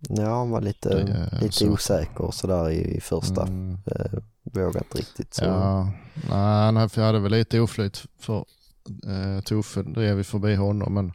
Ja, 0.09 0.37
han 0.37 0.49
var 0.49 0.61
lite, 0.61 0.89
Det 0.89 1.41
lite 1.41 1.53
så. 1.53 1.69
osäker 1.69 2.31
sådär 2.31 2.69
i, 2.69 2.97
i 2.97 3.01
första. 3.01 3.41
mm, 3.43 3.77
Eh, 3.85 4.19
vågade 4.43 4.79
inte 4.79 4.97
riktigt. 4.97 5.33
Så. 5.33 5.43
ja, 5.45 5.91
nej, 6.29 6.63
han 6.73 6.75
hade 6.77 7.19
väl 7.19 7.31
lite 7.31 7.59
oflyt 7.59 8.03
för 8.19 8.45
eh, 9.07 9.41
Toffe 9.45 9.81
drev 9.83 10.17
vi 10.17 10.23
förbi 10.23 10.55
honom 10.55 10.93
men 10.93 11.13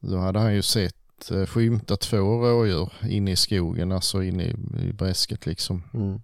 då 0.00 0.16
hade 0.18 0.38
han 0.38 0.54
ju 0.54 0.62
sett 0.62 1.30
eh, 1.30 1.46
skymta 1.46 1.96
två 1.96 2.16
rådjur 2.16 2.92
inne 3.08 3.30
i 3.30 3.36
skogen, 3.36 3.92
alltså 3.92 4.22
inne 4.22 4.44
i, 4.44 4.56
i 4.88 4.92
bräsket 4.92 5.46
liksom. 5.46 5.82
Mm. 5.94 6.20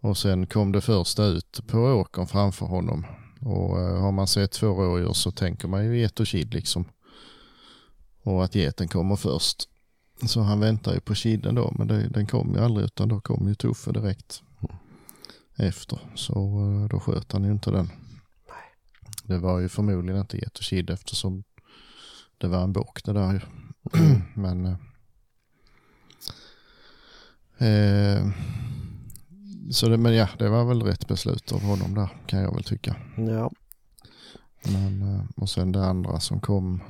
Och 0.00 0.16
sen 0.16 0.46
kom 0.46 0.72
det 0.72 0.80
första 0.80 1.24
ut 1.24 1.60
på 1.66 1.78
åkern 1.78 2.26
framför 2.26 2.66
honom. 2.66 3.06
Och 3.40 3.80
eh, 3.80 4.00
har 4.00 4.12
man 4.12 4.26
sett 4.26 4.52
två 4.52 4.66
rådjur 4.66 5.12
så 5.12 5.30
tänker 5.30 5.68
man 5.68 5.84
ju 5.84 5.98
get 6.00 6.20
och 6.20 6.26
kid 6.26 6.54
liksom. 6.54 6.84
Och 8.22 8.44
att 8.44 8.54
geten 8.54 8.88
kommer 8.88 9.16
först. 9.16 9.68
Så 10.26 10.40
han 10.40 10.60
väntar 10.60 10.94
ju 10.94 11.00
på 11.00 11.14
kidden 11.14 11.54
då, 11.54 11.74
men 11.78 11.88
det, 11.88 12.08
den 12.08 12.26
kom 12.26 12.54
ju 12.54 12.60
aldrig 12.60 12.84
utan 12.84 13.08
då 13.08 13.20
kom 13.20 13.48
ju 13.48 13.54
Tuffe 13.54 13.92
direkt 13.92 14.42
efter. 15.56 15.98
Så 16.14 16.34
eh, 16.34 16.88
då 16.88 17.00
sköt 17.00 17.32
han 17.32 17.44
ju 17.44 17.50
inte 17.50 17.70
den. 17.70 17.90
Det 19.24 19.38
var 19.38 19.58
ju 19.58 19.68
förmodligen 19.68 20.20
inte 20.20 20.50
kid 20.60 20.90
eftersom 20.90 21.44
det 22.38 22.48
var 22.48 22.62
en 22.62 22.72
bock 22.72 23.04
det 23.04 23.12
där 23.12 23.32
ju. 23.32 23.40
men 24.34 24.66
eh, 27.58 27.68
eh, 27.68 28.26
så 29.70 29.88
det, 29.88 29.98
men 29.98 30.14
ja, 30.14 30.28
det 30.38 30.48
var 30.48 30.64
väl 30.64 30.82
rätt 30.82 31.08
beslut 31.08 31.52
av 31.52 31.62
honom 31.62 31.94
där 31.94 32.08
kan 32.26 32.40
jag 32.40 32.54
väl 32.54 32.64
tycka. 32.64 32.96
Ja, 33.16 33.50
Men, 34.64 35.02
eh, 35.02 35.24
och 35.36 35.50
sen 35.50 35.72
det 35.72 35.86
andra 35.86 36.20
som 36.20 36.40
kom, 36.40 36.80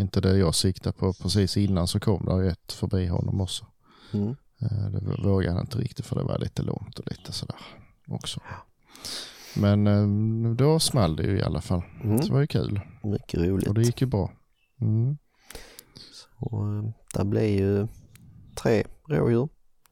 inte 0.00 0.20
det 0.20 0.36
jag 0.38 0.54
siktade 0.54 0.98
på 0.98 1.12
precis 1.12 1.56
innan 1.56 1.88
så 1.88 2.00
kom 2.00 2.24
det 2.26 2.50
ett 2.50 2.72
förbi 2.72 3.06
honom 3.06 3.40
också. 3.40 3.66
mm. 4.12 4.36
Eh, 4.60 4.90
Det 4.90 5.22
vågade 5.28 5.52
han 5.52 5.60
inte 5.64 5.78
riktigt 5.78 6.06
för 6.06 6.16
det 6.16 6.22
var 6.22 6.38
lite 6.38 6.62
långt 6.62 6.98
och 6.98 7.10
lite 7.10 7.32
sådär 7.32 7.56
också. 8.08 8.40
Men 9.56 9.86
eh, 9.86 10.54
då 10.54 10.78
small 10.80 11.16
det 11.16 11.22
ju 11.22 11.38
i 11.38 11.42
alla 11.42 11.60
fall. 11.60 11.82
Mm. 12.04 12.18
Så 12.18 12.26
det 12.26 12.32
var 12.32 12.40
ju 12.40 12.46
kul 12.46 12.80
mycket 13.02 13.40
roligt. 13.40 13.68
och 13.68 13.74
det 13.74 13.82
gick 13.82 14.00
ju 14.00 14.06
bra. 14.06 14.30
Mm. 14.80 15.16
Och, 16.38 16.68
eh, 16.68 16.84
det 17.14 17.24
blev 17.24 17.44
ju 17.44 17.86
tre 18.54 18.84
rådjur 19.08 19.48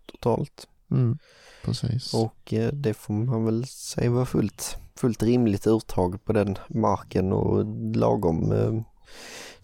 totalt. 0.07 0.69
Mm. 0.91 1.19
Precis. 1.65 2.15
Och 2.15 2.55
det 2.73 2.95
får 2.95 3.15
man 3.15 3.45
väl 3.45 3.67
säga 3.67 4.11
var 4.11 4.25
fullt, 4.25 4.77
fullt 4.97 5.23
rimligt 5.23 5.67
uttag 5.67 6.25
på 6.25 6.33
den 6.33 6.57
marken 6.69 7.33
och 7.33 7.65
lagom 7.97 8.53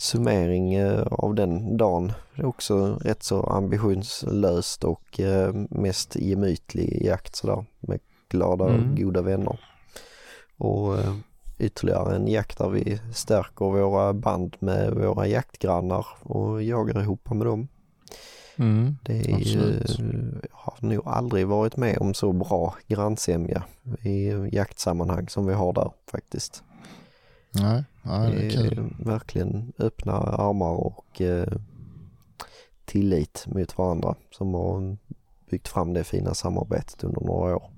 summering 0.00 0.74
eh, 0.74 1.02
av 1.02 1.34
den 1.34 1.76
dagen. 1.76 2.12
Det 2.36 2.42
är 2.42 2.46
också 2.46 2.98
rätt 3.02 3.22
så 3.22 3.42
ambitionslöst 3.42 4.84
och 4.84 5.20
eh, 5.20 5.54
mest 5.70 6.16
gemytlig 6.16 7.02
jakt 7.04 7.36
sådär 7.36 7.64
med 7.80 8.00
glada 8.28 8.64
och 8.64 8.70
Mm. 8.70 8.94
goda 8.96 9.22
vänner. 9.22 9.60
Och 10.56 10.98
eh, 10.98 11.14
ytterligare 11.58 12.16
en 12.16 12.28
jakt 12.28 12.58
där 12.58 12.68
vi 12.68 13.00
stärker 13.14 13.64
våra 13.64 14.12
band 14.12 14.56
med 14.58 14.94
våra 14.94 15.26
jaktgrannar 15.26 16.06
och 16.22 16.62
jagar 16.62 17.00
ihop 17.00 17.30
med 17.30 17.46
dem. 17.46 17.68
Mm. 18.56 18.96
Det 19.04 19.12
är 19.32 19.38
ju, 19.38 19.82
jag 20.42 20.48
har 20.52 20.74
nog 20.80 21.02
aldrig 21.06 21.46
varit 21.46 21.76
med 21.76 21.98
om 21.98 22.14
så 22.14 22.32
bra 22.32 22.74
grannsämja 22.86 23.62
i 24.02 24.28
jaktsammanhang 24.52 25.28
som 25.28 25.46
vi 25.46 25.54
har 25.54 25.72
där 25.72 25.90
faktiskt. 26.10 26.62
Nej, 27.52 27.84
nej, 28.02 28.32
det 28.32 28.46
är 28.46 28.50
kul. 28.50 28.94
verkligen 28.98 29.72
öppna 29.78 30.12
armar 30.12 30.70
och 30.70 31.20
eh, 31.20 31.52
tillit 32.84 33.44
mot 33.46 33.78
varandra 33.78 34.14
som 34.30 34.54
har 34.54 34.96
byggt 35.50 35.68
fram 35.68 35.92
det 35.92 36.04
fina 36.04 36.34
samarbetet 36.34 37.04
under 37.04 37.20
några 37.20 37.56
år. 37.56 37.70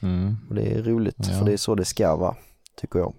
Mm. 0.00 0.36
Och 0.48 0.54
det 0.54 0.62
är 0.74 0.82
roligt 0.82 1.16
Ja. 1.18 1.38
för 1.38 1.44
det 1.44 1.52
är 1.52 1.56
så 1.56 1.74
det 1.74 1.84
ska 1.84 2.16
vara, 2.16 2.36
tycker 2.76 2.98
jag. 2.98 3.14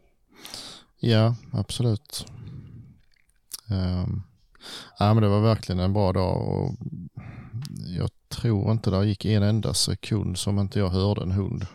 Ja, 0.99 1.35
absolut. 1.51 2.25
Um, 3.69 4.23
ja, 4.99 5.13
men 5.13 5.23
det 5.23 5.29
var 5.29 5.41
verkligen 5.41 5.79
en 5.79 5.93
bra 5.93 6.13
dag 6.13 6.47
och 6.47 6.71
jag 7.97 8.09
tror 8.29 8.71
inte 8.71 8.89
det 8.89 9.05
gick 9.05 9.25
en 9.25 9.43
enda 9.43 9.73
sekund 9.73 10.37
som 10.37 10.59
inte 10.59 10.79
jag 10.79 10.89
hörde 10.89 11.21
en 11.21 11.31
hund. 11.31 11.65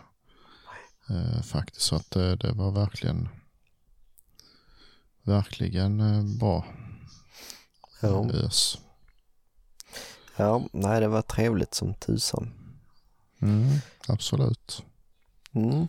Eh, 1.09 1.41
faktiskt, 1.41 1.81
så 1.85 1.95
att 1.95 2.11
det, 2.11 2.35
det 2.35 2.51
var 2.51 2.71
verkligen 2.71 3.29
verkligen 5.23 5.99
eh, 5.99 6.23
bra 6.39 6.65
Ja. 8.01 8.29
ös. 8.33 8.77
ja, 10.37 10.63
nej 10.71 10.99
det 11.01 11.07
var 11.07 11.21
trevligt 11.21 11.73
som 11.73 11.93
tusan. 11.93 12.53
Mm, 13.41 13.69
absolut. 14.07 14.83
Mm. 15.51 15.87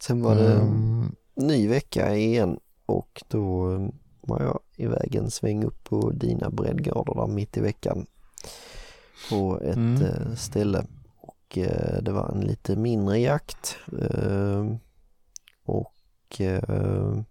Sen 0.00 0.22
var 0.22 0.34
det 0.36 0.52
Ehm, 0.54 1.14
ny 1.34 1.68
vecka 1.68 2.16
igen 2.16 2.58
och 2.86 3.22
då 3.28 3.74
eh, 3.74 3.88
var 4.20 4.42
jag 4.42 4.60
iväg 4.76 5.14
en 5.14 5.30
sväng 5.30 5.64
upp 5.64 5.84
på 5.84 6.10
dina 6.10 6.50
breddgrader 6.50 7.14
där 7.14 7.26
mitt 7.26 7.56
i 7.56 7.60
veckan 7.60 8.06
på 9.30 9.60
ett 9.60 9.76
Mm. 9.76 10.02
eh, 10.02 10.34
ställe 10.34 10.86
och 11.50 11.58
eh, 11.58 12.02
det 12.02 12.12
var 12.12 12.28
en 12.28 12.40
lite 12.40 12.76
mindre 12.76 13.18
jakt 13.18 13.76
ehm, 14.00 14.78
och 15.64 15.94
ehm, 16.38 17.24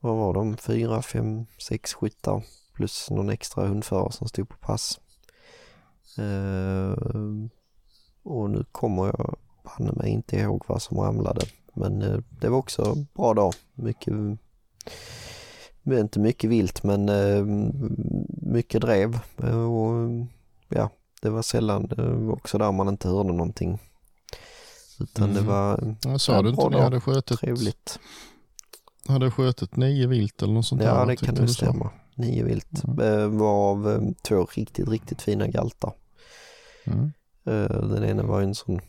vad 0.00 0.16
var 0.16 0.34
de? 0.34 0.56
Fyra, 0.56 1.02
fem, 1.02 1.46
sex 1.58 1.94
skyttar 1.94 2.42
plus 2.72 3.10
någon 3.10 3.28
extra 3.28 3.66
hundförare 3.66 4.12
som 4.12 4.28
stod 4.28 4.48
på 4.48 4.56
pass. 4.56 5.00
Ehm, 6.18 7.50
och 8.22 8.50
nu 8.50 8.64
kommer 8.72 9.06
jag 9.06 9.36
banne 9.64 9.92
mig 9.92 10.10
inte 10.10 10.36
ihåg 10.36 10.64
vad 10.66 10.82
som 10.82 10.98
ramlade. 10.98 11.46
Men 11.74 12.02
eh, 12.02 12.18
det 12.40 12.48
var 12.48 12.58
också 12.58 12.82
en 12.82 13.06
bra 13.14 13.34
dag. 13.34 13.54
Mycket, 13.74 14.14
inte 15.84 16.20
mycket 16.20 16.50
vilt 16.50 16.82
men 16.82 17.10
mycket 18.28 18.80
drev. 18.80 19.18
Eh, 19.42 19.72
och 19.72 20.26
ja, 20.68 20.90
det 21.22 21.30
var 21.30 21.42
sällan 21.42 21.90
eh, 21.98 22.28
också 22.30 22.58
där 22.58 22.72
man 22.72 22.88
inte 22.88 23.08
hörde 23.08 23.28
någonting. 23.32 23.78
Utan 25.00 25.34
det 25.34 25.40
Mhm. 25.40 25.46
var 25.48 25.96
jag 26.04 26.20
sa 26.20 26.42
du 26.42 26.48
inte 26.48 26.62
att 26.66 26.72
ni 26.72 26.80
hade 26.80 27.00
skjutit, 27.00 27.38
trevligt. 27.38 27.98
hade 29.08 29.30
skjutit 29.30 29.76
nio 29.76 30.06
vilt 30.06 30.42
eller 30.42 30.52
något 30.54 30.66
sånt 30.66 30.80
där? 30.80 30.88
Ja, 30.88 30.94
va? 30.94 31.04
det 31.06 31.16
kan 31.16 31.34
nog 31.34 31.50
stämma. 31.50 31.90
Nio 32.14 32.44
vilt. 32.44 32.84
Mm. 32.84 33.00
Eh, 33.00 33.28
Varav 33.28 33.90
eh, 33.90 34.00
två 34.22 34.44
riktigt, 34.44 34.88
riktigt 34.88 35.22
fina 35.22 35.46
galtar. 35.46 35.92
Mm. 36.84 37.12
Den 37.88 38.04
ena 38.04 38.22
var 38.22 38.42
en 38.42 38.54
sån 38.54 38.80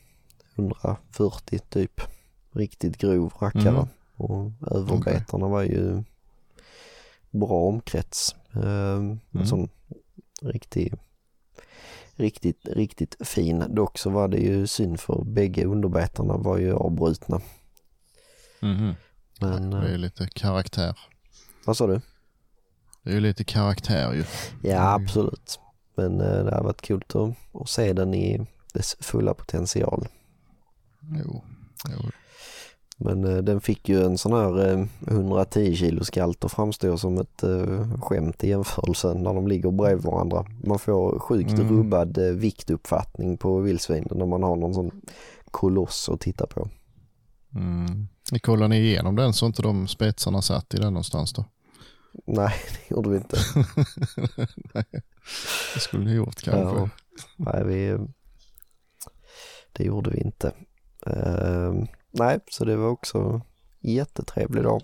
140 0.56 1.60
typ. 1.70 2.02
Riktigt 2.52 2.98
grov 2.98 3.34
rackare. 3.40 3.70
Mm. 3.70 3.88
Och 4.16 4.52
överbetarna 4.72 5.48
var 5.48 5.62
ju 5.64 6.04
bra 7.32 7.48
omkrets. 7.68 8.36
En 8.52 9.20
Mm. 9.32 9.46
sån 9.46 9.70
riktig, 10.42 10.94
riktigt, 12.20 12.68
riktigt 12.68 13.16
fin. 13.28 13.64
Dock 13.70 13.98
så 13.98 14.10
var 14.10 14.28
det 14.28 14.38
ju 14.38 14.68
synd 14.68 15.00
för 15.00 15.24
bägge 15.24 15.66
underbetarna 15.66 16.38
var 16.38 16.58
ju 16.58 16.74
avbrutna. 16.74 17.42
Mhm. 18.62 18.94
Men, 19.42 19.70
Det 19.72 19.78
är 19.78 19.86
eh, 19.86 19.92
ju 19.92 19.98
lite 19.98 20.28
karaktär. 20.28 21.00
vad 21.66 21.78
sa 21.78 21.88
du? 21.88 22.02
Det 23.04 23.10
är 23.10 23.14
ju 23.14 23.20
lite 23.20 23.44
karaktär 23.44 24.14
ju. 24.14 24.24
Ja 24.70 24.96
Mm. 24.96 25.04
absolut. 25.06 25.60
Men 25.96 26.22
eh, 26.22 26.44
det 26.46 26.56
har 26.56 26.64
varit 26.64 26.82
kul 26.82 27.04
att, 27.08 27.16
att 27.62 27.70
se 27.70 27.94
den 27.94 28.14
i 28.14 28.48
dess 28.74 28.96
fulla 29.00 29.34
potential. 29.34 30.08
Jo. 31.26 31.44
jo. 31.90 32.10
Men 33.02 33.24
eh, 33.24 33.38
den 33.38 33.62
fick 33.62 33.90
ju 33.90 34.04
en 34.04 34.18
sån 34.18 34.34
här 34.34 34.68
eh, 34.72 34.86
110 35.08 35.76
kilos 35.76 36.10
galt 36.10 36.44
och 36.44 36.52
framstår 36.52 36.98
som 36.98 37.18
ett 37.18 37.44
eh, 37.44 38.00
skämt 38.02 38.44
i 38.44 38.50
jämförelse 38.50 39.14
när 39.14 39.34
de 39.34 39.48
ligger 39.48 39.72
bredvid 39.72 40.06
varandra. 40.06 40.46
Man 40.64 40.80
får 40.80 41.20
sjukt 41.20 41.52
Mm. 41.52 41.70
rubbad 41.70 42.18
eh, 42.18 42.24
viktuppfattning 42.34 43.38
på 43.38 43.60
vildsvinen 43.60 44.18
när 44.18 44.26
man 44.26 44.44
har 44.44 44.56
någon 44.56 44.74
sån 44.74 44.92
koloss 45.52 46.10
att 46.10 46.20
titta 46.20 46.48
på. 46.48 46.70
Mm. 47.56 48.08
Kollar 48.42 48.68
ni 48.68 48.78
igenom 48.80 49.16
den 49.16 49.34
så 49.34 49.46
inte 49.46 49.62
de 49.62 49.88
spetsarna 49.88 50.42
satt 50.42 50.74
i 50.74 50.78
den 50.78 50.94
någonstans 50.94 51.34
då? 51.34 51.46
Nej, 52.26 52.54
det 52.90 52.96
gjorde 52.96 53.10
vi 53.10 53.18
inte. 53.18 53.38
Nej, 54.74 54.86
det 55.74 55.80
skulle 55.80 56.06
ni 56.06 56.14
gjort 56.14 56.42
kanske. 56.42 56.80
Ja. 56.80 56.90
Nej, 57.38 57.64
vi, 57.66 57.98
det 59.72 59.84
gjorde 59.84 60.10
vi 60.10 60.18
inte. 60.22 60.54
Eh, 61.06 61.74
nej, 62.12 62.40
så 62.52 62.66
det 62.66 62.76
var 62.76 62.90
också 62.90 63.42
jättetrevlig 63.80 64.64
dag. 64.64 64.82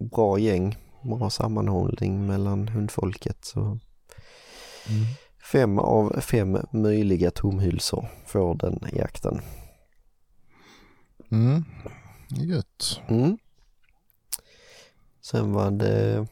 Bra 0.00 0.38
gäng, 0.38 0.76
bra 1.02 1.30
sammanhållning 1.30 2.26
mellan 2.26 2.68
hundfolket. 2.68 3.44
Så 3.44 3.78
Mm. 4.88 5.04
fem 5.52 5.78
av 5.78 6.20
fem 6.20 6.58
möjliga 6.72 7.30
tomhylsor 7.30 8.08
får 8.26 8.54
den 8.54 8.80
jakten. 8.92 9.40
Mm. 11.30 11.64
Gött. 12.30 13.00
Mm. 13.08 13.38
Sen 15.20 15.52
var 15.52 15.70
det 15.70 16.26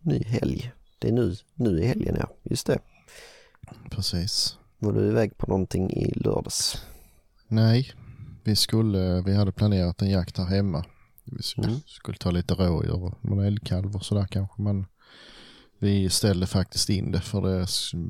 ny 0.00 0.24
helg 0.24 0.72
det 0.98 1.08
är 1.08 1.12
nu, 1.12 1.34
nu 1.54 1.80
i 1.80 1.86
helgen 1.86 2.16
ja, 2.20 2.28
just 2.42 2.66
det. 2.66 2.78
Precis. 3.90 4.58
Var 4.78 4.92
du 4.92 5.06
iväg 5.08 5.38
på 5.38 5.46
någonting 5.46 5.90
i 5.90 6.12
lördags? 6.16 6.86
Nej, 7.48 7.92
vi, 8.46 8.56
skulle, 8.56 9.22
vi 9.22 9.34
hade 9.34 9.52
planerat 9.52 10.02
en 10.02 10.10
jakt 10.10 10.38
här 10.38 10.44
hemma. 10.46 10.84
Vi 11.24 11.42
skulle, 11.42 11.68
Mm. 11.68 11.80
skulle 11.86 12.18
ta 12.18 12.30
lite 12.30 12.54
rådjur 12.54 13.02
och 13.04 13.24
någon 13.24 13.44
älgkalv 13.44 13.96
och 13.96 14.04
sådär 14.04 14.26
kanske. 14.30 14.62
Men 14.62 14.86
vi 15.78 16.10
ställde 16.10 16.46
faktiskt 16.46 16.88
in 16.90 17.12
det 17.12 17.20
för 17.20 17.42
det 17.42 17.66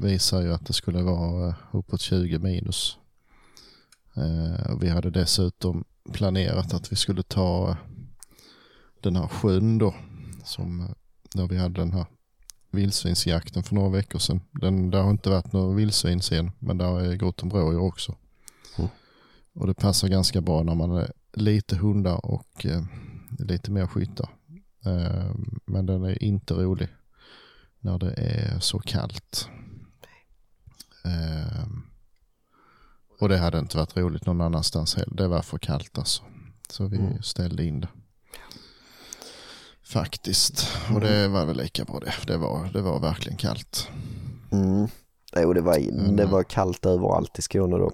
visar 0.09 0.43
ju 0.43 0.53
att 0.55 0.67
det 0.67 0.73
skulle 0.73 1.03
vara 1.03 1.49
eh, 1.49 1.55
uppåt 1.73 2.01
20 2.01 2.39
minus. 2.39 2.99
Eh, 4.17 4.79
vi 4.81 4.89
hade 4.89 5.11
dessutom 5.11 5.85
planerat 6.13 6.75
att 6.75 6.93
vi 6.93 6.97
skulle 6.97 7.23
ta 7.23 7.71
eh, 7.71 7.77
den 9.03 9.17
här 9.17 9.27
sjön 9.29 9.79
då. 9.79 9.95
Som, 10.45 10.81
eh, 10.81 10.91
där 11.35 11.49
vi 11.49 11.59
hade 11.59 11.81
den 11.81 11.93
här 11.93 12.07
vildsvinsjakten 12.71 13.63
för 13.63 13.75
några 13.75 13.91
veckor 13.91 14.19
sedan. 14.19 14.41
Den, 14.53 14.91
där 14.91 15.03
har 15.03 15.11
inte 15.11 15.31
varit 15.31 15.53
några 15.53 15.75
vildsvin 15.77 16.23
sen 16.23 16.51
men 16.59 16.79
där 16.79 17.01
är 17.01 17.17
gott 17.17 17.43
om 17.43 17.51
rådjur 17.51 17.81
också. 17.81 18.15
Och 19.57 19.67
det 19.67 19.75
passar 19.75 20.09
ganska 20.09 20.41
bra 20.41 20.63
när 20.63 20.75
man 20.75 20.91
är 20.91 21.13
lite 21.33 21.77
hundar 21.77 22.27
och 22.27 22.67
eh, 22.67 22.83
lite 23.39 23.71
mer 23.71 23.87
skyttar. 23.87 24.29
Eh, 24.87 25.31
men 25.65 25.87
den 25.87 26.05
är 26.05 26.23
inte 26.23 26.55
rolig 26.55 26.89
när 27.81 27.99
det 27.99 28.13
är 28.17 28.59
så 28.61 28.79
kallt. 28.79 29.49
Eh, 31.05 31.67
och 33.21 33.29
det 33.29 33.39
hade 33.39 33.59
inte 33.59 33.77
varit 33.77 33.97
roligt 33.97 34.27
någon 34.27 34.41
annanstans 34.41 34.95
heller. 34.95 35.15
Det 35.17 35.29
var 35.29 35.43
för 35.43 35.59
kallt 35.59 35.99
alltså. 35.99 36.23
Så 36.69 36.87
vi 36.87 36.97
Mm. 36.97 37.23
ställde 37.23 37.65
in 37.65 37.81
det. 37.81 37.89
Faktiskt. 39.85 40.69
Och 40.95 41.01
det 41.01 41.29
var 41.29 41.45
väl 41.47 41.57
lika 41.57 41.85
bra 41.85 42.01
det. 42.01 42.15
Det 42.27 42.37
var, 42.37 42.71
det 42.73 42.83
var 42.83 43.01
verkligen 43.01 43.39
kallt. 43.39 43.89
Mm. 44.53 44.87
Jo, 45.37 45.53
det 45.53 45.61
var, 45.61 45.77
Mm. 45.79 46.17
det 46.17 46.27
var 46.27 46.43
kallt 46.43 46.87
överallt 46.87 47.39
i 47.39 47.43
Skåne 47.43 47.77
då. 47.77 47.93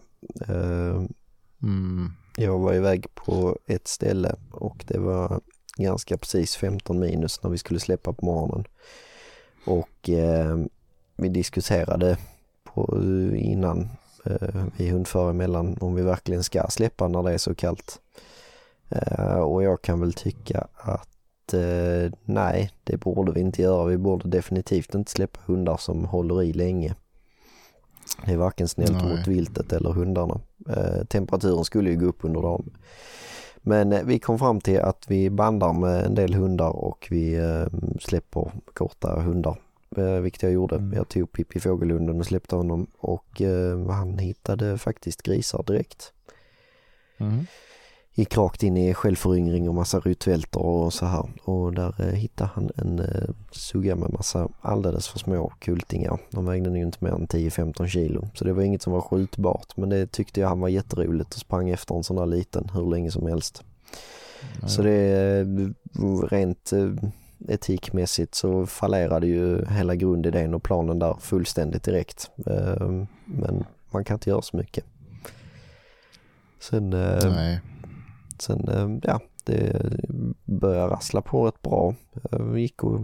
Mm. 1.63 2.11
Jag 2.37 2.59
var 2.59 2.75
iväg 2.75 3.15
på 3.15 3.59
ett 3.67 3.89
ställe 3.89 4.37
och 4.51 4.85
det 4.89 4.99
var 4.99 5.41
ganska 5.77 6.19
precis 6.19 6.57
15 6.57 6.99
minus 6.99 7.43
när 7.43 7.51
vi 7.51 7.59
skulle 7.59 7.81
släppa 7.81 8.13
på 8.13 8.27
morgonen. 8.27 8.65
Och 9.67 10.09
eh, 10.09 10.59
vi 11.17 11.29
diskuterade 11.29 12.19
på, 12.65 12.99
innan 13.37 13.89
eh, 14.25 14.65
vi 14.77 14.89
hundförare 14.89 15.31
emellan 15.31 15.77
om 15.81 15.95
vi 15.95 16.03
verkligen 16.03 16.45
ska 16.45 16.67
släppa 16.69 17.09
när 17.09 17.23
det 17.23 17.33
är 17.33 17.39
så 17.39 17.55
kallt. 17.55 18.01
Eh, 18.89 19.39
och 19.39 19.63
jag 19.63 19.83
kan 19.83 20.01
väl 20.01 20.13
tycka 20.13 20.67
att 20.75 21.55
eh, 21.55 22.13
nej, 22.25 22.71
det 22.85 22.97
borde 22.97 23.33
vi 23.33 23.41
inte 23.41 23.63
göra. 23.63 23.85
Vi 23.85 23.99
borde 23.99 24.29
definitivt 24.29 24.95
inte 24.95 25.11
släppa 25.11 25.41
hundar 25.45 25.77
som 25.77 26.05
håller 26.05 26.43
i 26.43 26.53
länge. 26.53 26.95
Det 28.25 28.33
är 28.33 28.37
varken 28.37 28.69
snällt 28.69 29.05
mot 29.05 29.27
viltet 29.27 29.73
eller 29.73 29.91
hundarna. 29.91 30.41
Eh, 30.69 31.05
temperaturen 31.05 31.65
skulle 31.65 31.91
ju 31.91 31.97
gå 31.97 32.07
upp 32.07 32.25
under 32.25 32.43
dagen. 32.43 32.71
Men 33.57 33.93
eh, 33.93 34.03
vi 34.05 34.19
kom 34.19 34.39
fram 34.39 34.61
till 34.61 34.81
att 34.81 35.05
vi 35.09 35.31
bandar 35.31 35.73
med 35.73 36.05
en 36.05 36.15
del 36.15 36.35
hundar 36.35 36.71
och 36.71 37.07
vi 37.11 37.35
eh, 37.35 37.67
släpper 38.01 38.53
korta 38.75 39.21
hundar. 39.21 39.57
Eh, 39.97 40.21
vilket 40.21 40.43
jag 40.43 40.53
gjorde. 40.53 40.77
Mm. 40.77 40.93
Jag 40.93 41.09
tog 41.09 41.33
Pippi 41.33 41.61
Fågelhunden 41.61 42.21
och 42.21 42.27
släppte 42.27 42.57
honom 42.57 42.87
och 42.99 43.43
eh, 43.43 43.87
han 43.89 44.19
hittade 44.19 44.79
faktiskt 44.79 45.23
grisar 45.23 45.63
direkt. 45.67 46.13
Mm. 47.19 47.47
Gick 48.15 48.37
rakt 48.37 48.63
in 48.63 48.77
i 48.77 48.95
självföryngring 48.95 49.69
och 49.69 49.75
massa 49.75 50.01
rutvältor 50.01 50.63
och 50.63 50.93
så 50.93 51.07
här. 51.07 51.25
Och 51.45 51.75
där 51.75 51.95
eh, 51.99 52.07
hittade 52.07 52.51
han 52.55 52.71
en 52.77 52.99
eh, 52.99 53.29
sugga 53.51 53.97
med 53.97 54.13
massa 54.13 54.49
alldeles 54.61 55.09
för 55.09 55.19
små 55.19 55.53
kultingar. 55.59 56.19
De 56.31 56.45
vägde 56.45 56.71
nog 56.71 56.79
inte 56.79 56.99
mer 57.01 57.11
än 57.11 57.27
10-15 57.27 57.87
kilo. 57.87 58.29
Så 58.35 58.45
det 58.45 58.53
var 58.53 58.63
inget 58.63 58.83
som 58.83 58.93
var 58.93 59.01
skjutbart. 59.01 59.77
Men 59.77 59.89
det 59.89 60.13
tyckte 60.13 60.41
jag 60.41 60.49
han 60.49 60.61
var 60.61 60.69
jätteroligt 60.69 61.35
och 61.35 61.41
sprang 61.41 61.71
efter 61.71 61.95
en 61.95 62.05
sån 62.05 62.17
där 62.17 62.27
liten 62.27 62.71
hur 62.75 62.91
länge 62.91 63.11
som 63.11 63.27
helst. 63.27 63.65
Så 64.67 64.83
det 64.83 64.93
är 64.93 65.73
rent 66.29 66.73
eh, 66.73 66.93
etikmässigt 67.49 68.35
så 68.35 68.67
fallerade 68.67 69.27
ju 69.27 69.65
hela 69.67 69.95
grundidén 69.95 70.55
och 70.55 70.63
planen 70.63 70.99
där 70.99 71.17
fullständigt 71.21 71.83
direkt. 71.83 72.31
Eh, 72.47 73.05
Men 73.25 73.65
man 73.91 74.05
kan 74.05 74.15
inte 74.15 74.31
göra 74.31 74.43
så 74.43 74.57
mycket. 74.57 74.85
Sen 76.61 76.93
eh, 76.93 77.33
Nej. 77.33 77.61
Sen 78.39 78.69
eh, 78.69 78.99
ja, 79.03 79.21
det 79.45 79.93
började 80.45 80.95
rassla 80.95 81.23
på 81.23 81.47
rätt 81.47 81.63
bra. 81.63 81.95
Eh, 82.33 82.43
vi 82.43 82.61
gick 82.61 82.85
och 82.85 83.01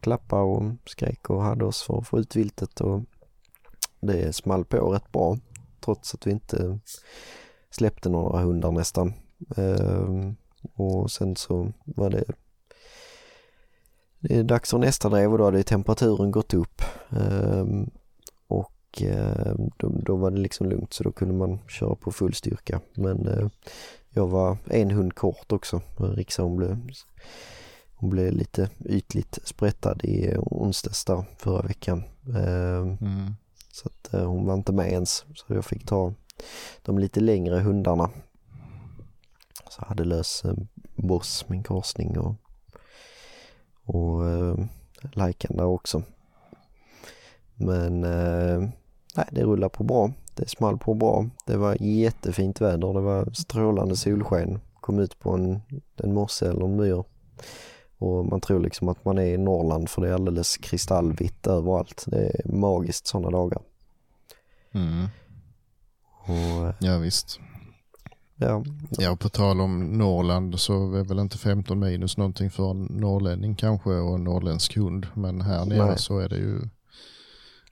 klappade 0.00 0.42
och 0.42 0.72
skrek 0.86 1.30
och 1.30 1.42
hade 1.42 1.64
oss 1.64 1.82
för 1.82 1.98
att 1.98 2.08
få 2.08 2.18
ut 2.18 2.36
viltet 2.36 2.80
och 2.80 3.02
det 4.00 4.32
small 4.32 4.64
på 4.64 4.92
rätt 4.92 5.12
bra 5.12 5.38
trots 5.80 6.14
att 6.14 6.26
vi 6.26 6.30
inte 6.30 6.78
släppte 7.70 8.08
några 8.08 8.40
hundar 8.40 8.72
nästan. 8.72 9.12
Ehm, 9.56 10.36
och 10.74 11.10
sen 11.10 11.36
så 11.36 11.72
var 11.84 12.10
det 12.10 12.24
det 14.20 14.38
är 14.38 14.44
dags 14.44 14.70
för 14.70 14.78
nästa 14.78 15.08
drev 15.08 15.32
och 15.32 15.38
då 15.38 15.44
hade 15.44 15.62
temperaturen 15.62 16.30
gått 16.30 16.54
upp. 16.54 16.82
Ehm, 17.10 17.90
och 18.46 19.02
ehm, 19.02 19.70
då, 19.76 19.88
då 19.88 20.16
var 20.16 20.30
det 20.30 20.40
liksom 20.40 20.68
lugnt 20.68 20.92
så 20.92 21.04
då 21.04 21.12
kunde 21.12 21.34
man 21.34 21.58
köra 21.68 21.94
på 21.94 22.10
full 22.10 22.34
styrka. 22.34 22.80
Men 22.94 23.26
eh, 23.28 23.48
jag 24.18 24.28
var 24.28 24.56
en 24.64 24.90
hund 24.90 25.14
kort 25.14 25.52
också. 25.52 25.80
Rixa 25.96 26.42
hon 26.42 26.56
blev, 26.56 26.78
hon 27.94 28.10
blev 28.10 28.32
lite 28.32 28.70
ytligt 28.84 29.38
sprättad 29.44 30.04
i 30.04 30.34
onsdags 30.36 31.04
där 31.04 31.24
förra 31.36 31.62
veckan. 31.62 32.02
Eh, 32.28 32.96
Mm. 33.00 33.34
Så 33.72 33.88
att 33.88 34.14
eh, 34.14 34.24
hon 34.24 34.46
var 34.46 34.54
inte 34.54 34.72
med 34.72 34.92
ens. 34.92 35.24
Så 35.34 35.54
jag 35.54 35.64
fick 35.64 35.86
ta 35.86 36.14
de 36.82 36.98
lite 36.98 37.20
längre 37.20 37.60
hundarna. 37.60 38.10
Så 39.70 39.84
hade 39.84 40.04
lös 40.04 40.44
eh, 40.44 40.54
Boss, 40.96 41.44
min 41.48 41.62
korsning 41.62 42.18
och, 42.18 42.34
och 43.84 44.28
eh, 44.28 44.56
Laikan 45.12 45.56
där 45.56 45.64
också. 45.64 46.02
Men 47.54 48.04
eh, 48.04 48.68
nej, 49.16 49.28
det 49.30 49.42
rullar 49.42 49.68
på 49.68 49.84
bra. 49.84 50.12
Det 50.38 50.48
small 50.48 50.78
på 50.78 50.94
bra. 50.94 51.26
Det 51.46 51.56
var 51.56 51.76
jättefint 51.82 52.60
väder. 52.60 52.92
Det 52.94 53.00
var 53.00 53.30
strålande 53.32 53.96
solsken. 53.96 54.60
Kom 54.80 54.98
ut 54.98 55.18
på 55.18 55.30
en, 55.30 55.60
en 55.96 56.14
mosse 56.14 56.50
eller 56.50 56.64
en 56.64 56.76
myr. 56.76 57.04
Och 57.98 58.26
man 58.26 58.40
tror 58.40 58.60
liksom 58.60 58.88
att 58.88 59.04
man 59.04 59.18
är 59.18 59.26
i 59.26 59.38
Norrland 59.38 59.88
för 59.88 60.02
det 60.02 60.08
är 60.08 60.12
alldeles 60.14 60.56
kristallvitt 60.56 61.46
överallt. 61.46 62.04
Det 62.06 62.26
är 62.26 62.52
magiskt 62.52 63.06
sådana 63.06 63.30
dagar. 63.30 63.62
Mm. 64.72 65.06
Och 66.26 66.66
eh, 66.66 66.74
Ja 66.78 66.98
visst. 66.98 67.40
ja, 68.36 68.64
Ja, 68.90 69.16
på 69.16 69.28
tal 69.28 69.60
om 69.60 69.80
Norrland 69.80 70.60
så 70.60 70.94
är 70.94 71.04
väl 71.04 71.18
inte 71.18 71.38
15 71.38 71.78
minus 71.78 72.16
någonting 72.16 72.50
för 72.50 72.70
en 72.70 72.84
norrlänning 72.84 73.54
kanske 73.54 73.90
och 73.90 74.14
en 74.14 74.24
norrländsk 74.24 74.76
hund. 74.76 75.06
Men 75.14 75.40
här 75.40 75.64
nere 75.64 75.86
Nej. 75.86 75.98
så 75.98 76.18
är 76.18 76.28
det 76.28 76.36
ju 76.36 76.60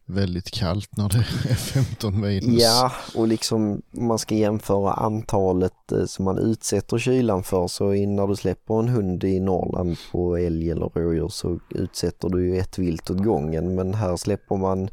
väldigt 0.08 0.50
kallt 0.50 0.96
när 0.96 1.08
det 1.08 1.18
är 1.18 1.54
15 1.54 2.20
minus. 2.20 2.62
Ja, 2.62 2.92
och 3.14 3.28
liksom 3.28 3.82
om 3.96 4.06
man 4.06 4.18
ska 4.18 4.34
jämföra 4.34 4.92
antalet 4.92 5.92
eh, 5.92 6.04
som 6.04 6.24
man 6.24 6.38
utsätter 6.38 6.98
kylan 6.98 7.42
för 7.42 7.66
så 7.66 7.84
när 7.90 8.26
du 8.26 8.36
släpper 8.36 8.78
en 8.78 8.88
hund 8.88 9.24
i 9.24 9.40
Norrland 9.40 9.96
på 10.12 10.36
älg 10.36 10.70
eller 10.70 10.86
rådjur 10.86 11.28
så 11.28 11.58
utsätter 11.70 12.28
du 12.28 12.46
ju 12.48 12.58
ett 12.58 12.78
vilt 12.78 13.10
åt 13.10 13.24
gången 13.24 13.74
men 13.74 13.94
här 13.94 14.16
släpper 14.16 14.56
man 14.56 14.88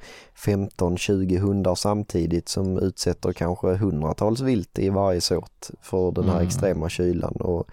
15-20 0.46 1.38
hundar 1.40 1.76
samtidigt 1.76 2.50
som 2.50 2.78
utsätter 2.78 3.34
kanske 3.34 3.74
hundratals 3.76 4.42
vilt 4.42 4.80
i 4.80 4.90
varje 4.90 5.22
såt 5.22 5.72
för 5.82 6.12
den 6.12 6.26
här 6.26 6.36
Mm. 6.36 6.48
extrema 6.48 6.90
kylan 6.90 7.34
och 7.34 7.68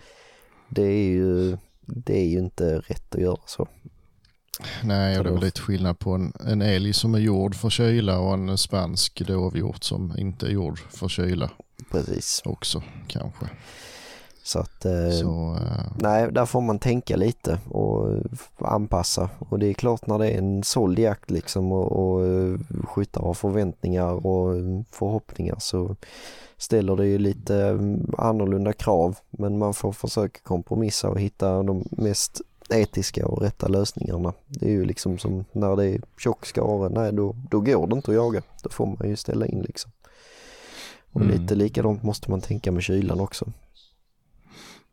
det 0.69 0.83
är 0.87 1.09
ju 1.11 1.57
det 1.87 2.19
är 2.19 2.27
ju 2.29 2.39
inte 2.39 2.79
rätt 2.79 3.15
att 3.15 3.21
göra 3.21 3.37
så. 3.47 3.69
Nej, 4.85 5.19
och 5.19 5.25
det 5.25 5.31
är 5.31 5.35
väl 5.35 5.43
lite 5.43 5.61
skillnad 5.61 5.99
på 5.99 6.11
en, 6.11 6.33
en 6.49 6.63
älg 6.63 6.93
som 6.93 7.15
är 7.15 7.19
gjord 7.19 7.55
för 7.55 7.71
kyla 7.71 8.19
och 8.19 8.35
en 8.35 8.59
spansk 8.59 9.27
dovhjort 9.27 9.85
som 9.85 10.15
inte 10.19 10.47
är 10.47 10.51
gjord 10.51 10.79
för 10.79 11.09
kyla 11.09 11.51
Precis. 11.91 12.43
också 12.45 12.83
kanske. 13.07 13.47
Så 14.43 14.59
att 14.59 14.85
eh, 14.85 15.11
Så 15.11 15.57
eh, 15.61 15.93
Nej, 15.95 16.33
där 16.33 16.47
får 16.47 16.61
man 16.61 16.79
tänka 16.79 17.17
lite 17.17 17.59
och 17.69 18.09
anpassa. 18.59 19.31
Och 19.39 19.59
det 19.59 19.67
är 19.67 19.73
klart 19.73 20.07
när 20.07 20.19
det 20.19 20.31
är 20.31 20.39
en 20.39 20.63
såld 20.63 20.99
jakt 20.99 21.31
liksom 21.31 21.73
och, 21.73 21.93
och 21.93 22.27
eh, 22.27 22.59
skyttar 22.85 23.23
har 23.23 23.35
förväntningar 23.35 24.27
och 24.27 24.57
eh, 24.57 24.81
förhoppningar 24.91 25.57
så 25.59 25.97
ställer 26.57 26.97
det 26.97 27.07
ju 27.07 27.19
lite 27.19 27.57
eh, 27.57 27.79
annorlunda 28.19 28.73
krav. 28.73 29.19
Men 29.31 29.59
man 29.59 29.75
får 29.75 29.93
försöka 29.93 30.41
kompromissa 30.43 31.09
och 31.09 31.21
hitta 31.21 31.63
de 31.63 31.85
mest 31.91 32.41
etiska 32.73 33.27
och 33.27 33.43
rätta 33.43 33.69
lösningarna. 33.69 34.33
Det 34.47 34.67
är 34.67 34.71
ju 34.71 34.85
liksom 34.85 35.19
som 35.19 35.45
när 35.53 35.77
det 35.77 35.87
är 35.91 36.01
tjock 36.19 36.47
skare, 36.47 36.89
nej 36.89 37.13
då, 37.13 37.37
då 37.51 37.61
går 37.61 37.87
det 37.87 37.95
inte 37.97 38.11
att 38.11 38.15
jaga. 38.17 38.43
Då 38.63 38.71
får 38.71 38.87
man 38.87 39.09
ju 39.09 39.17
ställa 39.17 39.47
in 39.47 39.63
liksom. 39.63 39.91
Och 41.13 41.21
Mm. 41.21 41.41
lite 41.41 41.55
likadant 41.55 42.03
måste 42.03 42.31
man 42.31 42.41
tänka 42.41 42.73
med 42.73 42.83
kylan 42.83 43.21
också. 43.21 43.53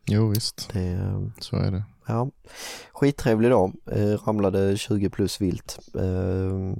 Jo 0.06 0.28
visst, 0.28 0.70
Det, 0.72 0.80
eh, 0.88 1.22
så 1.40 1.56
är 1.56 1.70
det. 1.70 1.82
ja, 2.06 2.30
skittrevlig 2.92 3.50
dag. 3.50 3.72
Eh, 3.92 4.18
ramlade 4.26 4.76
20 4.76 5.10
plus 5.10 5.40
vilt. 5.40 5.78
Eh, 5.94 6.72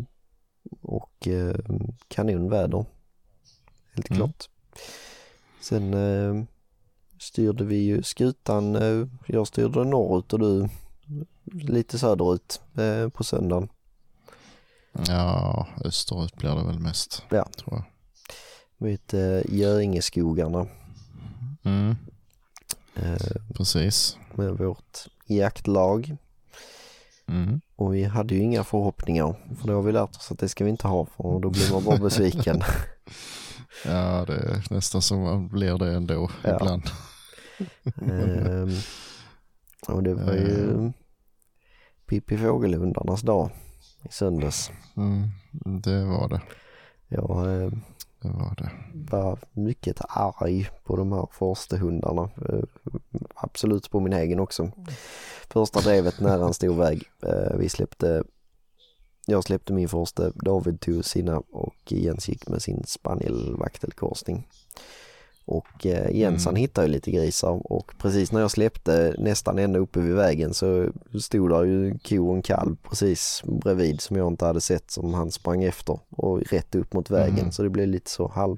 och 0.83 1.29
kanonväder. 2.09 2.85
Helt 3.95 4.11
Mm. 4.11 4.19
klart. 4.19 4.49
Sen 5.61 5.95
styrde 7.20 7.65
vi 7.65 7.77
ju 7.77 8.03
skutan. 8.03 8.75
Jag 9.27 9.47
styrde 9.47 9.85
norrut 9.85 10.33
och 10.33 10.39
du 10.39 10.69
lite 11.53 11.99
söderut 11.99 12.61
eh, 12.79 13.09
på 13.09 13.25
söndagen. 13.25 13.69
Ja, 15.09 15.66
österut 15.85 16.37
blir 16.37 16.51
det 16.55 16.65
väl 16.65 16.79
mest. 16.79 17.23
Ja. 17.31 17.49
Tror 17.57 17.75
jag. 17.77 17.85
Vid 18.89 19.15
eh, 19.15 19.55
Göingeskogarna 19.55 20.66
Mm, 21.65 21.97
eh, 22.95 23.16
precis. 23.55 24.16
med 24.35 24.59
vårt 24.59 24.99
jaktlag. 25.27 26.16
Mm. 27.29 27.61
Och 27.77 27.95
vi 27.95 28.05
hade 28.05 28.35
ju 28.35 28.41
inga 28.43 28.65
förhoppningar 28.65 29.37
för 29.61 29.66
det 29.66 29.73
har 29.73 29.83
vi 29.83 29.93
lärt 29.93 30.16
oss 30.16 30.31
att 30.33 30.39
det 30.39 30.49
ska 30.49 30.65
vi 30.65 30.70
inte 30.70 30.89
ha 30.89 31.07
för 31.07 31.41
då 31.41 31.51
blir 31.51 31.73
man 31.73 31.85
bara 31.85 31.97
besviken. 32.05 32.62
Ja, 33.85 34.25
det 34.27 34.35
är 34.35 34.66
nästan 34.75 35.03
som 35.03 35.23
man 35.23 35.49
blir 35.49 35.79
det 35.79 35.93
ändå 35.95 36.31
Ja. 36.45 36.57
ibland. 36.57 36.83
Ehm, 38.12 38.70
och 39.89 40.03
det 40.03 40.15
var 40.15 40.33
ju 40.33 40.93
Pippi 42.09 42.36
Fågelhundarnas 42.39 43.22
dag 43.22 43.51
i 44.02 44.12
söndags. 44.12 44.70
Mm, 44.97 45.28
det 45.82 46.05
var 46.05 46.28
det. 46.28 46.40
Jag 47.09 47.62
eh, 47.62 47.70
Det 48.22 48.28
var 48.28 48.55
det. 48.59 48.70
var 49.10 49.39
mycket 49.52 50.01
arg 50.09 50.68
på 50.85 50.97
de 50.97 51.12
här 51.12 51.28
forstehundarna. 51.32 52.22
Eh, 52.22 52.62
absolut 53.35 53.90
på 53.90 54.01
min 54.01 54.12
egen 54.12 54.40
också. 54.40 54.70
Första 55.48 55.80
drevet 55.80 56.20
nära 56.20 56.47
en 56.47 56.55
stor 56.55 56.74
väg. 56.74 57.02
Eh, 57.22 57.56
vi 57.59 57.68
släppte, 57.68 58.22
jag 59.26 59.44
släppte 59.44 59.72
min 59.72 59.89
första, 59.89 60.30
David 60.30 60.80
tog 60.80 61.05
sina 61.05 61.43
och 61.52 61.93
Jens 61.93 62.28
gick 62.28 62.48
med 62.48 62.62
sin 62.62 62.85
spanielvaktelkorsning. 62.86 64.48
Och 65.49 65.87
eh, 65.87 66.16
Jens 66.16 66.45
han 66.45 66.53
Mm. 66.53 66.61
hittade 66.61 66.87
ju 66.87 66.93
lite 66.93 67.11
grisar 67.11 67.73
och 67.73 67.93
precis 67.99 68.33
när 68.33 68.41
jag 68.41 68.51
släppte 68.51 69.15
nästan 69.19 69.59
ända 69.59 69.79
uppe 69.79 70.01
vid 70.01 70.15
vägen 70.15 70.55
så 70.55 70.89
stod 71.20 71.51
där 71.51 71.65
ju 71.65 71.89
en 71.91 71.99
ko 71.99 72.29
och 72.29 72.37
en 72.37 72.43
kalv 72.43 72.77
precis 72.89 73.43
bredvid 73.47 74.01
som 74.01 74.16
jag 74.16 74.29
inte 74.29 74.45
hade 74.47 74.61
sett 74.61 74.91
som 74.91 75.15
han 75.15 75.31
sprang 75.31 75.65
efter 75.65 75.99
och 76.11 76.43
rätt 76.43 76.75
upp 76.75 76.93
mot 76.93 77.11
vägen 77.11 77.39
Mm. 77.39 77.53
så 77.53 77.62
det 77.62 77.70
blev 77.70 77.89
lite 77.89 78.11
så 78.11 78.29
halv 78.29 78.57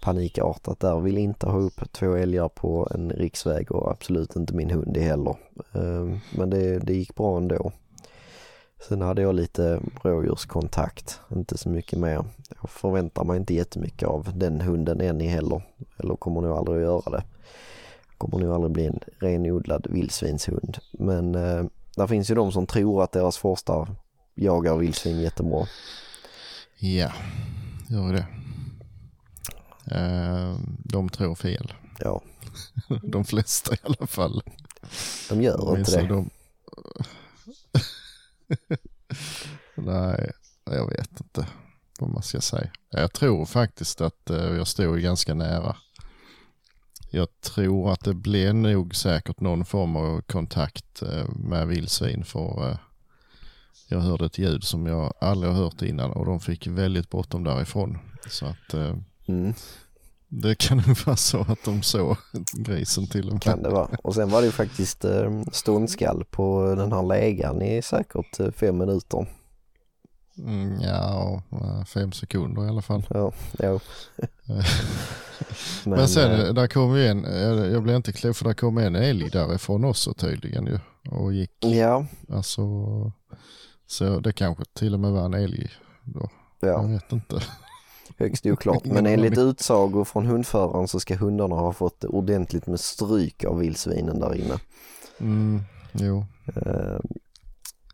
panikartat 0.00 0.80
där. 0.80 1.00
Vill 1.00 1.18
inte 1.18 1.46
ha 1.46 1.58
upp 1.58 1.92
två 1.92 2.14
älgar 2.14 2.48
på 2.48 2.88
en 2.94 3.10
riksväg 3.10 3.72
och 3.72 3.90
absolut 3.90 4.36
inte 4.36 4.54
min 4.54 4.70
hund 4.70 4.96
heller. 4.96 5.36
Eh, 5.74 6.16
Men 6.38 6.50
det, 6.50 6.78
det 6.78 6.94
gick 6.94 7.14
bra 7.14 7.36
ändå. 7.36 7.72
Sen 8.88 9.02
hade 9.02 9.22
jag 9.22 9.34
lite 9.34 9.80
rådjurskontakt, 10.02 11.20
inte 11.32 11.58
så 11.58 11.68
mycket 11.68 11.98
mer. 11.98 12.24
Jag 12.60 12.70
förväntar 12.70 13.24
mig 13.24 13.36
inte 13.36 13.54
jättemycket 13.54 14.08
av 14.08 14.30
den 14.34 14.60
hunden 14.60 15.00
än 15.00 15.20
i 15.20 15.26
heller. 15.26 15.62
Eller 15.96 16.16
kommer 16.16 16.40
nog 16.40 16.56
aldrig 16.58 16.76
att 16.76 16.82
göra 16.82 17.10
det. 17.10 17.24
Kommer 18.18 18.38
nog 18.38 18.54
aldrig 18.54 18.72
bli 18.72 18.86
en 18.86 19.00
renodlad 19.18 19.86
vildsvinshund. 19.90 20.78
Men 20.92 21.34
eh, 21.34 21.64
där 21.96 22.06
finns 22.06 22.30
ju 22.30 22.34
de 22.34 22.52
som 22.52 22.66
tror 22.66 23.02
att 23.02 23.12
deras 23.12 23.38
forstar 23.38 23.88
jagar 24.34 24.76
vildsvin 24.76 25.20
jättebra. 25.20 25.66
Ja, 26.78 27.12
gör 27.88 28.12
det. 28.12 28.26
Eh, 29.96 30.56
de 30.84 31.08
tror 31.08 31.34
fel. 31.34 31.72
Ja, 31.98 32.20
De 33.02 33.24
flesta 33.24 33.74
i 33.74 33.78
alla 33.82 34.06
fall. 34.06 34.42
de 35.28 35.42
gör 35.42 35.78
inte 35.78 36.00
det. 36.00 36.06
De... 36.08 36.30
Nej, 39.74 40.30
jag 40.64 40.90
vet 40.90 41.20
inte 41.20 41.46
vad 42.00 42.10
man 42.10 42.22
ska 42.22 42.40
säga. 42.40 42.70
Jag 42.90 43.12
tror 43.12 43.46
faktiskt 43.46 44.00
att 44.00 44.30
eh, 44.30 44.36
jag 44.36 44.66
stod 44.66 45.00
ganska 45.00 45.34
nära. 45.34 45.76
Jag 47.10 47.40
tror 47.40 47.92
att 47.92 48.04
det 48.04 48.14
blev 48.14 48.54
nog 48.54 48.94
säkert 48.96 49.40
någon 49.40 49.64
form 49.64 49.96
av 49.96 50.20
kontakt 50.20 51.02
eh, 51.02 51.28
med 51.28 51.68
vildsvin 51.68 52.24
för 52.24 52.70
eh, 52.70 52.78
jag 53.88 54.00
hörde 54.00 54.26
ett 54.26 54.38
ljud 54.38 54.64
som 54.64 54.86
jag 54.86 55.12
aldrig 55.20 55.52
har 55.52 55.62
hört 55.62 55.82
innan 55.82 56.10
och 56.10 56.26
de 56.26 56.40
fick 56.40 56.66
väldigt 56.66 57.10
bråttom 57.10 57.44
därifrån. 57.44 57.98
Så 58.28 58.46
att 58.46 58.74
Mm, 59.28 59.54
det 60.28 60.58
kan 60.58 60.76
nog 60.76 60.96
vara 61.06 61.16
så 61.16 61.40
att 61.40 61.64
de 61.64 61.82
såg 61.82 62.16
grisen 62.52 63.06
till 63.06 63.26
och 63.26 63.32
med. 63.32 63.42
kan 63.42 63.62
det 63.62 63.70
vara. 63.70 63.88
Och 64.02 64.14
sen 64.14 64.30
var 64.30 64.40
det 64.40 64.46
ju 64.46 64.52
faktiskt 64.52 65.04
eh, 65.04 65.42
ståndskall 65.52 66.24
på 66.30 66.74
den 66.76 66.92
här 66.92 67.02
lägaren 67.02 67.62
i 67.62 67.82
säkert 67.82 68.40
eh, 68.40 68.50
fem 68.50 68.78
minuter. 68.78 69.26
Mm, 70.38 70.80
ja, 70.80 71.42
fem 71.86 72.12
sekunder 72.12 72.64
i 72.64 72.68
alla 72.68 72.82
fall. 72.82 73.06
Ja, 73.10 73.32
ja. 73.58 73.80
Men, 75.84 76.08
sen, 76.08 76.32
eh, 76.32 76.40
eh, 76.40 76.54
där 76.54 76.66
kom 76.66 76.96
ju 76.96 77.06
en, 77.06 77.24
eh, 77.24 77.72
jag 77.72 77.82
blev 77.82 77.96
inte 77.96 78.12
klok 78.12 78.36
för 78.36 78.44
där 78.44 78.54
kom 78.54 78.78
en 78.78 78.96
älg 78.96 79.30
därifrån 79.30 79.84
också 79.84 80.14
tydligen 80.14 80.66
ju. 80.66 80.78
Och 81.10 81.32
gick, 81.32 81.50
Ja, 81.60 82.06
alltså, 82.32 82.62
så 83.86 84.20
det 84.20 84.32
kanske 84.32 84.64
till 84.74 84.94
och 84.94 85.00
med 85.00 85.12
var 85.12 85.24
en 85.24 85.34
älg 85.34 85.70
då. 86.04 86.30
Jag 86.60 86.70
ja, 86.70 86.82
vet 86.82 87.12
inte. 87.12 87.42
Högst 88.18 88.46
oklart. 88.46 88.84
Men 88.84 89.06
enligt 89.06 89.38
utsagor 89.38 90.04
från 90.04 90.26
hundföraren 90.26 90.88
så 90.88 91.00
ska 91.00 91.16
hundarna 91.16 91.56
ha 91.56 91.72
fått 91.72 92.04
ordentligt 92.04 92.66
med 92.66 92.80
stryk 92.80 93.44
av 93.44 93.58
vildsvinen 93.58 94.20
där 94.20 94.34
inne. 94.34 94.54
Mm, 95.20 95.60
jo, 95.92 96.24
Eh, 96.66 97.00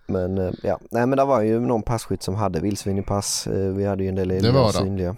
Men 0.06 0.38
eh, 0.38 0.52
ja, 0.62 0.78
nej 0.90 1.06
men 1.06 1.16
det 1.18 1.24
var 1.24 1.42
ju 1.42 1.60
någon 1.60 1.82
passkytt 1.82 2.22
som 2.22 2.34
hade 2.34 2.60
vildsvin 2.60 2.98
i 2.98 3.02
pass. 3.02 3.46
Eh, 3.46 3.72
Vi 3.72 3.84
hade 3.84 4.02
ju 4.02 4.08
en 4.08 4.14
del 4.14 4.28
det. 4.28 4.72
synliga. 4.72 5.16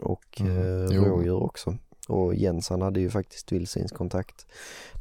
Och 0.00 0.40
Mm, 0.40 1.04
rådjur 1.04 1.42
också. 1.42 1.76
Och 2.08 2.34
Jens 2.34 2.68
han 2.68 2.82
hade 2.82 3.00
ju 3.00 3.10
faktiskt 3.10 3.52
vildsvinskontakt. 3.52 4.46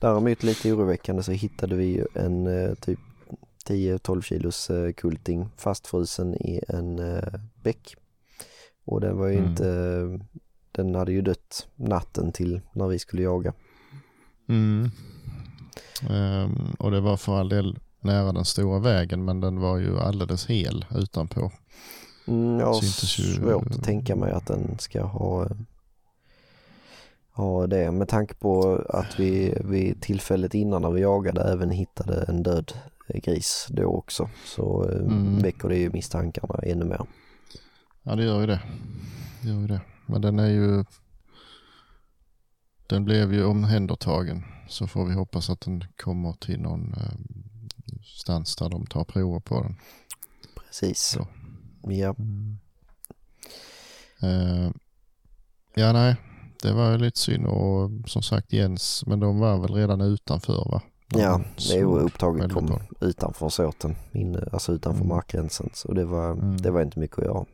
Däremot 0.01 0.43
lite 0.43 0.73
oroväckande 0.73 1.23
så 1.23 1.31
hittade 1.31 1.75
vi 1.75 1.85
ju 1.85 2.05
en 2.15 2.75
typ 2.81 2.99
10-12 3.67 4.21
kilos 4.21 4.71
kulting 4.97 5.49
fastfrusen 5.57 6.35
i 6.35 6.61
en 6.67 7.01
bäck. 7.63 7.95
Och 8.85 9.01
den 9.01 9.17
var 9.17 9.27
ju 9.27 9.37
Mm. 9.37 9.49
inte, 9.49 10.19
den 10.71 10.95
hade 10.95 11.11
ju 11.11 11.21
dött 11.21 11.67
natten 11.75 12.31
till 12.31 12.61
när 12.73 12.87
vi 12.87 12.99
skulle 12.99 13.21
jaga. 13.21 13.53
mm. 14.49 14.89
Ehm, 16.09 16.75
och 16.79 16.91
det 16.91 16.99
var 17.01 17.17
för 17.17 17.39
all 17.39 17.49
del 17.49 17.79
nära 17.99 18.31
den 18.31 18.45
stora 18.45 18.79
vägen 18.79 19.25
men 19.25 19.41
den 19.41 19.59
var 19.59 19.77
ju 19.77 19.99
alldeles 19.99 20.45
hel 20.45 20.85
utanpå. 20.95 21.51
Mm, 22.27 22.59
jag 22.59 22.65
har 22.67 22.73
Syntes 22.73 23.19
ju- 23.19 23.23
svårt 23.33 23.65
att 23.71 23.83
tänka 23.83 24.15
mig 24.15 24.31
att 24.31 24.47
den 24.47 24.79
ska 24.79 25.03
ha, 25.03 25.47
ha 27.31 27.67
det 27.67 27.91
med 27.91 28.07
tanke 28.07 28.33
på 28.33 28.81
att 28.89 29.19
vi 29.19 29.57
vid 29.65 30.01
tillfället 30.01 30.53
innan 30.53 30.81
när 30.81 30.91
vi 30.91 31.01
jagade 31.01 31.41
även 31.41 31.69
hittade 31.71 32.25
en 32.27 32.43
död 32.43 32.71
gris 33.07 33.67
då 33.69 33.83
också. 33.85 34.29
Så 34.45 34.89
eh, 34.89 34.97
Mm. 34.99 35.39
väcker 35.39 35.69
det 35.69 35.77
ju 35.77 35.89
misstankarna 35.89 36.59
ännu 36.63 36.85
mer. 36.85 37.01
Ja 38.03 38.15
det 38.15 38.23
gör 38.23 38.39
ju 38.41 38.47
det. 38.47 38.61
det, 39.41 39.47
gör 39.49 39.59
ju 39.61 39.67
det. 39.67 39.81
Men 40.05 40.21
den 40.21 40.39
är 40.39 40.47
ju 40.49 40.85
den 42.87 43.05
blev 43.05 43.33
ju 43.33 43.45
omhändertagen 43.45 44.43
så 44.69 44.87
får 44.87 45.05
vi 45.05 45.13
hoppas 45.13 45.49
att 45.49 45.61
den 45.61 45.83
kommer 46.03 46.33
till 46.33 46.59
någon 46.61 46.93
eh, 46.93 47.13
stans 48.03 48.55
där 48.55 48.69
de 48.69 48.85
tar 48.85 49.03
prover 49.03 49.39
på 49.39 49.61
den. 49.61 49.75
Precis. 50.55 50.99
Så. 51.01 51.27
Ja, 51.83 52.15
Eh, 54.21 54.71
ja 55.75 55.93
nej, 55.93 56.15
det 56.61 56.71
var 56.73 56.91
ju 56.91 56.97
lite 56.97 57.19
synd 57.19 57.45
och 57.45 57.89
som 58.05 58.21
sagt 58.23 58.53
Jens, 58.53 59.03
men 59.05 59.19
de 59.19 59.39
var 59.39 59.59
väl 59.59 59.73
redan 59.73 60.01
utanför 60.01 60.69
va? 60.71 60.81
När 61.07 61.21
ja 61.21 61.37
de 61.57 61.63
det 61.73 61.79
är 61.79 61.85
upptaget 61.85 62.53
kom 62.53 62.79
utanför 63.01 63.49
såten, 63.49 63.95
inne, 64.11 64.47
alltså 64.51 64.71
utanför 64.71 65.01
Mm. 65.03 65.15
markgränsen. 65.15 65.69
Så 65.73 65.93
det 65.93 66.05
var, 66.05 66.31
Mm. 66.31 66.57
det 66.57 66.71
var 66.71 66.81
inte 66.81 66.99
mycket 66.99 67.17
att 67.19 67.25
göra. 67.25 67.45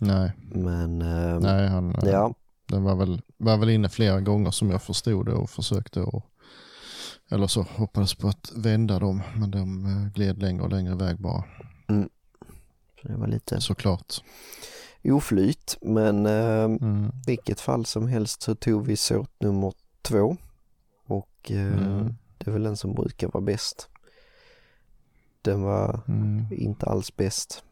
Nej, 0.00 0.32
Men 0.54 1.02
eh, 1.02 1.40
nej 1.40 1.68
han, 1.68 1.94
eh, 1.94 2.08
ja, 2.10 2.34
den 2.68 2.82
var 2.82 2.96
väl, 2.96 3.22
var 3.36 3.56
väl 3.56 3.70
inne 3.70 3.88
flera 3.88 4.20
gånger 4.20 4.50
som 4.50 4.70
jag 4.70 4.82
förstod 4.82 5.26
det 5.26 5.32
och 5.32 5.50
försökte 5.50 6.00
och 6.00 6.24
eller 7.30 7.46
så 7.46 7.62
hoppades 7.62 8.14
på 8.14 8.28
att 8.28 8.52
vända 8.56 8.98
dem 8.98 9.22
men 9.36 9.50
de 9.50 9.84
eh, 9.86 10.12
gled 10.14 10.38
längre 10.42 10.62
och 10.62 10.70
längre 10.70 10.92
iväg 10.92 11.20
bara. 11.20 11.44
så 13.02 13.08
det 13.08 13.16
var 13.16 13.26
lite 13.26 13.60
Såklart. 13.60 14.14
oflyt. 15.04 15.78
Men 15.82 16.26
eh, 16.26 16.64
Mm. 16.64 17.10
vilket 17.26 17.60
fall 17.60 17.86
som 17.86 18.08
helst 18.08 18.42
så 18.42 18.54
tog 18.54 18.86
vi 18.86 18.96
såt 18.96 19.30
nummer 19.40 19.72
två. 20.02 20.36
Och 21.06 21.50
eh, 21.50 21.72
Mm. 21.88 22.14
det 22.38 22.50
är 22.50 22.52
väl 22.52 22.62
den 22.62 22.76
som 22.76 22.94
brukar 22.94 23.28
vara 23.28 23.44
bäst. 23.44 23.88
Den 25.42 25.62
var 25.62 26.00
Mm. 26.08 26.46
inte 26.50 26.86
alls 26.86 27.16
bäst. 27.16 27.64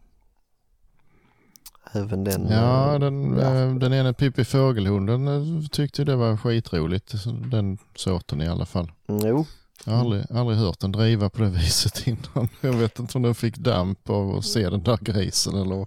Även 1.93 2.25
den. 2.25 2.47
Ja, 2.51 2.95
eh, 2.95 3.01
den, 3.01 3.37
ja. 3.39 3.55
eh, 3.55 3.75
den 3.75 3.93
ena 3.93 4.13
Pippi 4.13 4.45
Fågelhunden 4.45 5.29
eh, 5.29 5.67
tyckte 5.71 6.05
det 6.05 6.17
var 6.17 6.37
skitroligt. 6.37 7.15
Den 7.51 7.79
sorten 7.97 8.41
i 8.43 8.49
alla 8.49 8.67
fall. 8.67 8.91
Mm, 9.09 9.21
Jo, 9.27 9.47
Jag 9.87 9.93
har 9.93 10.01
aldrig, 10.01 10.25
aldrig 10.35 10.59
hört 10.59 10.81
den 10.81 10.93
driva 10.93 11.31
på 11.31 11.43
det 11.43 11.49
viset 11.51 12.07
innan. 12.07 12.49
Jag 12.61 12.73
vet 12.73 12.99
inte 12.99 13.19
om 13.19 13.23
den 13.23 13.35
fick 13.35 13.57
damp 13.57 14.11
av 14.11 14.31
att 14.37 14.45
se 14.45 14.69
den 14.71 14.83
där 14.83 14.99
grisen 15.01 15.55
eller 15.55 15.87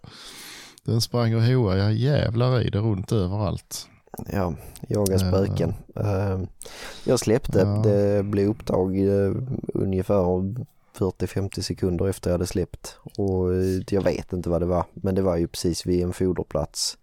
den 0.84 1.02
sprang 1.02 1.36
och 1.36 1.44
hoade 1.44 1.80
jag 1.80 1.94
jävlar 1.94 2.62
i 2.62 2.70
det 2.70 2.80
runt 2.80 3.12
överallt. 3.12 3.88
ja, 4.34 4.54
jaga 4.90 5.20
spöken. 5.20 5.74
Jag 7.04 7.20
släppte, 7.20 7.60
Ja. 7.60 7.66
det 7.92 8.24
blev 8.24 8.50
upptag 8.50 8.98
ungefär 9.74 10.16
40-50 10.96 11.62
sekunder 11.62 12.08
efter 12.08 12.30
jag 12.30 12.34
hade 12.34 12.48
släppt. 12.48 12.98
Och 13.18 13.54
eh, 13.54 13.82
jag 13.90 14.02
vet 14.02 14.34
inte 14.34 14.50
vad 14.50 14.62
det 14.62 14.66
var, 14.66 14.86
men 14.94 15.16
det 15.16 15.22
var 15.22 15.38
ju 15.38 15.48
precis 15.48 15.86
vid 15.86 16.04
en 16.04 16.14
foderplats 16.14 16.98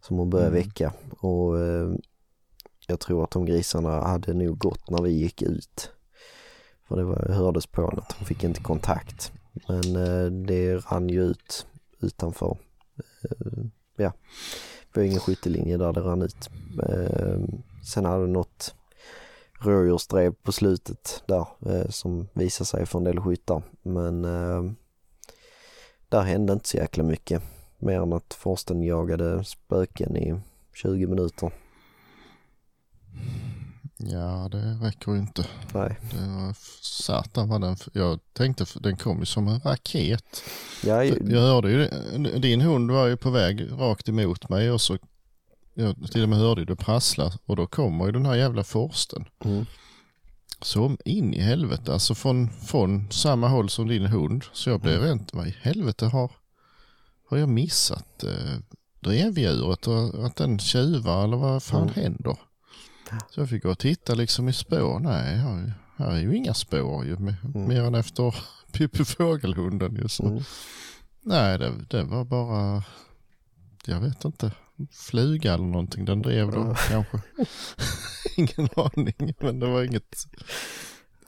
som 0.00 0.18
hon 0.18 0.30
började 0.30 0.50
Mm. 0.56 0.62
väcka. 0.62 0.92
Och 1.18 1.58
eh, 1.60 1.90
jag 2.86 3.00
tror 3.00 3.24
att 3.24 3.30
de 3.30 3.44
grisarna 3.46 3.90
hade 4.02 4.34
nog 4.34 4.58
gått 4.58 4.90
när 4.90 5.02
vi 5.02 5.10
gick 5.10 5.42
ut. 5.42 5.90
För 6.88 6.96
det 6.96 7.04
var, 7.04 7.32
hördes 7.32 7.66
på 7.66 7.80
henne 7.82 8.02
att 8.02 8.12
hon 8.12 8.26
fick 8.26 8.44
inte 8.44 8.60
kontakt. 8.60 9.32
Men 9.68 9.96
eh, 9.96 10.26
det 10.46 10.76
rann 10.76 11.08
ju 11.08 11.22
ut 11.22 11.66
utanför. 12.00 12.56
Ja, 13.96 14.12
det 14.92 15.00
var 15.00 15.02
ingen 15.06 15.20
skyttelinje 15.20 15.76
där 15.76 15.92
det 15.92 16.00
rann 16.00 16.22
ut. 16.22 16.50
Sen 17.92 18.04
hade 18.04 18.26
något 18.26 18.74
rådjursdrev 19.64 20.34
på 20.42 20.52
slutet 20.52 21.22
där 21.26 21.46
eh, 21.66 21.88
som 21.90 22.28
visade 22.32 22.66
sig 22.66 22.86
för 22.86 22.98
en 22.98 23.04
del 23.04 23.20
skyttar. 23.20 23.62
Men 23.82 24.24
eh, 24.24 24.72
där 26.08 26.22
hände 26.22 26.52
inte 26.52 26.68
så 26.68 26.76
jäkla 26.76 27.04
mycket. 27.04 27.42
Mer 27.78 28.00
än 28.00 28.12
att 28.12 28.34
Forsten 28.34 28.82
jagade 28.82 29.44
spöken 29.44 30.16
i 30.16 30.40
20 30.74 31.06
minuter. 31.06 31.52
Ja, 33.96 34.48
det 34.52 34.86
räcker 34.86 35.12
ju 35.12 35.18
inte. 35.18 35.46
Nej, 35.74 35.98
Det 36.10 36.16
var 36.16 36.54
satan 36.80 37.48
vad 37.48 37.60
den... 37.60 37.76
Jag 37.92 38.20
tänkte, 38.32 38.64
den 38.80 38.96
kom 38.96 39.18
ju 39.18 39.26
som 39.26 39.48
en 39.48 39.60
raket. 39.60 40.42
ja, 40.84 40.96
För 40.96 41.32
Jag 41.32 41.40
hörde 41.40 41.70
ju, 41.70 41.88
din 42.38 42.60
hund 42.60 42.90
var 42.90 43.06
ju 43.06 43.16
på 43.16 43.30
väg 43.30 43.68
rakt 43.72 44.08
emot 44.08 44.48
mig 44.48 44.70
och 44.70 44.80
så 44.80 44.98
jag 45.74 46.10
till 46.12 46.22
och 46.22 46.28
med 46.28 46.38
hörde 46.38 46.64
det 46.64 46.76
prassla 46.76 47.32
och 47.46 47.56
då 47.56 47.66
kommer 47.66 48.06
ju 48.06 48.12
den 48.12 48.26
här 48.26 48.34
jävla 48.34 48.64
forsten. 48.64 49.24
mm, 49.44 49.66
Så 50.62 50.96
in 51.04 51.34
i 51.34 51.40
helvete, 51.40 51.92
alltså 51.92 52.14
från, 52.14 52.50
från 52.50 53.10
samma 53.10 53.48
håll 53.48 53.68
som 53.70 53.88
din 53.88 54.06
hund. 54.06 54.44
Så 54.52 54.70
jag 54.70 54.80
blev 54.80 55.02
rent, 55.02 55.34
vad 55.34 55.46
i 55.46 55.56
helvete 55.60 56.06
har, 56.06 56.30
har 57.30 57.36
jag 57.38 57.48
missat 57.48 58.24
eh, 58.24 58.58
drevdjuret 59.00 59.86
och 59.86 60.26
att 60.26 60.36
den 60.36 60.58
tjuvar 60.58 61.24
eller 61.24 61.36
vad 61.36 61.62
fan 61.62 61.82
Mm. 61.82 61.94
händer? 61.94 62.36
Så 63.30 63.40
jag 63.40 63.48
fick 63.48 63.62
gå 63.62 63.70
och 63.70 63.78
titta 63.78 64.14
liksom 64.14 64.48
i 64.48 64.52
spår. 64.52 64.98
Nej, 65.00 65.36
här, 65.36 65.72
här 65.96 66.10
är 66.10 66.18
ju 66.18 66.36
inga 66.36 66.54
spår 66.54 67.04
ju, 67.04 67.16
mer, 67.18 67.36
Mm. 67.54 67.68
mer 67.68 67.82
än 67.82 67.94
efter 67.94 68.34
Pippi 68.72 69.04
Fågelhunden 69.04 69.96
ju. 69.96 70.08
Så. 70.08 70.26
mm. 70.26 70.42
Nej, 71.24 71.58
det, 71.58 71.72
det 71.90 72.02
var 72.04 72.24
bara, 72.24 72.82
jag 73.86 74.00
vet 74.00 74.24
inte, 74.24 74.52
fluga 74.90 75.54
eller 75.54 75.64
någonting. 75.64 76.04
Den 76.04 76.22
drev 76.22 76.50
då 76.50 76.74
kanske. 76.88 77.20
Ingen 78.36 78.68
aning, 78.76 79.34
men 79.40 79.60
det 79.60 79.66
var 79.66 79.82
inget. 79.82 80.16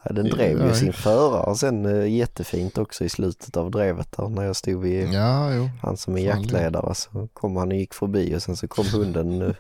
Ja, 0.02 0.12
den 0.12 0.28
drev 0.28 0.58
ju 0.58 0.64
Nej. 0.64 0.74
sin 0.74 0.92
förare 0.92 1.56
sen 1.56 1.86
eh, 1.86 2.12
jättefint 2.12 2.78
också 2.78 3.04
i 3.04 3.08
slutet 3.08 3.56
av 3.56 3.70
drevet 3.70 4.12
där 4.16 4.28
när 4.28 4.42
jag 4.42 4.56
stod 4.56 4.82
vid 4.82 5.08
Ja, 5.12 5.48
han 5.82 5.96
som 5.96 6.16
är 6.16 6.20
jaktledare 6.20 6.94
så 6.94 7.28
kom 7.32 7.56
han 7.56 7.68
och 7.68 7.76
gick 7.76 7.94
förbi 7.94 8.36
och 8.36 8.42
sen 8.42 8.56
så 8.56 8.68
kom 8.68 8.86
hunden 8.86 9.42
eh, 9.42 9.54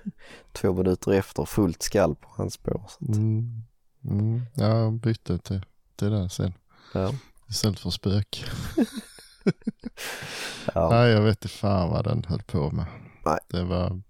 två 0.52 0.72
minuter 0.72 1.12
efter 1.12 1.44
fullt 1.44 1.82
skall 1.82 2.14
på 2.14 2.28
hans 2.30 2.54
spår. 2.54 2.82
Så, 2.88 3.04
att, 3.04 3.16
Mm. 3.16 3.62
Mm. 4.04 4.42
Ja, 4.54 4.78
jag 4.78 4.92
bytte 4.92 5.38
till, 5.38 5.62
till 5.96 6.10
den 6.10 6.30
sen 6.30 6.52
ja, 6.94 7.14
istället 7.48 7.80
för 7.80 7.90
spök. 7.90 8.44
ja, 10.74 10.88
Nej, 10.90 11.10
jag 11.10 11.22
vet 11.22 11.44
inte 11.44 11.48
fan 11.48 11.90
vad 11.90 12.04
den 12.04 12.24
höll 12.28 12.42
på 12.42 12.70
med. 12.70 12.86
Nej. 13.24 13.38
Det 13.48 13.64
var 13.64 14.02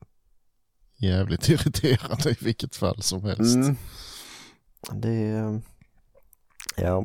jävligt 0.96 1.48
irriterande 1.48 2.30
i 2.30 2.36
vilket 2.40 2.76
fall 2.76 3.02
som 3.02 3.22
helst. 3.24 3.54
mm. 3.54 3.76
Det, 4.92 5.60
ja, 6.76 7.04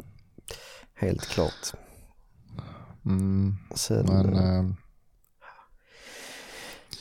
helt 0.94 1.26
klart. 1.26 1.74
Mm. 3.06 3.56
Sen, 3.76 4.06
Men 4.06 4.34
eh, 4.34 4.74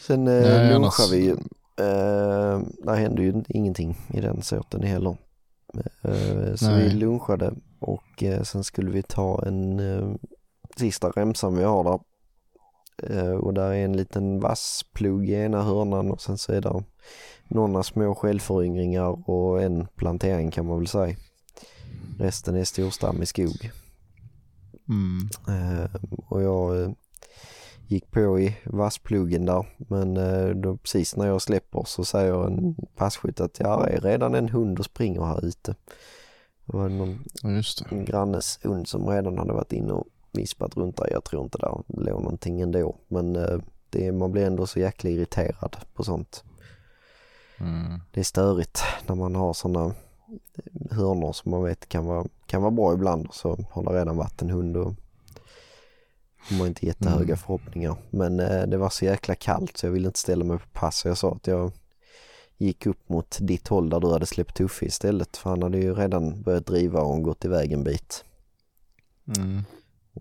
sen 0.06 0.26
eh, 0.28 0.32
nej, 0.42 0.68
lunchar 0.72 0.74
annars- 1.04 1.12
vi 1.12 1.24
ju. 1.24 1.32
Eh, 1.76 2.60
där 2.84 2.94
hände 2.94 3.22
ju 3.22 3.42
ingenting 3.48 3.96
i 4.14 4.20
den 4.20 4.42
sorten 4.42 4.82
heller. 4.82 5.16
Eh, 6.02 6.54
så 6.54 6.66
Nej. 6.70 6.82
vi 6.84 6.90
lunchade 6.90 7.54
och 7.78 8.22
sen 8.44 8.64
skulle 8.64 8.90
vi 8.90 9.02
ta 9.02 9.42
en 9.46 10.18
sista 10.76 11.10
remsan 11.10 11.56
vi 11.56 11.64
har 11.64 11.84
där. 11.84 12.00
Eh, 13.02 13.30
och 13.30 13.54
där 13.54 13.70
är 13.70 13.84
en 13.84 13.96
liten 13.96 14.40
vassplog 14.40 15.28
i 15.28 15.34
ena 15.34 15.62
hörnan 15.62 16.10
och 16.10 16.20
sen 16.20 16.38
så 16.38 16.52
är 16.52 16.60
det 16.60 16.84
några 17.48 17.82
små 17.82 18.14
självföryngringar 18.14 19.30
och 19.30 19.62
en 19.62 19.86
plantering 19.96 20.50
kan 20.50 20.66
man 20.66 20.78
väl 20.78 20.88
säga. 20.88 21.16
Resten 22.18 22.56
är 22.56 22.64
storstam 22.64 23.22
i 23.22 23.26
skog. 23.26 23.70
mm. 24.88 25.28
Eh, 25.48 25.90
och 26.26 26.42
jag 26.42 26.82
eh, 26.82 26.90
gick 27.86 28.10
på 28.10 28.40
i 28.40 28.56
vassplogen 28.64 29.46
där 29.46 29.66
men 29.76 30.14
då, 30.60 30.76
precis 30.76 31.16
när 31.16 31.26
jag 31.26 31.42
släpper 31.42 31.82
så 31.86 32.04
säger 32.04 32.46
en 32.46 32.76
passkytt 32.96 33.40
att 33.40 33.60
jag 33.60 33.90
är 33.90 34.00
redan 34.00 34.34
en 34.34 34.48
hund 34.48 34.78
och 34.78 34.84
springer 34.84 35.24
här 35.24 35.44
ute. 35.44 35.74
Det 36.64 36.76
var 36.76 36.88
någon 36.88 37.24
just 37.42 37.78
det. 37.78 37.96
en 37.96 38.04
grannes 38.04 38.58
hund 38.62 38.88
som 38.88 39.08
redan 39.08 39.38
hade 39.38 39.52
varit 39.52 39.72
inne 39.72 39.92
och 39.92 40.06
vispat 40.40 40.76
runt 40.76 40.96
där. 40.96 41.08
Jag 41.12 41.24
tror 41.24 41.44
inte 41.44 41.58
där 41.58 41.82
låg 41.88 42.22
någonting 42.22 42.60
ändå 42.60 42.96
men 43.08 43.36
eh, 43.36 43.58
det, 43.90 44.12
man 44.12 44.32
blir 44.32 44.46
ändå 44.46 44.66
så 44.66 44.80
jäkla 44.80 45.10
irriterad 45.10 45.76
på 45.94 46.04
sånt. 46.04 46.44
Mm. 47.60 48.00
Det 48.12 48.20
är 48.20 48.24
störigt 48.24 48.82
när 49.06 49.14
man 49.14 49.34
har 49.34 49.52
sådana 49.52 49.94
hörnor 50.90 51.32
som 51.32 51.50
man 51.50 51.62
vet 51.64 51.88
kan 51.88 52.06
vara, 52.06 52.26
kan 52.46 52.62
vara 52.62 52.70
bra 52.70 52.94
ibland 52.94 53.26
och 53.26 53.34
så 53.34 53.58
har 53.70 53.82
det 53.82 53.90
redan 54.00 54.16
varit 54.16 54.42
en 54.42 54.50
hund 54.50 54.76
och 54.76 54.94
de 56.48 56.60
har 56.60 56.66
inte 56.66 56.86
jättehöga 56.86 57.24
Mm. 57.24 57.36
förhoppningar. 57.36 57.96
Men 58.10 58.40
eh, 58.40 58.66
det 58.66 58.76
var 58.76 58.90
så 58.90 59.04
jäkla 59.04 59.34
kallt 59.34 59.76
så 59.76 59.86
jag 59.86 59.92
ville 59.92 60.06
inte 60.06 60.18
ställa 60.18 60.44
mig 60.44 60.58
på 60.58 60.64
pass 60.72 60.98
så 60.98 61.08
jag 61.08 61.18
sa 61.18 61.32
att 61.32 61.46
jag 61.46 61.72
gick 62.56 62.86
upp 62.86 63.08
mot 63.08 63.38
ditt 63.40 63.68
håll 63.68 63.90
där 63.90 64.00
du 64.00 64.10
hade 64.12 64.26
släppt 64.26 64.56
Tuffe 64.56 64.86
istället 64.86 65.36
för 65.36 65.50
han 65.50 65.62
hade 65.62 65.78
ju 65.78 65.94
redan 65.94 66.42
börjat 66.42 66.66
driva 66.66 67.00
och 67.00 67.22
gått 67.22 67.44
iväg 67.44 67.72
en 67.72 67.84
bit. 67.84 68.24
Mm. 69.36 69.62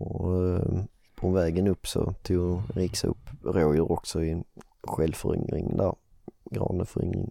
Och 0.00 0.46
eh, 0.46 0.84
på 1.14 1.30
vägen 1.30 1.66
upp 1.66 1.86
så 1.86 2.14
tog 2.22 2.62
Riks 2.74 3.04
upp 3.04 3.30
rådjur 3.44 3.92
också 3.92 4.24
i 4.24 4.30
en 4.30 4.44
självföryngring 4.82 5.76
där, 5.76 5.94
graneföryngring. 6.50 7.30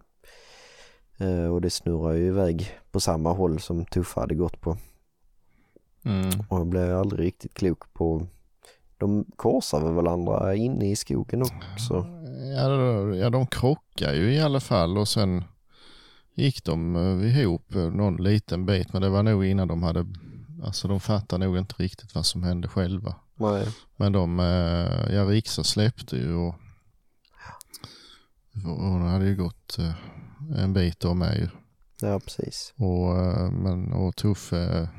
Eh, 1.18 1.46
och 1.46 1.62
det 1.62 1.70
snurrar 1.70 2.14
ju 2.14 2.28
iväg 2.28 2.72
på 2.92 3.00
samma 3.00 3.34
håll 3.34 3.60
som 3.60 3.86
Tuffa 3.86 4.22
hade 4.22 4.36
gått 4.36 4.62
på. 4.62 4.78
Mm. 6.06 6.30
Och 6.50 6.60
jag 6.60 6.68
blev 6.68 6.98
aldrig 6.98 7.28
riktigt 7.28 7.54
klok 7.54 7.94
på, 7.94 8.28
de 8.98 9.26
korsar 9.36 9.80
väl 9.80 9.94
varandra 9.94 10.56
inne 10.56 10.92
i 10.92 10.96
skogen 10.96 11.42
också. 11.42 12.08
Ja, 13.20 13.30
de 13.30 13.48
krockar 13.48 14.14
ju 14.14 14.34
i 14.34 14.40
alla 14.40 14.60
fall 14.60 14.98
och 14.98 15.08
sen 15.08 15.44
gick 16.34 16.64
de 16.64 16.96
eh, 16.96 17.40
ihop 17.40 17.74
någon 17.74 18.18
liten 18.18 18.66
bit 18.66 18.94
men 18.94 19.02
det 19.02 19.10
var 19.10 19.24
nog 19.24 19.46
innan 19.46 19.68
de 19.68 19.84
hade, 19.84 20.06
alltså 20.64 20.88
de 20.88 21.00
fattade 21.00 21.46
nog 21.46 21.58
inte 21.58 21.76
riktigt 21.78 22.16
vad 22.16 22.26
som 22.26 22.44
hände 22.44 22.68
själva. 22.68 23.16
Nej. 23.36 23.68
Men 23.96 24.12
de, 24.12 24.40
eh, 24.40 25.16
ja 25.16 25.26
Riksa 25.26 25.64
släppte 25.64 26.16
ju 26.16 26.34
och, 26.34 26.56
hon 28.64 29.02
hade 29.02 29.26
ju 29.26 29.36
gått 29.36 29.80
eh, 29.80 29.94
en 30.58 30.74
bit 30.74 31.06
av 31.06 31.16
mig 31.16 31.40
ju. 31.40 31.50
Ja, 32.08 32.20
precis. 32.20 32.74
Och, 32.76 33.18
eh, 33.18 33.52
men, 33.52 33.94
och 33.94 34.16
Tuffe, 34.16 34.90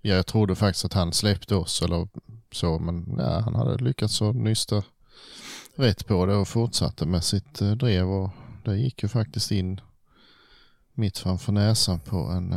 ja, 0.00 0.14
jag 0.14 0.26
trodde 0.26 0.54
faktiskt 0.54 0.84
att 0.84 0.92
han 0.92 1.12
släppte 1.12 1.54
oss 1.54 1.82
eller 1.82 2.08
så, 2.52 2.78
men 2.78 3.16
ja, 3.18 3.40
han 3.40 3.54
hade 3.54 3.84
lyckats 3.84 4.22
att 4.22 4.36
nysta 4.36 4.82
rätt 5.76 6.06
på 6.06 6.26
det 6.26 6.34
och 6.36 6.48
fortsatte 6.48 7.06
med 7.06 7.24
sitt 7.24 7.54
drev 7.54 8.10
och 8.10 8.30
det 8.64 8.76
gick 8.76 9.02
ju 9.02 9.08
faktiskt 9.08 9.50
in 9.50 9.80
mitt 10.94 11.18
framför 11.18 11.52
näsan 11.52 12.00
på 12.00 12.16
en, 12.16 12.52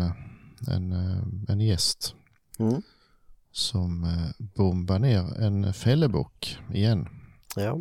en, 0.68 0.92
eh, 0.92 1.24
en 1.48 1.60
gäst 1.62 2.16
Mm. 2.60 2.82
som 3.52 4.04
eh, 4.04 4.46
bombade 4.56 5.00
ner 5.00 5.42
en 5.42 5.74
fällebock 5.74 6.58
igen. 6.74 7.08
Ja, 7.56 7.80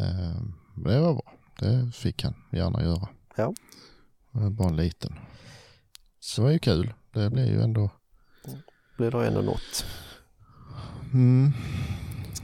Eh, 0.00 0.42
Det 0.84 1.00
var 1.00 1.12
bra. 1.14 1.32
Det 1.58 1.90
fick 1.94 2.24
han 2.24 2.34
gärna 2.52 2.82
göra. 2.82 3.08
Ja. 3.36 3.54
Bara 4.50 4.68
en 4.68 4.76
liten. 4.76 5.14
Så 6.20 6.40
det 6.40 6.44
var 6.44 6.52
ju 6.52 6.58
kul. 6.58 6.94
Det 7.14 7.30
blev 7.30 7.46
ju 7.46 7.62
ändå... 7.62 7.90
blir 8.96 9.10
det 9.10 9.26
ändå 9.26 9.40
något. 9.40 9.84
Mm. 11.12 11.52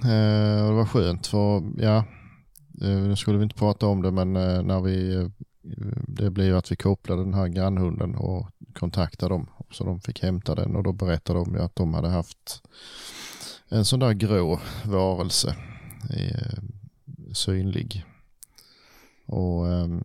Det 0.03 0.73
var 0.73 0.85
skönt 0.87 1.27
för, 1.27 1.63
ja, 1.83 2.05
nu 2.81 3.17
skulle 3.17 3.39
vi 3.39 3.45
inte 3.45 3.57
prata 3.57 3.87
om 3.87 4.03
det 4.03 4.11
men 4.11 4.33
när 4.67 4.81
vi, 4.81 5.29
det 6.09 6.31
blev 6.31 6.57
att 6.57 6.73
vi 6.73 6.77
kopplade 6.77 7.25
den 7.25 7.35
här 7.35 7.49
grannhunden 7.49 8.15
och 8.15 8.51
kontaktade 8.77 9.35
dem. 9.35 9.51
Så 9.71 9.85
de 9.85 10.01
fick 10.01 10.23
hämta 10.23 10.55
den 10.55 10.77
och 10.77 10.83
då 10.83 10.93
berättade 10.93 11.39
de 11.39 11.61
att 11.61 11.77
de 11.77 11.95
hade 11.95 12.09
haft 12.09 12.63
en 13.69 13.85
sån 13.85 14.01
där 14.01 14.13
grå 14.13 14.61
varelse 14.85 15.57
eh, 16.11 16.59
synlig. 17.33 18.05
Och 19.27 19.69
ehm, 19.73 20.05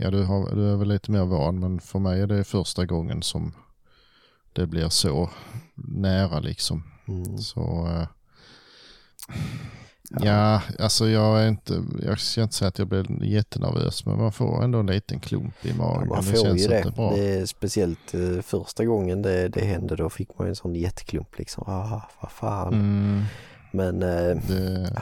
ja, 0.00 0.10
du, 0.10 0.24
har, 0.24 0.54
du 0.54 0.72
är 0.72 0.76
väl 0.76 0.88
lite 0.88 1.10
mer 1.10 1.24
van 1.24 1.60
men 1.60 1.80
för 1.80 1.98
mig 1.98 2.20
är 2.20 2.26
det 2.26 2.44
första 2.44 2.86
gången 2.86 3.22
som 3.22 3.54
det 4.52 4.66
blir 4.66 4.88
så 4.88 5.30
nära 5.74 6.40
liksom. 6.40 6.82
Mm. 7.08 7.38
Så 7.38 7.86
eh, 7.86 8.08
ja, 10.10 10.62
alltså 10.78 11.08
jag 11.08 11.42
är 11.42 11.48
inte, 11.48 11.82
jag 12.02 12.18
ska 12.20 12.42
inte 12.42 12.54
säga 12.54 12.68
att 12.68 12.78
jag 12.78 12.88
blir 12.88 13.24
jättenervös 13.24 14.06
men 14.06 14.18
man 14.18 14.32
får 14.32 14.64
ändå 14.64 14.78
en 14.78 14.86
liten 14.86 15.20
klump 15.20 15.54
i 15.66 15.68
Ja, 15.68 15.74
magen. 15.76 16.08
man 16.08 16.16
det 16.24 16.30
får 16.30 16.44
känns 16.44 16.62
ju 16.62 16.68
det. 16.68 16.92
bra. 16.96 17.10
det 17.14 17.28
är 17.40 17.46
speciellt 17.46 18.14
eh, 18.14 18.42
första 18.42 18.84
gången 18.84 19.22
det, 19.22 19.48
det 19.48 19.64
hände 19.64 19.96
då 19.96 20.10
fick 20.10 20.38
man 20.38 20.48
en 20.48 20.56
sån 20.56 20.74
jätteklump 20.74 21.38
liksom. 21.38 21.64
Ah, 21.66 22.02
vad 22.20 22.30
fan. 22.30 22.74
Mm, 22.74 23.22
Men 23.72 24.02
eh, 24.02 24.36
det, 24.48 24.92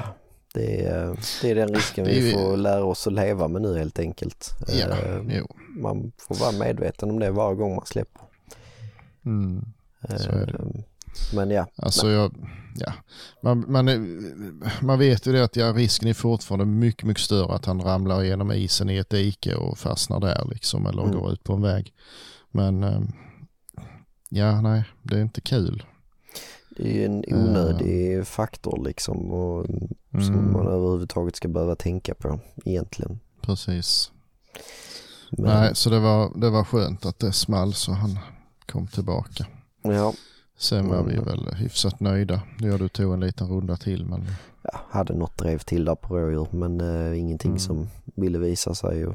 det, 0.55 0.87
är, 0.87 1.17
det 1.43 1.51
är 1.51 1.55
den 1.55 1.75
risken 1.75 2.05
Det 2.05 2.21
vi 2.21 2.33
får 2.33 2.57
lära 2.57 2.85
oss 2.85 3.07
att 3.07 3.13
leva 3.13 3.49
med 3.49 3.63
nu 3.63 3.79
helt 3.79 3.99
enkelt. 3.99 4.51
ja, 4.69 4.87
Eh, 4.97 5.43
man 5.77 6.13
får 6.19 6.35
vara 6.35 6.53
medveten 6.53 7.11
om 7.11 7.19
det 7.19 7.31
varje 7.31 7.57
gång 7.57 7.75
man 7.77 7.87
släpper. 7.87 8.21
Mm. 9.27 9.65
Så 10.19 10.31
är 10.31 10.47
det. 10.47 10.85
Men 11.35 11.51
ja, 11.51 11.67
Alltså 11.77 12.11
jag, 12.11 12.35
ja, 12.77 12.93
man, 13.43 13.65
man, 13.69 13.87
man 14.83 14.99
vet 14.99 15.27
ju 15.27 15.33
det 15.33 15.45
att 15.45 15.57
ja, 15.57 15.73
risken 15.73 16.09
är 16.09 16.15
fortfarande 16.15 16.65
mycket, 16.67 17.05
mycket 17.07 17.23
större 17.25 17.55
att 17.55 17.65
han 17.67 17.81
ramlar 17.83 18.23
genom 18.23 18.53
isen 18.53 18.91
i 18.91 18.97
ett 18.97 19.11
dike 19.11 19.55
och 19.55 19.79
fastnar 19.79 20.21
där 20.21 20.49
liksom 20.51 20.87
eller 20.87 21.03
Mm. 21.03 21.15
går 21.15 21.33
ut 21.33 21.45
på 21.45 21.53
en 21.53 21.63
väg. 21.63 21.93
Men 22.51 22.83
eh, 22.83 23.01
ja, 24.29 24.61
nej, 24.61 24.85
det 25.03 25.17
är 25.17 25.23
inte 25.23 25.41
kul. 25.41 25.85
det 26.77 26.83
är 26.91 26.95
ju 26.95 27.05
en 27.05 27.25
onödig 27.29 28.27
faktor 28.27 28.85
liksom 28.85 29.33
och, 29.33 29.67
som 30.11 30.35
Mm. 30.35 30.53
man 30.53 30.67
överhuvudtaget 30.67 31.37
ska 31.37 31.49
behöva 31.49 31.77
tänka 31.77 32.15
på 32.15 32.41
egentligen. 32.65 33.21
Precis. 33.41 34.11
Men, 35.31 35.47
Nej, 35.47 35.71
så 35.75 35.91
det 35.91 36.01
var, 36.01 36.33
det 36.41 36.51
var 36.51 36.65
skönt 36.65 37.07
att 37.07 37.19
det 37.19 37.33
small 37.33 37.75
så 37.75 37.93
han 37.93 38.19
kom 38.67 38.87
tillbaka. 38.87 39.47
Ja, 39.83 40.13
Sen 40.57 40.89
var 40.89 41.03
vi 41.03 41.13
Mm. 41.13 41.25
väl 41.25 41.55
hyfsat 41.55 42.01
nöjda. 42.01 42.43
Ja, 42.61 42.79
du 42.79 42.89
tog 42.89 43.15
en 43.15 43.21
liten 43.21 43.49
runda 43.49 43.77
till 43.77 44.05
men 44.07 44.27
ja, 44.63 44.81
hade 44.91 45.15
något 45.15 45.39
drev 45.39 45.59
till 45.59 45.85
där 45.85 45.95
på 45.95 46.19
rådjur 46.19 46.49
men 46.51 46.81
eh, 46.81 47.21
ingenting 47.21 47.51
Mm. 47.51 47.59
som 47.59 47.89
ville 48.05 48.39
visa 48.39 48.75
sig 48.75 49.07
och 49.07 49.15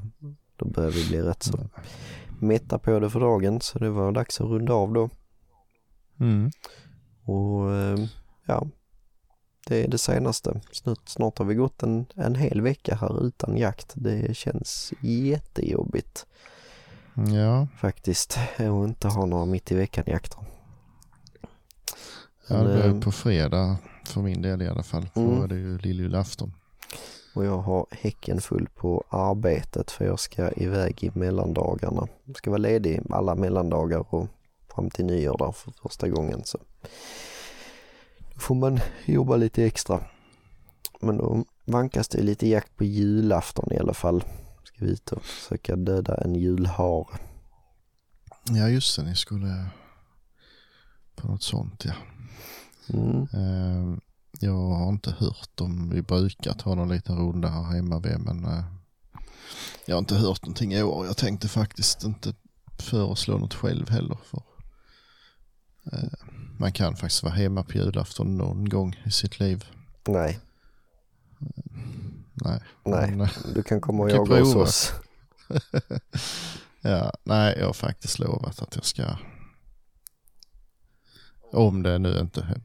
då 0.56 0.66
började 0.66 0.96
vi 0.96 1.08
bli 1.08 1.22
rätt 1.22 1.44
så 1.44 1.60
mätta 2.40 2.80
på 2.80 3.00
det 3.00 3.10
för 3.10 3.20
dagen 3.20 3.62
så 3.62 3.80
det 3.80 3.90
var 3.90 4.12
dags 4.12 4.42
att 4.42 4.48
runda 4.48 4.74
av 4.74 4.94
då. 4.94 5.10
mm. 6.20 6.52
Och 7.24 7.72
eh, 7.74 8.00
ja, 8.46 8.68
det 9.68 9.84
är 9.84 9.88
det 9.88 9.98
senaste. 9.98 10.62
Snart, 10.72 11.10
snart 11.10 11.38
har 11.38 11.46
vi 11.46 11.56
gått 11.56 11.84
en, 11.84 12.06
en 12.16 12.36
hel 12.36 12.62
vecka 12.62 12.96
här 12.96 13.26
utan 13.28 13.58
jakt. 13.58 13.92
Det 13.96 14.38
känns 14.38 14.94
jättejobbigt 15.02 16.26
ja, 17.34 17.68
faktiskt 17.78 18.38
att 18.58 18.60
inte 18.88 19.08
ha 19.08 19.26
några 19.26 19.46
mitt 19.46 19.72
i 19.72 19.76
veckan 19.76 20.04
jakter. 20.08 20.40
Ja, 22.50 22.64
det 22.64 22.74
blev 22.74 22.96
eh, 22.96 23.02
på 23.02 23.12
fredag 23.12 23.78
för 24.06 24.22
min 24.22 24.42
del 24.42 24.62
i 24.62 24.68
alla 24.68 24.84
fall. 24.84 25.10
För 25.14 25.22
Mm. 25.22 25.38
Då 25.38 25.44
är 25.44 25.48
det 25.48 25.56
ju 25.56 25.78
lilljulafton. 25.78 26.54
Och 27.34 27.46
jag 27.46 27.58
har 27.58 27.86
häcken 27.92 28.42
full 28.42 28.70
på 28.76 29.04
arbetet 29.10 29.92
för 29.92 30.06
jag 30.06 30.20
ska 30.20 30.52
iväg 30.52 31.04
i 31.04 31.12
mellandagarna. 31.14 32.08
Jag 32.26 32.38
ska 32.38 32.50
vara 32.50 32.58
ledig 32.58 33.02
alla 33.10 33.36
mellandagar 33.36 34.16
och 34.16 34.28
fram 34.76 34.90
till 34.90 35.06
nyår 35.06 35.38
där 35.38 35.52
för 35.52 35.74
första 35.82 36.10
gången. 36.10 36.42
Så 36.46 36.58
då 38.34 38.40
får 38.40 38.56
man 38.56 38.80
jobba 39.06 39.36
lite 39.36 39.66
extra. 39.66 40.02
Men 41.00 41.18
då 41.18 41.46
vankas 41.66 42.08
det 42.08 42.22
lite 42.22 42.48
jakt 42.48 42.76
på 42.76 42.84
julafton 42.84 43.72
i 43.72 43.78
alla 43.78 43.94
fall. 43.94 44.24
Ska 44.64 44.86
vi 44.86 44.92
ut 44.92 45.12
och 45.12 45.22
försöka 45.22 45.76
döda 45.76 46.16
en 46.16 46.36
julhare. 46.36 47.06
Ja 48.50 48.70
just 48.70 48.96
det, 48.96 49.04
ni 49.04 49.16
skulle 49.16 49.70
på 51.16 51.28
något 51.28 51.44
sånt 51.44 51.86
ja. 51.86 51.94
Mm. 52.94 53.28
Eh, 53.34 54.00
jag 54.40 54.70
har 54.70 54.90
inte 54.90 55.12
hört 55.12 55.62
om 55.62 55.90
vi 55.90 56.02
brukar 56.02 56.54
ta 56.54 56.76
någon 56.76 56.90
liten 56.90 57.18
runda 57.18 57.48
här 57.48 57.64
hemma 57.64 58.00
vid 58.00 58.20
men 58.20 58.46
eh, 58.46 58.64
jag 59.86 59.96
har 59.96 60.00
inte 60.00 60.16
hört 60.16 60.42
någonting 60.42 60.74
i 60.74 60.84
år. 60.84 61.06
Jag 61.06 61.18
tänkte 61.18 61.48
faktiskt 61.48 62.04
inte 62.04 62.34
föreslå 62.80 63.38
något 63.38 63.54
själv 63.54 63.90
heller. 63.90 64.18
För, 64.24 64.44
eh, 65.92 66.10
man 66.60 66.72
kan 66.72 66.96
faktiskt 66.96 67.24
vara 67.24 67.34
hemma 67.34 67.64
på 67.64 67.78
julafton 67.78 68.38
någon 68.38 68.70
gång 68.70 68.96
i 69.06 69.12
sitt 69.12 69.40
liv. 69.40 69.66
Nej, 70.08 70.40
Nej. 72.34 72.60
nej. 72.84 73.12
Men, 73.12 73.22
eh, 73.22 73.30
Du 73.54 73.64
kan 73.64 73.82
komma 73.82 74.04
och 74.04 74.10
jaga 74.10 74.40
hos 74.40 74.56
oss. 74.56 74.94
ja, 76.82 77.14
nej, 77.24 77.56
jag 77.60 77.66
har 77.66 77.74
faktiskt 77.74 78.20
lovat 78.20 78.62
att 78.62 78.76
jag 78.76 78.86
ska 78.86 79.18
om 81.52 81.84
det 81.84 81.98
nu 81.98 82.20
inte 82.20 82.62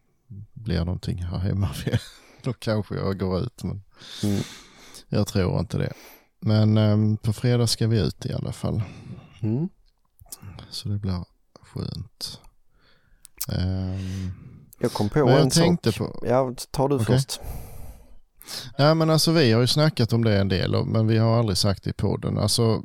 blir 0.64 0.78
någonting 0.84 1.22
här 1.22 1.38
hemma 1.38 1.68
då 2.42 2.52
kanske 2.52 2.94
jag 2.94 3.18
går 3.18 3.40
ut 3.40 3.64
men 3.64 3.82
Mm. 4.22 4.42
jag 5.08 5.26
tror 5.26 5.60
inte 5.60 5.78
det. 5.78 5.92
Men 6.40 6.76
eh, 6.78 7.16
på 7.22 7.32
fredag 7.32 7.66
ska 7.66 7.86
vi 7.86 8.00
ut 8.00 8.26
i 8.26 8.32
alla 8.32 8.52
fall 8.52 8.82
Mm. 9.42 9.68
så 10.70 10.88
det 10.88 10.98
blir 10.98 11.24
skönt. 11.62 12.40
Ehm, 13.52 14.30
Jag 14.78 14.92
kom 14.92 15.08
på 15.08 15.18
en 15.28 15.50
sak. 15.50 15.82
på, 15.98 16.20
Ja, 16.28 16.54
ta 16.70 16.88
du 16.88 16.94
Okej. 16.94 17.06
först. 17.06 17.40
Nej 18.78 18.94
men 18.94 19.10
alltså 19.10 19.32
vi 19.32 19.52
har 19.52 19.60
ju 19.60 19.66
snackat 19.66 20.12
om 20.12 20.24
det 20.24 20.38
en 20.40 20.48
del 20.48 20.84
men 20.86 21.06
vi 21.06 21.18
har 21.18 21.38
aldrig 21.38 21.56
sagt 21.58 21.84
det 21.84 21.90
i 21.90 21.92
podden. 21.92 22.38
Alltså 22.38 22.82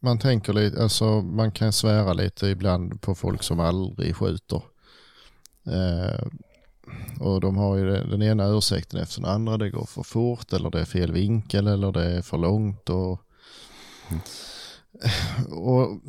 man 0.00 0.18
tänker 0.18 0.52
lite, 0.52 0.82
alltså 0.82 1.20
man 1.22 1.52
kan 1.52 1.72
svära 1.72 2.12
lite 2.12 2.46
ibland 2.46 3.00
på 3.02 3.14
folk 3.14 3.42
som 3.42 3.60
aldrig 3.60 4.16
skjuter. 4.16 4.62
Eh, 5.66 6.26
och 7.22 7.40
de 7.40 7.56
har 7.56 7.76
ju 7.76 7.84
den 7.84 8.22
ena 8.22 8.46
ursäkten 8.46 9.00
efter 9.00 9.20
den 9.20 9.30
andra. 9.30 9.58
Det 9.58 9.70
går 9.70 9.84
för 9.84 10.02
fort 10.02 10.52
eller 10.52 10.70
det 10.70 10.80
är 10.80 10.84
fel 10.84 11.12
vinkel 11.12 11.66
eller 11.66 11.92
det 11.92 12.04
är 12.04 12.22
för 12.22 12.38
långt. 12.38 12.90
Och, 12.90 13.20
och 15.50 16.00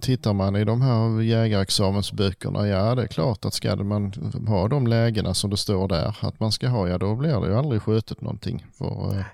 tittar 0.00 0.32
man 0.32 0.56
i 0.56 0.64
de 0.64 0.82
här 0.82 1.20
jägarexamensböckerna, 1.20 2.68
ja 2.68 2.94
det 2.94 3.02
är 3.02 3.06
klart 3.06 3.44
att 3.44 3.54
ska 3.54 3.76
man 3.76 4.12
ha 4.46 4.68
de 4.68 4.86
lägena 4.86 5.34
som 5.34 5.50
det 5.50 5.56
står 5.56 5.88
där 5.88 6.16
att 6.20 6.40
man 6.40 6.52
ska 6.52 6.68
ha, 6.68 6.88
ja 6.88 6.98
då 6.98 7.14
blir 7.14 7.40
det 7.40 7.46
ju 7.48 7.54
aldrig 7.54 7.82
skjutet 7.82 8.20
någonting. 8.20 8.66
För 8.72 9.18
eh, 9.18 9.24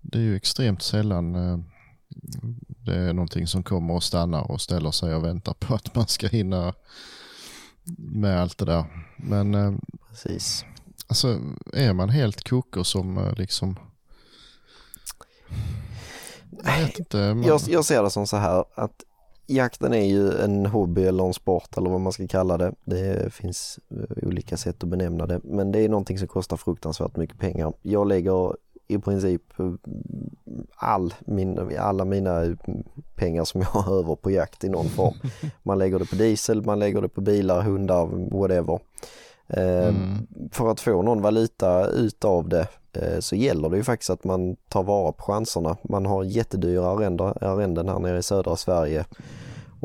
det 0.00 0.18
är 0.18 0.22
ju 0.22 0.36
extremt 0.36 0.82
sällan 0.82 1.34
eh, 1.34 1.58
det 2.66 2.94
är 2.94 3.12
någonting 3.12 3.46
som 3.46 3.62
kommer 3.62 3.94
och 3.94 4.02
stannar 4.02 4.50
och 4.50 4.60
ställer 4.60 4.90
sig 4.90 5.14
och 5.14 5.24
väntar 5.24 5.54
på 5.54 5.74
att 5.74 5.94
man 5.94 6.06
ska 6.06 6.28
hinna 6.28 6.74
med 7.98 8.40
allt 8.40 8.58
det 8.58 8.64
där. 8.64 8.84
Men 9.16 9.54
eh, 9.54 9.72
Precis. 10.10 10.64
alltså 11.06 11.38
är 11.72 11.92
man 11.92 12.08
helt 12.08 12.48
koko 12.48 12.84
som 12.84 13.18
eh, 13.18 13.34
liksom 13.34 13.76
jag 16.64 16.86
vet 16.86 16.98
inte. 16.98 17.16
Man, 17.16 17.42
Jag, 17.42 17.60
jag 17.66 17.84
ser 17.84 18.02
det 18.02 18.10
som 18.10 18.26
så 18.26 18.36
här 18.36 18.64
att 18.74 19.04
jakten 19.46 19.94
är 19.94 20.04
ju 20.04 20.32
en 20.32 20.66
hobby 20.66 21.04
eller 21.04 21.24
en 21.24 21.34
sport 21.34 21.76
eller 21.76 21.90
vad 21.90 22.00
man 22.00 22.12
ska 22.12 22.28
kalla 22.28 22.58
det. 22.58 22.74
Det 22.84 23.32
finns 23.32 23.78
eh, 23.90 24.28
olika 24.28 24.56
sätt 24.56 24.82
att 24.82 24.88
benämna 24.88 25.26
det 25.26 25.40
men 25.44 25.72
det 25.72 25.80
är 25.80 25.88
någonting 25.88 26.18
som 26.18 26.28
kostar 26.28 26.56
fruktansvärt 26.56 27.16
mycket 27.16 27.38
pengar. 27.38 27.72
Jag 27.82 28.08
lägger 28.08 28.56
i 28.88 28.98
princip 28.98 29.42
eh, 29.58 29.72
all 30.76 31.14
min, 31.20 31.76
alla 31.78 32.04
mina 32.04 32.56
pengar 33.14 33.44
som 33.44 33.60
jag 33.60 33.68
har 33.68 33.98
över 33.98 34.14
på 34.14 34.30
jakt 34.30 34.64
i 34.64 34.68
någon 34.68 34.88
form. 34.88 35.14
Man 35.62 35.78
lägger 35.78 35.98
det 35.98 36.10
på 36.10 36.16
diesel, 36.16 36.64
man 36.64 36.78
lägger 36.78 37.02
det 37.02 37.08
på 37.08 37.20
bilar, 37.20 37.62
hundar, 37.62 38.06
whatever. 38.38 38.80
Eh, 39.48 39.88
Mm. 39.88 40.26
För 40.52 40.70
att 40.70 40.80
få 40.80 41.02
någon 41.02 41.22
valuta 41.22 41.86
utav 41.86 42.48
det 42.48 42.68
eh, 42.92 43.20
så 43.20 43.36
gäller 43.36 43.68
det 43.68 43.76
ju 43.76 43.84
faktiskt 43.84 44.10
att 44.10 44.24
man 44.24 44.56
tar 44.68 44.82
vara 44.82 45.12
på 45.12 45.22
chanserna. 45.22 45.76
Man 45.82 46.06
har 46.06 46.24
jättedyra 46.24 46.86
arrenden, 46.86 47.34
arrenden 47.40 47.88
här 47.88 47.98
nere 47.98 48.18
i 48.18 48.22
södra 48.22 48.56
Sverige 48.56 49.04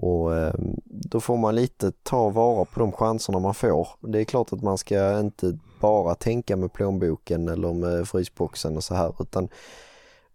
och 0.02 0.36
eh, 0.36 0.54
då 0.86 1.20
får 1.20 1.38
man 1.38 1.56
lite 1.56 1.92
ta 2.04 2.30
vara 2.30 2.66
på 2.66 2.80
de 2.80 2.92
chanserna 2.92 3.40
man 3.40 3.54
får. 3.54 3.88
Det 4.00 4.20
är 4.20 4.24
klart 4.24 4.54
att 4.54 4.62
man 4.64 4.78
ska 4.78 5.20
inte 5.20 5.58
bara 5.80 6.16
tänka 6.16 6.56
med 6.56 6.74
plånboken 6.74 7.48
eller 7.48 7.74
med 7.74 8.08
frysboxen 8.08 8.78
och 8.78 8.84
så 8.84 8.96
här 8.96 9.14
utan 9.20 9.50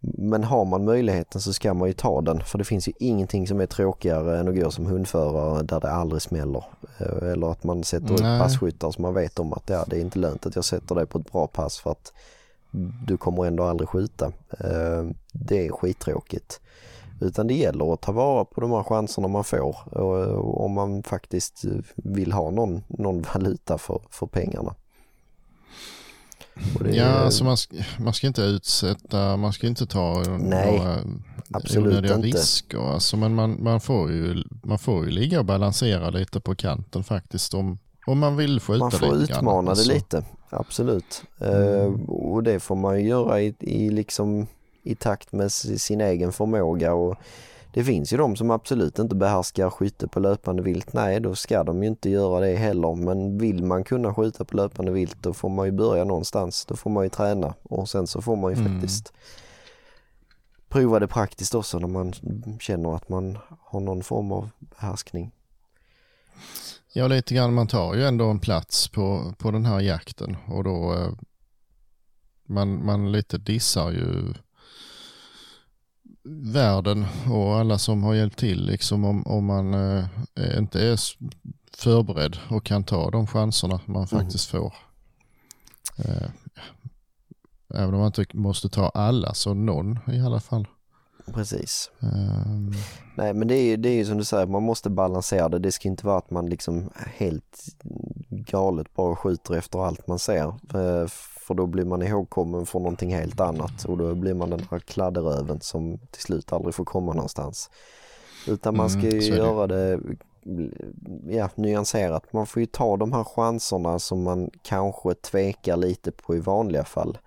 Men 0.00 0.44
har 0.44 0.64
man 0.64 0.84
möjligheten 0.84 1.40
så 1.40 1.52
ska 1.52 1.74
man 1.74 1.88
ju 1.88 1.94
ta 1.94 2.20
den 2.20 2.40
för 2.40 2.58
det 2.58 2.64
finns 2.64 2.88
ju 2.88 2.92
ingenting 2.98 3.46
som 3.46 3.60
är 3.60 3.66
tråkigare 3.66 4.38
än 4.38 4.48
att 4.48 4.56
gå 4.56 4.70
som 4.70 4.86
hundförare 4.86 5.62
där 5.62 5.80
det 5.80 5.90
aldrig 5.90 6.22
smäller. 6.22 6.64
Eh, 6.98 7.28
eller 7.32 7.50
att 7.50 7.64
man 7.64 7.84
sätter 7.84 8.14
upp 8.14 8.20
Nej. 8.20 8.40
passkyttar 8.40 8.90
som 8.90 9.02
man 9.02 9.14
vet 9.14 9.38
om 9.38 9.52
att 9.52 9.70
ja, 9.70 9.84
det 9.86 9.96
är 9.96 10.00
inte 10.00 10.18
lönt 10.18 10.46
att 10.46 10.56
jag 10.56 10.64
sätter 10.64 10.94
dig 10.94 11.06
på 11.06 11.18
ett 11.18 11.32
bra 11.32 11.46
pass 11.46 11.78
för 11.78 11.90
att 11.90 12.12
du 13.06 13.16
kommer 13.16 13.46
ändå 13.46 13.64
aldrig 13.64 13.88
skjuta. 13.88 14.26
Eh, 14.50 15.04
Det 15.32 15.66
är 15.66 15.72
skittråkigt. 15.72 16.60
Utan 17.20 17.46
det 17.46 17.54
gäller 17.54 17.92
att 17.94 18.00
ta 18.02 18.12
vara 18.12 18.44
på 18.44 18.60
de 18.60 18.70
här 18.70 18.82
chanserna 18.82 19.28
man 19.28 19.44
får 19.44 19.98
och 19.98 20.64
om 20.64 20.72
man 20.72 21.02
faktiskt 21.02 21.64
vill 21.96 22.32
ha 22.32 22.50
någon, 22.50 22.82
någon 22.88 23.22
valuta 23.34 23.78
för, 23.78 24.00
för 24.10 24.26
pengarna. 24.26 24.74
Det 26.80 26.96
Ja, 26.96 27.04
alltså 27.06 27.44
man, 27.44 27.56
ska, 27.56 27.76
man 27.98 28.12
ska 28.14 28.26
inte 28.26 28.42
utsätta, 28.42 29.36
man 29.36 29.52
ska 29.52 29.66
inte 29.66 29.86
ta 29.86 30.22
Nej, 30.40 30.78
några 30.78 30.98
onödiga 31.78 32.14
inte. 32.14 32.26
risker. 32.28 32.92
Alltså, 32.92 33.16
men 33.16 33.34
man, 33.34 33.62
man, 33.62 33.80
får 33.80 34.10
ju, 34.12 34.44
man 34.62 34.78
får 34.78 35.04
ju 35.04 35.10
ligga 35.10 35.38
och 35.38 35.44
balansera 35.44 36.10
lite 36.10 36.40
på 36.40 36.54
kanten 36.54 37.04
faktiskt 37.04 37.54
om, 37.54 37.78
om 38.06 38.18
man 38.18 38.36
vill 38.36 38.60
skjuta 38.60 38.78
Man 38.78 38.90
får 38.90 39.14
lite 39.14 39.32
grann. 39.32 39.38
utmana 39.40 39.62
det 39.62 39.70
Alltså, 39.70 39.92
lite, 39.92 40.24
absolut. 40.50 41.22
Mm. 41.40 41.62
Eh, 41.78 42.10
och 42.10 42.42
det 42.42 42.60
får 42.60 42.76
man 42.76 43.00
ju 43.00 43.08
göra 43.08 43.40
i, 43.40 43.54
i, 43.60 43.90
liksom, 43.90 44.46
i 44.86 44.94
takt 44.94 45.32
med 45.32 45.52
sin 45.52 46.00
egen 46.00 46.32
förmåga. 46.32 46.94
Och 46.94 47.16
det 47.74 47.84
finns 47.84 48.12
ju 48.12 48.16
de 48.16 48.36
som 48.36 48.50
absolut 48.50 48.98
inte 48.98 49.14
behärskar 49.14 49.70
skytte 49.70 50.08
på 50.08 50.20
löpande 50.20 50.62
vilt. 50.62 50.92
Nej, 50.92 51.20
då 51.20 51.34
ska 51.34 51.64
de 51.64 51.82
ju 51.82 51.88
inte 51.88 52.10
göra 52.10 52.40
det 52.40 52.56
heller. 52.56 52.94
Men 52.94 53.38
vill 53.38 53.64
man 53.64 53.84
kunna 53.84 54.14
skjuta 54.14 54.44
på 54.44 54.56
löpande 54.56 54.92
vilt 54.92 55.16
då 55.22 55.34
får 55.34 55.48
man 55.48 55.66
ju 55.66 55.72
börja 55.72 56.04
någonstans. 56.04 56.64
Då 56.64 56.76
får 56.76 56.90
man 56.90 57.04
ju 57.04 57.10
träna 57.10 57.54
och 57.62 57.88
sen 57.88 58.06
så 58.06 58.22
får 58.22 58.36
man 58.36 58.54
ju 58.54 58.60
Mm. 58.60 58.72
faktiskt 58.72 59.12
prova 60.68 60.98
det 60.98 61.08
praktiskt 61.08 61.54
också 61.54 61.78
när 61.78 61.88
man 61.88 62.12
känner 62.60 62.96
att 62.96 63.08
man 63.08 63.38
har 63.60 63.80
någon 63.80 64.02
form 64.02 64.32
av 64.32 64.50
behärskning. 64.58 65.32
Ja, 66.92 67.06
lite 67.08 67.34
grann. 67.34 67.54
Man 67.54 67.66
tar 67.66 67.94
ju 67.94 68.04
ändå 68.04 68.24
en 68.30 68.40
plats 68.40 68.88
på, 68.88 69.34
på 69.38 69.50
den 69.50 69.64
här 69.66 69.80
jakten 69.80 70.36
och 70.48 70.64
då 70.64 70.94
eh, 70.94 71.08
man, 72.46 72.84
man 72.84 73.12
lite 73.12 73.38
dissar 73.38 73.90
ju 73.90 74.34
världen 76.52 77.04
och 77.30 77.54
alla 77.56 77.78
som 77.78 78.02
har 78.04 78.14
hjälpt 78.14 78.38
till 78.38 78.66
liksom 78.66 79.04
om, 79.04 79.26
om 79.26 79.44
man 79.44 79.74
eh, 79.74 80.04
inte 80.58 80.80
är 80.86 81.00
förberedd 81.76 82.36
och 82.50 82.64
kan 82.64 82.84
ta 82.84 83.10
de 83.10 83.26
chanserna 83.26 83.80
man 83.86 84.06
faktiskt 84.06 84.50
får. 84.50 84.74
Eh, 85.98 86.28
även 87.74 87.94
om 87.94 88.00
man 88.00 88.06
inte 88.06 88.26
måste 88.36 88.68
ta 88.68 88.88
alla 88.88 89.34
så 89.34 89.54
någon 89.54 89.98
i 90.12 90.20
alla 90.20 90.40
fall. 90.40 90.66
Precis. 91.34 91.90
Ehm, 92.00 92.72
Nej 93.16 93.34
men 93.34 93.48
det 93.48 93.54
är, 93.54 93.62
ju- 93.62 93.76
det 93.76 93.88
är 93.88 93.94
ju 93.94 94.04
som 94.04 94.18
du 94.18 94.24
säger, 94.24 94.46
man 94.46 94.62
måste 94.62 94.90
balansera 94.90 95.48
det. 95.48 95.58
Det 95.58 95.72
ska 95.72 95.88
inte 95.88 96.06
vara 96.06 96.18
att 96.18 96.30
man 96.30 96.46
liksom 96.46 96.90
helt 97.16 97.66
galet 98.30 98.94
bara 98.94 99.16
skjuter 99.16 99.54
efter 99.54 99.78
allt 99.86 100.06
man 100.06 100.18
ser. 100.18 100.44
Eh, 100.74 101.08
För 101.46 101.54
då 101.54 101.66
blir 101.66 101.84
man 101.84 102.02
ihågkommen 102.02 102.66
för 102.66 102.78
någonting 102.78 103.14
helt 103.14 103.40
annat 103.40 103.84
och 103.84 103.98
då 103.98 104.14
blir 104.14 104.34
man 104.34 104.50
den 104.50 104.66
här 104.70 104.78
kladderöven 104.78 105.60
som 105.60 105.98
till 106.10 106.22
slut 106.22 106.52
aldrig 106.52 106.74
får 106.74 106.84
komma 106.84 107.12
någonstans. 107.12 107.70
Utan 108.48 108.76
man 108.76 108.90
ska 108.90 109.00
Mm, 109.00 109.14
ju 109.20 109.30
det. 109.30 109.36
göra 109.36 109.66
det 109.66 110.00
ja, 111.28 111.50
nyanserat. 111.54 112.32
Man 112.32 112.46
får 112.46 112.60
ju 112.60 112.66
ta 112.66 112.96
de 112.96 113.12
här 113.12 113.24
chanserna 113.24 113.98
som 113.98 114.22
man 114.22 114.50
kanske 114.62 115.14
tvekar 115.14 115.76
lite 115.76 116.12
på 116.12 116.36
i 116.36 116.40
vanliga 116.40 116.84
fall. 116.84 117.18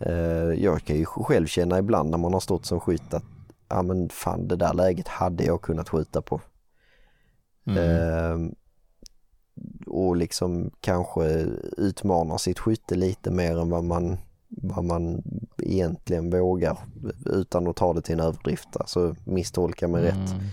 Eh, 0.00 0.14
Jag 0.64 0.80
kan 0.84 0.96
ju 0.96 1.04
själv 1.04 1.46
känna 1.46 1.78
ibland 1.78 2.10
när 2.10 2.18
man 2.18 2.32
har 2.32 2.40
stått 2.40 2.66
som 2.66 2.80
skytt 2.80 3.14
att 3.14 3.24
ja 3.68 3.82
men 3.82 4.08
fan 4.08 4.48
det 4.48 4.56
där 4.56 4.74
läget 4.74 5.08
hade 5.08 5.44
jag 5.44 5.62
kunnat 5.62 5.88
skjuta 5.88 6.22
på. 6.22 6.40
mm. 7.66 8.54
Och 9.86 10.16
liksom 10.16 10.70
kanske 10.80 11.24
utmanar 11.76 12.38
sitt 12.38 12.58
skytte 12.58 12.94
lite 12.94 13.30
mer 13.30 13.58
än 13.58 13.70
vad 13.70 13.84
man, 13.84 14.18
vad 14.48 14.84
man 14.84 15.22
egentligen 15.62 16.30
vågar 16.30 16.78
utan 17.26 17.66
att 17.66 17.76
ta 17.76 17.92
det 17.92 18.02
till 18.02 18.14
en 18.14 18.26
överdrift. 18.26 18.68
Alltså 18.76 19.14
misstolka 19.24 19.88
mig 19.88 20.02
rätt. 20.02 20.30
Mm. 20.30 20.44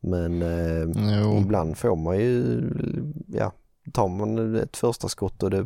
Men 0.00 0.42
eh, 0.42 1.40
ibland 1.40 1.78
får 1.78 1.96
man 1.96 2.18
ju, 2.18 2.62
ja, 3.26 3.52
tar 3.92 4.08
man 4.08 4.56
ett 4.56 4.76
första 4.76 5.08
skott 5.08 5.42
och 5.42 5.50
det, 5.50 5.64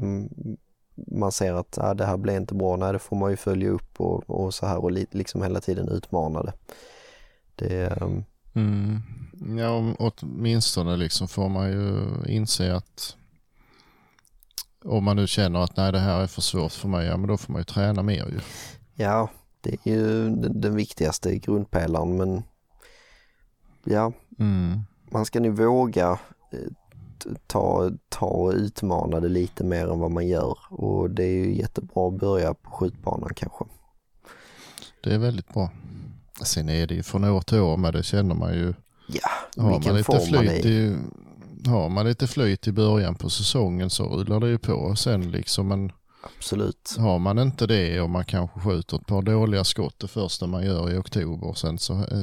man 0.95 1.33
ser 1.33 1.53
att 1.53 1.79
ah, 1.79 1.95
det 1.95 2.07
här 2.07 2.17
blev 2.17 2.37
inte 2.37 2.55
bra, 2.55 2.77
nej 2.77 2.93
det 2.93 2.99
får 2.99 3.17
man 3.17 3.31
ju 3.31 3.37
följa 3.37 3.71
upp 3.71 4.01
och, 4.01 4.31
och 4.31 4.55
så 4.55 4.67
här 4.67 4.79
och 4.79 4.91
li, 4.91 5.07
liksom 5.11 5.43
hela 5.43 5.61
tiden 5.61 5.89
utmana 5.89 6.43
det. 6.43 6.53
det 7.55 7.87
ehm, 7.87 8.25
Mm. 8.55 9.03
Ja, 9.59 9.95
åtminstone 9.99 10.97
liksom 10.97 11.29
får 11.29 11.49
man 11.49 11.71
ju 11.71 12.07
inse 12.29 12.75
att 12.77 13.17
om 14.85 15.05
man 15.05 15.17
nu 15.17 15.27
känner 15.27 15.61
att 15.61 15.77
nej 15.77 15.93
det 15.93 15.99
här 15.99 16.21
är 16.23 16.27
för 16.27 16.43
svårt 16.43 16.73
för 16.73 16.89
mig, 16.89 17.07
ja 17.07 17.17
men 17.17 17.29
då 17.29 17.37
får 17.37 17.53
man 17.53 17.61
ju 17.61 17.65
träna 17.65 18.03
mer 18.03 18.27
ju. 18.27 18.41
ja, 18.95 19.31
det 19.61 19.71
är 19.85 19.93
ju 19.97 20.31
den, 20.37 20.77
viktigaste 20.77 21.39
grundpelaren 21.39 22.17
men 22.17 22.43
ja, 23.85 24.13
Mm. 24.39 24.81
man 25.11 25.25
ska 25.25 25.41
nu 25.41 25.51
våga 25.51 26.19
eh, 26.53 26.59
ta, 27.47 27.91
ta 28.09 28.27
och 28.27 28.53
utmana 28.53 29.21
det 29.21 29.29
lite 29.29 29.65
mer 29.65 29.89
än 29.93 29.99
vad 29.99 30.11
man 30.11 30.27
gör 30.29 30.59
och 30.71 31.11
det 31.11 31.25
är 31.25 31.35
ju 31.45 31.57
jättebra 31.57 32.09
att 32.09 32.15
börja 32.21 32.55
på 32.55 32.71
skjutbanan 32.71 33.31
kanske. 33.37 33.65
Det 35.03 35.15
är 35.15 35.19
väldigt 35.19 35.49
bra. 35.49 35.71
Sen 36.43 36.69
är 36.69 36.87
det 36.87 36.95
ju 36.95 37.03
från 37.03 37.25
år 37.25 37.41
till 37.41 37.59
år, 37.59 37.77
men 37.77 37.93
det 37.93 38.03
känner 38.03 38.35
man 38.35 38.55
ju. 38.55 38.75
Ja, 39.07 39.63
Har 39.63 39.71
man 39.71 39.97
lite 39.97 40.21
flyt 40.21 40.65
i. 40.67 40.97
har 41.67 41.89
man 41.89 42.07
lite 42.07 42.27
flyt 42.27 42.67
i 42.69 42.73
början 42.73 43.15
på 43.15 43.31
säsongen 43.31 43.91
så 43.91 44.05
rullar 44.05 44.41
det 44.41 44.49
ju 44.49 44.59
på 44.59 44.97
sen 44.97 45.31
liksom. 45.31 45.69
Men 45.69 45.93
Absolut. 46.39 46.97
har 46.99 47.19
man 47.19 47.39
inte 47.39 47.67
det 47.67 48.01
och 48.01 48.11
man 48.11 48.25
kanske 48.25 48.61
skjuter 48.61 48.97
ett 48.97 49.07
par 49.07 49.23
dåliga 49.23 49.65
skott 49.65 49.95
det 49.99 50.09
första 50.09 50.47
man 50.47 50.65
gör 50.67 50.91
i 50.91 50.99
oktober 50.99 51.53
sen 51.55 51.79
så 51.79 51.93
eh, 51.95 52.19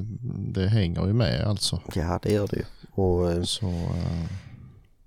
det 0.53 0.67
hänger 0.67 1.07
ju 1.07 1.13
med 1.13 1.47
alltså. 1.47 1.81
Ja, 1.93 2.19
det 2.23 2.31
gör 2.33 2.47
det 2.47 2.55
ju. 2.57 2.63
Och 2.91 3.31
eh, 3.31 3.43
Så 3.43 3.67
eh, 3.67 4.25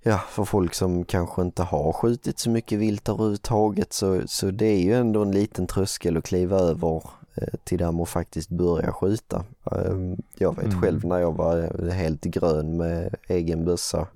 ja, 0.03 0.17
för 0.29 0.45
folk 0.45 0.73
som 0.73 1.05
kanske 1.05 1.41
inte 1.41 1.63
har 1.63 1.93
skjutit 1.93 2.39
så 2.39 2.49
mycket 2.49 2.79
vilt 2.79 3.09
överhuvudtaget 3.09 3.93
så, 3.93 4.21
så 4.27 4.51
det 4.51 4.65
är 4.67 4.81
ju 4.81 4.93
ändå 4.95 5.21
en 5.21 5.31
liten 5.31 5.67
tröskel 5.67 6.17
att 6.17 6.23
kliva 6.25 6.57
över 6.57 7.03
eh, 7.35 7.91
man 7.91 8.05
faktiskt 8.05 8.49
börjar 8.49 8.91
skjuta. 8.91 9.45
Eh, 9.71 10.13
Jag 10.37 10.55
vet 10.55 10.65
Mm. 10.65 10.81
själv 10.81 11.05
när 11.05 11.19
jag 11.19 11.31
var 11.37 11.89
helt 11.91 12.21
grön 12.23 12.77
med 12.77 13.15
egen 13.27 13.65
bössa 13.65 14.07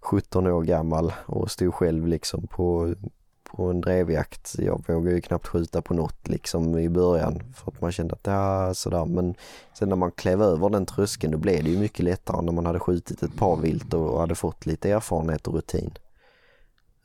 17 0.00 0.46
år 0.46 0.62
gammal 0.62 1.12
och 1.26 1.50
stod 1.50 1.74
själv 1.74 2.06
liksom 2.06 2.46
på, 2.46 2.94
på 3.56 3.64
en 3.70 3.80
drevjakt. 3.80 4.54
Jag 4.58 4.84
vågade 4.88 5.14
ju 5.14 5.20
knappt 5.20 5.46
skjuta 5.46 5.82
på 5.82 5.94
något 5.94 6.28
liksom 6.28 6.78
i 6.78 6.88
början 6.88 7.42
för 7.54 7.70
att 7.72 7.80
man 7.80 7.92
kände 7.92 8.14
att 8.14 8.26
ja 8.26 8.74
sådär 8.74 9.04
men 9.04 9.34
sen 9.78 9.88
när 9.88 9.96
man 9.96 10.10
klev 10.12 10.42
över 10.42 10.68
den 10.70 10.86
tröskeln 10.86 11.32
då 11.32 11.38
blev 11.38 11.64
det 11.64 11.70
ju 11.70 11.78
mycket 11.78 12.04
lättare 12.04 12.42
när 12.42 12.52
man 12.52 12.66
hade 12.66 12.80
skjutit 12.80 13.22
ett 13.22 13.36
par 13.36 13.56
vilt 13.56 13.94
och 13.94 14.20
hade 14.20 14.34
fått 14.34 14.66
lite 14.66 14.90
erfarenhet 14.90 15.46
och 15.48 15.54
rutin. 15.54 15.90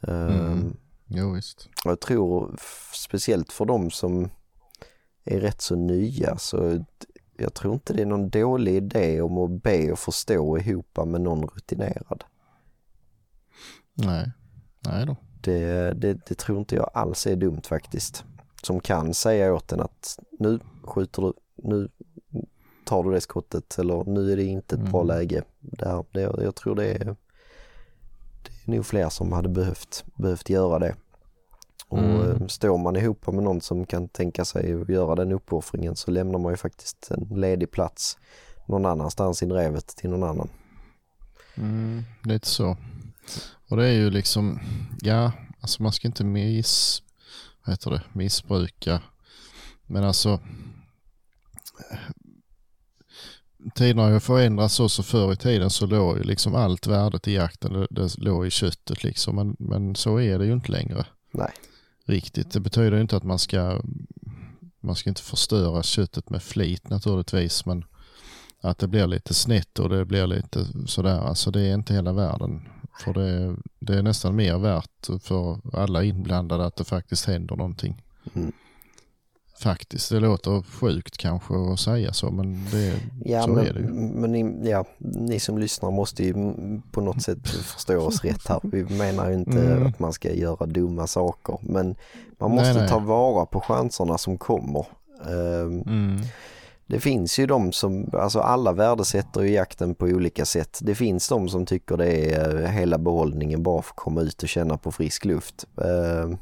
Mm. 0.07 0.51
Ehm, 0.51 0.77
jo 1.07 1.31
visst. 1.33 1.69
jag 1.85 1.99
tror 1.99 2.55
speciellt 2.93 3.51
för 3.51 3.65
de 3.65 3.91
som 3.91 4.29
är 5.35 5.39
rätt 5.39 5.61
så 5.61 5.75
nya 5.75 6.37
så 6.37 6.85
jag 7.37 7.53
tror 7.53 7.73
inte 7.73 7.93
det 7.93 8.01
är 8.01 8.05
någon 8.05 8.29
dålig 8.29 8.75
idé 8.75 9.21
om 9.21 9.37
att 9.37 9.63
be 9.63 9.91
och 9.91 9.99
förstå 9.99 10.57
ihop 10.57 10.99
med 11.05 11.21
någon 11.21 11.47
rutinerad. 11.47 12.23
Nej, 13.93 14.31
nej 14.79 15.05
då. 15.05 15.15
Det, 15.41 15.93
det, 15.93 16.13
det 16.27 16.35
tror 16.35 16.59
inte 16.59 16.75
jag 16.75 16.89
alls 16.93 17.27
är 17.27 17.35
dumt 17.35 17.61
faktiskt. 17.63 18.23
Som 18.63 18.79
kan 18.79 19.13
säga 19.13 19.53
åt 19.53 19.71
en 19.71 19.79
att 19.79 20.19
nu 20.39 20.59
skjuter 20.83 21.21
du, 21.21 21.33
nu 21.55 21.89
tar 22.85 23.03
du 23.03 23.11
det 23.11 23.21
skottet 23.21 23.79
eller 23.79 24.03
nu 24.03 24.31
är 24.31 24.35
det 24.35 24.43
inte 24.43 24.75
ett 24.75 24.91
bra 24.91 25.01
Mm. 25.01 25.07
läge. 25.17 25.43
Där, 25.59 26.05
det, 26.11 26.21
jag 26.21 26.55
tror 26.55 26.75
det 26.75 26.87
är, 26.93 27.05
det 28.43 28.51
är 28.65 28.71
nog 28.71 28.85
fler 28.85 29.09
som 29.09 29.31
hade 29.31 29.49
behövt, 29.49 30.05
behövt 30.15 30.49
göra 30.49 30.79
det. 30.79 30.95
Och 31.89 31.99
Mm. 31.99 32.41
eh, 32.41 32.47
står 32.47 32.77
man 32.77 32.95
ihop 32.95 33.27
med 33.27 33.43
någon 33.43 33.61
som 33.61 33.85
kan 33.85 34.07
tänka 34.07 34.45
sig 34.45 34.81
att 34.81 34.89
göra 34.89 35.15
den 35.15 35.31
uppoffringen 35.31 35.95
så 35.95 36.11
lämnar 36.11 36.39
man 36.39 36.53
ju 36.53 36.57
faktiskt 36.57 37.11
en 37.11 37.39
ledig 37.39 37.71
plats 37.71 38.17
någon 38.67 38.85
annanstans 38.85 39.43
i 39.43 39.45
drevet 39.45 39.87
till 39.87 40.09
någon 40.09 40.23
annan. 40.29 40.49
Mm, 41.55 42.03
lite 42.23 42.47
så. 42.47 42.77
Och 43.69 43.77
det 43.77 43.87
är 43.87 43.91
ju 43.93 44.09
liksom, 44.09 44.59
ja, 45.01 45.31
alltså 45.61 45.83
man 45.83 45.91
ska 45.91 46.07
inte 46.07 46.23
miss, 46.23 47.01
vad 47.65 47.73
heter 47.73 47.91
det, 47.91 48.01
missbruka. 48.13 49.01
Men 49.85 50.03
alltså, 50.03 50.39
tiderna 53.75 54.01
har 54.03 54.09
ju 54.09 54.19
förändrats 54.19 54.75
så, 54.75 54.89
så 54.89 55.03
förr 55.03 55.33
i 55.33 55.35
tiden 55.35 55.69
så 55.69 55.85
låg 55.85 56.17
ju 56.17 56.23
liksom 56.23 56.55
allt 56.55 56.87
värdet 56.87 57.27
i 57.27 57.33
jakten, 57.33 57.73
det, 57.73 57.87
det 57.89 58.17
låg 58.17 58.47
i 58.47 58.49
köttet 58.49 59.03
liksom. 59.03 59.35
Men, 59.35 59.55
men 59.59 59.95
så 59.95 60.19
är 60.19 60.39
det 60.39 60.45
ju 60.45 60.53
inte 60.53 60.71
längre 60.71 61.05
Nej 61.31 61.51
riktigt. 62.09 62.51
Det 62.51 62.59
betyder 62.59 63.01
inte 63.01 63.17
att 63.17 63.23
man 63.23 63.39
ska 63.39 63.81
man 64.81 64.95
ska 64.95 65.09
inte 65.09 65.21
förstöra 65.21 65.83
köttet 65.83 66.29
med 66.29 66.43
flit 66.43 66.89
naturligtvis 66.89 67.65
men 67.65 67.85
att 68.61 68.77
det 68.77 68.87
blir 68.87 69.07
lite 69.07 69.33
snett 69.33 69.79
och 69.79 69.89
det 69.89 70.05
blir 70.05 70.27
lite 70.27 70.65
sådär, 70.85 71.19
alltså 71.19 71.51
det 71.51 71.61
är 71.61 71.73
inte 71.73 71.93
hela 71.93 72.13
världen. 72.13 72.61
För 73.03 73.13
det, 73.13 73.55
det 73.79 73.97
är 73.97 74.03
nästan 74.03 74.35
mer 74.35 74.57
värt 74.57 75.07
för 75.23 75.77
alla 75.77 76.03
inblandade 76.03 76.65
att 76.65 76.75
det 76.75 76.83
faktiskt 76.83 77.25
händer 77.25 77.55
någonting. 77.55 78.01
Mm. 78.33 78.51
Faktiskt, 79.59 80.09
det 80.09 80.19
låter 80.19 80.61
sjukt 80.79 81.17
kanske 81.17 81.53
att 81.73 81.79
säga 81.79 82.13
så 82.13 82.31
men 82.31 82.65
det, 82.71 82.99
Ja, 83.25 83.43
så 83.43 83.49
men, 83.49 83.65
är 83.67 83.73
det 83.73 83.79
ju. 83.79 83.87
men 83.93 84.31
ni, 84.31 84.69
ja, 84.69 84.85
ni 84.97 85.39
som 85.39 85.57
lyssnar 85.57 85.91
måste 85.91 86.23
ju 86.23 86.33
på 86.91 87.01
något 87.01 87.21
sätt 87.21 87.47
förstå 87.49 87.99
oss 88.01 88.23
rätt 88.23 88.47
här. 88.47 88.59
Vi 88.63 88.83
menar 88.83 89.29
ju 89.29 89.33
inte 89.35 89.59
Mm. 89.61 89.87
att 89.87 89.99
man 89.99 90.13
ska 90.13 90.33
göra 90.33 90.65
dumma 90.65 91.07
saker, 91.07 91.57
men 91.61 91.95
man 92.37 92.49
Nej, 92.55 92.59
måste 92.59 92.79
nej. 92.79 92.89
ta 92.89 92.99
vara 92.99 93.45
på 93.45 93.59
chanserna 93.61 94.17
som 94.17 94.37
kommer. 94.37 94.85
Ehm, 95.27 95.81
Mm. 95.81 96.17
Det 96.87 96.99
finns 96.99 97.39
ju 97.39 97.45
de 97.45 97.71
som, 97.71 98.09
alltså 98.13 98.39
alla 98.39 98.73
värdesätter 98.73 99.41
ju 99.41 99.49
jakten 99.51 99.95
på 99.95 100.05
olika 100.05 100.45
sätt. 100.45 100.79
Det 100.81 100.95
finns 100.95 101.29
de 101.29 101.49
som 101.49 101.65
tycker 101.65 101.97
det 101.97 102.33
är 102.33 102.61
eh, 102.63 102.69
hela 102.69 102.97
behållningen 102.97 103.63
bara 103.63 103.81
för 103.81 103.91
att 103.91 103.95
komma 103.95 104.21
ut 104.21 104.43
och 104.43 104.49
känna 104.49 104.77
på 104.77 104.91
frisk 104.91 105.25
luft. 105.25 105.65
Ehm, 105.77 106.37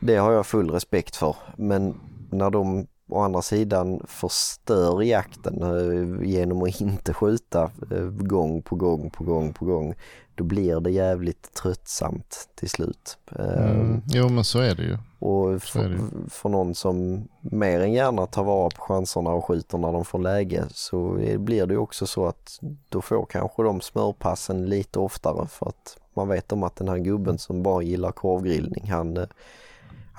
Det 0.00 0.16
har 0.16 0.32
jag 0.32 0.46
full 0.46 0.70
respekt 0.70 1.16
för. 1.16 1.36
Men 1.56 2.00
när 2.30 2.50
de 2.50 2.86
å 3.10 3.20
andra 3.20 3.42
sidan 3.42 4.00
förstör 4.06 5.02
jakten 5.02 5.62
eh, 5.62 6.28
genom 6.28 6.62
att 6.62 6.80
inte 6.80 7.14
skjuta 7.14 7.70
eh, 7.90 8.04
gång 8.04 8.62
på 8.62 8.76
gång 8.76 9.10
på 9.10 9.24
gång 9.24 9.52
på 9.52 9.64
gång, 9.64 9.94
då 10.34 10.44
blir 10.44 10.80
det 10.80 10.90
jävligt 10.90 11.54
tröttsamt 11.54 12.48
till 12.54 12.70
slut. 12.70 13.18
Ehm, 13.38 13.80
Mm. 13.80 14.02
Jo 14.06 14.28
men 14.28 14.44
så 14.44 14.58
är 14.58 14.74
det 14.74 14.82
ju. 14.82 14.98
och 15.18 15.62
för, 15.62 15.88
ju. 15.88 15.98
för 16.30 16.48
någon 16.48 16.74
som 16.74 17.28
mer 17.40 17.80
än 17.80 17.92
gärna 17.92 18.26
tar 18.26 18.44
vara 18.44 18.70
på 18.70 18.82
chanserna 18.82 19.30
och 19.30 19.44
skjuter 19.44 19.78
när 19.78 19.92
de 19.92 20.04
får 20.04 20.18
läge 20.18 20.64
så 20.70 21.18
blir 21.38 21.66
det 21.66 21.74
ju 21.74 21.78
också 21.78 22.06
så 22.06 22.26
att 22.26 22.58
då 22.88 23.00
får 23.00 23.26
kanske 23.26 23.62
de 23.62 23.80
smörpassen 23.80 24.66
lite 24.66 24.98
oftare 24.98 25.46
för 25.46 25.68
att 25.68 25.96
man 26.14 26.28
vet 26.28 26.52
om 26.52 26.62
att 26.62 26.76
den 26.76 26.88
här 26.88 26.98
gubben 26.98 27.38
som 27.38 27.62
bara 27.62 27.82
gillar 27.82 28.12
korvgrillning 28.12 28.90
han, 28.90 29.16
eh, 29.16 29.26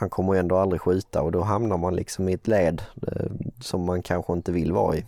han 0.02 0.10
kommer 0.10 0.36
ändå 0.36 0.58
aldrig 0.58 0.82
skjuta 0.82 1.22
och 1.22 1.32
då 1.32 1.42
hamnar 1.42 1.78
man 1.78 1.96
liksom 1.96 2.30
i 2.30 2.34
ett 2.34 2.48
led 2.48 2.82
eh, 3.08 3.32
som 3.62 3.86
man 3.86 4.04
kanske 4.04 4.34
inte 4.34 4.52
vill 4.52 4.72
vara 4.72 4.98
i 4.98 5.06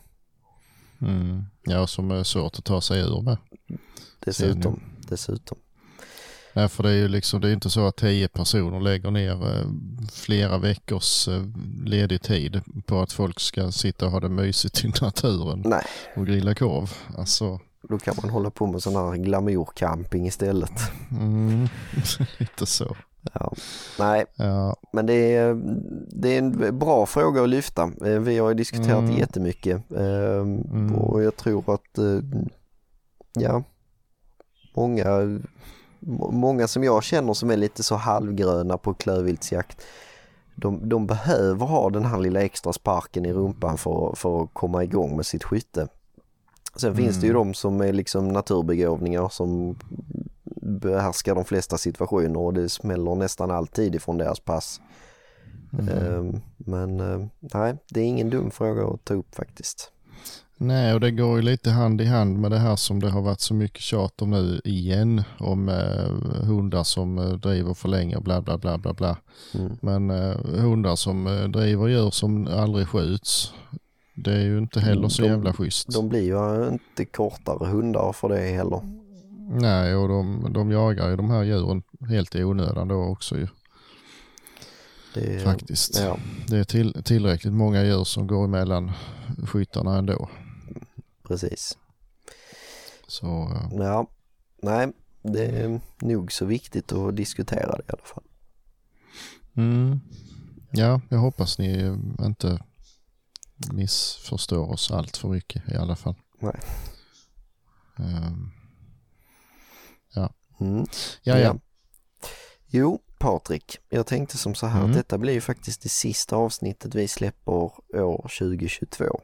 Mm. 1.01 1.43
Ja 1.63 1.87
som 1.87 2.11
är 2.11 2.23
svårt 2.23 2.57
att 2.59 2.65
ta 2.65 2.81
sig 2.81 2.99
ur 2.99 3.21
med. 3.21 3.37
dessutom. 4.19 4.79
dessutom. 5.09 5.57
Nej, 6.53 6.69
för 6.69 6.83
det 6.83 6.89
är 6.89 6.95
ju 6.95 7.07
liksom, 7.07 7.41
det 7.41 7.49
är 7.49 7.53
inte 7.53 7.69
så 7.69 7.87
att 7.87 7.95
tio 7.95 8.27
personer 8.27 8.79
lägger 8.79 9.11
ner 9.11 9.57
eh, 9.57 9.65
flera 10.11 10.57
veckors 10.57 11.27
eh, 11.27 11.43
ledig 11.85 12.21
tid 12.21 12.61
på 12.85 13.01
att 13.01 13.11
folk 13.11 13.39
ska 13.39 13.71
sitta 13.71 14.05
och 14.05 14.11
ha 14.11 14.19
det 14.19 14.29
mysigt 14.29 14.85
i 14.85 14.87
naturen 15.01 15.61
Nej, 15.65 15.85
och 16.15 16.27
grilla 16.27 16.55
korv. 16.55 16.93
Alltså, 17.17 17.59
då 17.89 17.99
kan 17.99 18.15
man 18.21 18.29
hålla 18.29 18.49
på 18.49 18.67
med 18.67 18.83
sån 18.83 18.95
här 18.95 19.15
glamourcamping 19.15 20.27
istället. 20.27 20.79
mm, 21.11 21.67
lite 22.37 22.65
så. 22.65 22.95
Ja. 23.33 23.53
Nej, 23.99 24.25
Ja, 24.35 24.75
Men 24.93 25.05
det 25.05 25.35
är, 25.35 25.61
det 26.21 26.29
är 26.35 26.37
en 26.39 26.79
bra 26.79 27.05
fråga 27.05 27.43
att 27.43 27.49
lyfta. 27.49 27.83
Eh, 28.05 28.19
Vi 28.19 28.37
har 28.37 28.49
ju 28.49 28.55
diskuterat 28.55 28.99
Mm. 29.03 29.17
jättemycket 29.17 29.91
eh, 29.91 30.39
Mm. 30.41 30.95
och 30.95 31.23
jag 31.23 31.35
tror 31.35 31.73
att 31.73 31.97
eh, 31.97 32.19
ja, 33.33 33.63
många, 34.75 35.39
må- 35.99 36.31
många 36.31 36.67
som 36.67 36.83
jag 36.83 37.03
känner 37.03 37.33
som 37.33 37.51
är 37.51 37.57
lite 37.57 37.83
så 37.83 37.95
halvgröna 37.95 38.77
på 38.77 38.93
klövviltsjakt 38.93 39.81
de, 40.55 40.89
de 40.89 41.07
behöver 41.07 41.65
ha 41.65 41.89
den 41.89 42.05
här 42.05 42.19
lilla 42.19 42.41
extra 42.41 42.73
sparken 42.73 43.25
i 43.25 43.33
rumpan 43.33 43.77
för, 43.77 44.13
för 44.15 44.43
att 44.43 44.49
komma 44.53 44.83
igång 44.83 45.15
med 45.15 45.25
sitt 45.25 45.43
skytte. 45.43 45.87
Sen 46.75 46.95
finns 46.95 47.15
det 47.21 47.27
ju 47.27 47.31
Mm. 47.33 47.47
de 47.47 47.53
som 47.53 47.81
är 47.81 47.93
liksom 47.93 48.27
naturbegåvningar 48.27 49.29
som 49.29 49.75
behärskar 50.61 51.35
de 51.35 51.45
flesta 51.45 51.77
situationer 51.77 52.39
och 52.39 52.53
det 52.53 52.69
smäller 52.69 53.15
nästan 53.15 53.51
alltid 53.51 53.95
ifrån 53.95 54.17
deras 54.17 54.39
pass. 54.39 54.81
mm. 55.79 56.41
Men 56.57 56.99
eh, 56.99 57.25
nej, 57.53 57.75
det 57.89 57.99
är 57.99 58.05
ingen 58.05 58.29
dum 58.29 58.51
fråga 58.51 58.87
att 58.87 59.05
ta 59.05 59.13
upp 59.13 59.35
faktiskt. 59.35 59.89
Nej, 60.57 60.93
och 60.93 60.99
det 60.99 61.11
går 61.11 61.35
ju 61.35 61.41
lite 61.41 61.69
hand 61.71 62.01
i 62.01 62.05
hand 62.05 62.39
med 62.39 62.51
det 62.51 62.57
här 62.59 62.75
som 62.75 62.99
det 62.99 63.09
har 63.09 63.21
varit 63.21 63.41
så 63.41 63.53
mycket 63.53 63.81
tjat 63.81 64.21
om 64.21 64.29
nu 64.31 64.61
igen. 64.63 65.23
Om 65.39 65.69
eh, 65.69 66.09
hundar 66.45 66.83
som 66.83 67.17
eh, 67.17 67.29
driver 67.31 67.73
för 67.73 67.89
länge 67.89 68.15
och 68.15 68.23
bla 68.23 68.41
bla 68.41 68.57
bla 68.57 68.77
bla 68.77 68.93
bla. 68.93 69.17
Mm. 69.53 69.77
Men 69.81 70.09
eh, 70.09 70.37
hundar 70.61 70.95
som 70.95 71.27
eh, 71.27 71.43
driver 71.43 71.87
djur 71.87 72.09
som 72.09 72.47
aldrig 72.47 72.87
skjuts. 72.87 73.53
Det 74.15 74.31
är 74.33 74.41
ju 74.41 74.57
inte 74.57 74.79
heller 74.79 75.07
så 75.07 75.21
De- 75.21 75.27
jävla 75.27 75.53
schysst. 75.53 75.93
De 75.93 76.09
blir 76.09 76.21
ju 76.23 76.67
inte 76.71 77.05
kortare 77.05 77.67
hundar 77.67 78.11
för 78.13 78.29
det 78.29 78.39
heller. 78.41 78.81
Nej, 79.49 79.95
och 79.95 80.07
de, 80.07 80.53
de 80.53 80.71
jagar 80.71 81.09
ju 81.09 81.15
de 81.15 81.29
här 81.29 81.43
djuren 81.43 81.83
helt 82.09 82.35
i 82.35 82.43
onödan 82.43 82.87
då 82.87 82.95
också 83.03 83.37
ju. 83.37 83.47
Det, 85.13 85.43
Faktiskt. 85.43 85.99
Ja, 85.99 86.17
Det 86.47 86.57
är 86.57 86.63
till, 86.63 87.03
tillräckligt 87.03 87.53
många 87.53 87.83
djur 87.83 88.03
som 88.03 88.27
går 88.27 88.45
emellan 88.45 88.91
skyttarna 89.47 89.97
ändå. 89.97 90.29
precis. 91.27 91.77
Så 93.07 93.27
eh, 93.27 93.77
Ja, 93.79 94.07
nej, 94.61 94.91
det 95.21 95.45
är 95.45 95.81
nog 95.99 96.31
så 96.31 96.45
viktigt 96.45 96.91
att 96.91 97.15
diskutera 97.15 97.71
det 97.77 97.83
i 97.87 97.91
alla 97.91 98.05
fall. 98.05 98.23
mm, 99.55 99.99
ja, 100.71 101.01
jag 101.09 101.17
hoppas 101.17 101.59
ni 101.59 101.97
inte 102.21 102.59
missförstår 103.71 104.71
oss 104.71 104.91
allt 104.91 105.17
för 105.17 105.27
mycket 105.29 105.69
i 105.69 105.75
alla 105.75 105.95
fall. 105.95 106.15
Nej. 106.39 106.59
Ehm, 107.97 108.51
Mm. 110.59 110.85
ja, 111.23 111.39
ja. 111.39 111.55
Jo, 112.67 112.99
Patrik, 113.17 113.77
jag 113.89 114.07
tänkte 114.07 114.38
som 114.38 114.55
så 114.55 114.67
här 114.67 114.80
Mm. 114.80 114.89
att 114.91 114.97
detta 114.97 115.17
blir 115.17 115.34
ju 115.34 115.41
faktiskt 115.41 115.81
det 115.81 115.89
sista 115.89 116.35
avsnittet 116.35 116.95
vi 116.95 117.07
släpper 117.07 117.51
år 117.51 118.21
2022. 118.39 119.21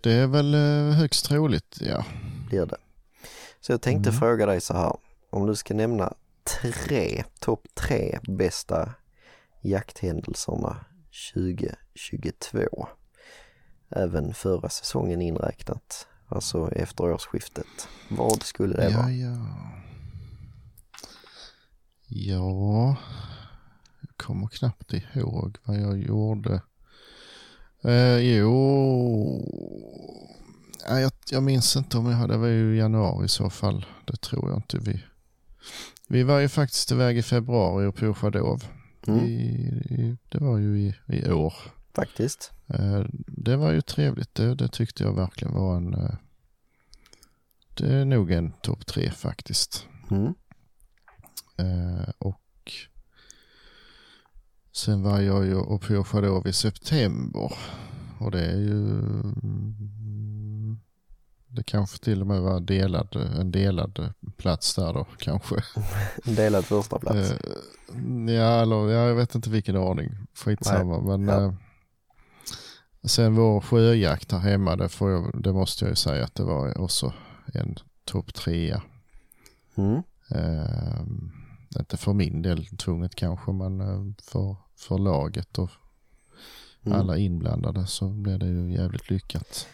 Det 0.00 0.12
är 0.12 0.26
väl 0.26 0.54
eh, 0.54 0.94
högst 0.98 1.24
troligt, 1.26 1.78
ja. 1.80 2.04
Blir 2.48 2.66
det. 2.66 2.76
Så 3.60 3.72
jag 3.72 3.82
tänkte 3.82 4.08
Mm. 4.10 4.20
fråga 4.20 4.46
dig 4.46 4.60
så 4.60 4.74
här, 4.74 4.96
om 5.30 5.46
du 5.46 5.54
ska 5.54 5.74
nämna 5.74 6.14
tre, 6.62 7.24
topp 7.40 7.66
tre 7.74 8.18
bästa 8.22 8.94
jakthändelserna 9.60 10.84
2022. 11.34 12.88
Även 13.90 14.34
förra 14.34 14.68
säsongen 14.68 15.22
inräknat, 15.22 16.06
alltså 16.32 16.70
efter 16.72 17.04
årsskiftet. 17.12 17.88
Vad 18.08 18.42
skulle 18.42 18.76
det 18.76 18.90
Ja, 18.90 18.96
vara? 18.98 19.10
ja. 19.12 19.36
Ja, 22.08 22.96
jag 24.00 24.16
kommer 24.16 24.48
knappt 24.48 24.92
ihåg 24.92 25.58
vad 25.64 25.76
jag 25.80 25.98
gjorde. 25.98 26.62
Eh, 27.84 28.16
jo, 28.18 29.48
ja, 30.88 31.00
jag, 31.00 31.12
jag 31.30 31.42
minns 31.42 31.76
inte 31.76 31.98
om 31.98 32.06
jag 32.06 32.16
hade, 32.16 32.34
det 32.34 32.38
var 32.38 32.46
ju 32.46 32.74
i 32.74 32.78
januari 32.78 33.24
i 33.24 33.28
så 33.28 33.50
fall. 33.50 33.86
Det 34.04 34.16
tror 34.20 34.48
jag 34.50 34.58
inte 34.58 34.78
vi. 34.78 35.04
Vi 36.08 36.22
var 36.22 36.38
ju 36.40 36.48
faktiskt 36.48 36.92
iväg 36.92 37.18
i 37.18 37.22
februari 37.22 37.86
och 37.86 37.96
på 37.96 38.14
Chadov. 38.14 38.64
Mm, 39.06 39.20
I, 39.20 39.32
i, 39.90 40.16
det 40.28 40.38
var 40.38 40.58
ju 40.58 40.78
i, 40.78 40.94
i 41.06 41.32
år. 41.32 41.54
faktiskt. 41.94 42.50
Eh, 42.72 43.04
Det 43.26 43.56
var 43.56 43.70
ju 43.72 43.80
trevligt. 43.80 44.34
Det, 44.34 44.54
det 44.54 44.68
tyckte 44.68 45.02
jag 45.02 45.14
verkligen 45.16 45.54
var 45.54 45.76
en... 45.76 45.94
eh, 45.94 46.14
Det 47.74 47.94
är 47.94 48.04
nog 48.04 48.30
en 48.30 48.52
topp 48.52 48.86
tre 48.86 49.10
faktiskt. 49.10 49.86
Mm, 50.10 50.34
Eh, 51.56 52.10
och 52.18 52.38
sen 54.72 55.02
var 55.02 55.20
jag 55.20 55.44
ju 55.46 55.54
och 55.56 55.82
på 55.82 56.04
Chadov 56.04 56.46
i 56.46 56.52
september. 56.52 57.52
Och 58.18 58.30
det 58.30 58.44
är 58.46 58.56
ju... 58.58 58.80
mm, 59.42 60.80
Det 61.48 61.62
kanske 61.62 61.98
till 61.98 62.20
och 62.20 62.26
med 62.26 62.40
var 62.40 62.60
delad, 62.60 63.16
en 63.40 63.50
delad 63.52 64.12
plats 64.36 64.74
där 64.74 64.92
då 64.92 65.06
kanske. 65.18 65.54
en 66.24 66.34
delad 66.34 66.64
första 66.64 66.98
plats. 66.98 67.32
Ja, 68.28 68.62
eller 68.62 68.88
ja, 68.90 69.08
jag 69.08 69.14
vet 69.14 69.34
inte 69.34 69.50
vilken 69.50 69.76
ordning. 69.76 70.10
Skitsamma. 70.34 71.00
Men 71.16 71.28
Ja. 71.28 71.54
Eh, 73.02 73.08
sen 73.08 73.34
vår 73.34 73.60
sjöjakt 73.60 74.32
här 74.32 74.38
hemma, 74.38 74.76
det, 74.76 74.88
jag, 75.00 75.42
det 75.42 75.52
måste 75.52 75.84
jag 75.84 75.90
ju 75.90 75.96
säga 75.96 76.24
att 76.24 76.34
det 76.34 76.44
var 76.44 76.80
också 76.80 77.12
en 77.54 77.76
topp 78.04 78.34
trea. 78.34 78.82
Mm, 79.74 80.02
Eh, 80.34 81.00
inte 81.78 81.96
för 81.96 82.12
min 82.12 82.42
del 82.42 82.66
tvunget 82.66 83.14
kanske, 83.14 83.52
men 83.52 83.80
eh, 83.80 84.14
för, 84.22 84.56
för 84.76 84.98
laget 84.98 85.58
och 85.58 85.70
mm. 86.86 86.98
alla 86.98 87.16
inblandade 87.18 87.86
så 87.86 88.08
blev 88.08 88.38
det 88.38 88.46
ju 88.46 88.72
jävligt 88.72 89.10
lyckat. 89.10 89.66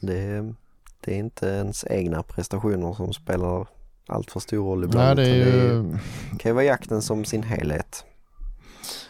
Det, 0.00 0.54
det 1.00 1.14
är 1.14 1.18
inte 1.18 1.46
ens 1.46 1.84
egna 1.90 2.22
prestationer 2.22 2.94
som 2.94 3.12
spelar 3.12 3.68
allt 4.06 4.30
för 4.30 4.40
stor 4.40 4.64
roll 4.64 4.84
ibland. 4.84 5.16
Nej, 5.18 5.26
det 5.26 5.32
är 5.32 5.46
ju... 5.46 5.82
det 6.32 6.38
kan 6.38 6.50
ju 6.50 6.54
vara 6.54 6.64
jakten 6.64 7.02
som 7.02 7.24
sin 7.24 7.42
helhet. 7.42 8.04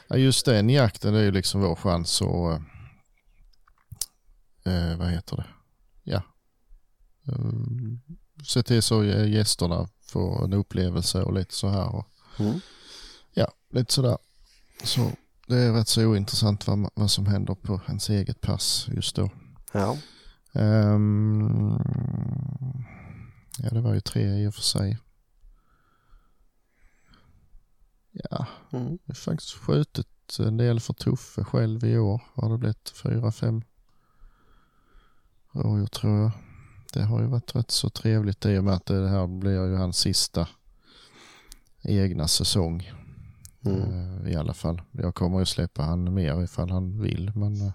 Ja, 0.09 0.17
just 0.17 0.47
den 0.47 0.71
jakten 0.71 1.15
är 1.15 1.23
ju 1.23 1.31
liksom 1.31 1.61
vår 1.61 1.75
chans 1.75 2.23
att, 2.23 2.63
eh, 4.65 4.97
vad 4.97 5.09
heter 5.11 5.37
det, 5.37 5.47
ja, 6.03 6.23
eh, 7.29 7.51
se 8.45 8.63
till 8.63 8.83
så 8.83 9.05
gästerna 9.05 9.89
får 10.07 10.45
en 10.45 10.53
upplevelse 10.53 11.23
och 11.23 11.33
lite 11.35 11.55
så 11.55 11.69
här. 11.69 11.95
Och, 11.95 12.07
Mm. 12.39 12.61
ja, 13.35 13.53
lite 13.71 13.93
sådär. 13.93 14.19
Så 14.85 15.11
det 15.47 15.57
är 15.57 15.73
rätt 15.73 15.89
så 15.89 16.07
ointressant 16.07 16.67
vad, 16.67 16.91
vad 16.95 17.11
som 17.11 17.27
händer 17.27 17.55
på 17.55 17.81
ens 17.87 18.11
eget 18.11 18.41
pass 18.41 18.87
just 18.93 19.17
då. 19.17 19.31
Ja. 19.73 19.99
Ehm, 20.53 21.79
ja, 23.59 23.71
det 23.71 23.81
var 23.81 23.95
ju 23.95 24.01
tre 24.01 24.43
i 24.45 24.47
och 24.49 24.55
för 24.55 24.63
sig. 24.63 24.99
Ja, 28.13 28.47
Mm. 28.73 28.99
jag 29.05 29.15
har 29.15 29.15
faktiskt 29.15 29.53
skjutit 29.53 30.09
en 30.39 30.57
del 30.57 30.81
för 30.81 30.93
Tuffe 30.95 31.45
själv 31.45 31.85
i 31.85 31.99
år. 31.99 32.23
Har 32.35 32.51
det 32.51 32.59
blivit 32.59 32.91
fyra, 33.03 33.33
fem 33.33 33.63
rådjur 35.55 35.87
tror 35.87 36.21
jag. 36.21 36.31
Det 36.93 37.03
har 37.03 37.21
ju 37.21 37.27
varit 37.27 37.57
rätt 37.57 37.71
så 37.71 37.91
trevligt 37.91 38.47
i 38.47 38.59
och 38.59 38.65
med 38.65 38.75
att 38.75 38.87
det 38.87 39.09
här 39.09 39.27
blir 39.27 39.67
ju 39.67 39.77
hans 39.77 39.99
sista 39.99 40.49
egna 41.83 42.29
säsong. 42.29 42.91
Mm. 43.65 43.81
Eh, 43.81 44.33
I 44.33 44.37
alla 44.37 44.55
fall. 44.55 44.83
Jag 44.93 45.15
kommer 45.15 45.39
ju 45.39 45.45
släppa 45.45 45.83
han 45.83 46.15
mer 46.15 46.43
ifall 46.43 46.71
han 46.71 47.03
vill. 47.03 47.33
Men 47.35 47.61
eh, 47.61 47.73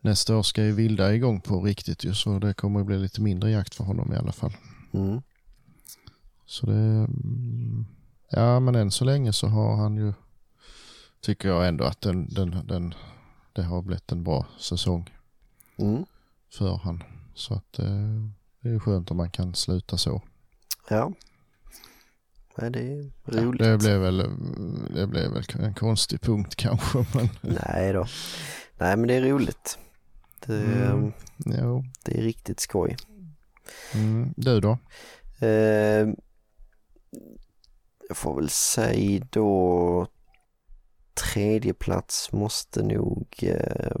nästa 0.00 0.36
år 0.36 0.42
ska 0.42 0.64
ju 0.64 0.72
Vilda 0.72 1.14
igång 1.14 1.40
på 1.40 1.62
riktigt 1.62 2.04
ju 2.04 2.14
så 2.14 2.38
det 2.38 2.54
kommer 2.54 2.80
ju 2.80 2.84
bli 2.84 2.98
lite 2.98 3.20
mindre 3.20 3.50
jakt 3.50 3.74
för 3.74 3.84
honom 3.84 4.12
i 4.12 4.16
alla 4.16 4.32
fall. 4.32 4.52
Mm. 4.92 5.22
Så 6.46 6.66
det, 6.66 6.72
mm, 6.72 7.86
ja 8.30 8.60
men 8.60 8.74
än 8.74 8.90
så 8.90 9.04
länge 9.04 9.32
så 9.32 9.46
har 9.46 9.76
han 9.76 9.96
ju, 9.96 10.12
tycker 11.20 11.48
jag 11.48 11.68
ändå 11.68 11.84
att 11.84 12.00
den, 12.00 12.28
den, 12.28 12.66
den, 12.66 12.94
det 13.52 13.62
har 13.62 13.82
blivit 13.82 14.12
en 14.12 14.24
bra 14.24 14.46
säsong 14.58 15.10
Mm. 15.78 16.04
För 16.52 16.76
han. 16.76 17.02
Så 17.34 17.54
att 17.54 17.78
eh, 17.78 17.86
det 18.60 18.68
är 18.68 18.78
skönt 18.78 19.10
om 19.10 19.16
man 19.16 19.30
kan 19.30 19.54
sluta 19.54 19.96
så. 19.96 20.22
Ja. 20.88 21.12
ja. 22.56 22.70
Det 22.70 22.78
är 22.80 23.10
roligt. 23.26 23.62
Det 23.62 23.78
blev 23.78 24.00
väl, 24.00 24.16
det 24.94 25.06
blev 25.06 25.32
väl 25.32 25.44
en 25.58 25.74
konstig 25.74 26.20
punkt 26.20 26.54
kanske 26.56 27.06
men 27.14 27.28
Nej 27.42 27.92
då. 27.92 28.06
Nej 28.78 28.96
men 28.96 29.08
det 29.08 29.14
är 29.14 29.22
roligt. 29.22 29.78
Det, 30.46 30.54
Mm. 30.62 31.12
jo. 31.46 31.84
det 32.04 32.18
är 32.18 32.22
riktigt 32.22 32.60
skoj. 32.60 32.96
Mm. 33.94 34.34
Du 34.36 34.60
då? 34.60 34.78
Eh, 35.40 36.08
jag 38.08 38.16
får 38.16 38.36
väl 38.36 38.48
säga 38.48 39.26
då 39.30 40.06
tredje 41.14 41.74
plats 41.74 42.32
måste 42.32 42.82
nog 42.82 43.26
eh, 43.42 43.96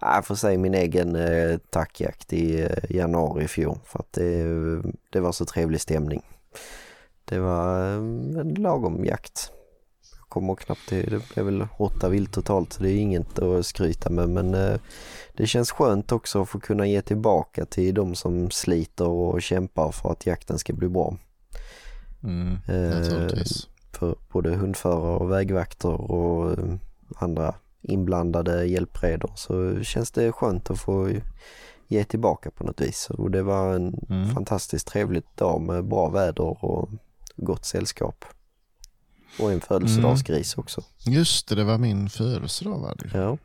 jag 0.00 0.26
får 0.26 0.34
säga 0.34 0.58
min 0.58 0.74
egen 0.74 1.16
eh, 1.16 1.58
tackjakt 1.70 2.32
i 2.32 2.62
eh, 2.62 2.96
januari 2.96 3.44
i 3.44 3.48
fjol 3.48 3.78
för 3.84 3.98
att 3.98 4.12
det, 4.12 4.44
det 5.10 5.20
var 5.20 5.32
så 5.32 5.44
trevlig 5.44 5.80
stämning. 5.80 6.22
Det 7.24 7.38
var 7.38 7.88
eh, 7.88 7.94
en 8.40 8.54
lagom 8.58 9.04
jakt. 9.04 9.50
Jag 10.18 10.28
kommer 10.28 10.54
knappt 10.54 10.88
till, 10.88 11.10
det 11.10 11.34
blev 11.34 11.46
väl 11.46 11.66
åtta 11.78 12.08
vilt 12.08 12.32
totalt 12.32 12.72
så 12.72 12.82
det 12.82 12.90
är 12.90 12.96
inget 12.96 13.38
att 13.38 13.66
skryta 13.66 14.10
med 14.10 14.28
men 14.28 14.54
eh, 14.54 14.80
det 15.36 15.46
känns 15.46 15.70
skönt 15.70 16.12
också 16.12 16.42
att 16.42 16.48
få 16.48 16.60
kunna 16.60 16.86
ge 16.86 17.02
tillbaka 17.02 17.64
till 17.64 17.94
de 17.94 18.14
som 18.14 18.50
sliter 18.50 19.08
och 19.08 19.42
kämpar 19.42 19.92
för 19.92 20.12
att 20.12 20.26
jakten 20.26 20.58
ska 20.58 20.72
bli 20.72 20.88
bra. 20.88 21.16
Mm. 22.24 22.58
Naturligtvis. 22.90 23.68
För 23.92 24.16
både 24.32 24.50
hundförare 24.54 25.16
och 25.16 25.30
vägvakter 25.30 26.10
och 26.10 26.56
andra 27.16 27.54
inblandade 27.82 28.64
hjälpredor 28.66 29.32
så 29.34 29.82
känns 29.82 30.10
det 30.10 30.32
skönt 30.32 30.70
att 30.70 30.78
få 30.80 31.10
ge 31.88 32.04
tillbaka 32.04 32.50
på 32.50 32.64
något 32.64 32.80
vis. 32.80 33.10
Och 33.10 33.30
det 33.30 33.42
var 33.42 33.74
en 33.74 33.94
Mm. 34.10 34.30
fantastiskt 34.34 34.86
trevlig 34.86 35.22
dag 35.34 35.60
med 35.60 35.84
bra 35.84 36.08
väder 36.08 36.64
och 36.64 36.88
gott 37.36 37.64
sällskap. 37.64 38.24
Och 39.40 39.52
en 39.52 39.60
födelsedagsgris 39.60 40.58
också. 40.58 40.82
Just 41.06 41.48
det, 41.48 41.54
det 41.54 41.64
var 41.64 41.78
min 41.78 42.08
födelsedag 42.08 42.78
var 42.78 42.94
det. 42.98 43.18
Ja, 43.18 43.38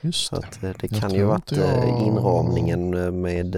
Just 0.00 0.30
det. 0.30 0.36
att 0.36 0.62
eh, 0.62 0.70
det 0.80 0.88
kan 0.88 1.14
ju 1.14 1.24
varit 1.24 1.52
jag- 1.52 1.88
eh, 1.88 2.06
inramningen 2.06 2.94
eh, 2.94 3.10
med 3.10 3.56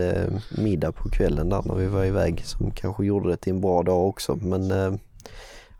middag 0.59 0.93
på 0.93 1.09
kvällen 1.11 1.49
där 1.49 1.63
när 1.65 1.75
vi 1.75 1.87
var 1.87 2.05
iväg 2.05 2.43
som 2.47 2.71
kanske 2.71 3.05
gjorde 3.05 3.29
det 3.31 3.37
till 3.37 3.53
en 3.53 3.61
bra 3.61 3.83
dag 3.83 4.07
också. 4.09 4.37
Men 4.37 4.71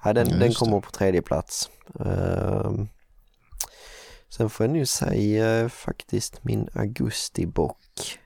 ja, 0.05 0.13
den, 0.13 0.29
Ja, 0.31 0.37
den 0.37 0.53
kommer 0.53 0.81
på 0.81 0.91
tredje 0.91 1.23
plats. 1.23 1.71
Eh, 2.01 2.73
sen 4.29 4.51
får 4.51 4.67
jag 4.67 4.73
nu 4.73 4.87
säga 4.87 5.69
faktiskt 5.69 6.45
min 6.45 6.69
augustibock. 6.75 8.19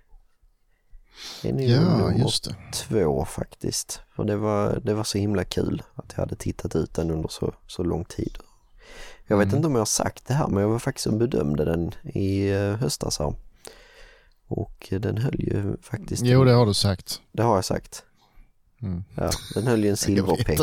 Det 1.43 1.49
är 1.49 1.53
nu 1.53 1.63
Ja, 1.65 1.81
nummer 1.81 2.19
just 2.19 2.45
det. 2.45 2.57
två 2.75 3.25
faktiskt. 3.25 4.01
För 4.17 4.25
det 4.25 4.37
var, 4.37 4.81
det 4.85 4.95
var 4.95 5.05
så 5.05 5.19
himla 5.19 5.45
kul 5.45 5.83
att 5.95 6.13
jag 6.13 6.19
hade 6.19 6.37
tittat 6.37 6.77
ut 6.77 6.95
den 6.95 7.11
under 7.11 7.29
så, 7.29 7.55
så 7.67 7.83
lång 7.83 8.05
tid. 8.05 8.39
Jag 9.27 9.37
vet 9.37 9.45
Mm. 9.47 9.57
inte 9.57 9.67
om 9.67 9.73
jag 9.75 9.81
har 9.81 9.85
sagt 9.87 10.27
det 10.27 10.35
här 10.35 10.49
men 10.49 10.63
jag 10.63 10.69
var 10.71 10.79
faktiskt 10.79 11.07
och 11.07 11.13
bedömde 11.17 11.65
den 11.65 11.95
i 12.15 12.49
eh, 12.51 12.75
höstas 12.77 13.19
här. 13.19 13.35
Och 14.49 14.89
den 15.01 15.19
höll 15.19 15.41
ju 15.41 15.77
faktiskt... 15.83 16.23
Jo, 16.25 16.45
det 16.45 16.53
har 16.53 16.67
du 16.67 16.75
sagt. 16.75 17.21
det 17.33 17.43
har 17.43 17.55
jag 17.55 17.65
sagt. 17.65 18.05
Mm. 18.83 19.05
Ja, 19.17 19.31
den 19.55 19.67
höll 19.67 19.85
ju 19.85 19.91
en 19.91 19.97
silverpeng. 20.07 20.59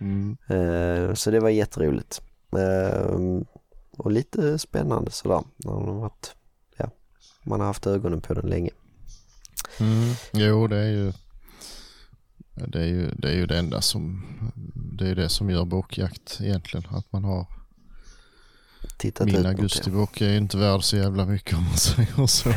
Mm. 0.00 0.36
Eh, 0.48 1.14
så 1.14 1.30
det 1.30 1.40
var 1.40 1.48
jätteroligt. 1.50 2.22
Eh, 2.52 3.16
och 3.96 4.12
lite 4.12 4.58
spännande 4.58 5.10
sådär. 5.10 5.42
När 5.56 5.72
man, 5.72 5.88
har 5.88 6.00
varit, 6.00 6.34
ja, 6.76 6.90
man 7.42 7.60
har 7.60 7.66
haft 7.66 7.86
ögonen 7.86 8.20
på 8.20 8.34
den 8.34 8.46
länge. 8.46 8.70
Mm. 9.80 10.14
Jo, 10.32 10.66
det 10.66 10.76
är 10.76 10.90
ju 10.90 11.12
det 12.54 12.80
är 12.80 12.86
ju 12.86 13.10
det, 13.10 13.28
är 13.28 13.34
ju 13.34 13.46
det 13.46 13.58
enda 13.58 13.80
som 13.80 14.22
det 14.74 15.08
är 15.08 15.14
det 15.14 15.28
som 15.28 15.50
gör 15.50 15.64
bockjakt 15.64 16.38
egentligen. 16.40 16.86
Att 16.90 17.12
man 17.12 17.24
har 17.24 17.46
Tittat 18.96 19.26
min 19.26 19.46
augustibock 19.46 20.20
är 20.20 20.36
inte 20.36 20.56
värd 20.56 20.82
så 20.82 20.96
jävla 20.96 21.26
mycket 21.26 21.56
om 21.56 21.64
man 21.64 21.76
säger 21.76 22.26
så. 22.26 22.52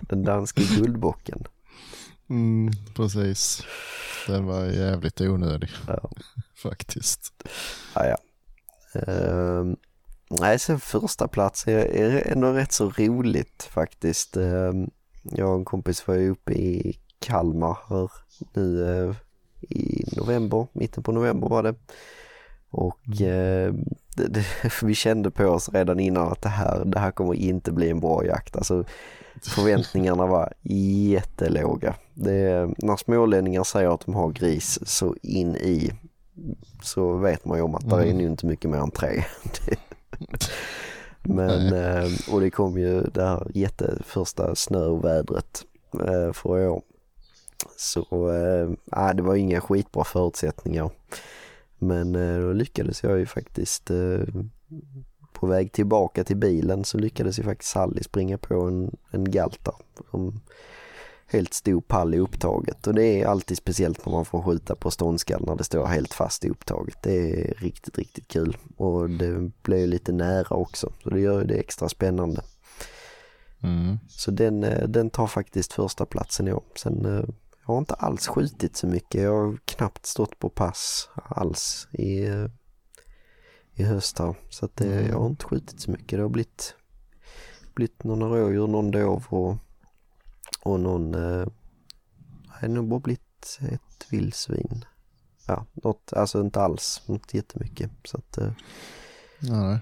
Den 0.00 0.24
danske 0.24 0.62
guldbocken. 0.76 1.44
Mm, 2.30 2.70
precis. 2.94 3.62
Den 4.26 4.44
var 4.44 4.64
jävligt 4.64 5.20
onödig 5.20 5.70
Ja. 5.86 6.10
faktiskt. 6.62 7.32
Ja, 7.94 8.06
ja. 8.06 8.16
Ehm, 9.00 9.76
nej, 10.30 10.58
sen 10.58 10.80
första 10.80 11.28
plats 11.28 11.68
är, 11.68 11.78
är 11.78 12.32
ändå 12.32 12.52
rätt 12.52 12.72
så 12.72 12.90
roligt 12.90 13.62
faktiskt. 13.70 14.36
Ehm, 14.36 14.90
jag 15.22 15.48
och 15.48 15.54
en 15.58 15.64
kompis 15.64 16.08
var 16.08 16.14
ju 16.14 16.30
uppe 16.30 16.52
i 16.52 16.98
Kalmar 17.18 17.78
här 17.88 18.10
nu 18.54 18.88
eh, 19.08 19.14
i 19.60 20.04
november, 20.16 20.66
mitten 20.72 21.02
på 21.02 21.12
november 21.12 21.48
var 21.48 21.62
det. 21.62 21.74
Och 22.70 23.20
eh, 23.20 23.74
det, 24.16 24.26
det, 24.28 24.44
vi 24.82 24.94
kände 24.94 25.30
på 25.30 25.44
oss 25.46 25.68
redan 25.72 26.00
innan 26.00 26.28
att 26.32 26.42
det 26.42 26.48
här, 26.48 26.84
det 26.84 26.98
här 26.98 27.10
kommer 27.10 27.34
inte 27.34 27.72
bli 27.72 27.90
en 27.90 28.00
bra 28.00 28.24
jakt. 28.26 28.56
Alltså, 28.56 28.84
förväntningarna 29.42 30.26
var 30.26 30.52
jättelåga. 31.10 31.94
Det, 32.14 32.68
när 32.78 32.96
smålänningar 32.96 33.64
säger 33.64 33.94
att 33.94 34.06
de 34.06 34.14
har 34.14 34.28
gris 34.30 34.78
så 34.86 35.14
in 35.22 35.56
i 35.56 35.92
så 36.82 37.16
vet 37.16 37.44
man 37.44 37.58
ju 37.58 37.62
om 37.64 37.74
att 37.74 37.90
det 37.90 37.96
är 37.96 38.02
Mm. 38.02 38.16
nu 38.18 38.24
inte 38.26 38.46
mycket 38.46 38.70
mer 38.70 38.78
än 38.78 38.90
tre. 38.90 39.24
Det- 39.66 39.76
Men, 41.22 41.72
eh, 41.72 42.10
och 42.32 42.40
det 42.40 42.50
kom 42.50 42.78
ju 42.78 43.00
det 43.00 43.22
här 43.22 43.50
jätteförsta 43.54 44.54
snöovädret 44.54 45.64
eh, 45.94 46.32
för 46.32 46.58
i 46.58 46.66
år. 46.66 46.82
Så 47.76 48.32
eh, 48.32 48.70
nej, 48.84 49.14
det 49.14 49.22
var 49.22 49.36
inga 49.36 49.60
skitbra 49.60 50.04
förutsättningar. 50.04 50.90
Men 51.78 52.14
eh, 52.14 52.40
då 52.40 52.52
lyckades 52.52 53.02
jag 53.02 53.18
ju 53.18 53.26
faktiskt 53.26 53.90
eh, 53.90 54.20
på 55.32 55.46
väg 55.46 55.72
tillbaka 55.72 56.24
till 56.24 56.36
bilen 56.36 56.84
så 56.84 56.98
lyckades 56.98 57.38
ju 57.38 57.42
faktiskt 57.42 57.70
Sally 57.70 58.02
springa 58.02 58.38
på 58.38 58.54
en, 58.54 58.96
en 59.10 59.30
galta 59.30 59.74
som 60.10 60.40
helt 61.32 61.54
stod 61.54 61.88
pall 61.88 62.14
i 62.14 62.18
upptaget 62.18 62.86
och 62.86 62.94
det 62.94 63.04
är 63.04 63.26
alltid 63.26 63.56
speciellt 63.56 64.06
när 64.06 64.12
man 64.12 64.24
får 64.24 64.42
skjuta 64.42 64.76
på 64.76 64.90
ståndskall 64.90 65.44
när 65.46 65.56
det 65.56 65.64
står 65.64 65.86
helt 65.86 66.14
fast 66.14 66.44
i 66.44 66.50
upptaget. 66.50 66.96
Det 67.02 67.30
är 67.30 67.54
riktigt, 67.54 67.98
riktigt 67.98 68.28
kul 68.28 68.56
och 68.76 69.10
det 69.10 69.50
blir 69.62 69.86
lite 69.86 70.12
nära 70.12 70.56
också 70.56 70.92
så 71.02 71.10
det 71.10 71.20
gör 71.20 71.40
ju 71.40 71.46
det 71.46 71.54
extra 71.54 71.88
spännande. 71.88 72.42
Mm. 73.62 73.98
Så 74.08 74.30
den, 74.30 74.64
eh, 74.64 74.88
den 74.88 75.10
tar 75.10 75.26
faktiskt 75.26 75.72
första 75.72 76.06
platsen 76.06 76.48
i 76.48 76.52
år. 76.52 76.64
Sen 76.76 77.06
eh, 77.06 77.24
jag 77.66 77.74
har 77.74 77.78
inte 77.78 77.94
alls 77.94 78.28
skjutit 78.28 78.76
så 78.76 78.86
mycket. 78.86 79.22
Jag 79.22 79.46
har 79.46 79.58
knappt 79.64 80.06
stått 80.06 80.38
på 80.38 80.48
pass 80.48 81.08
alls 81.14 81.88
i, 81.92 82.26
eh, 82.26 82.46
i 83.74 83.82
höst 83.82 84.18
här. 84.18 84.34
Så 84.50 84.64
att, 84.64 84.80
eh, 84.80 84.92
Mm. 84.92 85.08
jag 85.08 85.18
har 85.18 85.26
inte 85.26 85.44
skjutit 85.44 85.80
så 85.80 85.90
mycket. 85.90 86.18
Det 86.18 86.22
har 86.22 86.28
blivit, 86.28 86.74
blivit 87.74 88.04
några 88.04 88.28
rådjur, 88.40 88.66
någon 88.66 88.90
dov 88.90 89.24
och, 89.28 89.56
och 90.62 90.80
någon... 90.80 91.14
Eh, 91.14 91.46
det 92.60 92.66
har 92.66 92.68
nog 92.68 92.88
bara 92.88 93.00
blivit 93.00 93.58
ett 93.72 94.06
vildsvin 94.12 94.84
ja, 95.46 95.66
något, 95.72 96.12
alltså 96.12 96.40
inte 96.40 96.60
alls, 96.60 97.02
inte 97.06 97.36
jättemycket. 97.36 97.90
Så 98.04 98.16
att, 98.18 98.38
eh, 98.38 98.52
Nej. 99.38 99.78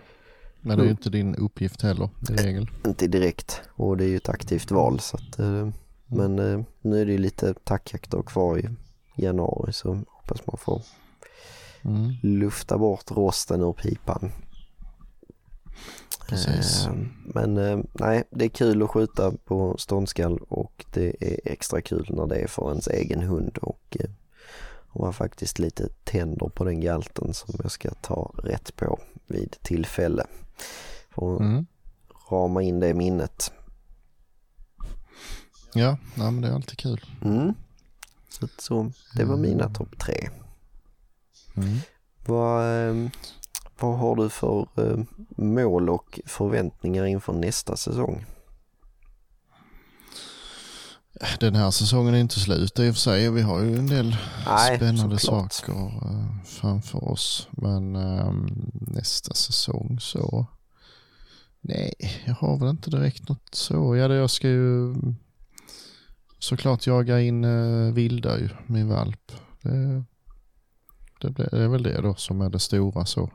Men 0.60 0.76
det 0.78 0.82
är 0.82 0.84
ju 0.84 0.90
inte 0.90 1.10
din 1.10 1.34
uppgift 1.34 1.82
heller 1.82 2.10
i 2.30 2.32
regel. 2.32 2.70
inte 2.86 3.06
direkt 3.06 3.60
och 3.74 3.96
det 3.96 4.04
är 4.04 4.08
ju 4.08 4.16
ett 4.16 4.28
aktivt 4.28 4.70
val 4.70 5.00
så 5.00 5.16
att, 5.16 5.38
eh, 5.38 5.68
men 6.06 6.38
eh, 6.38 6.60
nu 6.80 7.00
är 7.00 7.06
det 7.06 7.12
ju 7.12 7.18
lite 7.18 7.54
tackjakter 7.54 8.22
kvar 8.22 8.58
i 8.58 8.68
januari 9.16 9.72
så 9.72 9.88
hoppas 10.08 10.46
man 10.46 10.56
får 10.58 10.82
Mm. 11.82 12.12
lufta 12.22 12.78
bort 12.78 13.10
rosten 13.10 13.60
ur 13.62 13.72
pipan. 13.72 14.32
Precis. 16.28 16.86
Eh, 16.86 16.92
Men 17.34 17.56
eh, 17.56 17.78
nej, 17.92 18.24
det 18.30 18.44
är 18.44 18.48
kul 18.48 18.82
att 18.82 18.90
skjuta 18.90 19.32
på 19.44 19.76
ståndskall 19.78 20.38
och 20.48 20.84
det 20.92 21.16
är 21.20 21.40
extra 21.52 21.80
kul 21.80 22.06
när 22.10 22.26
det 22.26 22.36
är 22.36 22.46
för 22.46 22.68
ens 22.70 22.88
egen 22.88 23.22
hund 23.22 23.58
och 23.58 23.96
eh, 24.00 24.10
har 24.88 25.12
faktiskt 25.12 25.58
lite 25.58 25.88
tänder 26.04 26.48
på 26.48 26.64
den 26.64 26.80
galten 26.80 27.34
som 27.34 27.54
jag 27.62 27.70
ska 27.70 27.90
ta 27.90 28.32
rätt 28.44 28.76
på 28.76 28.98
vid 29.26 29.56
tillfälle. 29.62 30.24
För 31.14 31.34
att 31.34 31.40
Mm. 31.40 31.66
rama 32.30 32.62
in 32.62 32.80
det 32.80 32.94
minnet. 32.94 33.52
Ja, 35.74 35.98
nej, 36.14 36.32
men 36.32 36.40
det 36.40 36.48
är 36.48 36.52
alltid 36.52 36.78
kul. 36.78 37.04
Mm. 37.24 37.54
Så, 38.28 38.48
så 38.58 38.92
det 39.16 39.24
var 39.24 39.36
mina 39.36 39.68
topp 39.68 39.98
tre. 39.98 40.28
Mm. 41.56 41.78
Vad, 42.26 42.88
eh, 42.88 43.08
vad 43.80 43.98
har 43.98 44.16
du 44.16 44.28
för 44.28 44.66
eh, 44.76 44.98
mål 45.36 45.90
och 45.90 46.20
förväntningar 46.26 47.04
inför 47.04 47.32
nästa 47.32 47.76
säsong? 47.76 48.24
Den 51.40 51.54
här 51.54 51.70
säsongen 51.70 52.14
är 52.14 52.18
inte 52.18 52.40
slut 52.40 52.78
i 52.78 52.90
och 52.90 52.94
för 52.94 53.00
sig. 53.00 53.30
Vi 53.30 53.42
har 53.42 53.60
ju 53.60 53.78
en 53.78 53.86
del 53.86 54.16
Nej, 54.46 54.76
spännande 54.76 55.18
såklart. 55.18 55.52
saker 55.52 55.72
eh, 55.72 56.44
framför 56.44 57.04
oss. 57.04 57.48
Men 57.50 57.96
ehm, 57.96 58.70
nästa 58.72 59.34
säsong 59.34 59.98
så... 60.00 60.46
Nej, 61.60 61.94
jag 62.26 62.34
har 62.34 62.58
väl 62.58 62.68
inte 62.68 62.90
direkt 62.90 63.28
något 63.28 63.54
så. 63.54 63.96
Ja, 63.96 64.14
jag 64.14 64.30
ska 64.30 64.48
ju 64.48 64.94
såklart 66.38 66.86
jaga 66.86 67.20
in 67.20 67.44
uh, 67.44 67.94
Vilda 67.94 68.38
ju, 68.38 68.48
min 68.66 68.88
valp. 68.88 69.32
Det, 69.62 70.04
det, 71.20 71.30
det 71.30 71.58
är 71.64 71.68
väl 71.68 71.82
det 71.82 72.00
då 72.00 72.14
som 72.14 72.40
är 72.40 72.50
det 72.50 72.58
stora 72.58 73.04
så. 73.04 73.30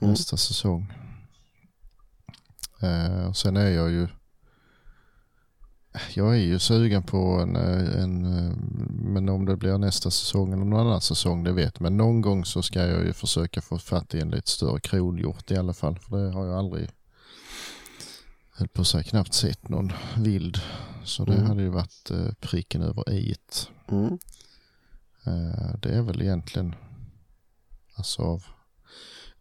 Mm. 0.00 0.10
Nästa 0.10 0.36
säsong. 0.36 0.92
Eh, 2.82 3.26
och 3.28 3.36
sen 3.36 3.56
är 3.56 3.70
jag 3.70 3.90
ju 3.90 4.08
jag 6.14 6.34
är 6.34 6.40
ju 6.42 6.58
sugen 6.58 7.02
på 7.02 7.18
en, 7.18 7.56
eh, 7.56 8.02
en, 8.02 8.24
eh, 8.24 8.56
men 8.88 9.28
om 9.28 9.46
det 9.46 9.56
blir 9.56 9.78
nästa 9.78 10.10
säsong 10.10 10.52
eller 10.52 10.64
någon 10.64 10.80
annan 10.86 11.00
säsong 11.00 11.44
det 11.44 11.52
vet 11.52 11.80
Men 11.80 11.96
någon 11.96 12.20
gång 12.20 12.44
så 12.44 12.62
ska 12.62 12.86
jag 12.86 13.04
ju 13.04 13.12
försöka 13.12 13.60
få 13.60 13.78
fatt 13.78 14.14
i 14.14 14.20
en 14.20 14.30
lite 14.30 14.50
större 14.50 14.80
kronhjort 14.80 15.50
i 15.50 15.56
alla 15.56 15.74
fall. 15.74 15.98
För 15.98 16.16
det 16.16 16.32
har 16.32 16.46
jag 16.46 16.58
aldrig, 16.58 16.90
höll 18.50 18.68
på 18.68 18.80
att 18.80 18.86
säga, 18.86 19.02
knappt 19.04 19.34
sett 19.34 19.68
någon 19.68 19.92
vild. 20.16 20.60
Så 21.04 21.24
det 21.24 21.34
Mm. 21.34 21.46
hade 21.46 21.62
ju 21.62 21.68
varit 21.68 22.10
eh, 22.10 22.32
pricken 22.40 22.82
över 22.82 23.10
i. 23.12 23.34
Mm. 23.88 24.18
Det 25.78 25.88
är 25.88 26.02
väl 26.02 26.22
egentligen, 26.22 26.74
alltså 27.94 28.22
av 28.22 28.44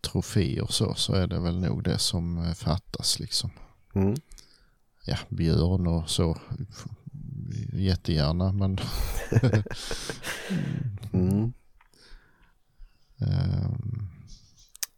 troféer 0.04 0.66
så, 0.70 0.94
så 0.94 1.14
är 1.14 1.28
det 1.28 1.40
väl 1.40 1.60
nog 1.60 1.84
det 1.84 1.98
som 1.98 2.38
eh, 2.38 2.54
fattas 2.54 3.20
liksom. 3.20 3.50
Mm. 3.96 4.16
ja, 5.06 5.18
björn 5.30 5.88
och 5.88 6.10
så. 6.10 6.38
Jättegärna 7.74 8.52
men 8.52 8.78
Mm. 11.14 11.54
ehm, 13.20 14.08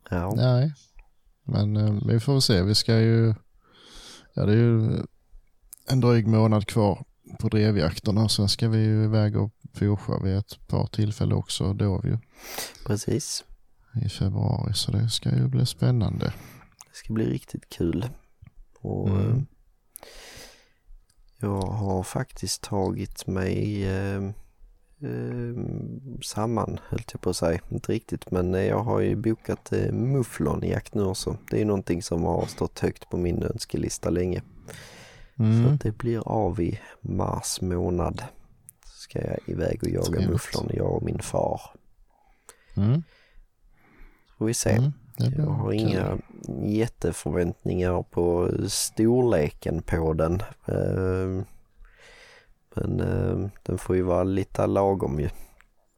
Ja. 0.09 0.33
nej. 0.35 0.73
Men 1.43 1.77
eh, 1.77 2.07
vi 2.07 2.19
får 2.19 2.39
se. 2.39 2.61
Vi 2.61 2.75
ska 2.75 2.99
ju, 2.99 3.33
ja 4.33 4.45
det 4.45 4.51
är 4.51 4.57
ju 4.57 5.03
en 5.87 5.99
dryg 5.99 6.27
månad 6.27 6.67
kvar 6.67 7.05
på 7.39 7.49
drevjakterna. 7.49 8.29
Sen 8.29 8.49
ska 8.49 8.69
vi 8.69 8.77
ju 8.77 9.03
iväg 9.03 9.37
och 9.37 9.51
fårscha 9.73 10.19
vid 10.23 10.35
ett 10.35 10.67
par 10.67 10.87
tillfällen 10.87 11.37
också 11.37 11.73
då 11.73 12.01
ju 12.03 12.17
precis. 12.85 13.43
I 14.01 14.09
februari. 14.09 14.73
Så 14.73 14.91
det 14.91 15.09
ska 15.09 15.29
ju 15.35 15.47
bli 15.47 15.65
spännande. 15.65 16.25
Det 16.91 16.95
ska 16.97 17.13
bli 17.13 17.25
riktigt 17.29 17.69
kul. 17.69 18.05
Och 18.81 19.09
Mm. 19.09 19.31
eh, 19.31 19.41
jag 21.41 21.61
har 21.61 22.03
faktiskt 22.03 22.61
tagit 22.63 23.27
mig 23.27 23.85
eh, 23.87 24.23
eh, 25.01 25.55
samman, 26.23 26.79
höll 26.89 27.01
jag 27.11 27.21
på 27.21 27.29
att 27.29 27.35
säga. 27.37 27.59
Inte 27.71 27.91
riktigt, 27.91 28.31
men 28.31 28.55
eh, 28.55 28.61
jag 28.65 28.83
har 28.83 28.99
ju 28.99 29.15
bokat 29.15 29.71
eh, 29.73 29.91
mufflonjakt 29.91 30.93
nu 30.93 31.03
också. 31.03 31.37
Det 31.51 31.61
är 31.61 31.65
någonting 31.65 32.01
som 32.03 32.23
har 32.23 32.45
stått 32.45 32.79
högt 32.79 33.09
på 33.09 33.17
min 33.17 33.43
önskelista 33.43 34.09
länge. 34.09 34.41
Så 35.37 35.43
Mm. 35.43 35.73
att 35.73 35.81
det 35.81 35.97
blir 35.97 36.27
av 36.27 36.61
i 36.61 36.79
mars 37.01 37.61
månad. 37.61 38.23
Så 38.85 38.97
ska 38.99 39.21
jag 39.21 39.37
iväg 39.45 39.83
och 39.83 39.89
jaga 39.89 40.05
Trevligt. 40.05 40.29
mufflon, 40.29 40.69
jag 40.73 40.91
och 40.95 41.03
min 41.03 41.19
far. 41.19 41.61
Mm. 42.77 43.03
Får 44.37 44.45
vi 44.45 44.53
se. 44.53 44.69
Mm. 44.69 44.91
Jag 45.17 45.45
har 45.45 45.71
kul. 45.71 45.79
inga 45.79 46.17
jätteförväntningar 46.61 48.03
på 48.03 48.51
storleken 48.67 49.81
på 49.81 50.13
den. 50.13 50.41
Eh, 50.65 51.45
Men 52.75 52.99
eh, 52.99 53.49
den 53.63 53.77
får 53.77 53.95
ju 53.95 54.01
vara 54.01 54.23
lite 54.23 54.67
lagom 54.67 55.19
ju. 55.19 55.29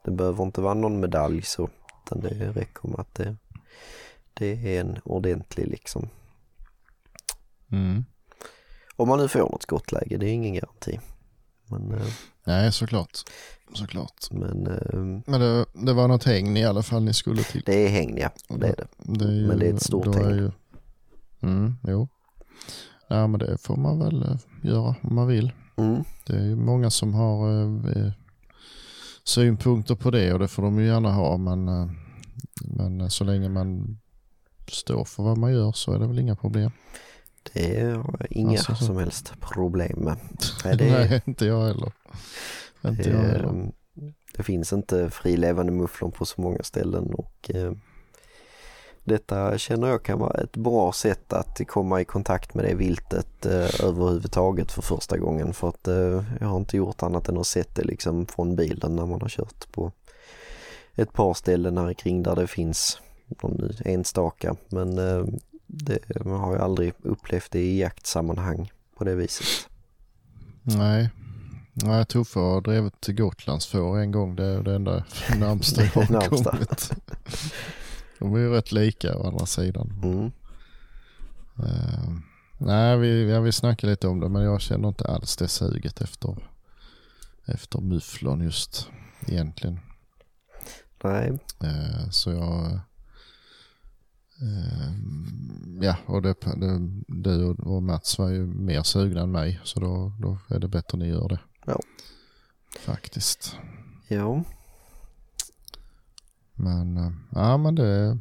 Det 0.06 0.12
behöver 0.12 0.44
inte 0.44 0.62
vara 0.62 0.74
någon 0.74 1.00
medalj 1.00 1.42
så. 1.42 1.70
Utan 2.06 2.22
det 2.22 2.52
räcker 2.52 2.88
med 2.88 3.00
att 3.00 3.16
det, 3.16 3.36
det 4.34 4.78
är 4.78 4.82
en 4.82 5.00
ordentlig 5.04 5.68
liksom. 5.68 6.10
Mm. 7.72 8.06
Om 8.96 9.08
man 9.08 9.20
nu 9.20 9.28
får 9.28 9.40
något 9.40 9.64
skottläge, 9.64 10.18
det 10.18 10.26
är 10.26 10.34
ingen 10.34 10.54
garanti. 10.54 11.00
Men, 11.66 11.92
eh, 11.92 12.08
Nej, 12.48 12.72
såklart. 12.72 13.18
Såklart. 13.74 14.28
men 14.32 14.68
eh, 14.68 15.22
Men 15.32 15.40
det, 15.42 15.66
det 15.74 15.94
var 15.94 16.08
något 16.08 16.24
häng 16.24 16.58
i 16.58 16.66
alla 16.66 16.84
fall 16.84 17.04
ni 17.04 17.14
skulle 17.14 17.44
till. 17.44 17.62
det 17.66 17.86
är 17.86 17.90
häng 17.90 18.18
ja, 18.18 18.30
det 18.48 18.68
är 18.68 18.76
det. 18.76 18.88
Det 18.98 19.26
är 19.26 19.32
ju, 19.32 19.48
Men 19.48 19.60
det 19.60 19.66
är 19.68 19.74
ett 19.74 19.84
stort 19.84 20.06
då 20.06 20.12
häng. 20.14 20.30
Ju, 20.36 20.52
mm, 21.42 21.76
jo. 21.88 22.08
Ja 23.08 23.28
men 23.28 23.40
det 23.40 23.58
får 23.62 23.76
man 23.76 24.00
väl 24.00 24.24
eh, 24.24 24.38
göra 24.64 24.96
om 25.02 25.16
man 25.16 25.28
vill. 25.28 25.52
Mm, 25.76 26.04
Det 26.28 26.34
är 26.36 26.44
ju 26.46 26.56
många 26.56 26.90
som 26.90 27.14
har 27.14 27.50
eh, 27.52 27.98
eh, 28.06 28.12
synpunkter 29.24 29.96
på 29.96 30.12
det 30.12 30.34
och 30.34 30.40
det 30.40 30.48
får 30.48 30.64
de 30.64 30.80
ju 30.80 30.86
gärna 30.86 31.12
ha. 31.12 31.38
Men, 31.38 31.68
eh, 31.68 31.90
men 32.62 33.02
eh, 33.02 33.08
så 33.08 33.24
länge 33.24 33.50
man 33.50 33.98
står 34.68 35.06
för 35.06 35.24
vad 35.24 35.38
man 35.38 35.54
gör 35.54 35.72
så 35.72 35.94
är 35.94 36.00
det 36.00 36.08
väl 36.08 36.20
inga 36.20 36.36
problem. 36.36 36.72
det 37.54 37.82
har 37.96 38.16
jag 38.20 38.28
inga 38.32 38.50
Alltså, 38.50 38.76
så- 38.76 38.86
som 38.86 38.98
helst 38.98 39.34
problem 39.40 40.00
med. 40.00 40.18
Nej, 40.66 40.78
det, 40.78 40.92
Nej, 40.92 41.22
inte 41.26 41.46
jag 41.46 41.68
heller. 41.68 41.92
Inte 42.86 43.10
jag 43.10 43.18
heller. 43.18 43.44
Eh, 43.44 44.10
Det 44.34 44.44
finns 44.44 44.74
inte 44.74 45.10
frilevande 45.10 45.72
mufflon 45.72 46.12
på 46.12 46.26
så 46.26 46.42
många 46.42 46.64
ställen 46.64 47.14
och 47.14 47.52
eh, 47.54 47.72
detta 49.04 49.58
känner 49.58 49.88
jag 49.88 50.04
kan 50.04 50.20
vara 50.20 50.42
ett 50.42 50.58
bra 50.58 50.92
sätt 50.92 51.34
att 51.34 51.68
komma 51.68 52.02
i 52.02 52.06
kontakt 52.06 52.54
med 52.54 52.66
det 52.66 52.76
viltet 52.76 53.46
eh, 53.46 53.86
överhuvudtaget 53.86 54.72
för 54.72 54.82
första 54.82 55.18
gången 55.18 55.54
för 55.54 55.70
att 55.70 55.88
eh, 55.88 56.24
jag 56.40 56.48
har 56.48 56.58
inte 56.58 56.78
gjort 56.78 57.04
annat 57.04 57.30
än 57.30 57.38
att 57.38 57.48
sett 57.48 57.76
det 57.76 57.84
liksom 57.84 58.26
från 58.26 58.56
bilen 58.56 58.96
när 58.96 59.06
man 59.06 59.22
har 59.22 59.30
kört 59.30 59.72
på 59.72 59.92
ett 60.96 61.14
par 61.14 61.34
ställen 61.34 61.78
här 61.78 61.94
kring 61.94 62.24
där 62.24 62.36
det 62.36 62.48
finns 62.48 63.02
någon 63.28 63.72
enstaka 63.86 64.56
men 64.70 64.98
eh, 64.98 65.26
det 65.66 66.00
har 66.26 66.54
jag 66.54 66.62
aldrig 66.64 66.94
upplevt 67.04 67.52
det 67.52 67.60
i 67.60 67.80
jaktsammanhang 67.80 68.72
på 68.98 69.04
det 69.04 69.16
viset. 69.16 69.70
Nej. 70.64 71.10
Nej, 71.84 72.06
Tuffe 72.06 72.40
har 72.40 72.62
drivit 72.62 73.02
till 73.02 73.16
Gotlandsfår 73.16 74.00
en 74.00 74.12
gång. 74.12 74.36
Det 74.36 74.46
är 74.46 74.64
det 74.64 74.76
enda 74.76 75.04
närmsta 75.38 75.84
jag 75.84 75.92
har 75.92 76.30
kommit. 76.30 76.92
De 78.20 78.34
är 78.34 78.40
ju 78.40 78.50
rätt 78.50 78.72
lika 78.72 79.18
å 79.18 79.28
andra 79.28 79.46
sidan. 79.46 79.94
Mm. 80.04 80.32
Eh, 81.60 82.14
nej, 82.58 82.98
vi, 82.98 83.32
ja, 83.32 83.40
vi 83.40 83.52
snackade 83.52 83.92
lite 83.92 84.08
om 84.08 84.20
det 84.20 84.30
men 84.30 84.44
jag 84.44 84.62
känner 84.62 84.88
inte 84.88 85.08
alls 85.08 85.38
det 85.38 85.48
suget 85.48 86.02
efter, 86.02 86.38
efter 87.46 87.82
mufflon 87.82 88.42
just 88.42 88.90
egentligen. 89.28 89.80
Nej, 91.04 91.40
Eh, 91.64 92.10
så 92.10 92.32
jag... 92.32 92.66
Eh, 94.42 94.94
ja, 95.82 95.98
och 96.06 96.22
det, 96.22 96.36
det, 97.08 97.38
du 97.38 97.46
och 97.46 97.84
Mats 97.84 98.20
var 98.20 98.30
ju 98.30 98.46
mer 98.46 98.84
sugna 98.84 99.22
än 99.22 99.32
mig 99.32 99.60
så 99.64 99.80
då, 99.80 100.12
då 100.20 100.56
är 100.56 100.60
det 100.60 100.68
bättre 100.68 100.98
ni 100.98 101.08
gör 101.08 101.30
det. 101.30 101.40
Ja. 101.68 101.80
Faktiskt. 102.80 103.56
ja. 104.08 104.44
Men 106.54 106.98
eh, 106.98 107.12
ja, 107.36 107.58
men 107.58 107.76
det 107.76 108.18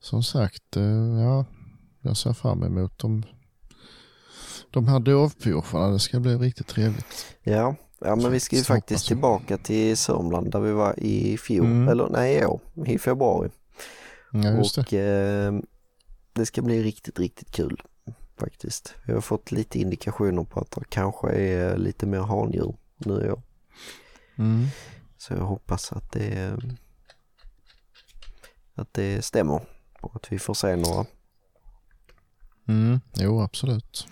som 0.00 0.22
sagt, 0.22 0.76
eh, 0.76 0.82
ja, 1.22 1.44
jag 2.00 2.16
ser 2.16 2.32
fram 2.32 2.62
emot 2.62 2.98
de, 2.98 3.22
de 4.70 4.88
här 4.88 5.00
dovpyrsarna. 5.00 5.88
Det 5.88 5.98
ska 5.98 6.20
bli 6.20 6.36
riktigt 6.36 6.66
trevligt. 6.66 7.26
Ja, 7.42 7.74
Ja 8.00 8.16
men 8.16 8.30
vi 8.32 8.40
ska 8.40 8.56
ju 8.56 8.62
faktiskt 8.62 9.06
tillbaka 9.06 9.58
till 9.58 9.96
Sörmland 9.96 10.50
där 10.50 10.60
vi 10.60 10.72
var 10.72 10.94
i 11.00 11.38
fjol, 11.38 11.66
Mm. 11.66 11.88
eller 11.88 12.08
nej 12.08 12.36
i 12.38 12.44
år, 12.46 12.60
i 12.86 12.98
februari. 12.98 13.50
Ja, 14.32 14.50
just 14.50 14.74
det. 14.74 14.80
och 14.80 14.92
eh, 14.92 15.54
det 16.32 16.46
ska 16.46 16.62
bli 16.62 16.82
riktigt, 16.82 17.18
riktigt 17.18 17.50
kul 17.50 17.82
faktiskt. 18.38 18.94
Vi 19.06 19.12
har 19.12 19.20
fått 19.20 19.52
lite 19.52 19.78
indikationer 19.78 20.44
på 20.44 20.60
att 20.60 20.70
det 20.70 20.84
kanske 20.88 21.30
är 21.30 21.76
lite 21.76 22.06
mer 22.06 22.20
handjur 22.20 22.76
nu 22.96 23.26
i 23.26 23.30
år. 23.30 23.42
Mm. 24.38 24.66
Så 25.18 25.34
jag 25.34 25.40
hoppas 25.44 25.92
att 25.92 26.12
det, 26.12 26.58
att 28.74 28.94
det 28.94 29.22
stämmer 29.24 29.60
och 30.00 30.16
att 30.16 30.32
vi 30.32 30.38
får 30.38 30.54
se 30.54 30.76
några. 30.76 31.06
Mm. 32.68 33.00
Jo, 33.14 33.40
absolut. 33.40 34.06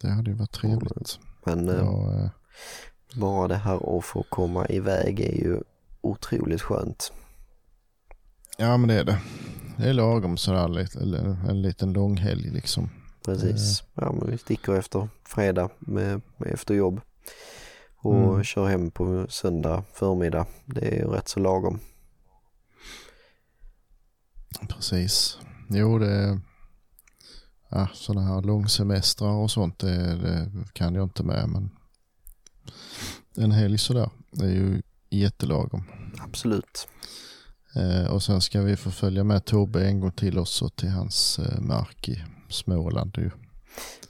Det 0.00 0.08
hade 0.10 0.30
ju 0.30 0.36
varit 0.36 0.52
trevligt. 0.52 1.18
Men 1.44 1.66
Ja, 1.66 2.14
eh, 2.14 2.30
bara 3.20 3.48
det 3.48 3.56
här 3.56 3.98
att 3.98 4.04
få 4.04 4.22
komma 4.22 4.66
iväg 4.66 5.20
är 5.20 5.34
ju 5.34 5.60
otroligt 6.00 6.62
skönt. 6.62 7.12
ja, 8.58 8.76
men 8.76 8.88
det 8.88 8.94
är 8.94 9.04
det. 9.04 9.18
Det 9.76 9.88
är 9.88 9.92
lagom 9.92 10.36
sådär, 10.36 10.88
en 11.48 11.62
liten 11.62 11.92
långhelg 11.92 12.50
liksom. 12.50 12.90
Precis. 13.34 13.82
Ja, 13.94 14.12
men 14.12 14.30
vi 14.30 14.38
sticker 14.38 14.74
efter 14.74 15.08
fredag 15.24 15.70
med, 15.78 16.20
med 16.36 16.52
efter 16.52 16.74
jobb 16.74 17.00
och 17.96 18.14
Mm. 18.30 18.44
kör 18.44 18.66
hem 18.68 18.90
på 18.90 19.26
söndag 19.28 19.84
förmiddag. 19.94 20.46
Det 20.64 20.80
är 20.80 20.96
ju 20.96 21.04
rätt 21.08 21.28
så 21.28 21.40
lagom. 21.40 21.80
Precis. 24.68 25.38
Jo, 25.68 25.98
det 25.98 26.10
är 26.10 26.40
ja, 27.68 27.88
sådana 27.94 28.26
här 28.26 28.42
långsemestrar 28.42 29.32
och 29.32 29.50
sånt 29.50 29.78
det, 29.78 30.14
det 30.16 30.50
kan 30.72 30.94
jag 30.94 31.04
inte 31.04 31.22
med. 31.22 31.48
Men 31.48 31.70
en 33.36 33.52
helg 33.52 33.78
sådär, 33.78 34.10
det 34.30 34.44
är 34.44 34.50
ju 34.50 34.82
jättelagom. 35.10 35.84
Absolut. 36.18 36.88
Eh, 37.76 38.10
och 38.14 38.22
sen 38.22 38.40
ska 38.40 38.60
vi 38.62 38.76
få 38.76 38.90
följa 38.90 39.24
med 39.24 39.44
Tobbe 39.44 39.86
en 39.86 40.00
gång 40.00 40.12
till 40.12 40.38
också 40.38 40.68
till 40.68 40.88
hans 40.90 41.38
eh, 41.38 41.60
mark 41.60 42.08
i 42.08 42.24
Småland. 42.48 43.14
Ju. 43.18 43.30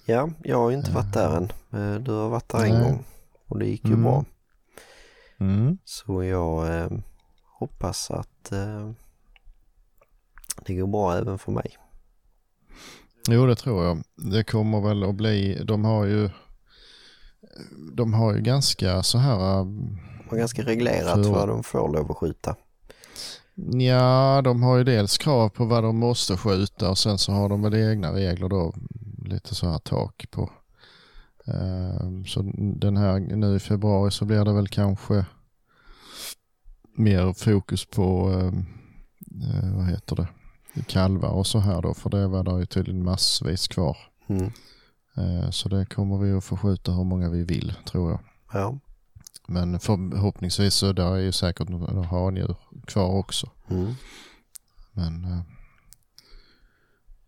Ja, 0.07 0.31
jag 0.45 0.59
har 0.59 0.71
ju 0.71 0.77
inte 0.77 0.91
varit 0.91 1.13
där 1.13 1.37
än. 1.37 1.45
Eh, 1.83 2.01
Du 2.01 2.11
har 2.13 2.29
varit 2.29 2.49
där 2.49 2.65
en 2.65 2.73
Nej. 2.73 2.83
gång 2.83 3.05
och 3.49 3.59
det 3.59 3.67
gick 3.67 3.85
ju 3.85 3.91
Mm. 3.93 4.03
bra. 4.03 4.25
Mm. 5.41 5.79
Så 5.85 6.25
jag 6.25 6.79
eh, 6.79 6.91
hoppas 7.59 8.11
att 8.11 8.53
eh, 8.53 8.91
det 10.67 10.75
går 10.75 10.87
bra 10.87 11.15
även 11.17 11.39
för 11.39 11.53
mig. 11.53 11.77
Jo, 13.29 13.47
det 13.47 13.57
tror 13.57 13.85
jag. 13.85 14.03
Det 14.33 14.45
kommer 14.45 14.81
väl 14.81 15.03
att 15.05 15.15
bli, 15.15 15.65
de 15.65 15.85
har 15.85 16.05
ju 16.05 16.31
de 17.93 18.15
har 18.15 18.35
ju 18.35 18.41
ganska 18.41 19.03
så 19.03 19.19
här 19.19 19.59
eh, 19.61 19.65
Det 20.25 20.31
var 20.31 20.39
ganska 20.39 20.63
reglerat 20.63 21.15
För- 21.27 21.33
vad 21.33 21.49
de 21.49 21.63
får 21.63 21.89
lov 21.93 22.11
att 22.11 22.17
skjuta. 22.17 22.57
Ja, 23.73 24.41
de 24.45 24.63
har 24.63 24.77
ju 24.77 24.85
dels 24.85 25.19
krav 25.19 25.49
på 25.49 25.65
vad 25.65 25.83
de 25.85 25.97
måste 25.99 26.37
skjuta 26.37 26.91
och 26.91 26.99
sen 26.99 27.19
så 27.19 27.33
har 27.33 27.49
de 27.49 27.63
väl 27.63 27.75
egna 27.75 28.13
regler 28.13 28.49
då. 28.49 28.75
Lite 29.25 29.55
så 29.55 29.71
här 29.71 29.79
tak 29.79 30.25
på. 30.31 30.51
Eh, 31.47 32.25
Så 32.27 32.43
den 32.57 32.97
här 32.97 33.19
nu 33.21 33.57
i 33.57 33.59
februari 33.59 34.11
så 34.11 34.25
blir 34.25 34.45
det 34.45 34.53
väl 34.53 34.69
kanske 34.69 35.27
mer 36.97 37.33
fokus 37.33 37.85
på, 37.87 38.31
eh, 38.33 38.47
eh, 39.59 39.77
vad 39.77 39.87
heter 39.87 40.17
det, 40.17 40.29
kalvar 40.87 41.31
och 41.31 41.47
så 41.47 41.59
här 41.59 41.83
då. 41.83 41.95
För 41.95 42.11
det 42.11 42.27
var 42.27 42.45
det 42.45 42.59
ju 42.61 42.67
tydligen 42.67 43.05
massvis 43.05 43.69
kvar. 43.69 43.97
Mm. 44.29 44.51
Eh, 45.17 45.51
Så 45.51 45.69
det 45.69 45.87
kommer 45.87 46.19
vi 46.19 46.33
att 46.33 46.45
få 46.45 46.57
skjuta 46.57 46.93
hur 46.93 47.05
många 47.05 47.31
vi 47.31 47.45
vill 47.45 47.75
tror 47.85 48.11
jag. 48.11 48.21
Ja. 48.53 48.79
Men 49.51 49.81
förhoppningsvis 49.81 50.75
så 50.75 50.93
där 50.93 51.13
är 51.13 51.21
ju 51.21 51.33
säkert 51.33 51.69
några 51.69 52.03
handjur 52.03 52.57
kvar 52.87 53.09
också. 53.09 53.51
Mm. 53.71 53.95
Men 54.93 55.25
eh, 55.25 55.41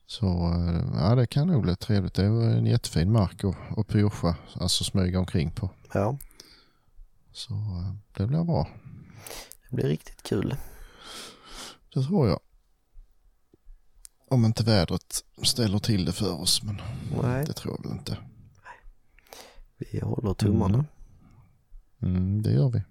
så 0.07 0.27
eh, 0.27 1.01
ja, 1.01 1.15
det 1.15 1.27
kan 1.27 1.47
nog 1.47 1.63
bli 1.63 1.77
trevligt. 1.77 2.15
Det 2.15 2.25
är 2.25 2.31
en 2.57 2.67
jättefin 2.67 3.13
mark 3.13 3.45
att, 3.45 3.79
att 3.79 3.89
pyrscha, 3.89 4.37
alltså 4.55 4.85
smyga 4.85 5.19
omkring 5.19 5.51
på. 5.51 5.71
ja, 5.95 6.19
Så 7.33 7.55
eh, 7.55 7.95
det 8.17 8.27
blir 8.27 8.45
bra. 8.45 8.69
det 9.71 9.77
blir 9.77 9.87
riktigt 9.89 10.23
kul. 10.23 10.57
Det 11.95 12.03
tror 12.03 12.29
jag. 12.29 12.41
Om 14.29 14.45
inte 14.45 14.65
vädret 14.65 15.25
ställer 15.43 15.79
till 15.79 16.05
det 16.05 16.13
för 16.13 16.41
oss, 16.41 16.63
men 16.63 16.81
Nej, 17.23 17.45
det 17.47 17.53
tror 17.53 17.77
jag 17.79 17.89
väl 17.89 17.99
inte. 17.99 18.17
vi 19.79 20.01
håller 20.01 20.35
tummarna. 20.35 20.75
Mm. 20.75 20.87
Mm, 22.03 22.43
det 22.43 22.51
gör 22.53 22.69
vi. 22.69 22.83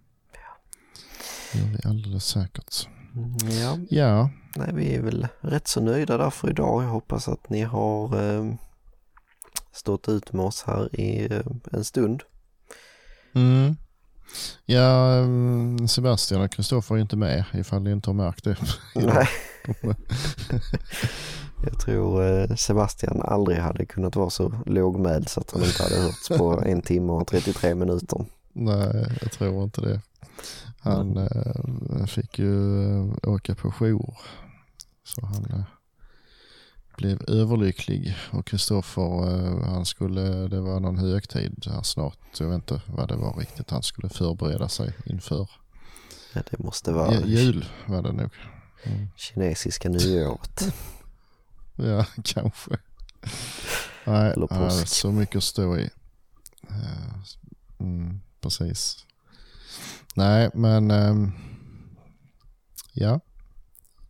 Det 1.53 1.59
gör 1.59 1.67
vi 1.67 1.89
alldeles 1.89 2.25
säkert. 2.25 2.87
Mm, 3.15 3.37
Ja, 3.61 3.77
Ja, 3.89 4.29
nej, 4.55 4.69
vi 4.73 4.95
är 4.95 5.01
väl 5.01 5.27
rätt 5.41 5.67
så 5.67 5.81
nöjda 5.81 6.17
där 6.17 6.29
för 6.29 6.49
idag. 6.49 6.83
Jag 6.83 6.89
hoppas 6.89 7.27
att 7.27 7.49
ni 7.49 7.61
har 7.61 8.23
eh, 8.23 8.53
stått 9.71 10.09
ut 10.09 10.33
med 10.33 10.45
oss 10.45 10.63
här 10.67 10.99
i 10.99 11.33
eh, 11.33 11.41
en 11.71 11.83
stund. 11.83 12.23
mm. 13.33 13.75
ja 14.65 15.15
mm, 15.17 15.87
Sebastian 15.87 16.41
och 16.41 16.51
Kristoffer 16.51 16.95
är 16.95 16.99
inte 16.99 17.15
med 17.15 17.45
ifall 17.53 17.81
ni 17.81 17.91
inte 17.91 18.09
har 18.09 18.15
märkt 18.15 18.43
det. 18.43 18.57
Nej. 18.95 19.27
Jag 21.65 21.79
tror 21.79 22.23
eh, 22.41 22.55
Sebastian 22.55 23.21
aldrig 23.21 23.57
hade 23.57 23.85
kunnat 23.85 24.15
vara 24.15 24.29
så 24.29 24.53
lågmäld 24.65 25.29
så 25.29 25.39
att 25.39 25.51
han 25.51 25.63
inte 25.63 25.83
hade 25.83 26.01
hörts 26.01 26.27
på 26.27 26.61
en 26.65 26.81
timme 26.81 27.11
och 27.11 27.27
33 27.27 27.75
minuter. 27.75 28.25
Nej, 28.59 29.17
jag 29.21 29.31
tror 29.31 29.63
inte 29.63 29.81
det. 29.81 30.01
Han 30.79 31.17
eh, 31.17 32.05
fick 32.05 32.39
ju 32.39 32.81
eh, 32.99 33.13
åka 33.23 33.55
på 33.55 33.71
jour. 33.71 34.17
Så 35.03 35.25
han 35.25 35.45
eh, 35.45 35.63
blev 36.97 37.21
överlycklig. 37.27 38.15
Och 38.31 38.45
Kristoffer, 38.45 39.65
han 39.65 39.85
skulle, 39.85 40.21
det 40.47 40.61
var 40.61 40.79
någon 40.79 40.97
högtid 40.97 41.65
här 41.69 41.83
snart. 41.83 42.17
Jag 42.39 42.47
vet 42.47 42.55
inte 42.55 42.81
vad 42.85 43.07
det 43.07 43.15
var 43.15 43.33
riktigt 43.33 43.69
han 43.69 43.83
skulle 43.83 44.09
förbereda 44.09 44.69
sig 44.69 44.93
inför. 45.05 45.49
Ja, 46.33 46.41
det 46.51 46.59
måste 46.59 46.91
vara 46.91 47.13
Ju- 47.13 47.25
Jul 47.41 47.65
var 47.85 48.01
det 48.01 48.11
nog. 48.11 48.29
kinesiska 49.15 49.89
nyåret. 49.89 50.73
Ja, 51.81 52.05
kanske. 52.23 52.77
Nej, 54.05 54.33
så 54.85 55.11
mycket 55.11 55.35
att 55.35 55.43
stå 55.43 55.77
i. 55.77 55.89
Mm, 57.79 58.19
precis. 58.41 59.05
Nej, 60.15 60.49
men 60.53 60.91
ehm, 60.91 61.31
ja, 62.93 63.19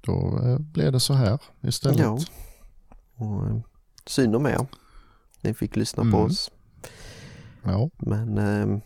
då 0.01 0.39
eh, 0.43 0.57
blev 0.59 0.91
det 0.91 0.99
så 0.99 1.13
här 1.13 1.39
istället. 1.61 1.99
Ja. 1.99 2.19
Och, 3.15 3.47
eh, 3.47 3.57
synd 4.05 4.35
om 4.35 4.45
er. 4.45 4.67
Ni 5.41 5.53
fick 5.53 5.75
lyssna 5.75 6.03
på 6.03 6.07
Mm. 6.17 6.25
oss. 6.25 6.51
Ja, 7.63 7.89
Men 7.97 8.37
eh, 8.37 8.79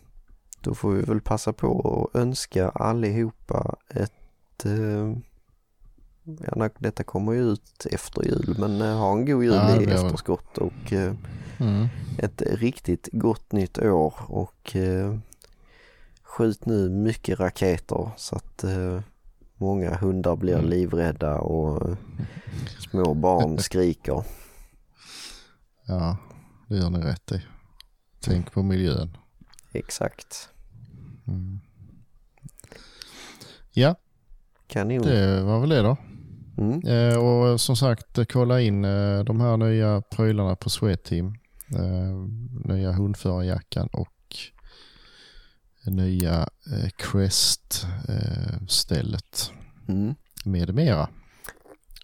då 0.61 0.75
får 0.75 0.91
vi 0.91 1.01
väl 1.01 1.21
passa 1.21 1.53
på 1.53 2.09
att 2.13 2.19
önska 2.19 2.69
allihopa 2.69 3.75
ett 3.89 4.65
eh, 4.65 5.13
Ja, 6.55 6.69
detta 6.79 7.03
kommer 7.03 7.33
ju 7.33 7.39
ut 7.41 7.85
efter 7.91 8.23
jul 8.25 8.55
men 8.59 8.81
eh, 8.81 8.97
ha 8.97 9.11
en 9.11 9.25
god 9.25 9.43
jul 9.43 9.53
Ja, 9.53 9.81
i 9.81 9.85
efterskott 9.85 10.57
och 10.57 10.93
mm. 10.93 11.87
ett 12.17 12.41
riktigt 12.45 13.09
gott 13.11 13.51
nytt 13.51 13.77
år 13.77 14.13
och 14.27 14.75
skjut 16.37 16.65
nu 16.65 16.89
mycket 16.89 17.39
raketer 17.39 18.11
så 18.17 18.35
att 18.35 18.63
eh, 18.63 19.01
många 19.57 19.95
hundar 19.95 20.35
blir 20.35 20.53
Mm. 20.53 20.69
livrädda 20.69 21.37
och 21.39 21.89
eh, 21.89 21.97
små 22.91 23.13
barn 23.13 23.57
skriker. 23.59 24.23
ja, 25.87 26.17
det 26.67 26.75
gör 26.77 26.89
ni 26.89 26.99
rätt 26.99 27.31
i. 27.31 27.41
Tänk 28.19 28.51
på 28.51 28.63
miljön. 28.63 29.17
Exakt. 29.73 30.49
Mm. 31.27 31.59
Ja, 33.71 33.95
Kanon. 34.67 35.01
det 35.01 35.41
var 35.43 35.59
väl 35.59 35.69
det 35.69 35.81
då. 35.81 35.97
Mm. 36.57 36.81
Eh, 36.87 37.17
och 37.17 37.61
som 37.61 37.75
sagt, 37.75 38.17
eh, 38.17 38.25
kolla 38.25 38.61
in 38.61 38.85
eh, 38.85 39.23
de 39.23 39.41
här 39.41 39.57
nya 39.57 40.01
prylarna 40.01 40.55
på 40.55 40.69
Sweateam. 40.69 41.35
Eh, 41.75 42.27
nya 42.73 42.91
hundförarjackan 42.91 43.87
och 43.87 44.07
nya 45.85 46.39
eh, 46.71 46.89
Crest-stället 46.97 49.51
Mm. 49.87 50.15
med 50.45 50.75
mera. 50.75 51.09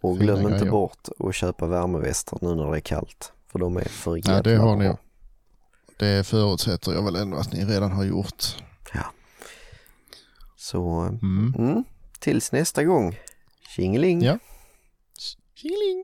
Och 0.02 0.18
Fina 0.18 0.34
glöm 0.34 0.46
inte 0.48 0.58
grejer. 0.60 0.72
bort 0.72 1.08
att 1.20 1.36
köpa 1.36 1.68
värmevästar 1.68 2.38
nu 2.42 2.56
när 2.56 2.72
det 2.72 2.78
är 2.78 2.82
kallt. 2.82 3.32
För 3.52 3.60
de 3.60 3.78
är 3.78 3.84
för 3.86 4.16
jävla 4.16 4.34
Ja, 4.36 4.42
det 4.42 4.56
har 4.56 4.76
ni. 4.76 4.94
Det 5.98 6.28
förutsätter 6.28 6.92
jag 6.92 7.04
väl 7.06 7.16
ändå 7.16 7.38
att 7.38 7.54
ni 7.54 7.66
redan 7.66 7.92
har 7.92 8.04
gjort. 8.04 8.44
Så 10.58 11.00
Mm. 11.00 11.54
mm, 11.58 11.84
tills 12.20 12.52
nästa 12.52 12.84
gång. 12.84 13.18
Tjingeling! 13.76 14.22
Ja. 14.22 14.40
Tjingeling! 15.56 16.04